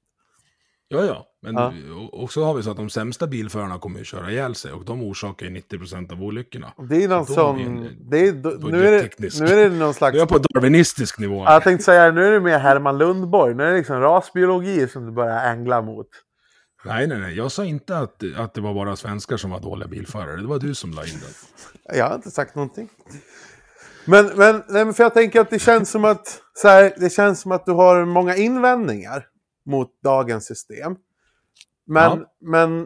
Ja, 0.92 1.06
ja. 1.06 1.26
Men 1.42 1.56
Ja. 1.56 1.74
och- 1.96 2.24
och 2.24 2.32
så 2.32 2.44
har 2.44 2.54
vi 2.54 2.64
så 2.64 2.72
att 2.72 2.78
de 2.78 2.90
sämsta 2.90 3.28
bilförarna 3.28 3.80
kommer 3.80 4.00
ju 4.00 4.06
köra 4.06 4.32
ihjäl 4.32 4.56
sig 4.56 4.72
och 4.72 4.86
de 4.86 5.04
orsakar 5.04 5.46
ju 5.46 5.52
90% 5.52 6.12
av 6.12 6.24
olyckorna. 6.24 6.74
Det 6.90 7.04
är 7.04 7.08
någon 7.08 7.26
sån... 7.26 7.56
nu, 8.10 8.18
är 8.18 8.32
det, 8.32 8.50
budgetteknisk- 8.58 9.40
nu 9.42 9.48
är 9.48 9.70
det 9.70 9.76
någon 9.76 9.94
slags 9.94 10.14
Nu 10.16 10.20
är 10.22 10.26
på 10.26 10.38
darwinistisk 10.38 11.20
nivå. 11.20 11.44
Ja, 11.46 11.54
Jag 11.54 11.64
tänkte 11.64 11.84
säga, 11.84 12.12
nu 12.12 12.26
är 12.26 12.32
det 12.32 12.40
mer 12.40 12.60
Herman 12.60 12.98
Lundborg. 12.98 13.56
Nu 13.56 13.64
är 13.64 13.72
det 13.72 13.78
liksom 13.78 14.00
rasbiologi 14.00 14.88
som 14.88 15.06
du 15.06 15.12
börjar 15.12 15.52
ängla 15.52 15.82
mot. 15.82 16.08
Nej, 16.86 17.08
nej, 17.08 17.20
nej. 17.20 17.38
Jag 17.38 17.52
sa 17.52 17.66
inte 17.66 17.98
att, 17.98 18.24
att 18.38 18.54
det 18.54 18.62
var 18.62 18.74
bara 18.74 18.96
svenskar 18.96 19.38
som 19.38 19.52
var 19.52 19.60
dåliga 19.60 19.88
bilförare. 19.88 20.36
Det 20.42 20.48
var 20.48 20.60
du 20.60 20.76
som 20.76 20.92
la 20.92 21.04
in 21.06 21.10
den. 21.22 21.98
Jag 21.98 22.08
har 22.08 22.16
inte 22.16 22.32
sagt 22.32 22.56
någonting. 22.56 22.90
Men, 24.06 24.26
men, 24.36 24.64
nej, 24.70 24.86
men 24.86 24.94
för 24.94 25.04
jag 25.04 25.14
tänker 25.14 25.42
att 25.42 25.50
det 25.50 25.60
känns 25.60 25.92
som 25.92 26.06
att, 26.06 26.42
så 26.54 26.68
här, 26.68 26.94
det 26.98 27.10
känns 27.10 27.42
som 27.42 27.52
att 27.52 27.66
du 27.66 27.72
har 27.72 28.06
många 28.06 28.36
invändningar 28.36 29.26
mot 29.66 30.02
dagens 30.04 30.46
system. 30.46 30.96
Men, 31.88 32.20
Ja. 32.20 32.26
men, 32.42 32.80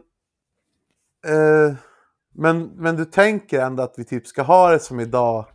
eh, 1.28 1.76
men, 2.34 2.64
men 2.76 2.96
du 2.96 3.06
tänker 3.06 3.62
ändå 3.62 3.84
att 3.84 3.94
vi 3.98 4.06
typ 4.06 4.28
ska 4.28 4.42
ha 4.42 4.72
det 4.72 4.80
som 4.80 5.00
idag. 5.00 5.46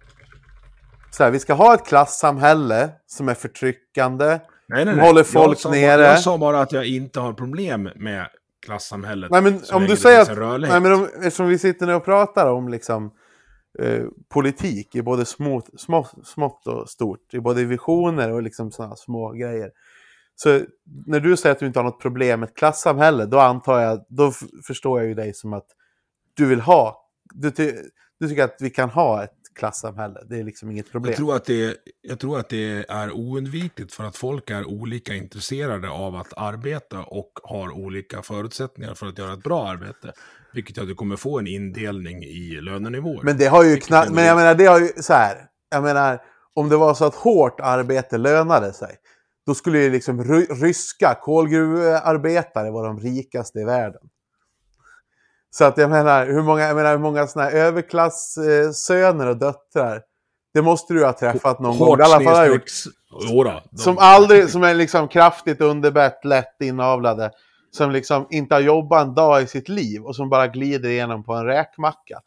Så 1.10 1.24
här, 1.24 1.30
vi 1.30 1.38
ska 1.38 1.54
ha 1.54 1.74
ett 1.74 1.86
klassamhälle 1.86 2.90
som 3.06 3.28
är 3.28 3.34
förtryckande. 3.34 4.26
Nej, 4.26 4.38
nej, 4.68 4.84
De 4.84 4.92
nej. 4.92 5.06
håller 5.06 5.22
folk 5.22 5.52
jag 5.52 5.58
sa, 5.58 5.70
nere. 5.70 6.02
Jag 6.02 6.20
sa 6.20 6.38
bara 6.38 6.60
att 6.60 6.72
jag 6.72 6.86
inte 6.86 7.20
har 7.20 7.32
problem 7.32 7.88
med 7.96 8.26
klassamhället. 8.66 9.30
Nej, 9.30 9.42
men 9.42 9.60
om 9.72 9.84
du 9.86 9.96
säger 9.96 10.20
att... 10.20 10.60
Nej, 10.60 10.80
men 10.80 10.92
om, 10.92 11.08
eftersom 11.14 11.48
vi 11.48 11.58
sitter 11.58 11.86
nu 11.86 11.94
och 11.94 12.04
pratar 12.04 12.46
om 12.46 12.68
liksom, 12.68 13.10
eh, 13.78 14.04
politik 14.28 14.94
i 14.94 15.02
både 15.02 15.24
smått, 15.24 15.80
små, 15.80 16.06
smått 16.24 16.66
och 16.66 16.88
stort. 16.88 17.34
I 17.34 17.40
både 17.40 17.64
visioner 17.64 18.30
och 18.32 18.42
liksom 18.42 18.70
sådana 18.70 18.96
små 18.96 19.32
grejer. 19.32 19.70
Så 20.42 20.60
när 21.06 21.20
du 21.20 21.36
säger 21.36 21.52
att 21.52 21.58
du 21.58 21.66
inte 21.66 21.78
har 21.78 21.84
något 21.84 22.00
problem 22.00 22.40
med 22.40 22.48
ett 22.48 22.56
klassamhälle, 22.56 23.26
då 23.26 23.38
antar 23.38 23.80
jag, 23.80 24.04
då 24.08 24.32
förstår 24.66 25.00
jag 25.00 25.08
ju 25.08 25.14
dig 25.14 25.34
som 25.34 25.52
att 25.52 25.66
du 26.34 26.46
vill 26.46 26.60
ha, 26.60 27.10
du, 27.34 27.50
ty, 27.50 27.72
du 28.20 28.28
tycker 28.28 28.44
att 28.44 28.56
vi 28.60 28.70
kan 28.70 28.90
ha 28.90 29.24
ett 29.24 29.34
klassamhälle. 29.54 30.20
Det 30.28 30.38
är 30.38 30.44
liksom 30.44 30.70
inget 30.70 30.90
problem. 30.92 31.10
Jag 31.10 31.16
tror, 31.16 31.36
att 31.36 31.44
det, 31.44 31.76
jag 32.02 32.18
tror 32.18 32.38
att 32.38 32.48
det 32.48 32.90
är 32.90 33.12
oundvikligt 33.12 33.94
för 33.94 34.04
att 34.04 34.16
folk 34.16 34.50
är 34.50 34.64
olika 34.64 35.14
intresserade 35.14 35.90
av 35.90 36.16
att 36.16 36.32
arbeta 36.36 36.98
och 37.02 37.32
har 37.42 37.70
olika 37.70 38.22
förutsättningar 38.22 38.94
för 38.94 39.06
att 39.06 39.18
göra 39.18 39.32
ett 39.32 39.42
bra 39.42 39.68
arbete. 39.68 40.12
Vilket 40.52 40.76
gör 40.76 40.84
att 40.84 40.88
du 40.88 40.94
kommer 40.94 41.16
få 41.16 41.38
en 41.38 41.46
indelning 41.46 42.24
i 42.24 42.60
lönenivåer. 42.60 43.22
Men 43.22 43.38
det 43.38 43.46
har 43.46 43.64
ju 43.64 43.76
knappt, 43.76 44.10
men 44.10 44.24
jag 44.24 44.36
menar 44.36 44.54
det 44.54 44.66
har 44.66 44.80
ju 44.80 44.88
så 44.96 45.12
här. 45.12 45.46
Jag 45.70 45.82
menar, 45.82 46.22
om 46.54 46.68
det 46.68 46.76
var 46.76 46.94
så 46.94 47.04
att 47.04 47.14
hårt 47.14 47.60
arbete 47.60 48.18
lönade 48.18 48.72
sig. 48.72 48.96
Då 49.50 49.54
skulle 49.54 49.78
ju 49.78 49.90
liksom 49.90 50.24
ry- 50.24 50.46
ryska 50.62 51.14
kolgruvarbetare 51.22 52.70
vara 52.70 52.86
de 52.86 53.00
rikaste 53.00 53.58
i 53.58 53.64
världen. 53.64 54.00
Så 55.50 55.64
att 55.64 55.78
jag 55.78 55.90
menar, 55.90 56.26
hur 56.26 56.42
många, 56.42 56.62
jag 56.62 56.76
menar, 56.76 56.90
hur 56.90 56.98
många 56.98 57.26
sådana 57.26 57.50
här 57.50 57.56
överklassöner 57.56 59.26
och 59.26 59.36
döttrar. 59.36 60.02
Det 60.54 60.62
måste 60.62 60.94
du 60.94 61.04
ha 61.04 61.12
träffat 61.12 61.60
någon 61.60 61.78
gång. 61.78 61.88
Hårt 61.88 62.00
I 62.00 62.02
alla 62.02 62.20
fall 62.20 62.36
har 62.36 62.46
gjort. 62.46 62.62
Jodå, 63.30 63.60
de- 63.70 63.78
Som 63.78 63.98
aldrig, 63.98 64.48
som 64.50 64.62
är 64.62 64.74
liksom 64.74 65.08
kraftigt 65.08 65.60
underbett, 65.60 66.24
lätt 66.24 66.60
inavlade. 66.60 67.30
Som 67.70 67.90
liksom 67.90 68.26
inte 68.30 68.54
har 68.54 68.60
jobbat 68.60 69.06
en 69.06 69.14
dag 69.14 69.42
i 69.42 69.46
sitt 69.46 69.68
liv 69.68 70.02
och 70.04 70.16
som 70.16 70.28
bara 70.28 70.46
glider 70.46 70.88
igenom 70.88 71.24
på 71.24 71.32
en 71.34 71.44
räkmacka. 71.46 72.20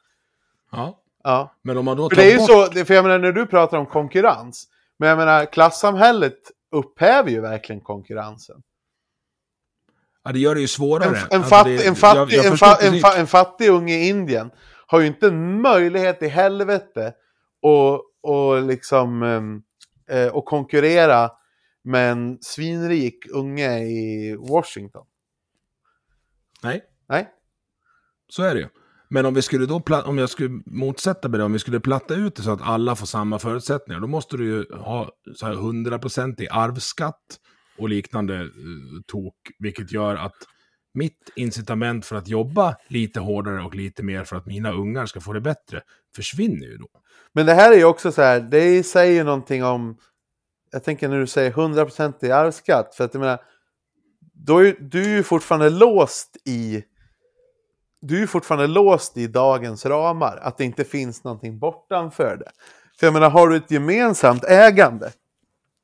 Ja, 0.72 1.00
Ja. 1.24 1.52
men 1.62 1.78
om 1.78 1.86
man 1.86 1.98
då 1.98 2.10
För 2.10 2.16
tar 2.16 2.24
det 2.24 2.30
är 2.30 2.32
ju 2.32 2.38
bort... 2.38 2.48
så, 2.50 2.68
det- 2.68 2.86
för 2.86 2.94
jag 2.94 3.04
menar 3.06 3.20
när 3.20 3.32
du 3.32 3.46
pratar 3.46 3.78
om 3.78 3.86
konkurrens. 3.86 4.68
Men 5.00 5.10
jag 5.10 5.18
menar 5.18 5.46
klassamhället 5.46 6.38
upphäver 6.74 7.30
ju 7.30 7.42
verkligen 7.42 7.82
konkurrensen. 7.82 8.62
Ja, 10.24 10.32
det 10.32 10.40
gör 10.40 10.56
det 10.56 10.62
ju 10.62 10.68
svårare. 10.68 11.10
En, 11.10 11.16
en, 11.16 11.22
Alltså, 11.32 11.50
fattig, 11.50 11.78
det- 11.80 11.88
en, 11.88 11.96
fattig, 11.96 12.20
jag- 12.22 12.32
jag 12.32 12.46
en, 12.46 12.52
förstår 12.52 12.68
fa, 12.68 12.74
en, 12.86 12.92
precis. 12.92 13.02
fa, 13.02 13.16
en 13.18 13.28
fattig 13.28 13.70
unge 13.70 13.94
i 13.94 14.08
Indien 14.10 14.52
har 14.88 15.00
ju 15.00 15.08
inte 15.08 15.28
en 15.28 15.62
möjlighet 15.62 16.22
i 16.24 16.28
helvete 16.28 17.08
att 17.08 18.02
och 18.24 18.62
liksom, 18.64 19.24
ehm, 19.24 19.62
eh, 20.10 20.28
och 20.36 20.46
konkurrera 20.46 21.32
med 21.84 22.12
en 22.12 22.38
svinrik 22.42 23.26
unge 23.32 23.80
i 23.80 24.36
Washington. 24.50 25.06
Nej, 26.64 26.84
Nej? 27.10 27.30
så 28.30 28.44
är 28.44 28.54
det 28.56 28.60
ju. 28.62 28.68
Men 29.14 29.26
om 29.26 29.34
vi 29.34 29.42
skulle 29.42 29.66
då, 29.66 29.82
om 30.06 30.18
jag 30.18 30.30
skulle 30.30 30.62
motsätta 30.66 31.30
mig 31.30 31.38
det, 31.38 31.44
om 31.44 31.54
vi 31.54 31.60
skulle 31.60 31.80
platta 31.80 32.16
ut 32.16 32.36
det 32.36 32.42
så 32.42 32.52
att 32.52 32.62
alla 32.62 32.96
får 32.96 33.06
samma 33.06 33.40
förutsättningar, 33.40 34.00
då 34.02 34.08
måste 34.08 34.38
du 34.38 34.46
ju 34.46 34.66
ha 34.74 35.10
så 35.36 35.46
här 35.46 35.54
100% 35.54 36.42
i 36.42 36.50
arvsskatt 36.50 37.22
och 37.78 37.90
liknande 37.90 38.36
eh, 38.36 38.48
tok, 39.08 39.36
vilket 39.60 39.92
gör 39.92 40.16
att 40.16 40.36
mitt 40.94 41.32
incitament 41.36 42.06
för 42.06 42.16
att 42.16 42.28
jobba 42.28 42.76
lite 42.90 43.20
hårdare 43.20 43.62
och 43.64 43.76
lite 43.76 44.04
mer 44.04 44.24
för 44.24 44.36
att 44.36 44.46
mina 44.46 44.72
ungar 44.72 45.06
ska 45.06 45.20
få 45.22 45.34
det 45.34 45.42
bättre 45.42 45.82
försvinner 46.16 46.68
ju 46.68 46.78
då. 46.78 46.88
Men 47.34 47.46
det 47.46 47.54
här 47.54 47.72
är 47.72 47.78
ju 47.78 47.86
också 47.86 48.12
så 48.12 48.22
här, 48.22 48.40
det 48.42 48.84
säger 48.84 49.14
ju 49.14 49.24
någonting 49.24 49.64
om, 49.64 49.98
jag 50.72 50.84
tänker 50.84 51.10
när 51.10 51.20
du 51.20 51.28
säger 51.28 51.52
100% 51.52 52.26
i 52.26 52.32
arvsskatt, 52.32 52.96
för 52.96 53.04
att 53.04 53.14
jag 53.14 53.22
menar, 53.22 53.40
då 54.34 54.58
är, 54.58 54.64
ju- 54.64 54.78
du 54.80 55.04
är 55.04 55.18
ju 55.18 55.24
fortfarande 55.24 55.70
låst 55.70 56.38
i, 56.46 56.84
du 58.06 58.24
är 58.24 58.28
fortfarande 58.28 58.68
låst 58.68 59.18
i 59.18 59.28
dagens 59.28 59.86
ramar, 59.86 60.38
att 60.38 60.58
det 60.58 60.64
inte 60.64 60.84
finns 60.84 61.24
någonting 61.24 61.60
bortanför 61.60 62.38
det. 62.38 62.52
För 63.00 63.08
jag 63.08 63.14
menar, 63.14 63.30
har 63.30 63.48
du 63.48 63.56
ett 63.56 63.72
gemensamt 63.72 64.44
ägande, 64.44 65.12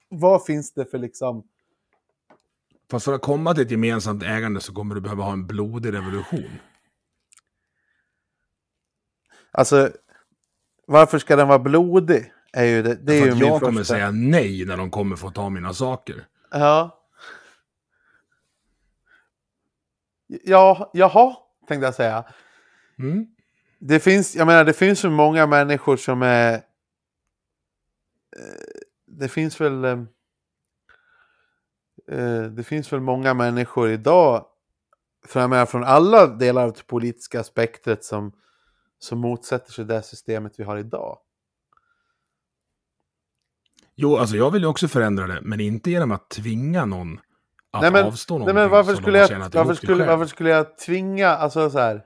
vad 0.10 0.46
finns 0.46 0.74
det 0.74 0.86
för 0.86 0.98
liksom, 0.98 1.44
Fast 2.92 3.06
för 3.06 3.14
att 3.14 3.22
komma 3.22 3.54
till 3.54 3.64
ett 3.64 3.72
gemensamt 3.72 4.24
ägande 4.24 4.62
så 4.62 4.74
kommer 4.74 4.96
du 4.96 5.02
behöva 5.02 5.24
ha 5.24 5.32
en 5.32 5.48
blodig 5.48 5.94
revolution. 5.94 6.60
alltså, 9.52 9.92
varför 10.86 11.20
ska 11.20 11.36
den 11.36 11.48
vara 11.48 11.60
blodig? 11.60 12.34
Är 12.54 12.66
ju 12.66 12.84
det, 12.84 12.96
det 12.96 13.14
är 13.14 13.26
ju 13.26 13.32
att 13.32 13.40
jag 13.40 13.60
kommer 13.60 13.80
första... 13.80 13.94
säga 13.94 14.12
nej 14.12 14.66
när 14.66 14.78
de 14.78 14.92
kommer 14.92 15.16
få 15.16 15.32
ta 15.32 15.50
mina 15.50 15.74
saker. 15.74 16.28
Ja. 16.52 16.96
Ja, 20.28 20.92
jaha, 20.94 21.36
tänkte 21.70 21.86
jag 21.88 21.96
säga. 21.96 22.26
Mm. 23.00 23.28
Det 23.80 24.00
finns, 24.00 24.36
jag 24.36 24.48
menar, 24.48 24.64
det 24.66 24.74
finns 24.74 25.06
ju 25.06 25.10
många 25.10 25.48
människor 25.48 25.98
som 25.98 26.22
är... 26.22 26.54
eh, 26.54 26.60
Det 29.06 29.28
finns 29.28 29.62
väl... 29.62 29.86
eh, 29.86 30.00
eh, 32.12 32.44
Det 32.44 32.64
finns 32.64 32.94
väl 32.94 33.00
många 33.00 33.34
människor 33.34 33.90
idag, 33.90 34.46
menar, 35.36 35.66
från 35.66 35.84
alla 35.84 36.28
delar 36.28 36.64
av 36.64 36.74
det 36.74 36.88
politiska 36.88 37.44
spektret 37.44 38.04
som, 38.04 38.32
som 39.00 39.20
motsätter 39.20 39.72
sig 39.72 39.86
det 39.86 40.02
systemet 40.04 40.54
vi 40.60 40.64
har 40.64 40.78
idag. 40.78 41.18
Jo, 43.96 44.18
alltså 44.18 44.36
jag 44.36 44.52
vill 44.52 44.62
ju 44.62 44.68
också 44.68 44.88
förändra 44.88 45.28
det, 45.28 45.42
men 45.42 45.60
inte 45.60 45.92
genom 45.92 46.12
att 46.12 46.30
tvinga 46.30 46.86
någon 46.86 47.20
att 47.72 47.82
nej 47.82 47.92
men, 47.92 48.06
avstå 48.06 48.34
nej 48.34 48.40
någonting 48.40 48.56
men 48.56 48.70
varför 48.70 48.96
skulle, 48.96 49.18
jag, 49.18 49.50
varför, 49.54 49.74
skulle, 49.74 50.06
varför 50.06 50.26
skulle 50.26 50.50
jag 50.50 50.78
tvinga, 50.78 51.28
alltså 51.28 51.70
så 51.70 51.80
här. 51.80 52.04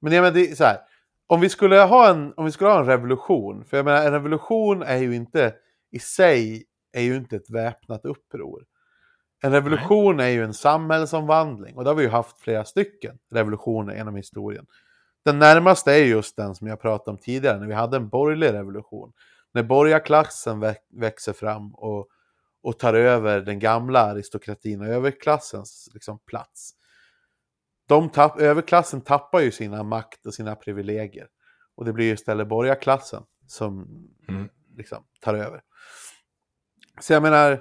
Men 0.00 0.12
jag 0.12 0.22
menar, 0.22 0.34
det 0.34 0.50
är 0.50 0.54
så 0.54 0.64
här. 0.64 0.78
Om 1.26 1.40
vi 1.40 1.48
skulle 1.48 1.76
ha 1.76 2.10
en, 2.10 2.32
om 2.36 2.44
vi 2.44 2.52
skulle 2.52 2.70
ha 2.70 2.80
en 2.80 2.86
revolution, 2.86 3.64
för 3.64 3.76
jag 3.76 3.84
menar 3.84 4.06
en 4.06 4.12
revolution 4.12 4.82
är 4.82 4.96
ju 4.96 5.14
inte 5.14 5.54
i 5.90 5.98
sig, 5.98 6.64
är 6.92 7.02
ju 7.02 7.16
inte 7.16 7.36
ett 7.36 7.50
väpnat 7.50 8.04
uppror. 8.04 8.64
En 9.42 9.52
revolution 9.52 10.20
är 10.20 10.28
ju 10.28 10.44
en 10.44 10.54
samhällsomvandling 10.54 11.76
och 11.76 11.84
det 11.84 11.90
har 11.90 11.94
vi 11.94 12.02
ju 12.02 12.08
haft 12.08 12.40
flera 12.40 12.64
stycken 12.64 13.18
revolutioner 13.30 13.94
genom 13.94 14.16
historien. 14.16 14.66
Den 15.24 15.38
närmaste 15.38 15.92
är 15.92 16.04
just 16.04 16.36
den 16.36 16.54
som 16.54 16.66
jag 16.66 16.80
pratade 16.80 17.10
om 17.10 17.18
tidigare, 17.18 17.58
när 17.58 17.66
vi 17.66 17.74
hade 17.74 17.96
en 17.96 18.08
borgerlig 18.08 18.52
revolution. 18.52 19.12
När 19.54 19.62
borgarklassen 19.62 20.64
vä- 20.64 20.76
växer 20.92 21.32
fram 21.32 21.74
och, 21.74 22.08
och 22.62 22.78
tar 22.78 22.94
över 22.94 23.40
den 23.40 23.58
gamla 23.58 24.00
aristokratin 24.00 24.80
och 24.80 24.86
överklassens 24.86 25.88
liksom, 25.94 26.18
plats. 26.18 26.70
De 27.88 28.08
tapp, 28.10 28.40
överklassen 28.40 29.00
tappar 29.00 29.40
ju 29.40 29.50
sina 29.50 29.82
makt 29.82 30.26
och 30.26 30.34
sina 30.34 30.54
privilegier. 30.56 31.26
Och 31.76 31.84
det 31.84 31.92
blir 31.92 32.06
ju 32.06 32.12
istället 32.12 32.48
borgarklassen 32.48 33.22
som 33.46 33.86
Mm. 34.28 34.48
liksom, 34.76 35.04
tar 35.20 35.34
över. 35.34 35.60
Så 37.00 37.12
jag 37.12 37.22
menar, 37.22 37.52
eh, 37.52 37.58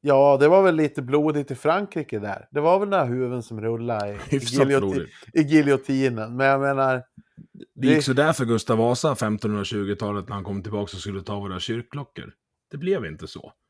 ja 0.00 0.36
det 0.40 0.48
var 0.48 0.62
väl 0.62 0.74
lite 0.76 1.02
blodigt 1.02 1.50
i 1.50 1.54
Frankrike 1.54 2.18
där. 2.18 2.48
Det 2.50 2.60
var 2.60 2.78
väl 2.78 2.88
några 2.88 3.04
huvuden 3.04 3.42
som 3.42 3.60
rullade 3.60 4.12
i, 4.30 4.36
i, 4.36 4.38
giljoti- 4.38 5.06
giljotinen. 5.34 6.36
Men 6.36 6.46
jag 6.46 6.60
menar, 6.60 7.02
Det 7.74 7.86
gick 7.86 8.04
sådär 8.04 8.32
för 8.32 8.44
Gustav 8.44 8.78
Vasa 8.78 9.14
1520-talet 9.14 10.28
när 10.28 10.34
han 10.34 10.44
kom 10.44 10.62
tillbaka 10.62 10.82
och 10.96 11.00
skulle 11.00 11.22
ta 11.22 11.40
våra 11.40 11.60
kyrkklockor. 11.60 12.32
Det 12.70 12.76
blev 12.76 13.06
inte 13.06 13.26
så. 13.26 13.52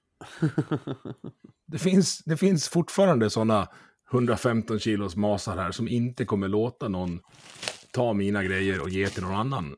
Det 1.67 1.79
finns, 1.79 2.19
det 2.25 2.37
finns 2.37 2.69
fortfarande 2.69 3.31
sådana 3.31 3.69
115 4.13 4.79
kilos 4.79 5.17
masar 5.17 5.57
här 5.57 5.73
som 5.73 5.89
inte 5.89 6.25
kommer 6.25 6.49
låta 6.49 6.89
någon 6.89 7.21
ta 7.93 8.13
mina 8.13 8.45
grejer 8.45 8.83
och 8.83 8.89
ge 8.89 9.09
till 9.09 9.23
någon 9.23 9.35
annan 9.35 9.77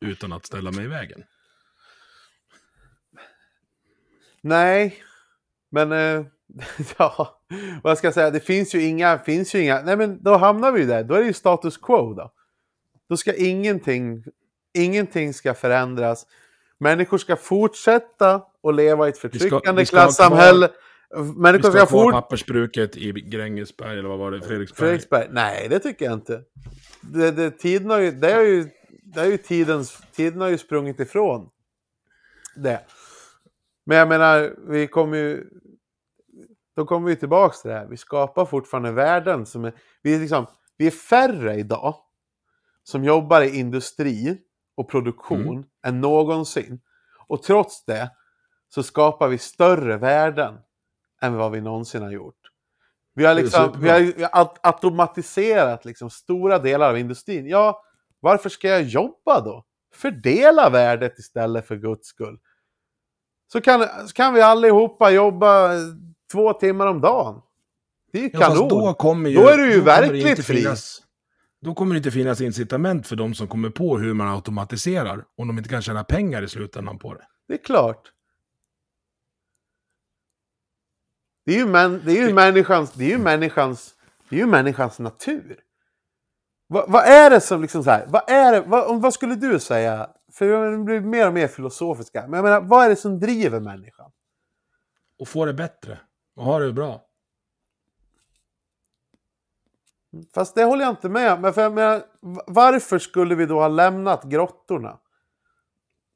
utan 0.00 0.32
att 0.32 0.46
ställa 0.46 0.70
mig 0.72 0.84
i 0.84 0.88
vägen. 0.88 1.22
Nej, 4.40 5.02
men 5.70 5.92
eh, 5.92 6.26
ja, 6.98 7.42
vad 7.82 7.98
ska 7.98 8.06
jag 8.06 8.14
säga? 8.14 8.30
Det 8.30 8.40
finns 8.40 8.74
ju 8.74 8.82
inga, 8.82 9.18
finns 9.18 9.54
ju 9.54 9.62
inga. 9.62 9.82
Nej, 9.82 9.96
men 9.96 10.22
då 10.22 10.36
hamnar 10.36 10.72
vi 10.72 10.80
ju 10.80 10.86
där. 10.86 11.04
Då 11.04 11.14
är 11.14 11.20
det 11.20 11.26
ju 11.26 11.32
status 11.32 11.76
quo 11.76 12.14
då. 12.14 12.32
Då 13.08 13.16
ska 13.16 13.34
ingenting, 13.34 14.24
ingenting 14.74 15.34
ska 15.34 15.54
förändras. 15.54 16.26
Människor 16.78 17.18
ska 17.18 17.36
fortsätta 17.36 18.42
att 18.62 18.74
leva 18.74 19.06
i 19.06 19.10
ett 19.10 19.18
förtryckande 19.18 19.82
vi 19.82 19.86
ska 19.86 19.96
ha 19.96 20.04
klassamhälle. 20.04 20.68
Vi 20.68 21.22
Människor 21.22 21.70
ska 21.70 21.78
ska 21.78 21.86
fort... 21.86 22.12
pappersbruket 22.12 22.96
i 22.96 23.12
Grängesberg, 23.12 23.98
eller 23.98 24.08
vad 24.08 24.18
var 24.18 24.30
det? 24.30 24.40
Fredriksberg. 24.40 24.78
Fredriksberg? 24.78 25.28
Nej, 25.30 25.66
det 25.70 25.78
tycker 25.78 26.04
jag 26.04 26.14
inte. 26.14 26.42
Det, 27.00 27.30
det, 27.30 27.50
tiden 27.50 27.90
har 27.90 27.98
ju, 27.98 28.10
det 28.10 28.32
har 28.32 28.42
ju, 28.42 28.68
det 29.02 29.20
har 29.20 29.26
ju 29.26 29.36
tidens, 29.36 30.02
tiden 30.12 30.40
har 30.40 30.48
ju 30.48 30.58
sprungit 30.58 31.00
ifrån 31.00 31.48
det. 32.56 32.80
Men 33.86 33.98
jag 33.98 34.08
menar, 34.08 34.54
vi 34.68 34.86
kommer 34.86 35.16
ju... 35.16 35.44
Då 36.76 36.84
kommer 36.86 37.08
vi 37.08 37.16
tillbaka 37.16 37.56
till 37.56 37.70
det 37.70 37.76
här. 37.76 37.86
Vi 37.86 37.96
skapar 37.96 38.44
fortfarande 38.44 38.92
värden 38.92 39.46
som 39.46 39.64
är... 39.64 39.72
Vi 40.02 40.14
är, 40.14 40.20
liksom, 40.20 40.46
vi 40.76 40.86
är 40.86 40.90
färre 40.90 41.54
idag 41.54 41.94
som 42.82 43.04
jobbar 43.04 43.40
i 43.40 43.58
industri 43.58 44.38
och 44.76 44.88
produktion 44.90 45.40
Mm. 45.48 45.64
än 45.86 46.00
någonsin. 46.00 46.80
Och 47.26 47.42
trots 47.42 47.84
det 47.84 48.10
så 48.68 48.82
skapar 48.82 49.28
vi 49.28 49.38
större 49.38 49.96
värden 49.96 50.54
än 51.22 51.34
vad 51.36 51.52
vi 51.52 51.60
någonsin 51.60 52.02
har 52.02 52.10
gjort. 52.10 52.38
Vi 53.14 53.24
har, 53.24 53.34
liksom, 53.34 53.72
vi 53.80 53.88
har, 53.88 54.00
vi 54.00 54.22
har 54.22 54.30
aut- 54.44 54.58
automatiserat 54.62 55.84
liksom 55.84 56.10
stora 56.10 56.58
delar 56.58 56.88
av 56.90 56.98
industrin. 56.98 57.46
Ja, 57.46 57.82
varför 58.20 58.48
ska 58.48 58.68
jag 58.68 58.82
jobba 58.82 59.40
då? 59.40 59.64
Fördela 59.94 60.70
värdet 60.70 61.18
istället 61.18 61.66
för 61.66 61.76
guds 61.76 62.08
skull. 62.08 62.38
Så 63.52 63.60
kan, 63.60 63.82
så 64.08 64.12
kan 64.14 64.34
vi 64.34 64.40
allihopa 64.40 65.10
jobba 65.10 65.74
eh, 65.74 65.80
två 66.32 66.52
timmar 66.52 66.86
om 66.86 67.00
dagen. 67.00 67.42
Det 68.12 68.18
är 68.18 68.22
ju 68.22 68.30
Ja, 68.32 68.40
kanon. 68.40 68.68
då, 68.68 68.94
kommer 68.94 69.30
ju, 69.30 69.36
Då 69.36 69.48
är 69.48 69.56
du 69.56 69.72
ju 69.72 69.78
då 69.78 69.84
verkligt 69.84 70.44
fri. 70.46 70.56
Finnas, 70.56 71.02
då 71.66 71.74
kommer 71.74 71.94
det 71.94 71.96
inte 71.96 72.10
finnas 72.10 72.40
incitament 72.40 73.06
för 73.06 73.16
de 73.16 73.34
som 73.34 73.48
kommer 73.48 73.70
på 73.70 73.98
hur 73.98 74.14
man 74.14 74.28
automatiserar. 74.28 75.24
Om 75.36 75.48
de 75.48 75.58
inte 75.58 75.70
kan 75.70 75.82
tjäna 75.82 76.04
pengar 76.04 76.42
i 76.42 76.48
slutändan 76.48 76.98
på 76.98 77.14
det. 77.14 77.26
Det 77.48 77.54
är 77.54 77.64
klart. 77.64 78.12
Det 81.44 81.52
är 81.54 81.58
ju, 81.58 81.66
män, 81.66 82.02
det 82.04 82.12
är 82.18 82.28
ju, 82.28 82.34
människans, 82.34 82.92
det 82.92 83.04
är 83.04 83.08
ju, 83.08 83.18
människans, 83.18 83.94
det 84.28 84.36
är 84.36 84.40
ju 84.40 84.46
människans 84.46 84.98
natur. 84.98 85.60
Va, 86.68 86.84
vad 86.88 87.04
är 87.04 87.30
det 87.30 87.40
som 87.40 87.62
liksom 87.62 87.84
så 87.84 87.90
här, 87.90 88.06
vad 88.08 88.30
är 88.30 88.52
det, 88.52 88.60
vad, 88.60 89.02
vad 89.02 89.14
skulle 89.14 89.34
du 89.34 89.60
säga? 89.60 90.10
För 90.32 90.46
jag 90.46 90.84
blir 90.84 91.00
mer 91.00 91.26
och 91.26 91.34
mer 91.34 91.48
filosofiska. 91.48 92.26
Men 92.28 92.32
jag 92.32 92.44
menar, 92.44 92.60
vad 92.60 92.84
är 92.84 92.88
det 92.88 92.96
som 92.96 93.20
driver 93.20 93.60
människan? 93.60 94.10
Och 95.18 95.28
få 95.28 95.44
det 95.44 95.54
bättre. 95.54 95.98
Och 96.36 96.44
ha 96.44 96.58
det 96.58 96.72
bra. 96.72 97.05
Fast 100.34 100.54
det 100.54 100.64
håller 100.64 100.84
jag 100.84 100.92
inte 100.92 101.08
med. 101.08 101.40
Men 101.40 101.54
för 101.54 101.62
jag 101.62 101.72
menar, 101.72 102.02
varför 102.46 102.98
skulle 102.98 103.34
vi 103.34 103.46
då 103.46 103.60
ha 103.60 103.68
lämnat 103.68 104.24
grottorna? 104.24 104.98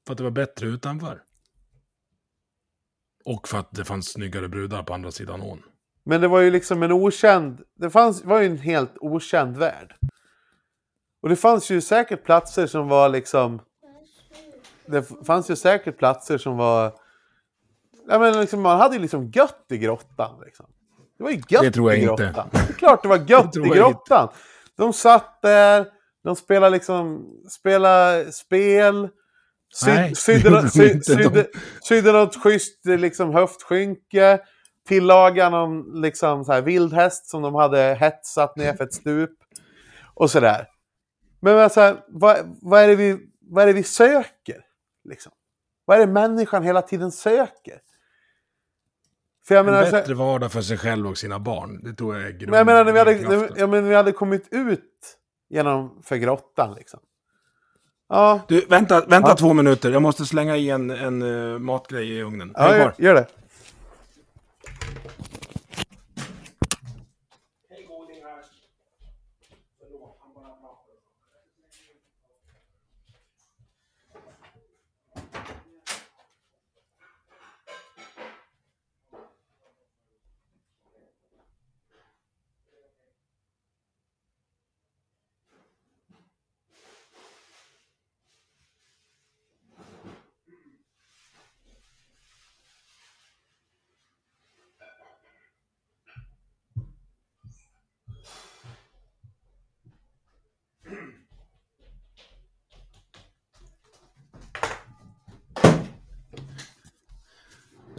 För 0.07 0.13
att 0.13 0.19
det 0.19 0.25
var 0.25 0.31
bättre 0.31 0.67
utanför. 0.67 1.23
Och 3.25 3.49
för 3.49 3.59
att 3.59 3.73
det 3.73 3.85
fanns 3.85 4.13
snyggare 4.13 4.49
brudar 4.49 4.83
på 4.83 4.95
andra 4.95 5.11
sidan 5.11 5.43
ån. 5.43 5.63
Men 6.05 6.21
det 6.21 6.29
var 6.29 6.41
ju 6.41 6.51
liksom 6.51 6.83
en 6.83 6.93
okänd, 6.93 7.63
det 7.75 7.91
fanns, 7.91 8.25
var 8.25 8.41
ju 8.41 8.47
en 8.47 8.59
helt 8.59 8.97
okänd 9.01 9.57
värld. 9.57 9.97
Och 11.23 11.29
det 11.29 11.37
fanns 11.37 11.71
ju 11.71 11.81
säkert 11.81 12.25
platser 12.25 12.67
som 12.67 12.89
var 12.89 13.09
liksom, 13.09 13.61
det 14.87 15.03
fanns 15.27 15.51
ju 15.51 15.57
säkert 15.57 15.99
platser 15.99 16.39
som 16.39 16.57
var, 16.57 16.93
ja 18.09 18.19
men 18.19 18.41
liksom, 18.41 18.61
man 18.61 18.79
hade 18.81 18.95
ju 18.97 19.03
liksom 19.03 19.31
gött 19.31 19.65
i 19.69 19.79
grottan 19.79 20.41
liksom. 20.45 20.67
Det 21.21 21.25
var 21.25 21.31
ju 21.31 21.37
gött 21.49 21.63
Det 21.63 21.71
tror 21.73 21.91
jag 21.93 21.99
i 21.99 22.03
inte. 22.03 22.23
grottan. 22.25 22.49
Det 22.53 22.59
är 22.59 22.73
klart 22.73 23.03
det 23.03 23.09
var 23.09 23.17
gött 23.29 23.53
tror 23.53 23.67
i 23.67 23.79
grottan. 23.79 24.29
De 24.77 24.93
satt 24.93 25.43
där, 25.43 25.87
de 26.25 26.37
spelade 26.37 26.71
liksom, 26.71 27.27
spelade 27.51 28.33
spel. 28.33 29.09
Sy, 29.75 29.91
Nej, 29.91 30.15
sydde, 30.15 30.39
det 30.39 30.45
gjorde 30.49 30.57
nå- 30.57 30.63
de 30.63 30.71
sy, 30.71 30.91
inte. 30.91 31.15
De- 31.15 31.23
sydde, 31.25 31.47
sydde 31.89 32.13
något 32.13 32.37
schysst 32.43 32.85
liksom, 32.87 33.35
höftskynke. 33.35 34.39
Tillagade 34.89 35.51
någon 35.51 36.01
liksom, 36.03 36.45
så 36.45 36.53
här, 36.53 36.63
vildhäst 36.63 37.27
som 37.31 37.43
de 37.43 37.55
hade 37.55 37.97
hetsat 38.01 38.57
ner 38.57 38.75
för 38.75 38.85
ett 38.85 38.95
stup. 38.95 39.31
Och 40.15 40.31
sådär. 40.31 40.67
Men 41.41 41.59
alltså, 41.59 41.99
vad, 42.09 42.59
vad, 42.63 42.81
är 42.81 42.89
det 42.89 42.95
vi, 42.97 43.19
vad 43.41 43.63
är 43.63 43.67
det 43.67 43.73
vi 43.73 43.83
söker? 43.83 44.61
Liksom? 45.09 45.33
Vad 45.85 45.97
är 46.01 46.07
det 46.07 46.13
människan 46.13 46.63
hela 46.63 46.83
tiden 46.83 47.13
söker? 47.13 47.79
För 49.51 49.55
jag 49.55 49.67
En 49.67 49.73
menar, 49.73 49.85
så- 49.85 49.93
bättre 49.93 50.15
vardag 50.15 50.53
för 50.53 50.61
sig 50.63 50.79
själv 50.79 51.07
och 51.09 51.19
sina 51.19 51.39
barn. 51.39 51.81
Det 51.85 51.93
tror 51.95 52.17
jag 52.17 52.27
är 52.29 52.47
men 52.47 52.55
jag 52.59 52.67
menar 52.67 52.85
när 52.85 52.93
vi 52.93 52.99
hade, 52.99 53.15
grundkraften. 53.15 53.49
när, 53.55 53.61
ja, 53.61 53.67
men 53.67 53.89
vi 53.89 53.95
hade 53.95 54.13
kommit 54.13 54.49
ut 54.51 54.91
genom 55.49 56.03
för 56.05 56.17
grottan 56.17 56.75
liksom. 56.75 57.01
Ja, 58.09 58.41
Du, 58.49 58.65
vänta, 58.69 59.01
vänta 59.07 59.29
Ja. 59.29 59.37
två 59.37 59.53
minuter. 59.53 59.91
Jag 59.91 60.03
måste 60.03 60.27
slänga 60.27 60.57
i 60.57 60.71
en, 60.71 60.91
en 60.91 61.23
uh, 61.23 61.59
matgrej 61.59 62.11
i 62.11 62.23
ugnen. 62.23 62.53
ja 62.55 62.93
gör 62.99 63.15
det. 63.15 63.27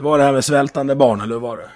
Det 0.02 0.06
var 0.06 0.18
det 0.18 0.24
här 0.24 0.34
med 0.34 0.46
svältande 0.46 0.96
barn, 0.96 1.22
eller 1.22 1.36
hur 1.36 1.42
var 1.42 1.58
det? 1.58 1.72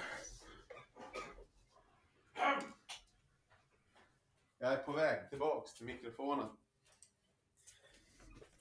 Jag 4.58 4.72
är 4.72 4.76
på 4.76 4.92
väg 4.92 5.30
tillbaks 5.30 5.74
till 5.74 5.86
mikrofonen. 5.86 6.48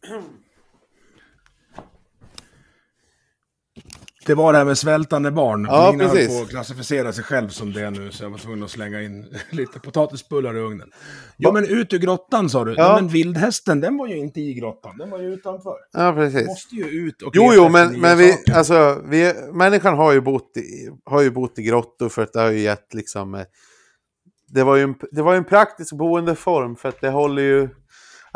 Det 4.25 4.35
var 4.35 4.51
det 4.53 4.57
här 4.57 4.65
med 4.65 4.77
svältande 4.77 5.31
barn. 5.31 5.65
Ja, 5.69 5.91
Lina 5.91 6.03
precis. 6.09 6.29
höll 6.29 6.37
på 6.37 6.43
att 6.43 6.49
klassificera 6.49 7.13
sig 7.13 7.23
själv 7.23 7.49
som 7.49 7.73
det 7.73 7.89
nu, 7.91 8.11
så 8.11 8.23
jag 8.23 8.29
var 8.29 8.37
tvungen 8.37 8.63
att 8.63 8.69
slänga 8.71 9.01
in 9.01 9.25
lite 9.51 9.79
potatisbullar 9.79 10.55
i 10.57 10.59
ugnen. 10.59 10.91
Ja, 11.37 11.51
men 11.51 11.65
ut 11.67 11.93
ur 11.93 11.97
grottan 11.97 12.49
sa 12.49 12.65
du. 12.65 12.71
Ja. 12.71 12.77
Ja. 12.83 12.95
men 12.95 13.07
vildhästen, 13.07 13.81
den 13.81 13.97
var 13.97 14.07
ju 14.07 14.17
inte 14.17 14.41
i 14.41 14.53
grottan, 14.53 14.97
den 14.97 15.09
var 15.09 15.19
ju 15.19 15.33
utanför. 15.33 15.75
Ja, 15.93 16.13
precis. 16.13 16.47
Måste 16.47 16.75
ju 16.75 16.83
ut 16.85 17.21
och 17.21 17.31
Jo, 17.35 17.51
jo, 17.55 17.69
men, 17.69 18.01
men 18.01 18.17
vi, 18.17 18.31
saker. 18.31 18.53
alltså, 18.53 19.01
vi, 19.05 19.33
människan 19.53 19.97
har 19.97 20.11
ju, 20.13 20.21
bott 20.21 20.57
i, 20.57 20.89
har 21.05 21.21
ju 21.21 21.31
bott 21.31 21.59
i 21.59 21.63
grottor 21.63 22.09
för 22.09 22.21
att 22.23 22.33
det 22.33 22.39
har 22.39 22.51
ju 22.51 22.59
gett 22.59 22.93
liksom... 22.93 23.35
eh, 23.35 23.41
Det 24.47 24.63
var 24.63 24.75
ju 24.75 24.83
en, 24.83 24.95
det 25.11 25.21
var 25.21 25.35
en 25.35 25.43
praktisk 25.45 25.95
boendeform 25.95 26.75
för 26.75 26.89
att 26.89 27.01
det 27.01 27.09
håller 27.09 27.41
ju 27.41 27.63
i 27.63 27.69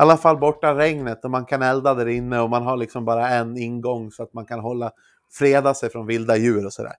alla 0.01 0.17
fall 0.17 0.37
borta 0.37 0.75
regnet 0.75 1.25
och 1.25 1.31
man 1.31 1.45
kan 1.45 1.61
elda 1.61 1.93
där 1.93 2.07
inne 2.07 2.39
och 2.39 2.49
man 2.49 2.63
har 2.63 2.77
liksom 2.77 3.05
bara 3.05 3.29
en 3.29 3.57
ingång 3.57 4.11
så 4.11 4.23
att 4.23 4.33
man 4.33 4.45
kan 4.45 4.59
hålla, 4.59 4.91
freda 5.31 5.73
sig 5.73 5.89
från 5.89 6.07
vilda 6.07 6.37
djur 6.37 6.65
och 6.65 6.73
sådär. 6.73 6.95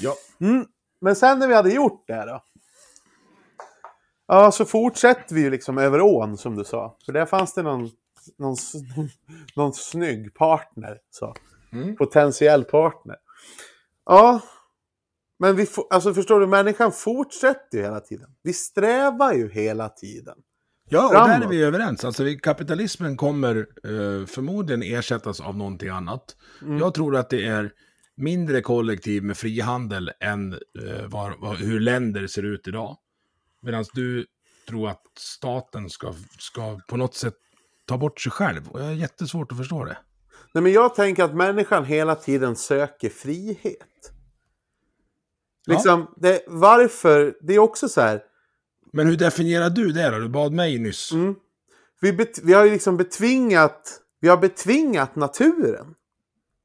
Ja. 0.00 0.14
Mm. 0.40 0.66
Men 1.00 1.16
sen 1.16 1.38
när 1.38 1.48
vi 1.48 1.54
hade 1.54 1.70
gjort 1.70 2.04
det 2.06 2.24
då. 2.24 2.42
Ja, 4.26 4.52
så 4.52 4.64
fortsätter 4.64 5.34
vi 5.34 5.40
ju 5.40 5.50
liksom 5.50 5.78
över 5.78 6.00
ån 6.00 6.36
som 6.36 6.56
du 6.56 6.64
sa. 6.64 6.96
För 7.04 7.12
där 7.12 7.26
fanns 7.26 7.54
det 7.54 7.62
någon, 7.62 7.90
någon, 8.38 8.56
någon 9.56 9.74
snygg 9.74 10.34
partner. 10.34 10.98
Så. 11.10 11.34
Mm. 11.72 11.96
Potentiell 11.96 12.64
partner. 12.64 13.16
Ja. 14.06 14.40
Men 15.38 15.56
vi 15.56 15.66
alltså 15.90 16.14
förstår 16.14 16.40
du, 16.40 16.46
människan 16.46 16.92
fortsätter 16.92 17.78
ju 17.78 17.84
hela 17.84 18.00
tiden. 18.00 18.30
Vi 18.42 18.52
strävar 18.52 19.32
ju 19.32 19.50
hela 19.50 19.88
tiden. 19.88 20.38
Ja, 20.88 21.06
och 21.06 21.14
där 21.14 21.20
är 21.20 21.38
Framåt. 21.38 21.54
vi 21.54 21.62
överens. 21.62 22.04
Alltså, 22.04 22.24
kapitalismen 22.42 23.16
kommer 23.16 23.56
eh, 23.56 24.26
förmodligen 24.26 24.82
ersättas 24.82 25.40
av 25.40 25.56
någonting 25.56 25.88
annat. 25.88 26.36
Mm. 26.62 26.78
Jag 26.78 26.94
tror 26.94 27.16
att 27.16 27.30
det 27.30 27.46
är 27.46 27.72
mindre 28.16 28.60
kollektiv 28.60 29.22
med 29.22 29.36
frihandel 29.36 30.10
än 30.20 30.52
eh, 30.52 31.06
var, 31.06 31.36
var, 31.38 31.54
hur 31.54 31.80
länder 31.80 32.26
ser 32.26 32.42
ut 32.42 32.68
idag. 32.68 32.96
Medan 33.62 33.84
du 33.94 34.26
tror 34.68 34.88
att 34.88 35.02
staten 35.18 35.90
ska, 35.90 36.14
ska 36.38 36.80
på 36.88 36.96
något 36.96 37.14
sätt 37.14 37.34
ta 37.86 37.98
bort 37.98 38.20
sig 38.20 38.32
själv. 38.32 38.68
Och 38.68 38.80
jag 38.80 38.84
har 38.84 38.92
jättesvårt 38.92 39.52
att 39.52 39.58
förstå 39.58 39.84
det. 39.84 39.96
Nej, 40.52 40.62
men 40.62 40.72
jag 40.72 40.94
tänker 40.94 41.24
att 41.24 41.34
människan 41.34 41.84
hela 41.84 42.14
tiden 42.14 42.56
söker 42.56 43.08
frihet. 43.08 44.12
Ja. 45.66 45.74
Liksom, 45.74 46.14
det, 46.16 46.44
varför? 46.46 47.34
Det 47.40 47.54
är 47.54 47.58
också 47.58 47.88
så 47.88 48.00
här. 48.00 48.22
Men 48.94 49.06
hur 49.06 49.16
definierar 49.16 49.70
du 49.70 49.92
det 49.92 50.10
då? 50.10 50.18
Du 50.18 50.28
bad 50.28 50.52
mig 50.52 50.78
nyss. 50.78 51.12
Mm. 51.12 51.34
Vi, 52.00 52.26
vi 52.42 52.52
har 52.52 52.64
ju 52.64 52.70
liksom 52.70 52.96
betvingat, 52.96 54.00
vi 54.20 54.28
har 54.28 54.36
betvingat 54.36 55.16
naturen. 55.16 55.94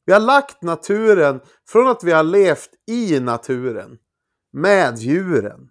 Vi 0.06 0.14
har 0.14 0.20
lagt 0.20 0.62
naturen, 0.62 1.40
från 1.68 1.88
att 1.88 2.04
vi 2.04 2.12
har 2.12 2.24
levt 2.24 2.70
i 2.88 3.20
naturen, 3.20 3.98
med 4.54 4.98
djuren, 4.98 5.70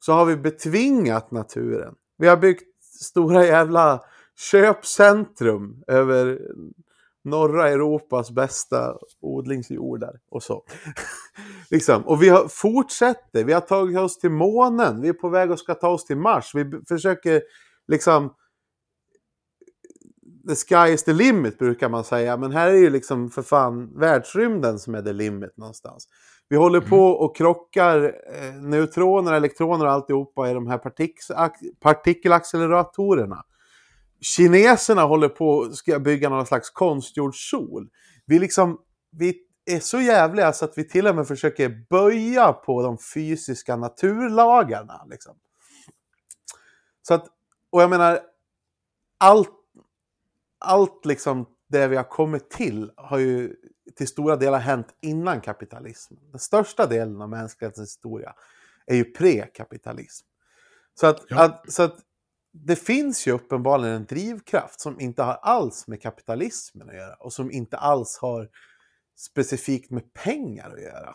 så 0.00 0.12
har 0.12 0.24
vi 0.24 0.36
betvingat 0.36 1.30
naturen. 1.30 1.94
Vi 2.18 2.28
har 2.28 2.36
byggt 2.36 2.84
stora 2.84 3.46
jävla 3.46 4.00
köpcentrum 4.36 5.84
över 5.86 6.40
norra 7.24 7.68
Europas 7.68 8.30
bästa 8.30 8.96
odlingsjordar 9.20 10.20
och 10.30 10.42
så. 10.42 10.64
liksom. 11.70 12.02
Och 12.06 12.22
vi 12.22 12.28
har, 12.28 12.48
fortsätter, 12.48 13.44
vi 13.44 13.52
har 13.52 13.60
tagit 13.60 13.98
oss 13.98 14.18
till 14.18 14.30
månen, 14.30 15.00
vi 15.00 15.08
är 15.08 15.12
på 15.12 15.28
väg 15.28 15.50
att 15.50 15.58
ska 15.58 15.74
ta 15.74 15.88
oss 15.88 16.04
till 16.04 16.16
Mars. 16.16 16.54
Vi 16.54 16.70
försöker 16.88 17.42
liksom 17.88 18.34
the 20.48 20.54
sky 20.56 20.92
is 20.92 21.04
the 21.04 21.12
limit 21.12 21.58
brukar 21.58 21.88
man 21.88 22.04
säga. 22.04 22.36
Men 22.36 22.52
här 22.52 22.68
är 22.68 22.76
ju 22.76 22.90
liksom 22.90 23.30
för 23.30 23.42
fan 23.42 23.98
världsrymden 23.98 24.78
som 24.78 24.94
är 24.94 25.02
the 25.02 25.12
limit 25.12 25.56
någonstans. 25.56 26.08
Vi 26.48 26.56
håller 26.56 26.80
på 26.80 27.06
och 27.06 27.36
krockar 27.36 28.04
eh, 28.04 28.54
neutroner, 28.62 29.32
elektroner 29.32 29.84
och 29.86 29.92
alltihopa 29.92 30.50
i 30.50 30.54
de 30.54 30.66
här 30.66 30.78
partik- 30.78 31.30
ac- 31.30 31.74
partikelacceleratorerna. 31.80 33.42
Kineserna 34.22 35.02
håller 35.02 35.28
på 35.28 35.70
att 35.94 36.02
bygga 36.02 36.28
någon 36.28 36.46
slags 36.46 36.70
konstgjord 36.70 37.50
sol. 37.50 37.90
Vi, 38.26 38.38
liksom, 38.38 38.80
vi 39.10 39.34
är 39.64 39.80
så 39.80 40.00
jävliga 40.00 40.52
så 40.52 40.64
att 40.64 40.78
vi 40.78 40.88
till 40.88 41.06
och 41.06 41.16
med 41.16 41.28
försöker 41.28 41.86
böja 41.90 42.52
på 42.52 42.82
de 42.82 42.98
fysiska 43.14 43.76
naturlagarna. 43.76 45.04
Liksom. 45.10 45.36
Så 47.02 47.14
att, 47.14 47.26
och 47.70 47.82
jag 47.82 47.90
menar, 47.90 48.20
allt, 49.18 49.50
allt 50.58 51.04
liksom 51.04 51.46
det 51.68 51.88
vi 51.88 51.96
har 51.96 52.04
kommit 52.04 52.50
till 52.50 52.90
har 52.96 53.18
ju 53.18 53.56
till 53.96 54.08
stora 54.08 54.36
delar 54.36 54.58
hänt 54.58 54.86
innan 55.00 55.40
kapitalismen. 55.40 56.20
Den 56.30 56.40
största 56.40 56.86
delen 56.86 57.22
av 57.22 57.28
mänsklighetens 57.28 57.90
historia 57.90 58.34
är 58.86 58.96
ju 58.96 59.04
pre-kapitalism. 59.04 60.26
Så 60.94 61.06
att, 61.06 61.24
Ja. 61.28 61.44
att, 61.44 61.72
så 61.72 61.82
att 61.82 61.98
det 62.52 62.76
finns 62.76 63.26
ju 63.26 63.32
uppenbarligen 63.32 63.94
en 63.96 64.04
drivkraft 64.04 64.80
som 64.80 65.00
inte 65.00 65.22
har 65.22 65.34
alls 65.42 65.86
med 65.86 66.02
kapitalismen 66.02 66.88
att 66.88 66.94
göra 66.96 67.14
och 67.14 67.32
som 67.32 67.50
inte 67.50 67.76
alls 67.76 68.18
har 68.20 68.48
specifikt 69.18 69.90
med 69.90 70.12
pengar 70.14 70.70
att 70.70 70.82
göra. 70.82 71.14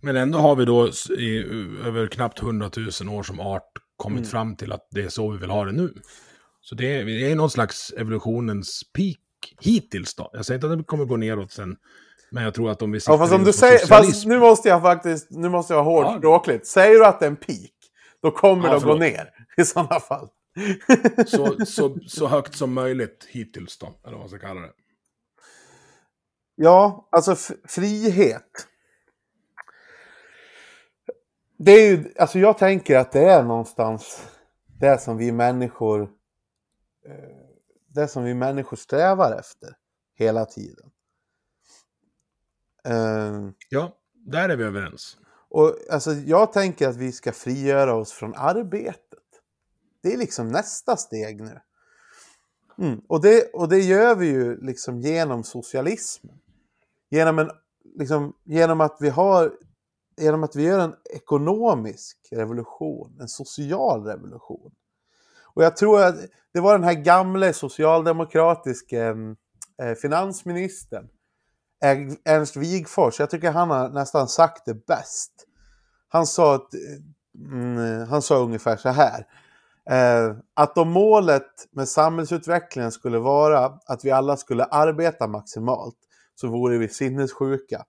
Men 0.00 0.16
ändå 0.16 0.38
har 0.38 0.56
vi 0.56 0.64
då 0.64 0.88
i, 1.18 1.38
över 1.86 2.06
knappt 2.06 2.42
100 2.42 2.70
000 3.02 3.14
år 3.18 3.22
som 3.22 3.40
art 3.40 3.72
kommit 3.96 4.18
Mm. 4.18 4.30
fram 4.30 4.56
till 4.56 4.72
att 4.72 4.88
det 4.90 5.02
är 5.02 5.08
så 5.08 5.30
vi 5.30 5.38
vill 5.38 5.50
ha 5.50 5.64
det 5.64 5.72
nu. 5.72 5.94
Så 6.60 6.74
det 6.74 6.96
är, 6.96 7.04
det 7.04 7.30
är 7.30 7.36
någon 7.36 7.50
slags 7.50 7.92
evolutionens 7.98 8.80
peak 8.96 9.16
hittills 9.60 10.14
då. 10.14 10.30
Jag 10.32 10.46
säger 10.46 10.56
inte 10.58 10.72
att 10.72 10.78
det 10.78 10.84
kommer 10.84 11.04
gå 11.04 11.16
neråt 11.16 11.52
sen. 11.52 11.76
Men 12.30 12.44
jag 12.44 12.54
tror 12.54 12.70
att 12.70 12.82
om 12.82 12.92
vi 12.92 13.00
siktar 13.00 13.12
Ja, 13.12 13.18
fast 13.18 13.32
om 13.32 13.44
du 13.44 13.52
säger, 13.52 13.86
fast 13.86 14.26
nu 14.26 14.38
måste 14.38 14.68
jag 14.68 14.82
faktiskt, 14.82 15.26
nu 15.30 15.48
måste 15.48 15.72
jag 15.74 15.84
vara 15.84 15.94
hård 15.94 16.04
Ja. 16.14 16.18
språkligt. 16.18 16.66
Säger 16.66 16.98
du 16.98 17.06
att 17.06 17.20
det 17.20 17.26
är 17.26 17.30
en 17.30 17.36
peak, 17.36 17.70
då 18.22 18.30
kommer 18.30 18.64
Ja, 18.64 18.70
det 18.70 18.76
att 18.76 18.82
gå 18.82 18.94
ner 18.94 19.30
i 19.62 19.64
sådana 19.64 20.00
fall. 20.00 20.28
så, 21.26 21.66
så, 21.66 21.98
så 22.06 22.26
högt 22.26 22.54
som 22.56 22.72
möjligt 22.72 23.26
hittills 23.30 23.78
då, 23.78 23.86
eller 24.02 24.12
vad 24.12 24.20
man 24.20 24.28
ska 24.28 24.38
kalla 24.38 24.60
det. 24.60 24.72
Ja, 26.54 27.08
alltså 27.12 27.54
frihet. 27.64 28.66
det 31.58 31.72
är 31.72 31.90
ju, 31.90 32.14
alltså 32.18 32.38
jag 32.38 32.58
tänker 32.58 32.96
att 32.98 33.12
det 33.12 33.24
är 33.24 33.42
någonstans 33.42 34.22
det 34.80 34.98
som 35.00 35.16
vi 35.16 35.32
människor 35.32 36.02
eh, 37.06 37.48
det 37.88 38.08
som 38.08 38.24
vi 38.24 38.34
människor 38.34 38.76
strävar 38.76 39.38
efter 39.40 39.76
hela 40.14 40.44
tiden. 40.44 40.90
Eh, 42.84 43.50
Ja, 43.68 43.96
där 44.14 44.48
är 44.48 44.56
vi 44.56 44.64
överens. 44.64 45.16
och 45.48 45.76
alltså 45.90 46.12
jag 46.12 46.52
tänker 46.52 46.88
att 46.88 46.96
vi 46.96 47.12
ska 47.12 47.32
frigöra 47.32 47.94
oss 47.94 48.12
från 48.12 48.34
arbetet. 48.36 49.18
Det 50.08 50.14
är 50.14 50.18
liksom 50.18 50.48
nästa 50.48 50.96
steg 50.96 51.40
nu. 51.40 51.60
Mm. 52.78 53.00
Och, 53.08 53.20
det, 53.20 53.50
och 53.52 53.68
det 53.68 53.78
gör 53.78 54.14
vi 54.14 54.26
ju 54.26 54.60
liksom 54.60 55.00
genom 55.00 55.44
socialismen. 55.44 56.38
Genom, 57.10 57.38
en, 57.38 57.50
liksom, 57.98 58.32
genom, 58.44 58.80
att 58.80 58.96
vi 59.00 59.08
har, 59.08 59.52
genom 60.20 60.44
att 60.44 60.56
vi 60.56 60.62
gör 60.62 60.78
en 60.78 60.94
ekonomisk 61.14 62.18
revolution, 62.30 63.18
en 63.20 63.28
social 63.28 64.04
revolution. 64.04 64.72
Och 65.54 65.64
jag 65.64 65.76
tror 65.76 66.02
att 66.02 66.16
det 66.52 66.60
var 66.60 66.72
den 66.72 66.84
här 66.84 66.94
gamle 66.94 67.52
socialdemokratiske 67.52 69.14
eh, 69.82 69.94
finansministern, 70.02 71.08
Ernst- 72.24 72.56
Wigforss, 72.56 73.20
jag 73.20 73.30
tycker 73.30 73.50
han 73.50 73.70
har 73.70 73.88
nästan 73.88 74.28
sagt 74.28 74.66
det 74.66 74.86
bäst. 74.86 75.32
Han 76.08 76.26
sa, 76.26 76.54
att, 76.54 76.68
mm, 77.50 78.08
han 78.08 78.22
sa 78.22 78.38
ungefär 78.38 78.76
så 78.76 78.88
här. 78.88 79.26
Eh, 79.90 80.36
att 80.54 80.78
om 80.78 80.90
målet 80.90 81.50
med 81.70 81.88
samhällsutvecklingen 81.88 82.92
skulle 82.92 83.18
vara 83.18 83.64
att 83.86 84.04
vi 84.04 84.10
alla 84.10 84.36
skulle 84.36 84.64
arbeta 84.64 85.26
maximalt 85.26 85.96
så 86.34 86.48
vore 86.48 86.78
vi 86.78 86.88
sinnessjuka. 86.88 87.84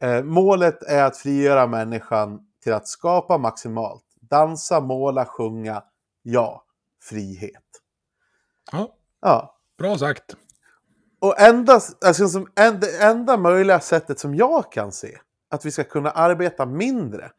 Eh, 0.00 0.22
målet 0.22 0.82
är 0.82 1.04
att 1.04 1.16
frigöra 1.16 1.66
människan 1.66 2.40
till 2.62 2.72
att 2.72 2.88
skapa 2.88 3.38
maximalt. 3.38 4.04
Dansa, 4.20 4.80
måla, 4.80 5.24
sjunga. 5.24 5.82
Ja, 6.22 6.64
frihet. 7.02 7.62
Ja, 8.72 8.94
Ja. 9.20 9.58
bra 9.78 9.98
sagt. 9.98 10.36
Och 11.20 11.40
enda, 11.40 11.80
alltså 12.06 12.28
som, 12.28 12.48
en, 12.54 12.80
det 12.80 13.02
enda 13.02 13.36
möjliga 13.36 13.80
sättet 13.80 14.18
som 14.18 14.34
jag 14.34 14.72
kan 14.72 14.92
se 14.92 15.18
att 15.50 15.64
vi 15.64 15.70
ska 15.70 15.84
kunna 15.84 16.10
arbeta 16.10 16.66
mindre 16.66 17.30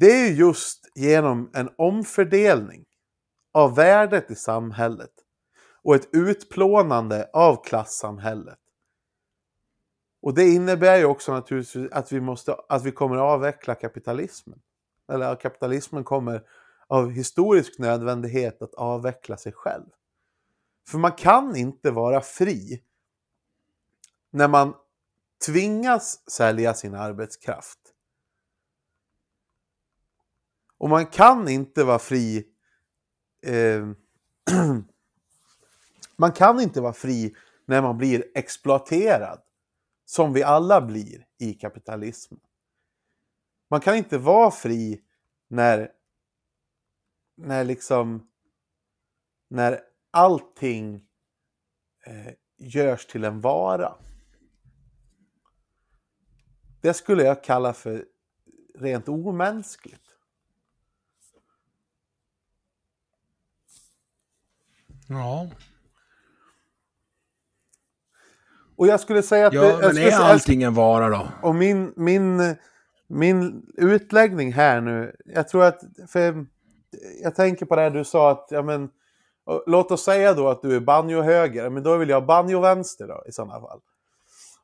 det 0.00 0.12
är 0.12 0.32
just 0.32 0.90
genom 0.94 1.50
en 1.54 1.70
omfördelning 1.78 2.84
av 3.52 3.74
värdet 3.74 4.30
i 4.30 4.34
samhället 4.34 5.10
och 5.82 5.94
ett 5.94 6.08
utplånande 6.12 7.30
av 7.32 7.64
klassamhället. 7.64 8.58
Och 10.22 10.34
det 10.34 10.48
innebär 10.48 10.96
ju 10.96 11.04
också 11.04 11.32
naturligtvis 11.32 11.92
att 11.92 12.12
vi, 12.12 12.20
måste, 12.20 12.56
att 12.68 12.84
vi 12.84 12.92
kommer 12.92 13.16
att 13.16 13.22
avveckla 13.22 13.74
kapitalismen. 13.74 14.60
Eller 15.12 15.32
att 15.32 15.40
kapitalismen 15.40 16.04
kommer 16.04 16.42
av 16.86 17.10
historisk 17.10 17.78
nödvändighet 17.78 18.62
att 18.62 18.74
avveckla 18.74 19.36
sig 19.36 19.52
själv. 19.52 19.86
För 20.88 20.98
man 20.98 21.12
kan 21.12 21.56
inte 21.56 21.90
vara 21.90 22.20
fri 22.20 22.82
när 24.30 24.48
man 24.48 24.74
tvingas 25.46 26.30
sälja 26.30 26.74
sin 26.74 26.94
arbetskraft. 26.94 27.89
Och 30.80 30.90
man 30.90 31.06
kan 31.06 31.48
inte 31.48 31.84
vara 31.84 31.98
fri 31.98 32.44
eh, 33.42 33.88
Man 36.16 36.32
kan 36.32 36.60
inte 36.60 36.80
vara 36.80 36.92
fri 36.92 37.36
när 37.64 37.82
man 37.82 37.98
blir 37.98 38.24
exploaterad. 38.34 39.42
Som 40.04 40.32
vi 40.32 40.42
alla 40.42 40.80
blir 40.80 41.26
i 41.38 41.54
kapitalismen. 41.54 42.40
Man 43.70 43.80
kan 43.80 43.96
inte 43.96 44.18
vara 44.18 44.50
fri 44.50 45.00
när 45.48 45.92
när 47.36 47.64
liksom 47.64 48.28
när 49.48 49.80
allting 50.10 50.94
eh, 52.06 52.32
görs 52.58 53.06
till 53.06 53.24
en 53.24 53.40
vara. 53.40 53.94
Det 56.80 56.94
skulle 56.94 57.22
jag 57.22 57.44
kalla 57.44 57.72
för 57.72 58.06
rent 58.74 59.08
omänskligt. 59.08 60.09
Ja, 65.12 65.46
Och 68.76 68.86
jag 68.86 69.00
skulle 69.00 69.22
säga 69.22 69.46
att... 69.46 69.52
ja 69.52 69.62
det, 69.62 69.86
men 69.86 69.98
är 69.98 70.20
allting 70.20 70.62
en 70.62 70.74
vara 70.74 71.08
då? 71.08 71.28
Och 71.42 71.54
min, 71.54 71.92
min, 71.96 72.56
min 73.06 73.66
utläggning 73.76 74.52
här 74.52 74.80
nu, 74.80 75.16
jag 75.24 75.48
tror 75.48 75.64
att, 75.64 75.80
för 76.08 76.46
jag 77.22 77.34
tänker 77.34 77.66
på 77.66 77.76
det 77.76 77.82
här 77.82 77.90
du 77.90 78.04
sa 78.04 78.30
att, 78.30 78.46
ja 78.50 78.62
men, 78.62 78.90
låt 79.66 79.90
oss 79.90 80.04
säga 80.04 80.34
då 80.34 80.48
att 80.48 80.62
du 80.62 80.76
är 80.76 80.80
banjo-höger, 80.80 81.70
men 81.70 81.82
då 81.82 81.96
vill 81.96 82.08
jag 82.08 82.26
banjo-vänster 82.26 83.06
då 83.08 83.24
i 83.28 83.32
sådana 83.32 83.60
fall. 83.60 83.80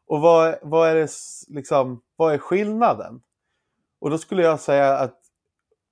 Och 0.07 0.21
vad, 0.21 0.59
vad 0.63 0.89
är 0.89 0.95
det, 0.95 1.11
liksom, 1.49 2.03
vad 2.17 2.35
är 2.35 2.39
skillnaden? 2.39 3.21
Och 3.99 4.11
då 4.11 4.19
skulle 4.19 4.43
jag 4.43 4.61
säga 4.61 4.99
att 4.99 5.21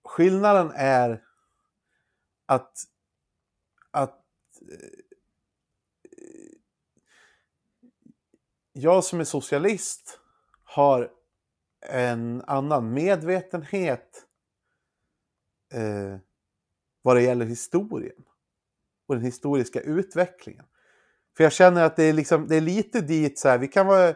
skillnaden 0.05 0.73
är 0.75 1.23
att, 2.47 2.73
att 3.91 4.24
jag 8.73 9.05
som 9.05 9.20
är 9.20 9.24
socialist 9.24 10.19
har 10.65 11.11
en 11.89 12.43
annan 12.47 12.93
medvetenhet 12.93 14.27
eh, 15.73 16.19
vad 17.03 17.16
det 17.16 17.23
gäller 17.23 17.47
historien 17.47 18.24
och 19.07 19.15
den 19.15 19.24
historiska 19.24 19.81
utvecklingen. 19.81 20.65
För 21.36 21.45
jag 21.45 21.53
känner 21.53 21.85
att 21.85 21.97
det 21.97 22.05
är, 22.05 22.12
liksom, 22.12 22.49
det 22.49 22.57
är 22.57 22.61
lite 22.61 23.01
dit 23.01 23.39
så 23.39 23.49
här, 23.49 23.59
vi 23.59 23.69
kan 23.69 23.86
vara 23.86 24.15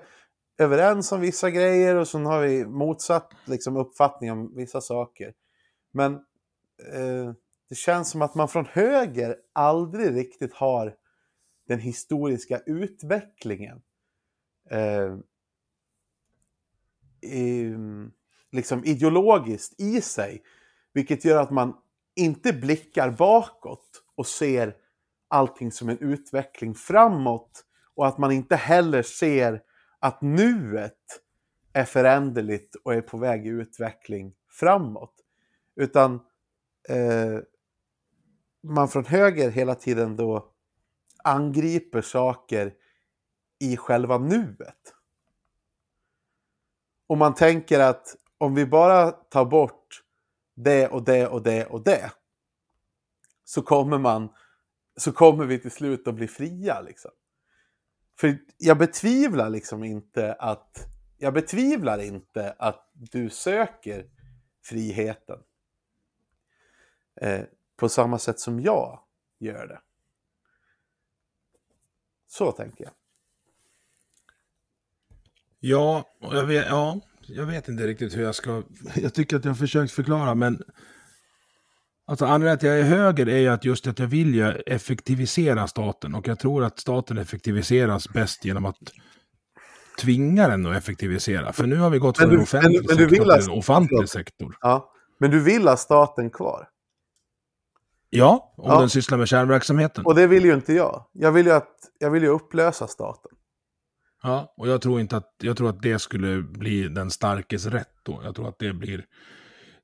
överens 0.58 1.12
om 1.12 1.20
vissa 1.20 1.50
grejer 1.50 1.96
och 1.96 2.08
så 2.08 2.18
har 2.18 2.40
vi 2.40 2.66
motsatt 2.66 3.32
liksom, 3.44 3.76
uppfattning 3.76 4.32
om 4.32 4.56
vissa 4.56 4.80
saker. 4.80 5.34
Men 5.92 6.14
eh, 6.92 7.32
det 7.68 7.74
känns 7.74 8.10
som 8.10 8.22
att 8.22 8.34
man 8.34 8.48
från 8.48 8.66
höger 8.66 9.36
aldrig 9.52 10.14
riktigt 10.14 10.54
har 10.54 10.96
den 11.68 11.78
historiska 11.78 12.60
utvecklingen 12.66 13.82
eh, 14.70 15.16
i, 17.20 17.74
liksom 18.52 18.84
ideologiskt 18.84 19.80
i 19.80 20.00
sig. 20.00 20.42
Vilket 20.92 21.24
gör 21.24 21.42
att 21.42 21.50
man 21.50 21.76
inte 22.14 22.52
blickar 22.52 23.10
bakåt 23.10 24.02
och 24.14 24.26
ser 24.26 24.76
allting 25.28 25.72
som 25.72 25.88
en 25.88 25.98
utveckling 25.98 26.74
framåt. 26.74 27.64
Och 27.94 28.06
att 28.06 28.18
man 28.18 28.32
inte 28.32 28.56
heller 28.56 29.02
ser 29.02 29.62
att 29.98 30.22
nuet 30.22 31.22
är 31.72 31.84
föränderligt 31.84 32.74
och 32.74 32.94
är 32.94 33.00
på 33.00 33.18
väg 33.18 33.46
i 33.46 33.48
utveckling 33.48 34.34
framåt. 34.50 35.14
Utan 35.76 36.14
eh, 36.88 37.38
man 38.62 38.88
från 38.88 39.04
höger 39.04 39.50
hela 39.50 39.74
tiden 39.74 40.16
då 40.16 40.52
angriper 41.24 42.02
saker 42.02 42.74
i 43.58 43.76
själva 43.76 44.18
nuet. 44.18 44.94
Och 47.06 47.18
man 47.18 47.34
tänker 47.34 47.80
att 47.80 48.16
om 48.38 48.54
vi 48.54 48.66
bara 48.66 49.10
tar 49.10 49.44
bort 49.44 50.02
det 50.54 50.88
och 50.88 51.04
det 51.04 51.26
och 51.26 51.42
det 51.42 51.66
och 51.66 51.84
det 51.84 52.12
så 53.44 53.62
kommer 53.62 53.98
man 53.98 54.28
så 54.96 55.12
kommer 55.12 55.44
vi 55.44 55.58
till 55.58 55.70
slut 55.70 56.08
att 56.08 56.14
bli 56.14 56.28
fria 56.28 56.80
liksom. 56.80 57.10
För 58.20 58.38
jag 58.58 58.78
betvivlar 58.78 59.50
liksom 59.50 59.84
inte 59.84 60.32
att 60.32 60.86
jag 61.18 61.34
betvivlar 61.34 61.98
inte 61.98 62.54
att 62.58 62.90
du 62.92 63.30
söker 63.30 64.10
friheten. 64.64 65.38
Eh, 67.20 67.42
på 67.78 67.88
samma 67.88 68.18
sätt 68.18 68.40
som 68.40 68.60
jag 68.60 69.00
gör 69.40 69.66
det. 69.66 69.80
Så 72.26 72.52
tänker 72.52 72.84
jag. 72.84 72.92
Ja, 75.60 76.04
jag 76.20 76.44
vet, 76.44 76.66
ja, 76.66 77.00
jag 77.20 77.46
vet 77.46 77.68
inte 77.68 77.86
riktigt 77.86 78.16
hur 78.16 78.22
jag 78.22 78.34
ska... 78.34 78.62
Jag 78.94 79.14
tycker 79.14 79.36
att 79.36 79.44
jag 79.44 79.52
har 79.52 79.56
försökt 79.56 79.92
förklara, 79.92 80.34
men... 80.34 80.62
Alltså 82.06 82.24
anledningen 82.24 82.58
till 82.58 82.68
att 82.68 82.76
jag 82.76 82.80
är 82.86 82.90
höger 82.90 83.28
är 83.28 83.38
ju 83.38 83.48
att 83.48 83.64
just 83.64 83.86
att 83.86 83.98
jag 83.98 84.06
vill 84.06 84.34
ju 84.34 84.50
effektivisera 84.50 85.66
staten. 85.66 86.14
Och 86.14 86.28
jag 86.28 86.38
tror 86.38 86.64
att 86.64 86.78
staten 86.78 87.18
effektiviseras 87.18 88.08
bäst 88.08 88.44
genom 88.44 88.64
att 88.66 88.76
tvinga 90.00 90.48
den 90.48 90.66
att 90.66 90.76
effektivisera. 90.76 91.52
För 91.52 91.66
nu 91.66 91.76
har 91.76 91.90
vi 91.90 91.98
gått 91.98 92.18
från 92.18 92.30
en 92.30 92.40
offentlig 92.40 92.80
men- 92.80 92.86
men 92.86 92.96
du 92.96 93.02
sektor 93.08 93.24
vill 93.24 93.42
till 93.42 93.52
en 93.52 93.58
offentlig 93.58 94.08
sektor. 94.08 94.56
Ja. 94.60 94.92
Men 95.18 95.30
du 95.30 95.40
vill 95.40 95.68
ha 95.68 95.76
staten 95.76 96.30
kvar. 96.30 96.68
Ja, 98.10 98.54
om 98.56 98.70
Ja. 98.70 98.80
den 98.80 98.90
sysslar 98.90 99.18
med 99.18 99.28
kärnverksamheten. 99.28 100.04
Och 100.06 100.14
det 100.14 100.26
vill 100.26 100.44
ju 100.44 100.54
inte 100.54 100.72
jag. 100.72 101.04
Jag 101.12 101.32
vill 101.32 101.46
ju, 101.46 101.52
att, 101.52 101.74
jag 101.98 102.10
vill 102.10 102.22
ju 102.22 102.28
upplösa 102.28 102.86
staten. 102.86 103.30
Ja, 104.22 104.54
och 104.56 104.68
jag 104.68 104.80
tror 104.82 105.00
inte 105.00 105.16
att, 105.16 105.34
jag 105.42 105.56
tror 105.56 105.68
att 105.68 105.82
det 105.82 105.98
skulle 105.98 106.42
bli 106.42 106.88
den 106.88 107.10
starkes 107.10 107.66
rätt 107.66 107.94
då. 108.02 108.20
Jag 108.24 108.34
tror 108.34 108.48
att 108.48 108.58
det 108.58 108.72
blir, 108.72 109.04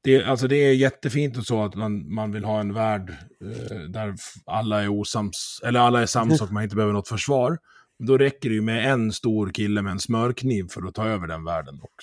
det, 0.03 0.25
alltså 0.25 0.49
det 0.49 0.57
är 0.57 0.73
jättefint 0.75 1.37
och 1.39 1.47
så 1.47 1.65
att 1.65 1.75
man, 1.75 2.15
man 2.15 2.33
vill 2.33 2.45
ha 2.45 2.61
en 2.61 2.75
värld 2.75 3.11
eh, 3.41 3.79
där 3.79 4.15
alla 4.47 4.83
är 4.83 4.89
osams, 4.89 5.61
eller 5.65 5.81
alla 5.81 6.03
är 6.03 6.07
sams 6.07 6.41
och 6.41 6.53
man 6.53 6.63
inte 6.63 6.77
behöver 6.77 6.93
något 6.95 7.09
försvar. 7.09 7.59
Då 7.99 8.19
räcker 8.19 8.49
det 8.49 8.55
ju 8.55 8.63
med 8.63 8.93
en 8.93 9.13
stor 9.13 9.51
kille 9.51 9.83
med 9.83 9.91
en 9.91 10.01
smörkniv 10.01 10.69
för 10.71 10.83
att 10.89 10.95
ta 10.95 11.07
över 11.07 11.27
den 11.27 11.45
världen. 11.45 11.81
Och 11.83 11.95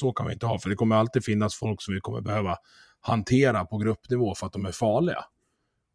så 0.00 0.12
kan 0.12 0.26
vi 0.26 0.32
inte 0.32 0.46
ha, 0.46 0.58
för 0.58 0.70
det 0.70 0.76
kommer 0.76 0.96
alltid 0.96 1.24
finnas 1.24 1.54
folk 1.54 1.82
som 1.82 1.94
vi 1.94 2.00
kommer 2.00 2.20
behöva 2.20 2.56
hantera 3.00 3.64
på 3.64 3.78
gruppnivå 3.78 4.34
för 4.34 4.46
att 4.46 4.52
de 4.52 4.66
är 4.66 4.72
farliga. 4.72 5.24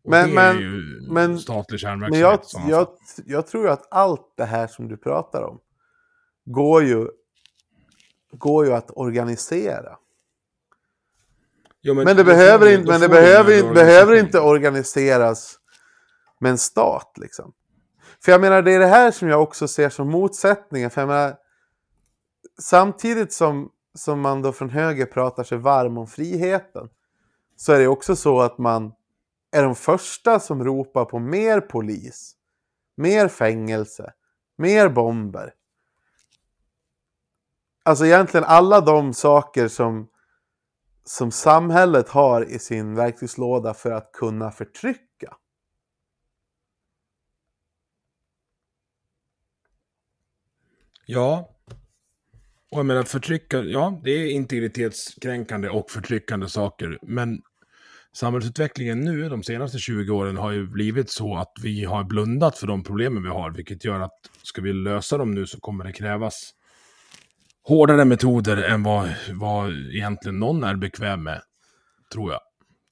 Och 0.04 0.10
Men- 0.10 0.30
det 0.30 0.36
men- 0.36 0.58
är 0.58 0.62
ju 0.62 1.02
men- 1.12 1.40
statlig 1.40 1.74
Men 1.76 1.80
kärnverksamhet. 1.80 2.22
jag, 2.22 2.46
sådana 2.46 2.70
jag, 2.70 2.88
fall. 2.88 2.98
jag 3.26 3.48
tror 3.48 3.70
att 3.70 3.88
allt 3.92 4.34
det 4.38 4.46
här 4.46 4.68
som 4.68 4.88
du 4.88 4.98
pratar 4.98 5.42
om 5.44 5.60
går 6.46 6.84
ju, 6.84 7.08
går 8.32 8.66
ju 8.66 8.74
att 8.74 8.92
organisera. 8.98 9.98
Jo, 11.82 11.94
Men 11.94 12.06
det 12.06 12.14
då 12.14 12.24
behöver 12.24 12.72
inte, 12.72 12.92
men 12.92 13.02
det 13.02 13.10
behöver 13.10 13.58
inte, 13.60 13.74
behöver 13.74 14.16
inte 14.16 14.40
organiseras 14.40 15.60
med 16.40 16.50
en 16.52 16.58
stat 16.58 17.12
liksom. 17.16 17.54
För 18.26 18.32
jag 18.32 18.42
menar, 18.42 18.62
det 18.62 18.72
är 18.72 18.80
det 18.80 18.86
här 18.88 19.12
som 19.12 19.28
jag 19.28 19.42
också 19.44 19.68
ser 19.68 19.90
som 19.90 20.10
motsättningen. 20.10 20.90
För 20.90 21.02
jag 21.02 21.08
menar, 21.08 21.36
samtidigt 22.60 23.34
som, 23.34 23.70
som 23.96 24.20
man 24.22 24.42
då 24.42 24.52
från 24.52 24.70
höger 24.70 25.06
pratar 25.06 25.44
sig 25.44 25.58
varm 25.58 25.98
om 25.98 26.08
friheten 26.08 26.90
så 27.56 27.74
är 27.74 27.80
det 27.80 27.88
också 27.88 28.16
så 28.16 28.42
att 28.42 28.58
man 28.58 28.92
är 29.54 29.64
de 29.64 29.76
första 29.76 30.40
som 30.40 30.64
ropar 30.64 31.06
på 31.06 31.20
mer 31.20 31.62
polis, 31.62 32.36
mer 32.96 33.28
fängelse, 33.28 34.14
mer 34.56 34.90
bomber. 34.90 35.54
Alltså 37.84 38.06
egentligen 38.06 38.44
alla 38.44 38.82
de 38.82 39.14
saker 39.14 39.68
som, 39.68 40.10
som 41.04 41.32
samhället 41.32 42.10
har 42.10 42.46
i 42.46 42.60
sin 42.60 42.96
verktygslåda 42.96 43.74
för 43.74 43.92
att 43.92 44.12
kunna 44.12 44.52
förtrycka. 44.52 45.38
Ja. 51.06 51.50
Och 52.72 52.80
jag 52.80 52.86
menar 52.86 53.04
förtrycka, 53.04 53.58
ja 53.58 54.02
det 54.04 54.12
är 54.12 54.32
integritetskränkande 54.32 55.70
och 55.70 55.92
förtryckande 55.92 56.50
saker. 56.50 57.00
Men 57.02 57.42
samhällsutvecklingen 58.14 59.00
nu 59.00 59.30
de 59.30 59.44
senaste 59.44 59.78
20 59.78 60.12
åren 60.12 60.38
har 60.38 60.52
ju 60.52 60.68
blivit 60.68 61.10
så 61.10 61.38
att 61.38 61.52
vi 61.62 61.86
har 61.86 62.04
blundat 62.04 62.58
för 62.58 62.68
de 62.68 62.84
problemen 62.84 63.24
vi 63.24 63.30
har. 63.30 63.52
Vilket 63.52 63.86
gör 63.86 64.00
att 64.00 64.14
ska 64.44 64.62
vi 64.62 64.74
lösa 64.74 65.18
dem 65.18 65.32
nu 65.32 65.48
så 65.48 65.60
kommer 65.60 65.84
det 65.84 65.92
krävas 65.92 66.54
hårdare 67.64 68.06
metoder 68.06 68.58
än 68.58 68.84
vad, 68.84 69.10
vad 69.34 69.72
egentligen 69.72 70.40
någon 70.40 70.64
är 70.64 70.76
bekväm 70.76 71.24
med. 71.24 71.42
Tror 72.14 72.32
jag. 72.32 72.42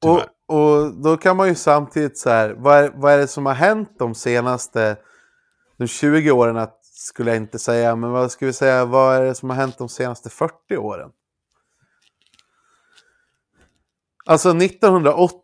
Tyvärr. 0.02 0.26
Och, 0.48 0.84
och 0.84 1.04
då 1.04 1.18
kan 1.18 1.38
man 1.38 1.48
ju 1.48 1.56
samtidigt 1.56 2.18
så 2.18 2.30
här, 2.30 2.56
vad 2.58 2.78
är, 2.78 2.92
vad 2.96 3.14
är 3.14 3.18
det 3.18 3.28
som 3.28 3.46
har 3.46 3.54
hänt 3.54 3.96
de 4.00 4.16
senaste 4.16 4.98
de 5.78 5.88
20 5.88 6.32
åren? 6.32 6.58
Att, 6.58 6.78
skulle 6.84 7.32
jag 7.32 7.38
inte 7.38 7.60
säga, 7.60 7.96
men 7.96 8.12
vad 8.12 8.32
ska 8.32 8.46
vi 8.46 8.54
säga, 8.54 8.86
vad 8.86 9.16
är 9.16 9.24
det 9.24 9.36
som 9.36 9.50
har 9.50 9.58
hänt 9.58 9.78
de 9.78 9.90
senaste 9.90 10.30
40 10.30 10.78
åren? 10.78 11.10
Alltså 14.26 14.50
1980, 14.54 15.36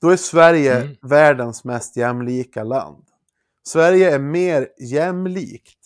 då 0.00 0.08
är 0.10 0.16
Sverige 0.16 0.74
Mm. 0.80 0.96
världens 1.02 1.64
mest 1.64 1.96
jämlika 1.96 2.64
land. 2.64 3.04
Sverige 3.66 4.14
är 4.14 4.18
mer 4.18 4.68
jämlikt 4.80 5.78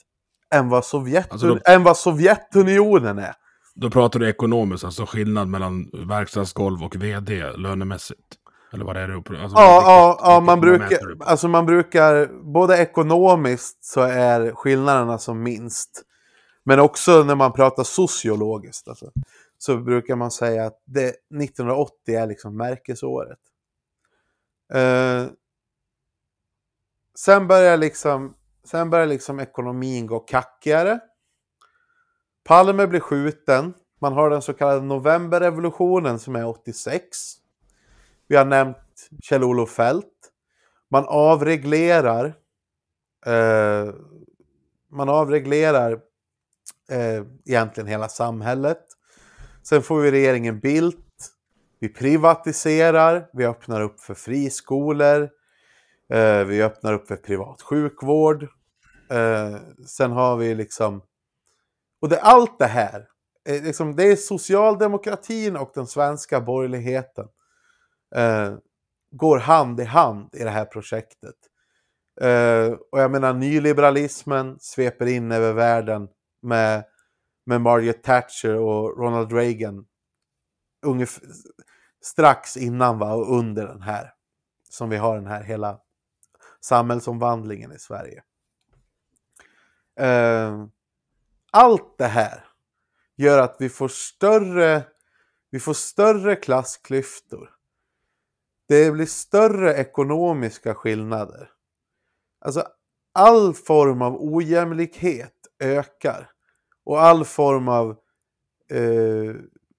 än 0.55 0.69
vad, 0.69 0.85
Sovjet, 0.85 1.33
Alltså 1.33 1.47
då- 1.47 1.59
än 1.65 1.83
vad 1.85 1.97
Sovjetunionen 1.97 3.19
är. 3.19 3.35
Då 3.75 3.91
pratar 3.91 4.21
du 4.21 4.29
ekonomiskt, 4.29 4.85
alltså 4.85 5.07
skillnad 5.07 5.49
mellan 5.49 5.91
verkstadsgolv 6.09 6.83
och 6.85 6.97
vd 6.97 7.53
lönemässigt. 7.57 8.21
Eller 8.73 8.85
vad 8.85 8.97
är 8.97 9.09
det? 9.09 9.15
Alltså, 9.17 9.35
Ja, 9.37 9.41
vilket- 9.43 9.59
ja, 9.59 10.21
ja 10.23 10.41
man, 10.41 10.61
brukar, 10.61 10.99
alltså 11.21 11.49
man 11.49 11.67
brukar, 11.67 12.27
både 12.53 12.77
ekonomiskt 12.79 13.85
så 13.85 14.01
är 14.01 14.53
skillnaderna 14.55 15.19
som 15.19 15.43
minst. 15.43 16.03
Men 16.65 16.81
också 16.81 17.23
när 17.25 17.35
man 17.35 17.53
pratar 17.53 17.85
sociologiskt 17.85 18.89
alltså, 18.89 19.11
så 19.63 19.77
brukar 19.77 20.17
man 20.17 20.31
säga 20.31 20.67
att 20.67 20.83
det, 20.85 21.09
1980 21.09 22.15
är 22.15 22.27
liksom 22.27 22.57
märkesåret. 22.57 23.39
Eh, 24.73 25.27
sen 27.15 27.47
börjar 27.49 27.77
liksom, 27.77 28.35
sen 28.65 28.91
börjar 28.91 29.07
liksom 29.07 29.41
ekonomin 29.41 30.07
gå 30.07 30.21
kackigare. 30.21 31.01
Palme 32.45 32.87
blir 32.87 33.01
skjuten. 33.01 33.75
Man 34.01 34.13
har 34.13 34.31
den 34.31 34.43
så 34.43 34.53
kallade 34.53 34.81
novemberrevolutionen 34.81 36.19
som 36.19 36.37
är 36.37 36.47
86. 36.47 37.35
Vi 38.27 38.37
har 38.37 38.45
nämnt 38.45 39.11
Kjell-Olof 39.23 39.71
Fält. 39.71 40.33
Man 40.89 41.05
avreglerar. 41.09 42.35
Eh, 43.27 43.95
man 44.91 45.09
avreglerar 45.09 45.93
eh, 46.91 47.25
egentligen 47.45 47.87
hela 47.89 48.09
samhället. 48.09 48.90
Sen 49.63 49.83
får 49.83 50.01
vi 50.01 50.11
regeringen 50.11 50.61
Bildt. 50.61 51.07
Vi 51.81 51.89
privatiserar. 51.89 53.29
Vi 53.33 53.47
öppnar 53.47 53.81
upp 53.81 54.01
för 54.01 54.15
friskolor. 54.15 55.31
Eh, 56.13 56.45
vi 56.45 56.63
öppnar 56.63 56.93
upp 56.93 57.09
för 57.09 57.17
privat 57.17 57.63
sjukvård. 57.63 58.43
Eh, 59.11 59.57
sen 59.87 60.13
har 60.13 60.37
vi 60.37 60.55
liksom... 60.55 61.03
Och 62.01 62.09
det, 62.09 62.21
allt 62.21 62.59
det 62.59 62.67
här. 62.67 63.07
Eh, 63.49 63.63
liksom, 63.63 63.97
det 63.97 64.05
är 64.05 64.17
socialdemokratin 64.17 65.57
och 65.57 65.71
den 65.75 65.87
svenska 65.87 66.41
borgerligheten 66.41 67.27
eh, 68.17 68.55
går 69.11 69.39
hand 69.39 69.81
i 69.81 69.85
hand 69.85 70.35
i 70.35 70.45
det 70.45 70.51
här 70.51 70.65
projektet. 70.65 71.37
Eh, 72.21 72.73
och 72.93 73.01
jag 73.01 73.11
menar 73.11 73.33
nyliberalismen 73.35 74.57
sveper 74.61 75.07
in 75.07 75.33
över 75.33 75.53
världen 75.53 76.09
med, 76.43 76.85
med 77.45 77.61
Margaret 77.61 78.03
Thatcher 78.03 78.55
och 78.55 78.99
Ronald 78.99 79.33
Reagan. 79.33 79.87
Ungefär, 80.87 81.23
strax 82.01 82.57
innan 82.57 82.99
va, 82.99 83.15
och 83.15 83.37
under 83.39 83.67
den 83.67 83.83
här. 83.83 84.15
Som 84.69 84.91
vi 84.91 84.97
har 84.97 85.17
den 85.17 85.27
här 85.27 85.43
hela 85.43 85.81
samhällsomvandlingen 86.61 87.73
i 87.73 87.79
Sverige. 87.79 88.23
Eh, 90.01 90.67
allt 91.51 91.99
det 91.99 92.07
här 92.07 92.45
gör 93.17 93.39
att 93.39 93.57
vi 93.59 93.69
får 93.69 93.89
större, 93.89 94.83
vi 95.51 95.61
får 95.61 95.75
större 95.75 96.37
klassklyftor. 96.37 97.51
Det 98.69 98.91
blir 98.91 99.07
större 99.07 99.75
ekonomiska 99.75 100.75
skillnader. 100.75 101.51
Alltså 102.41 102.67
all 103.13 103.55
form 103.55 104.03
av 104.03 104.17
ojämlikhet 104.21 105.35
ökar. 105.59 106.31
Och 106.85 107.03
all 107.03 107.25
form 107.25 107.69
av 107.69 107.91
eh, 108.71 109.35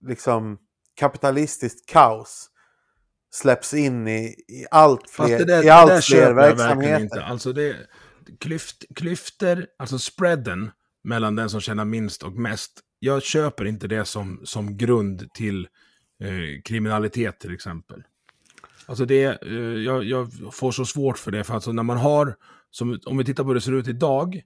liksom 0.08 0.58
kapitalistiskt 0.96 1.90
kaos 1.90 2.50
släpps 3.34 3.74
in 3.74 4.08
i, 4.08 4.36
i 4.48 4.66
allt 4.72 5.10
fler, 5.10 5.38
det 5.38 5.46
där, 5.46 5.66
i 5.66 5.70
allt 5.70 5.92
det 5.92 6.02
fler 6.02 6.34
verksamheter. 6.34 7.04
inte. 7.04 7.24
Alltså 7.24 7.54
det, 7.54 7.76
klyft, 8.40 8.84
klyfter, 8.96 9.68
alltså 9.80 10.00
spreaden 10.00 10.72
mellan 11.04 11.36
den 11.36 11.50
som 11.50 11.62
tjänar 11.62 11.86
minst 11.86 12.24
och 12.24 12.34
mest. 12.34 12.80
Jag 13.00 13.24
köper 13.24 13.66
inte 13.66 13.88
det 13.88 14.06
som, 14.06 14.42
som 14.44 14.78
grund 14.78 15.34
till 15.34 15.68
eh, 16.24 16.62
kriminalitet 16.64 17.40
till 17.40 17.54
exempel. 17.54 18.04
Alltså 18.86 19.06
det, 19.06 19.24
eh, 19.42 19.54
jag, 19.58 20.04
jag 20.04 20.30
får 20.54 20.72
så 20.72 20.86
svårt 20.86 21.18
för 21.18 21.32
det, 21.32 21.44
för 21.44 21.54
alltså 21.54 21.72
när 21.72 21.84
man 21.84 21.98
har, 21.98 22.36
som, 22.70 23.00
om 23.06 23.18
vi 23.18 23.26
tittar 23.26 23.44
på 23.44 23.48
hur 23.48 23.56
det 23.56 23.62
ser 23.62 23.74
ut 23.74 23.88
idag, 23.88 24.42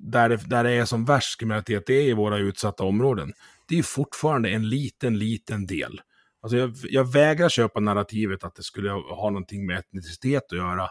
där 0.00 0.28
det, 0.28 0.36
där 0.36 0.64
det 0.64 0.70
är 0.70 0.84
som 0.84 1.04
värst 1.04 1.40
kriminalitet, 1.40 1.86
det 1.86 1.94
är 1.94 2.02
i 2.02 2.12
våra 2.12 2.38
utsatta 2.38 2.84
områden. 2.84 3.32
Det 3.68 3.78
är 3.78 3.82
fortfarande 3.82 4.48
en 4.48 4.68
liten, 4.68 5.18
liten 5.18 5.66
del. 5.66 6.00
Alltså 6.42 6.56
jag, 6.56 6.74
jag 6.82 7.12
vägrar 7.12 7.48
köpa 7.48 7.80
narrativet 7.80 8.44
att 8.44 8.54
det 8.54 8.62
skulle 8.62 8.90
ha 8.90 9.30
någonting 9.30 9.66
med 9.66 9.78
etnicitet 9.78 10.44
att 10.52 10.58
göra. 10.58 10.88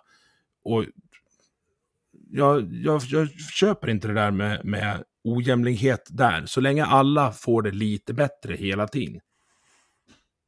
Och 0.64 0.86
jag, 2.30 2.74
jag, 2.74 3.02
jag 3.02 3.30
köper 3.32 3.90
inte 3.90 4.08
det 4.08 4.14
där 4.14 4.32
med, 4.32 4.66
med 4.66 5.04
ojämlikhet 5.24 6.08
där. 6.10 6.46
Så 6.46 6.62
länge 6.62 6.86
alla 6.86 7.32
får 7.32 7.62
det 7.62 7.72
lite 7.72 8.14
bättre 8.14 8.56
hela 8.56 8.88
tiden 8.88 9.22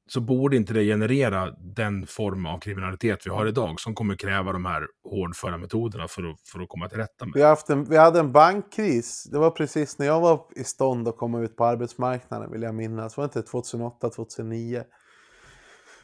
så 0.07 0.21
borde 0.21 0.55
inte 0.55 0.73
det 0.73 0.83
generera 0.83 1.51
den 1.57 2.07
form 2.07 2.45
av 2.45 2.59
kriminalitet 2.59 3.25
vi 3.25 3.29
har 3.29 3.45
idag 3.45 3.79
som 3.79 3.95
kommer 3.95 4.15
kräva 4.15 4.51
de 4.51 4.65
här 4.65 4.87
hårdföra 5.03 5.57
metoderna 5.57 6.07
för 6.07 6.23
att, 6.31 6.39
för 6.51 6.59
att 6.59 6.69
komma 6.69 6.89
till 6.89 6.97
rätta 6.97 7.25
med. 7.25 7.33
Vi, 7.35 7.41
haft 7.41 7.69
en, 7.69 7.83
vi 7.83 7.97
hade 7.97 8.19
en 8.19 8.31
bankkris. 8.31 9.23
Det 9.31 9.37
var 9.37 9.51
precis 9.51 9.99
när 9.99 10.05
jag 10.05 10.21
var 10.21 10.45
i 10.55 10.63
stånd 10.63 11.07
att 11.07 11.17
komma 11.17 11.41
ut 11.41 11.55
på 11.55 11.65
arbetsmarknaden 11.65 12.51
vill 12.51 12.61
jag 12.61 12.75
minnas. 12.75 13.17
Var 13.17 13.23
det 13.23 13.39
inte 13.39 13.51
2008, 13.51 14.09
2009? 14.09 14.83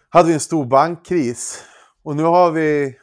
Hade 0.09 0.27
vi 0.27 0.33
en 0.33 0.39
stor 0.39 0.65
bankkris. 0.65 1.63
Och 2.03 2.15
nu 2.15 2.23
har 2.23 2.51
vi 2.51 2.97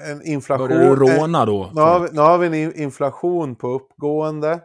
en 0.00 0.22
inflation. 0.26 0.68
Börjar 0.68 0.96
du 0.96 1.06
råna 1.06 1.46
då? 1.46 1.70
Nu 1.74 1.80
har, 1.80 2.00
vi, 2.00 2.08
nu 2.12 2.20
har 2.20 2.38
vi 2.38 2.46
en 2.46 2.80
inflation 2.80 3.56
på 3.56 3.68
uppgående. 3.68 4.60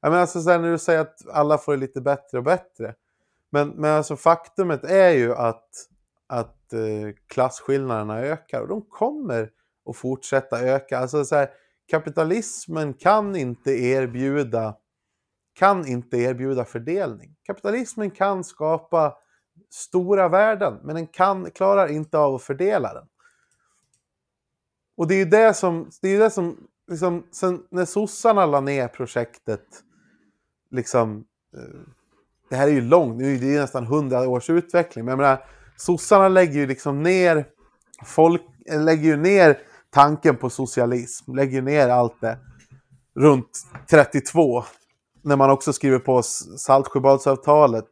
Jag 0.00 0.10
menar, 0.10 0.20
alltså, 0.20 0.38
när 0.38 0.70
du 0.70 0.78
säger 0.78 1.00
att 1.00 1.16
alla 1.32 1.58
får 1.58 1.72
det 1.72 1.78
lite 1.78 2.00
bättre 2.00 2.38
och 2.38 2.44
bättre. 2.44 2.94
Men, 3.56 3.68
men 3.68 3.90
alltså, 3.90 4.16
faktumet 4.16 4.84
är 4.84 5.10
ju 5.10 5.34
att, 5.34 5.68
att 6.26 6.72
eh, 6.72 7.14
klasskillnaderna 7.26 8.18
ökar 8.18 8.60
och 8.60 8.68
de 8.68 8.82
kommer 8.82 9.50
att 9.90 9.96
fortsätta 9.96 10.60
öka. 10.60 10.98
Alltså, 10.98 11.24
så 11.24 11.34
här, 11.36 11.50
kapitalismen 11.90 12.94
kan 12.94 13.36
inte 13.36 13.70
erbjuda 13.70 14.76
kan 15.54 15.86
inte 15.86 16.16
erbjuda 16.16 16.64
fördelning. 16.64 17.36
Kapitalismen 17.42 18.10
kan 18.10 18.44
skapa 18.44 19.16
stora 19.70 20.28
värden, 20.28 20.80
men 20.82 20.94
den 20.94 21.06
kan, 21.06 21.50
klarar 21.50 21.88
inte 21.88 22.18
av 22.18 22.34
att 22.34 22.42
fördela 22.42 22.94
den. 22.94 23.06
Och 24.96 25.08
det 25.08 25.14
är 25.14 25.18
ju 25.18 25.24
det 25.24 25.54
som, 25.54 25.90
det 26.02 26.08
är 26.08 26.18
det 26.18 26.30
som 26.30 26.68
liksom, 26.90 27.26
sen 27.32 27.66
när 27.70 27.84
sossarna 27.84 28.46
la 28.46 28.60
ner 28.60 28.88
projektet, 28.88 29.66
liksom, 30.70 31.26
eh, 31.56 31.95
det 32.48 32.56
här 32.56 32.68
är 32.68 32.72
ju 32.72 32.80
långt, 32.80 33.18
det 33.18 33.26
är 33.26 33.44
ju 33.44 33.60
nästan 33.60 33.86
hundra 33.86 34.28
års 34.28 34.50
utveckling, 34.50 35.04
men 35.04 35.12
jag 35.12 35.18
menar, 35.18 35.44
sossarna 35.76 36.28
lägger 36.28 36.60
ju 36.60 36.66
liksom 36.66 37.02
ner, 37.02 37.46
folk 38.04 38.42
lägger 38.70 39.04
ju 39.04 39.16
ner 39.16 39.58
tanken 39.90 40.36
på 40.36 40.50
socialism, 40.50 41.34
lägger 41.34 41.52
ju 41.52 41.62
ner 41.62 41.88
allt 41.88 42.20
det 42.20 42.38
runt 43.14 43.50
32 43.90 44.64
när 45.22 45.36
man 45.36 45.50
också 45.50 45.72
skriver 45.72 45.98
på 45.98 46.22
Saltsjöbadsavtalet, 46.58 47.90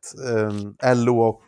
eh, 0.83 0.97
LO 0.97 1.21
och 1.21 1.43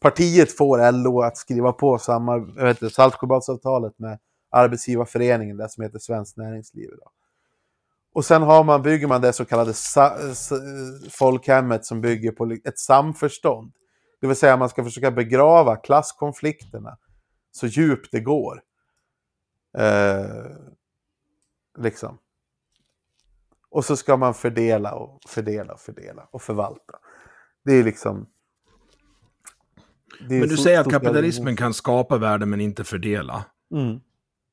partiet 0.00 0.56
får 0.56 0.92
LO 0.92 1.20
att 1.20 1.36
skriva 1.36 1.72
på 1.72 1.98
samma, 1.98 2.46
Saltsjöbadsavtalet 2.92 3.98
med 3.98 4.18
Arbetsgivarföreningen, 4.50 5.56
det 5.56 5.68
som 5.68 5.82
heter 5.82 5.98
Svenskt 5.98 6.36
Näringsliv 6.36 6.84
idag. 6.84 7.10
Och 8.12 8.24
sen 8.24 8.42
har 8.42 8.64
man, 8.64 8.82
bygger 8.82 9.06
man 9.06 9.20
det 9.20 9.32
så 9.32 9.44
kallade 9.44 9.74
folkhemmet 11.10 11.84
som 11.84 12.00
bygger 12.00 12.32
på 12.32 12.56
ett 12.64 12.78
samförstånd. 12.78 13.72
Det 14.20 14.26
vill 14.26 14.36
säga 14.36 14.56
man 14.56 14.68
ska 14.68 14.84
försöka 14.84 15.10
begrava 15.10 15.76
klasskonflikterna 15.76 16.98
så 17.50 17.66
djupt 17.66 18.08
det 18.12 18.20
går. 18.20 18.62
Eh, 19.78 20.44
liksom. 21.78 22.18
Och 23.70 23.84
så 23.84 23.96
ska 23.96 24.16
man 24.16 24.34
fördela 24.34 24.94
och 24.94 25.20
fördela 25.28 25.72
och 25.72 25.80
fördela 25.80 26.28
och 26.30 26.42
förvalta. 26.42 26.98
Det 27.64 27.72
är 27.72 27.84
liksom... 27.84 28.26
Det 30.28 30.34
är 30.34 30.40
men 30.40 30.48
du 30.48 30.56
säger 30.56 30.80
att 30.80 30.90
kapitalismen 30.90 31.56
kan 31.56 31.74
skapa 31.74 32.18
värde 32.18 32.46
men 32.46 32.60
inte 32.60 32.84
fördela. 32.84 33.44
Mm. 33.74 34.00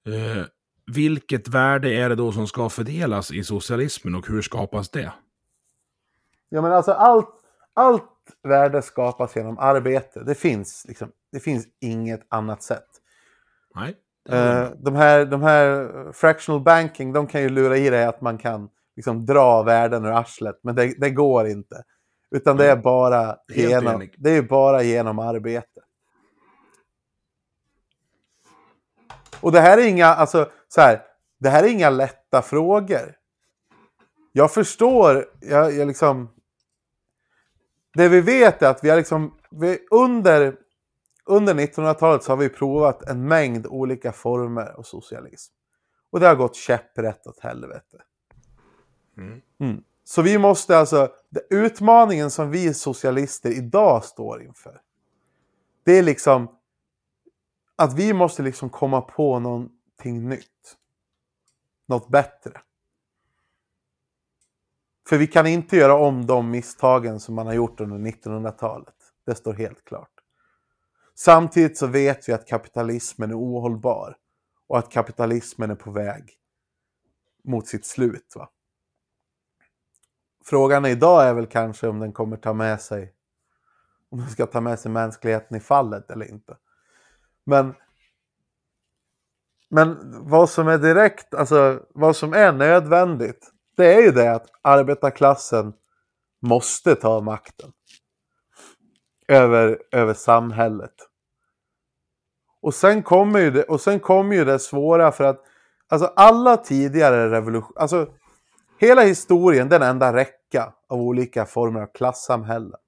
Eh, 0.08 0.46
vilket 0.88 1.48
värde 1.48 1.94
är 1.94 2.10
det 2.10 2.16
då 2.16 2.32
som 2.32 2.48
ska 2.48 2.70
fördelas 2.70 3.32
i 3.32 3.44
socialismen 3.44 4.16
och 4.16 4.28
hur 4.28 4.42
skapas 4.42 4.90
det? 4.90 5.14
Ja 6.50 6.62
men 6.62 6.72
alltså 6.72 6.92
allt, 6.92 7.36
allt 7.74 8.04
värde 8.44 8.82
skapas 8.82 9.36
genom 9.36 9.58
arbete. 9.58 10.24
Det 10.24 10.36
finns, 10.36 10.86
liksom, 10.88 11.12
det 11.32 11.40
finns 11.40 11.68
inget 11.82 12.22
annat 12.30 12.64
sätt. 12.64 12.88
Nej. 13.76 13.96
Eh, 14.30 14.70
de, 14.78 14.96
här, 14.96 15.26
de 15.26 15.42
här 15.42 15.92
fractional 16.14 16.62
banking, 16.62 17.14
de 17.14 17.28
kan 17.28 17.42
ju 17.42 17.50
lura 17.50 17.78
i 17.78 17.90
dig 17.90 18.06
att 18.06 18.22
man 18.22 18.38
kan 18.38 18.70
liksom 18.96 19.26
dra 19.26 19.64
värden 19.64 20.06
ur 20.06 20.12
arslet, 20.12 20.60
men 20.64 20.76
det, 20.76 20.94
det 20.98 21.10
går 21.10 21.48
inte. 21.48 21.84
Utan 22.32 22.58
det 22.58 22.72
är 22.72 22.76
bara, 22.76 23.36
genom, 23.48 24.08
det 24.18 24.30
är 24.30 24.42
bara 24.42 24.84
genom 24.84 25.20
arbete. 25.20 25.82
Och 29.40 29.52
det 29.52 29.60
här 29.60 29.78
är 29.78 29.88
inga, 29.88 30.06
alltså, 30.06 30.50
så 30.68 30.82
här, 30.82 31.02
det 31.40 31.50
här 31.50 31.64
är 31.64 31.68
inga 31.68 31.90
lätta 31.90 32.42
frågor. 32.42 33.16
Jag 34.32 34.54
förstår, 34.54 35.26
jag, 35.42 35.74
jag 35.74 35.88
liksom... 35.88 36.30
Det 37.94 38.10
vi 38.10 38.22
vet 38.22 38.62
är 38.62 38.70
att 38.70 38.84
vi 38.84 38.90
har 38.90 38.98
liksom, 38.98 39.34
vi, 39.52 39.80
under, 39.92 40.56
under 41.26 41.54
1900-talet 41.54 42.24
så 42.24 42.32
har 42.32 42.38
vi 42.38 42.50
provat 42.50 43.10
en 43.10 43.28
mängd 43.28 43.68
olika 43.68 44.12
former 44.12 44.80
av 44.80 44.84
socialism. 44.84 45.54
Och 46.10 46.20
det 46.20 46.28
har 46.28 46.36
gått 46.36 46.56
käpprätt 46.56 47.28
åt 47.28 47.40
helvete. 47.40 47.98
Mm. 49.18 49.42
Mm. 49.60 49.84
Så 50.04 50.22
vi 50.22 50.38
måste 50.38 50.78
alltså, 50.78 51.10
utmaningen 51.50 52.32
som 52.32 52.52
vi 52.52 52.74
socialister 52.74 53.50
idag 53.50 54.04
står 54.04 54.44
inför. 54.44 54.82
Det 55.84 55.92
är 55.92 56.04
liksom 56.04 56.48
att 57.76 57.94
vi 57.94 58.14
måste 58.14 58.44
liksom 58.44 58.70
komma 58.70 59.02
på 59.02 59.40
någonting 60.06 60.30
nytt. 60.30 60.78
Något 61.88 62.10
bättre. 62.10 62.62
För 65.10 65.18
vi 65.18 65.28
kan 65.28 65.48
inte 65.48 65.78
göra 65.78 65.96
om 65.96 66.26
de 66.26 66.52
misstagen 66.52 67.20
som 67.20 67.36
man 67.36 67.48
har 67.48 67.54
gjort 67.54 67.80
under 67.80 67.98
1900-talet. 67.98 68.96
Det 69.26 69.36
står 69.36 69.54
helt 69.54 69.86
klart. 69.86 70.12
Samtidigt 71.16 71.78
så 71.78 71.88
vet 71.88 72.30
vi 72.30 72.34
att 72.34 72.48
kapitalismen 72.48 73.32
är 73.32 73.36
ohållbar. 73.36 74.18
Och 74.68 74.78
att 74.78 74.92
kapitalismen 74.92 75.72
är 75.72 75.76
på 75.76 75.92
väg 75.92 76.34
mot 77.44 77.68
sitt 77.68 77.86
slut. 77.86 78.34
Va? 78.36 78.50
Frågan 80.46 80.86
idag 80.86 81.28
är 81.28 81.34
väl 81.34 81.48
kanske 81.48 81.88
om 81.88 82.00
den 82.00 82.14
kommer 82.14 82.38
ta 82.38 82.54
med 82.54 82.82
sig 82.82 83.14
om 84.10 84.20
den 84.20 84.30
ska 84.30 84.46
ta 84.46 84.62
med 84.62 84.80
sig 84.80 84.92
mänskligheten 84.92 85.58
i 85.58 85.60
fallet 85.60 86.12
eller 86.12 86.26
inte. 86.26 86.58
Men 87.44 87.76
men 89.70 89.98
vad 90.30 90.50
som 90.50 90.68
är 90.68 90.78
direkt, 90.78 91.34
alltså 91.34 91.80
vad 91.90 92.16
som 92.16 92.34
är 92.34 92.52
nödvändigt, 92.52 93.52
det 93.78 93.94
är 93.94 94.02
ju 94.02 94.12
det 94.12 94.32
att 94.32 94.48
arbetarklassen 94.62 95.74
måste 96.42 96.96
ta 96.96 97.22
makten. 97.22 97.72
Över, 99.28 99.80
över 99.92 100.14
samhället. 100.14 100.94
Och 102.62 102.74
sen 102.74 103.04
kommer 103.04 103.40
ju 103.40 103.52
det, 103.52 103.64
och 103.64 103.82
sen 103.82 104.00
kommer 104.00 104.36
ju 104.36 104.46
det 104.46 104.60
svåra 104.60 105.12
för 105.12 105.24
att 105.24 105.44
alltså 105.88 106.08
alla 106.16 106.58
tidigare 106.58 107.32
revolutioner, 107.32 107.82
alltså 107.82 108.08
hela 108.80 109.02
historien 109.02 109.70
den 109.70 109.82
enda 109.82 110.14
räcka 110.14 110.74
av 110.90 111.02
olika 111.02 111.46
former 111.46 111.82
av 111.82 111.88
klassamhällen. 111.94 112.80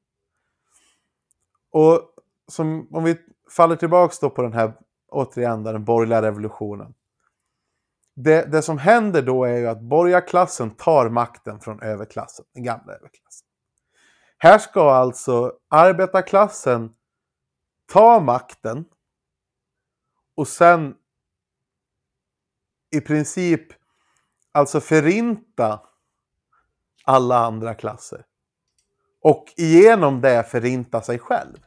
Och 1.72 2.02
som, 2.48 2.88
om 2.92 3.04
vi 3.04 3.18
faller 3.56 3.76
tillbaks 3.76 4.20
då 4.20 4.30
på 4.30 4.42
den 4.42 4.54
här, 4.54 4.74
återigen, 5.12 5.64
den 5.64 5.86
borgerliga 5.86 6.22
revolutionen. 6.22 6.94
Det, 8.16 8.52
det 8.52 8.62
som 8.62 8.78
händer 8.78 9.22
då 9.22 9.46
är 9.46 9.58
ju 9.58 9.68
att 9.68 9.82
borgarklassen 9.82 10.72
tar 10.72 11.10
makten 11.10 11.60
från 11.60 11.82
överklassen, 11.82 12.46
den 12.54 12.64
gamla 12.64 12.94
överklassen. 12.94 13.48
Här 14.38 14.58
ska 14.58 14.92
alltså 14.92 15.54
arbetarklassen 15.70 16.94
ta 17.86 18.20
makten 18.20 18.86
och 20.36 20.48
sen 20.48 20.96
i 22.92 23.02
princip 23.02 23.68
alltså 24.52 24.82
förinta 24.82 25.82
alla 27.04 27.38
andra 27.38 27.74
klasser. 27.74 28.26
Och 29.22 29.54
genom 29.58 30.22
det 30.22 30.44
förinta 30.44 31.02
sig 31.02 31.20
själv. 31.20 31.58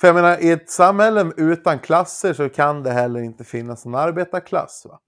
För 0.00 0.08
jag 0.08 0.14
menar, 0.14 0.38
i 0.38 0.50
ett 0.50 0.70
samhälle 0.70 1.32
utan 1.36 1.78
klasser 1.78 2.32
så 2.32 2.48
kan 2.48 2.82
det 2.82 2.90
heller 2.90 3.20
inte 3.20 3.44
finnas 3.44 3.84
någon 3.84 3.94
arbetarklass. 3.94 4.86
Va? 4.88 5.00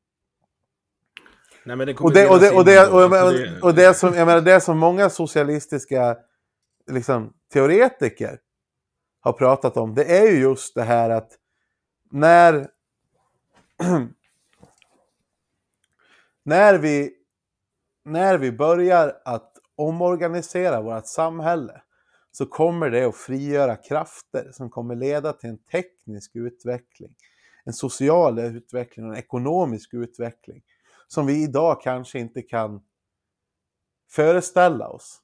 Nej, 1.64 1.76
men 1.76 1.86
det 1.86 1.94
och 1.94 2.12
det, 2.12 2.28
och 2.28 2.40
det, 2.40 2.50
och 2.50 2.64
det, 2.64 2.86
och, 2.86 3.04
och, 3.04 3.32
och 3.62 3.74
det 3.74 3.94
som, 3.94 4.14
jag 4.14 4.26
menar, 4.26 4.40
det 4.40 4.60
som 4.60 4.78
många 4.78 5.10
socialistiska 5.10 6.16
liksom, 6.90 7.32
teoretiker 7.52 8.38
har 9.20 9.32
pratat 9.32 9.76
om, 9.76 9.94
det 9.94 10.18
är 10.18 10.30
ju 10.30 10.40
just 10.40 10.74
det 10.74 10.82
här 10.82 11.10
att 11.10 11.32
när 12.10 12.68
när 16.44 16.78
vi 16.78 17.14
när 18.04 18.38
vi 18.38 18.52
börjar 18.52 19.16
att 19.24 19.52
omorganisera 19.76 20.80
vårt 20.80 21.06
samhälle 21.06 21.82
så 22.38 22.46
kommer 22.46 22.90
det 22.90 23.04
att 23.04 23.16
frigöra 23.16 23.76
krafter 23.76 24.50
som 24.52 24.70
kommer 24.70 24.96
leda 24.96 25.32
till 25.32 25.50
en 25.50 25.58
teknisk 25.58 26.30
utveckling, 26.36 27.14
en 27.64 27.72
social 27.72 28.38
utveckling 28.38 29.06
och 29.06 29.12
en 29.12 29.18
ekonomisk 29.18 29.94
utveckling 29.94 30.62
som 31.08 31.26
vi 31.26 31.42
idag 31.42 31.82
kanske 31.82 32.18
inte 32.18 32.42
kan 32.42 32.80
föreställa 34.10 34.88
oss. 34.88 35.20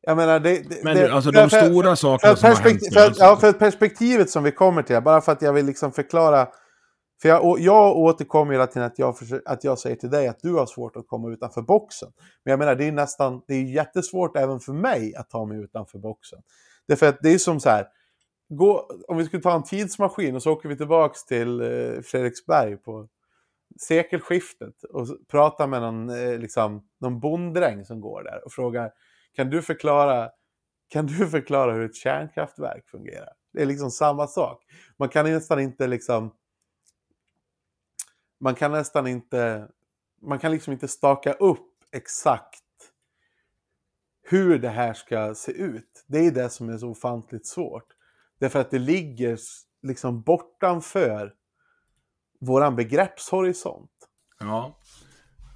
Jag 0.00 0.16
menar, 0.16 0.40
det, 0.40 0.70
det, 0.70 0.84
Men 0.84 0.96
det, 0.96 1.12
alltså 1.12 1.30
de 1.30 1.50
för, 1.50 1.70
stora 1.70 1.96
sakerna 1.96 2.36
som 2.36 2.48
har 2.48 2.56
hänt. 2.56 2.94
För, 2.94 3.12
ja, 3.18 3.36
för 3.36 3.52
perspektivet 3.52 4.30
som 4.30 4.44
vi 4.44 4.52
kommer 4.52 4.82
till, 4.82 5.02
bara 5.02 5.20
för 5.20 5.32
att 5.32 5.42
jag 5.42 5.52
vill 5.52 5.66
liksom 5.66 5.92
förklara 5.92 6.48
för 7.22 7.28
jag, 7.28 7.60
jag 7.60 7.96
återkommer 7.96 8.52
hela 8.52 8.66
tiden 8.66 8.86
att 8.86 8.98
jag, 8.98 9.18
försöker, 9.18 9.52
att 9.52 9.64
jag 9.64 9.78
säger 9.78 9.96
till 9.96 10.10
dig 10.10 10.28
att 10.28 10.40
du 10.42 10.54
har 10.54 10.66
svårt 10.66 10.96
att 10.96 11.06
komma 11.06 11.30
utanför 11.30 11.62
boxen. 11.62 12.12
Men 12.44 12.50
jag 12.50 12.58
menar, 12.58 12.74
det 12.74 12.84
är 12.84 12.92
nästan, 12.92 13.42
det 13.46 13.54
är 13.54 13.62
jättesvårt 13.62 14.36
även 14.36 14.60
för 14.60 14.72
mig 14.72 15.14
att 15.14 15.30
ta 15.30 15.44
mig 15.44 15.58
utanför 15.58 15.98
boxen. 15.98 16.38
Därför 16.88 17.06
att 17.06 17.18
det 17.22 17.28
är 17.34 17.38
som 17.38 17.60
så 17.60 17.70
här, 17.70 17.86
gå, 18.48 18.90
om 19.08 19.16
vi 19.16 19.24
skulle 19.24 19.42
ta 19.42 19.54
en 19.54 19.62
tidsmaskin 19.62 20.36
och 20.36 20.42
så 20.42 20.52
åker 20.52 20.68
vi 20.68 20.76
tillbaks 20.76 21.24
till 21.24 21.60
eh, 21.60 22.02
Fredriksberg 22.02 22.76
på 22.76 23.08
sekelskiftet 23.80 24.84
och 24.84 25.06
pratar 25.30 25.66
med 25.66 25.82
någon, 25.82 26.10
eh, 26.10 26.38
liksom, 26.38 26.82
någon 27.00 27.20
bonddräng 27.20 27.84
som 27.84 28.00
går 28.00 28.22
där 28.22 28.44
och 28.44 28.52
frågar 28.52 28.90
kan 29.34 29.50
du 29.50 29.62
förklara 29.62 30.30
kan 30.88 31.06
du 31.06 31.26
förklara 31.26 31.72
hur 31.72 31.84
ett 31.84 31.94
kärnkraftverk 31.94 32.88
fungerar? 32.88 33.28
Det 33.52 33.62
är 33.62 33.66
liksom 33.66 33.90
samma 33.90 34.26
sak. 34.26 34.64
Man 34.98 35.08
kan 35.08 35.32
nästan 35.32 35.60
inte 35.60 35.86
liksom 35.86 36.32
man 38.40 38.54
kan 38.54 38.72
nästan 38.72 39.06
inte 39.06 39.68
man 40.22 40.38
kan 40.38 40.52
liksom 40.52 40.72
inte 40.72 40.88
staka 40.88 41.32
upp 41.32 41.72
exakt 41.92 42.62
hur 44.22 44.58
det 44.58 44.68
här 44.68 44.94
ska 44.94 45.34
se 45.34 45.52
ut. 45.52 46.04
Det 46.06 46.26
är 46.26 46.30
det 46.30 46.50
som 46.50 46.68
är 46.68 46.78
så 46.78 46.88
ofantligt 46.88 47.46
svårt. 47.46 47.86
Därför 48.38 48.60
att 48.60 48.70
det 48.70 48.78
ligger 48.78 49.38
liksom 49.82 50.22
bortanför 50.22 51.34
våran 52.40 52.76
begreppshorisont. 52.76 53.90
Ja, 54.40 54.78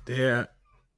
det, 0.07 0.47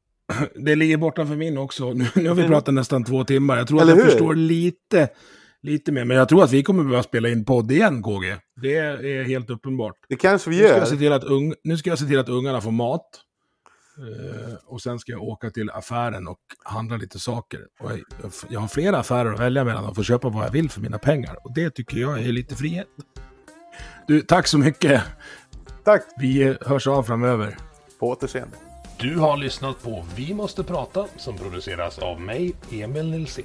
det 0.55 0.75
ligger 0.75 0.97
bortanför 0.97 1.37
min 1.37 1.59
också. 1.59 1.93
Nu, 1.93 2.07
nu 2.15 2.29
har 2.29 2.35
vi 2.35 2.49
pratat 2.49 2.75
nästan 2.75 3.05
två 3.05 3.25
timmar. 3.25 3.57
Jag 3.57 3.69
tror 3.69 3.81
Eller 3.81 3.93
att 3.93 3.99
jag 3.99 4.05
hur? 4.05 4.11
förstår 4.11 4.35
lite, 4.35 5.09
lite 5.65 5.93
mer. 5.93 6.05
Men 6.05 6.17
jag 6.17 6.29
tror 6.29 6.45
att 6.45 6.53
vi 6.53 6.63
kommer 6.63 6.85
behöva 6.85 7.03
spela 7.03 7.29
in 7.29 7.45
podd 7.45 7.73
igen, 7.73 8.03
KG. 8.03 8.37
Det 8.63 8.77
är 8.77 9.25
helt 9.25 9.51
uppenbart. 9.51 9.95
Det 10.09 10.17
kanske 10.17 10.51
vi 10.51 10.57
Nu 10.57 10.63
ska, 10.63 10.73
gör. 10.73 10.79
jag 10.79 10.89
se 10.89 10.97
till 10.97 11.13
att 11.13 11.25
ung, 11.25 11.55
nu 11.65 11.77
ska 11.77 11.91
jag 11.91 11.99
se 11.99 12.05
till 12.05 12.19
att 12.19 12.29
ungarna 12.29 12.61
får 12.61 12.71
mat. 12.71 13.21
Eh, 13.99 14.55
och 14.67 14.81
sen 14.83 14.99
ska 14.99 15.13
jag 15.13 15.23
åka 15.23 15.51
till 15.51 15.71
affären 15.71 16.29
och 16.29 16.39
handla 16.65 16.97
lite 16.97 17.19
saker. 17.19 17.61
Och 17.81 17.91
jag, 17.93 18.33
jag 18.49 18.61
har 18.61 18.69
flera 18.69 18.99
affärer 18.99 19.33
att 19.35 19.41
välja 19.41 19.65
mellan 19.65 19.85
och 19.85 19.97
få 19.97 20.03
köpa 20.03 20.29
vad 20.29 20.45
jag 20.45 20.51
vill 20.51 20.71
för 20.71 20.81
mina 20.81 20.99
pengar. 20.99 21.37
Och 21.45 21.55
det 21.55 21.71
tycker 21.71 21.97
jag 21.97 22.19
är 22.19 22.33
lite 22.33 22.55
frihet. 22.55 22.87
Du, 24.07 24.21
tack 24.21 24.47
så 24.47 24.59
mycket. 24.59 25.03
Tack! 25.85 26.03
Vi 26.19 26.57
hörs 26.61 26.87
av 26.87 27.03
framöver. 27.03 27.57
På 28.01 28.09
återseende. 28.09 28.57
Du 28.99 29.17
har 29.19 29.37
lyssnat 29.37 29.83
på 29.83 30.07
Vi 30.17 30.35
måste 30.35 30.65
prata 30.65 31.07
som 31.17 31.39
produceras 31.39 31.99
av 31.99 32.21
mig, 32.21 32.55
Emil 32.73 33.11
Nilsson. 33.11 33.45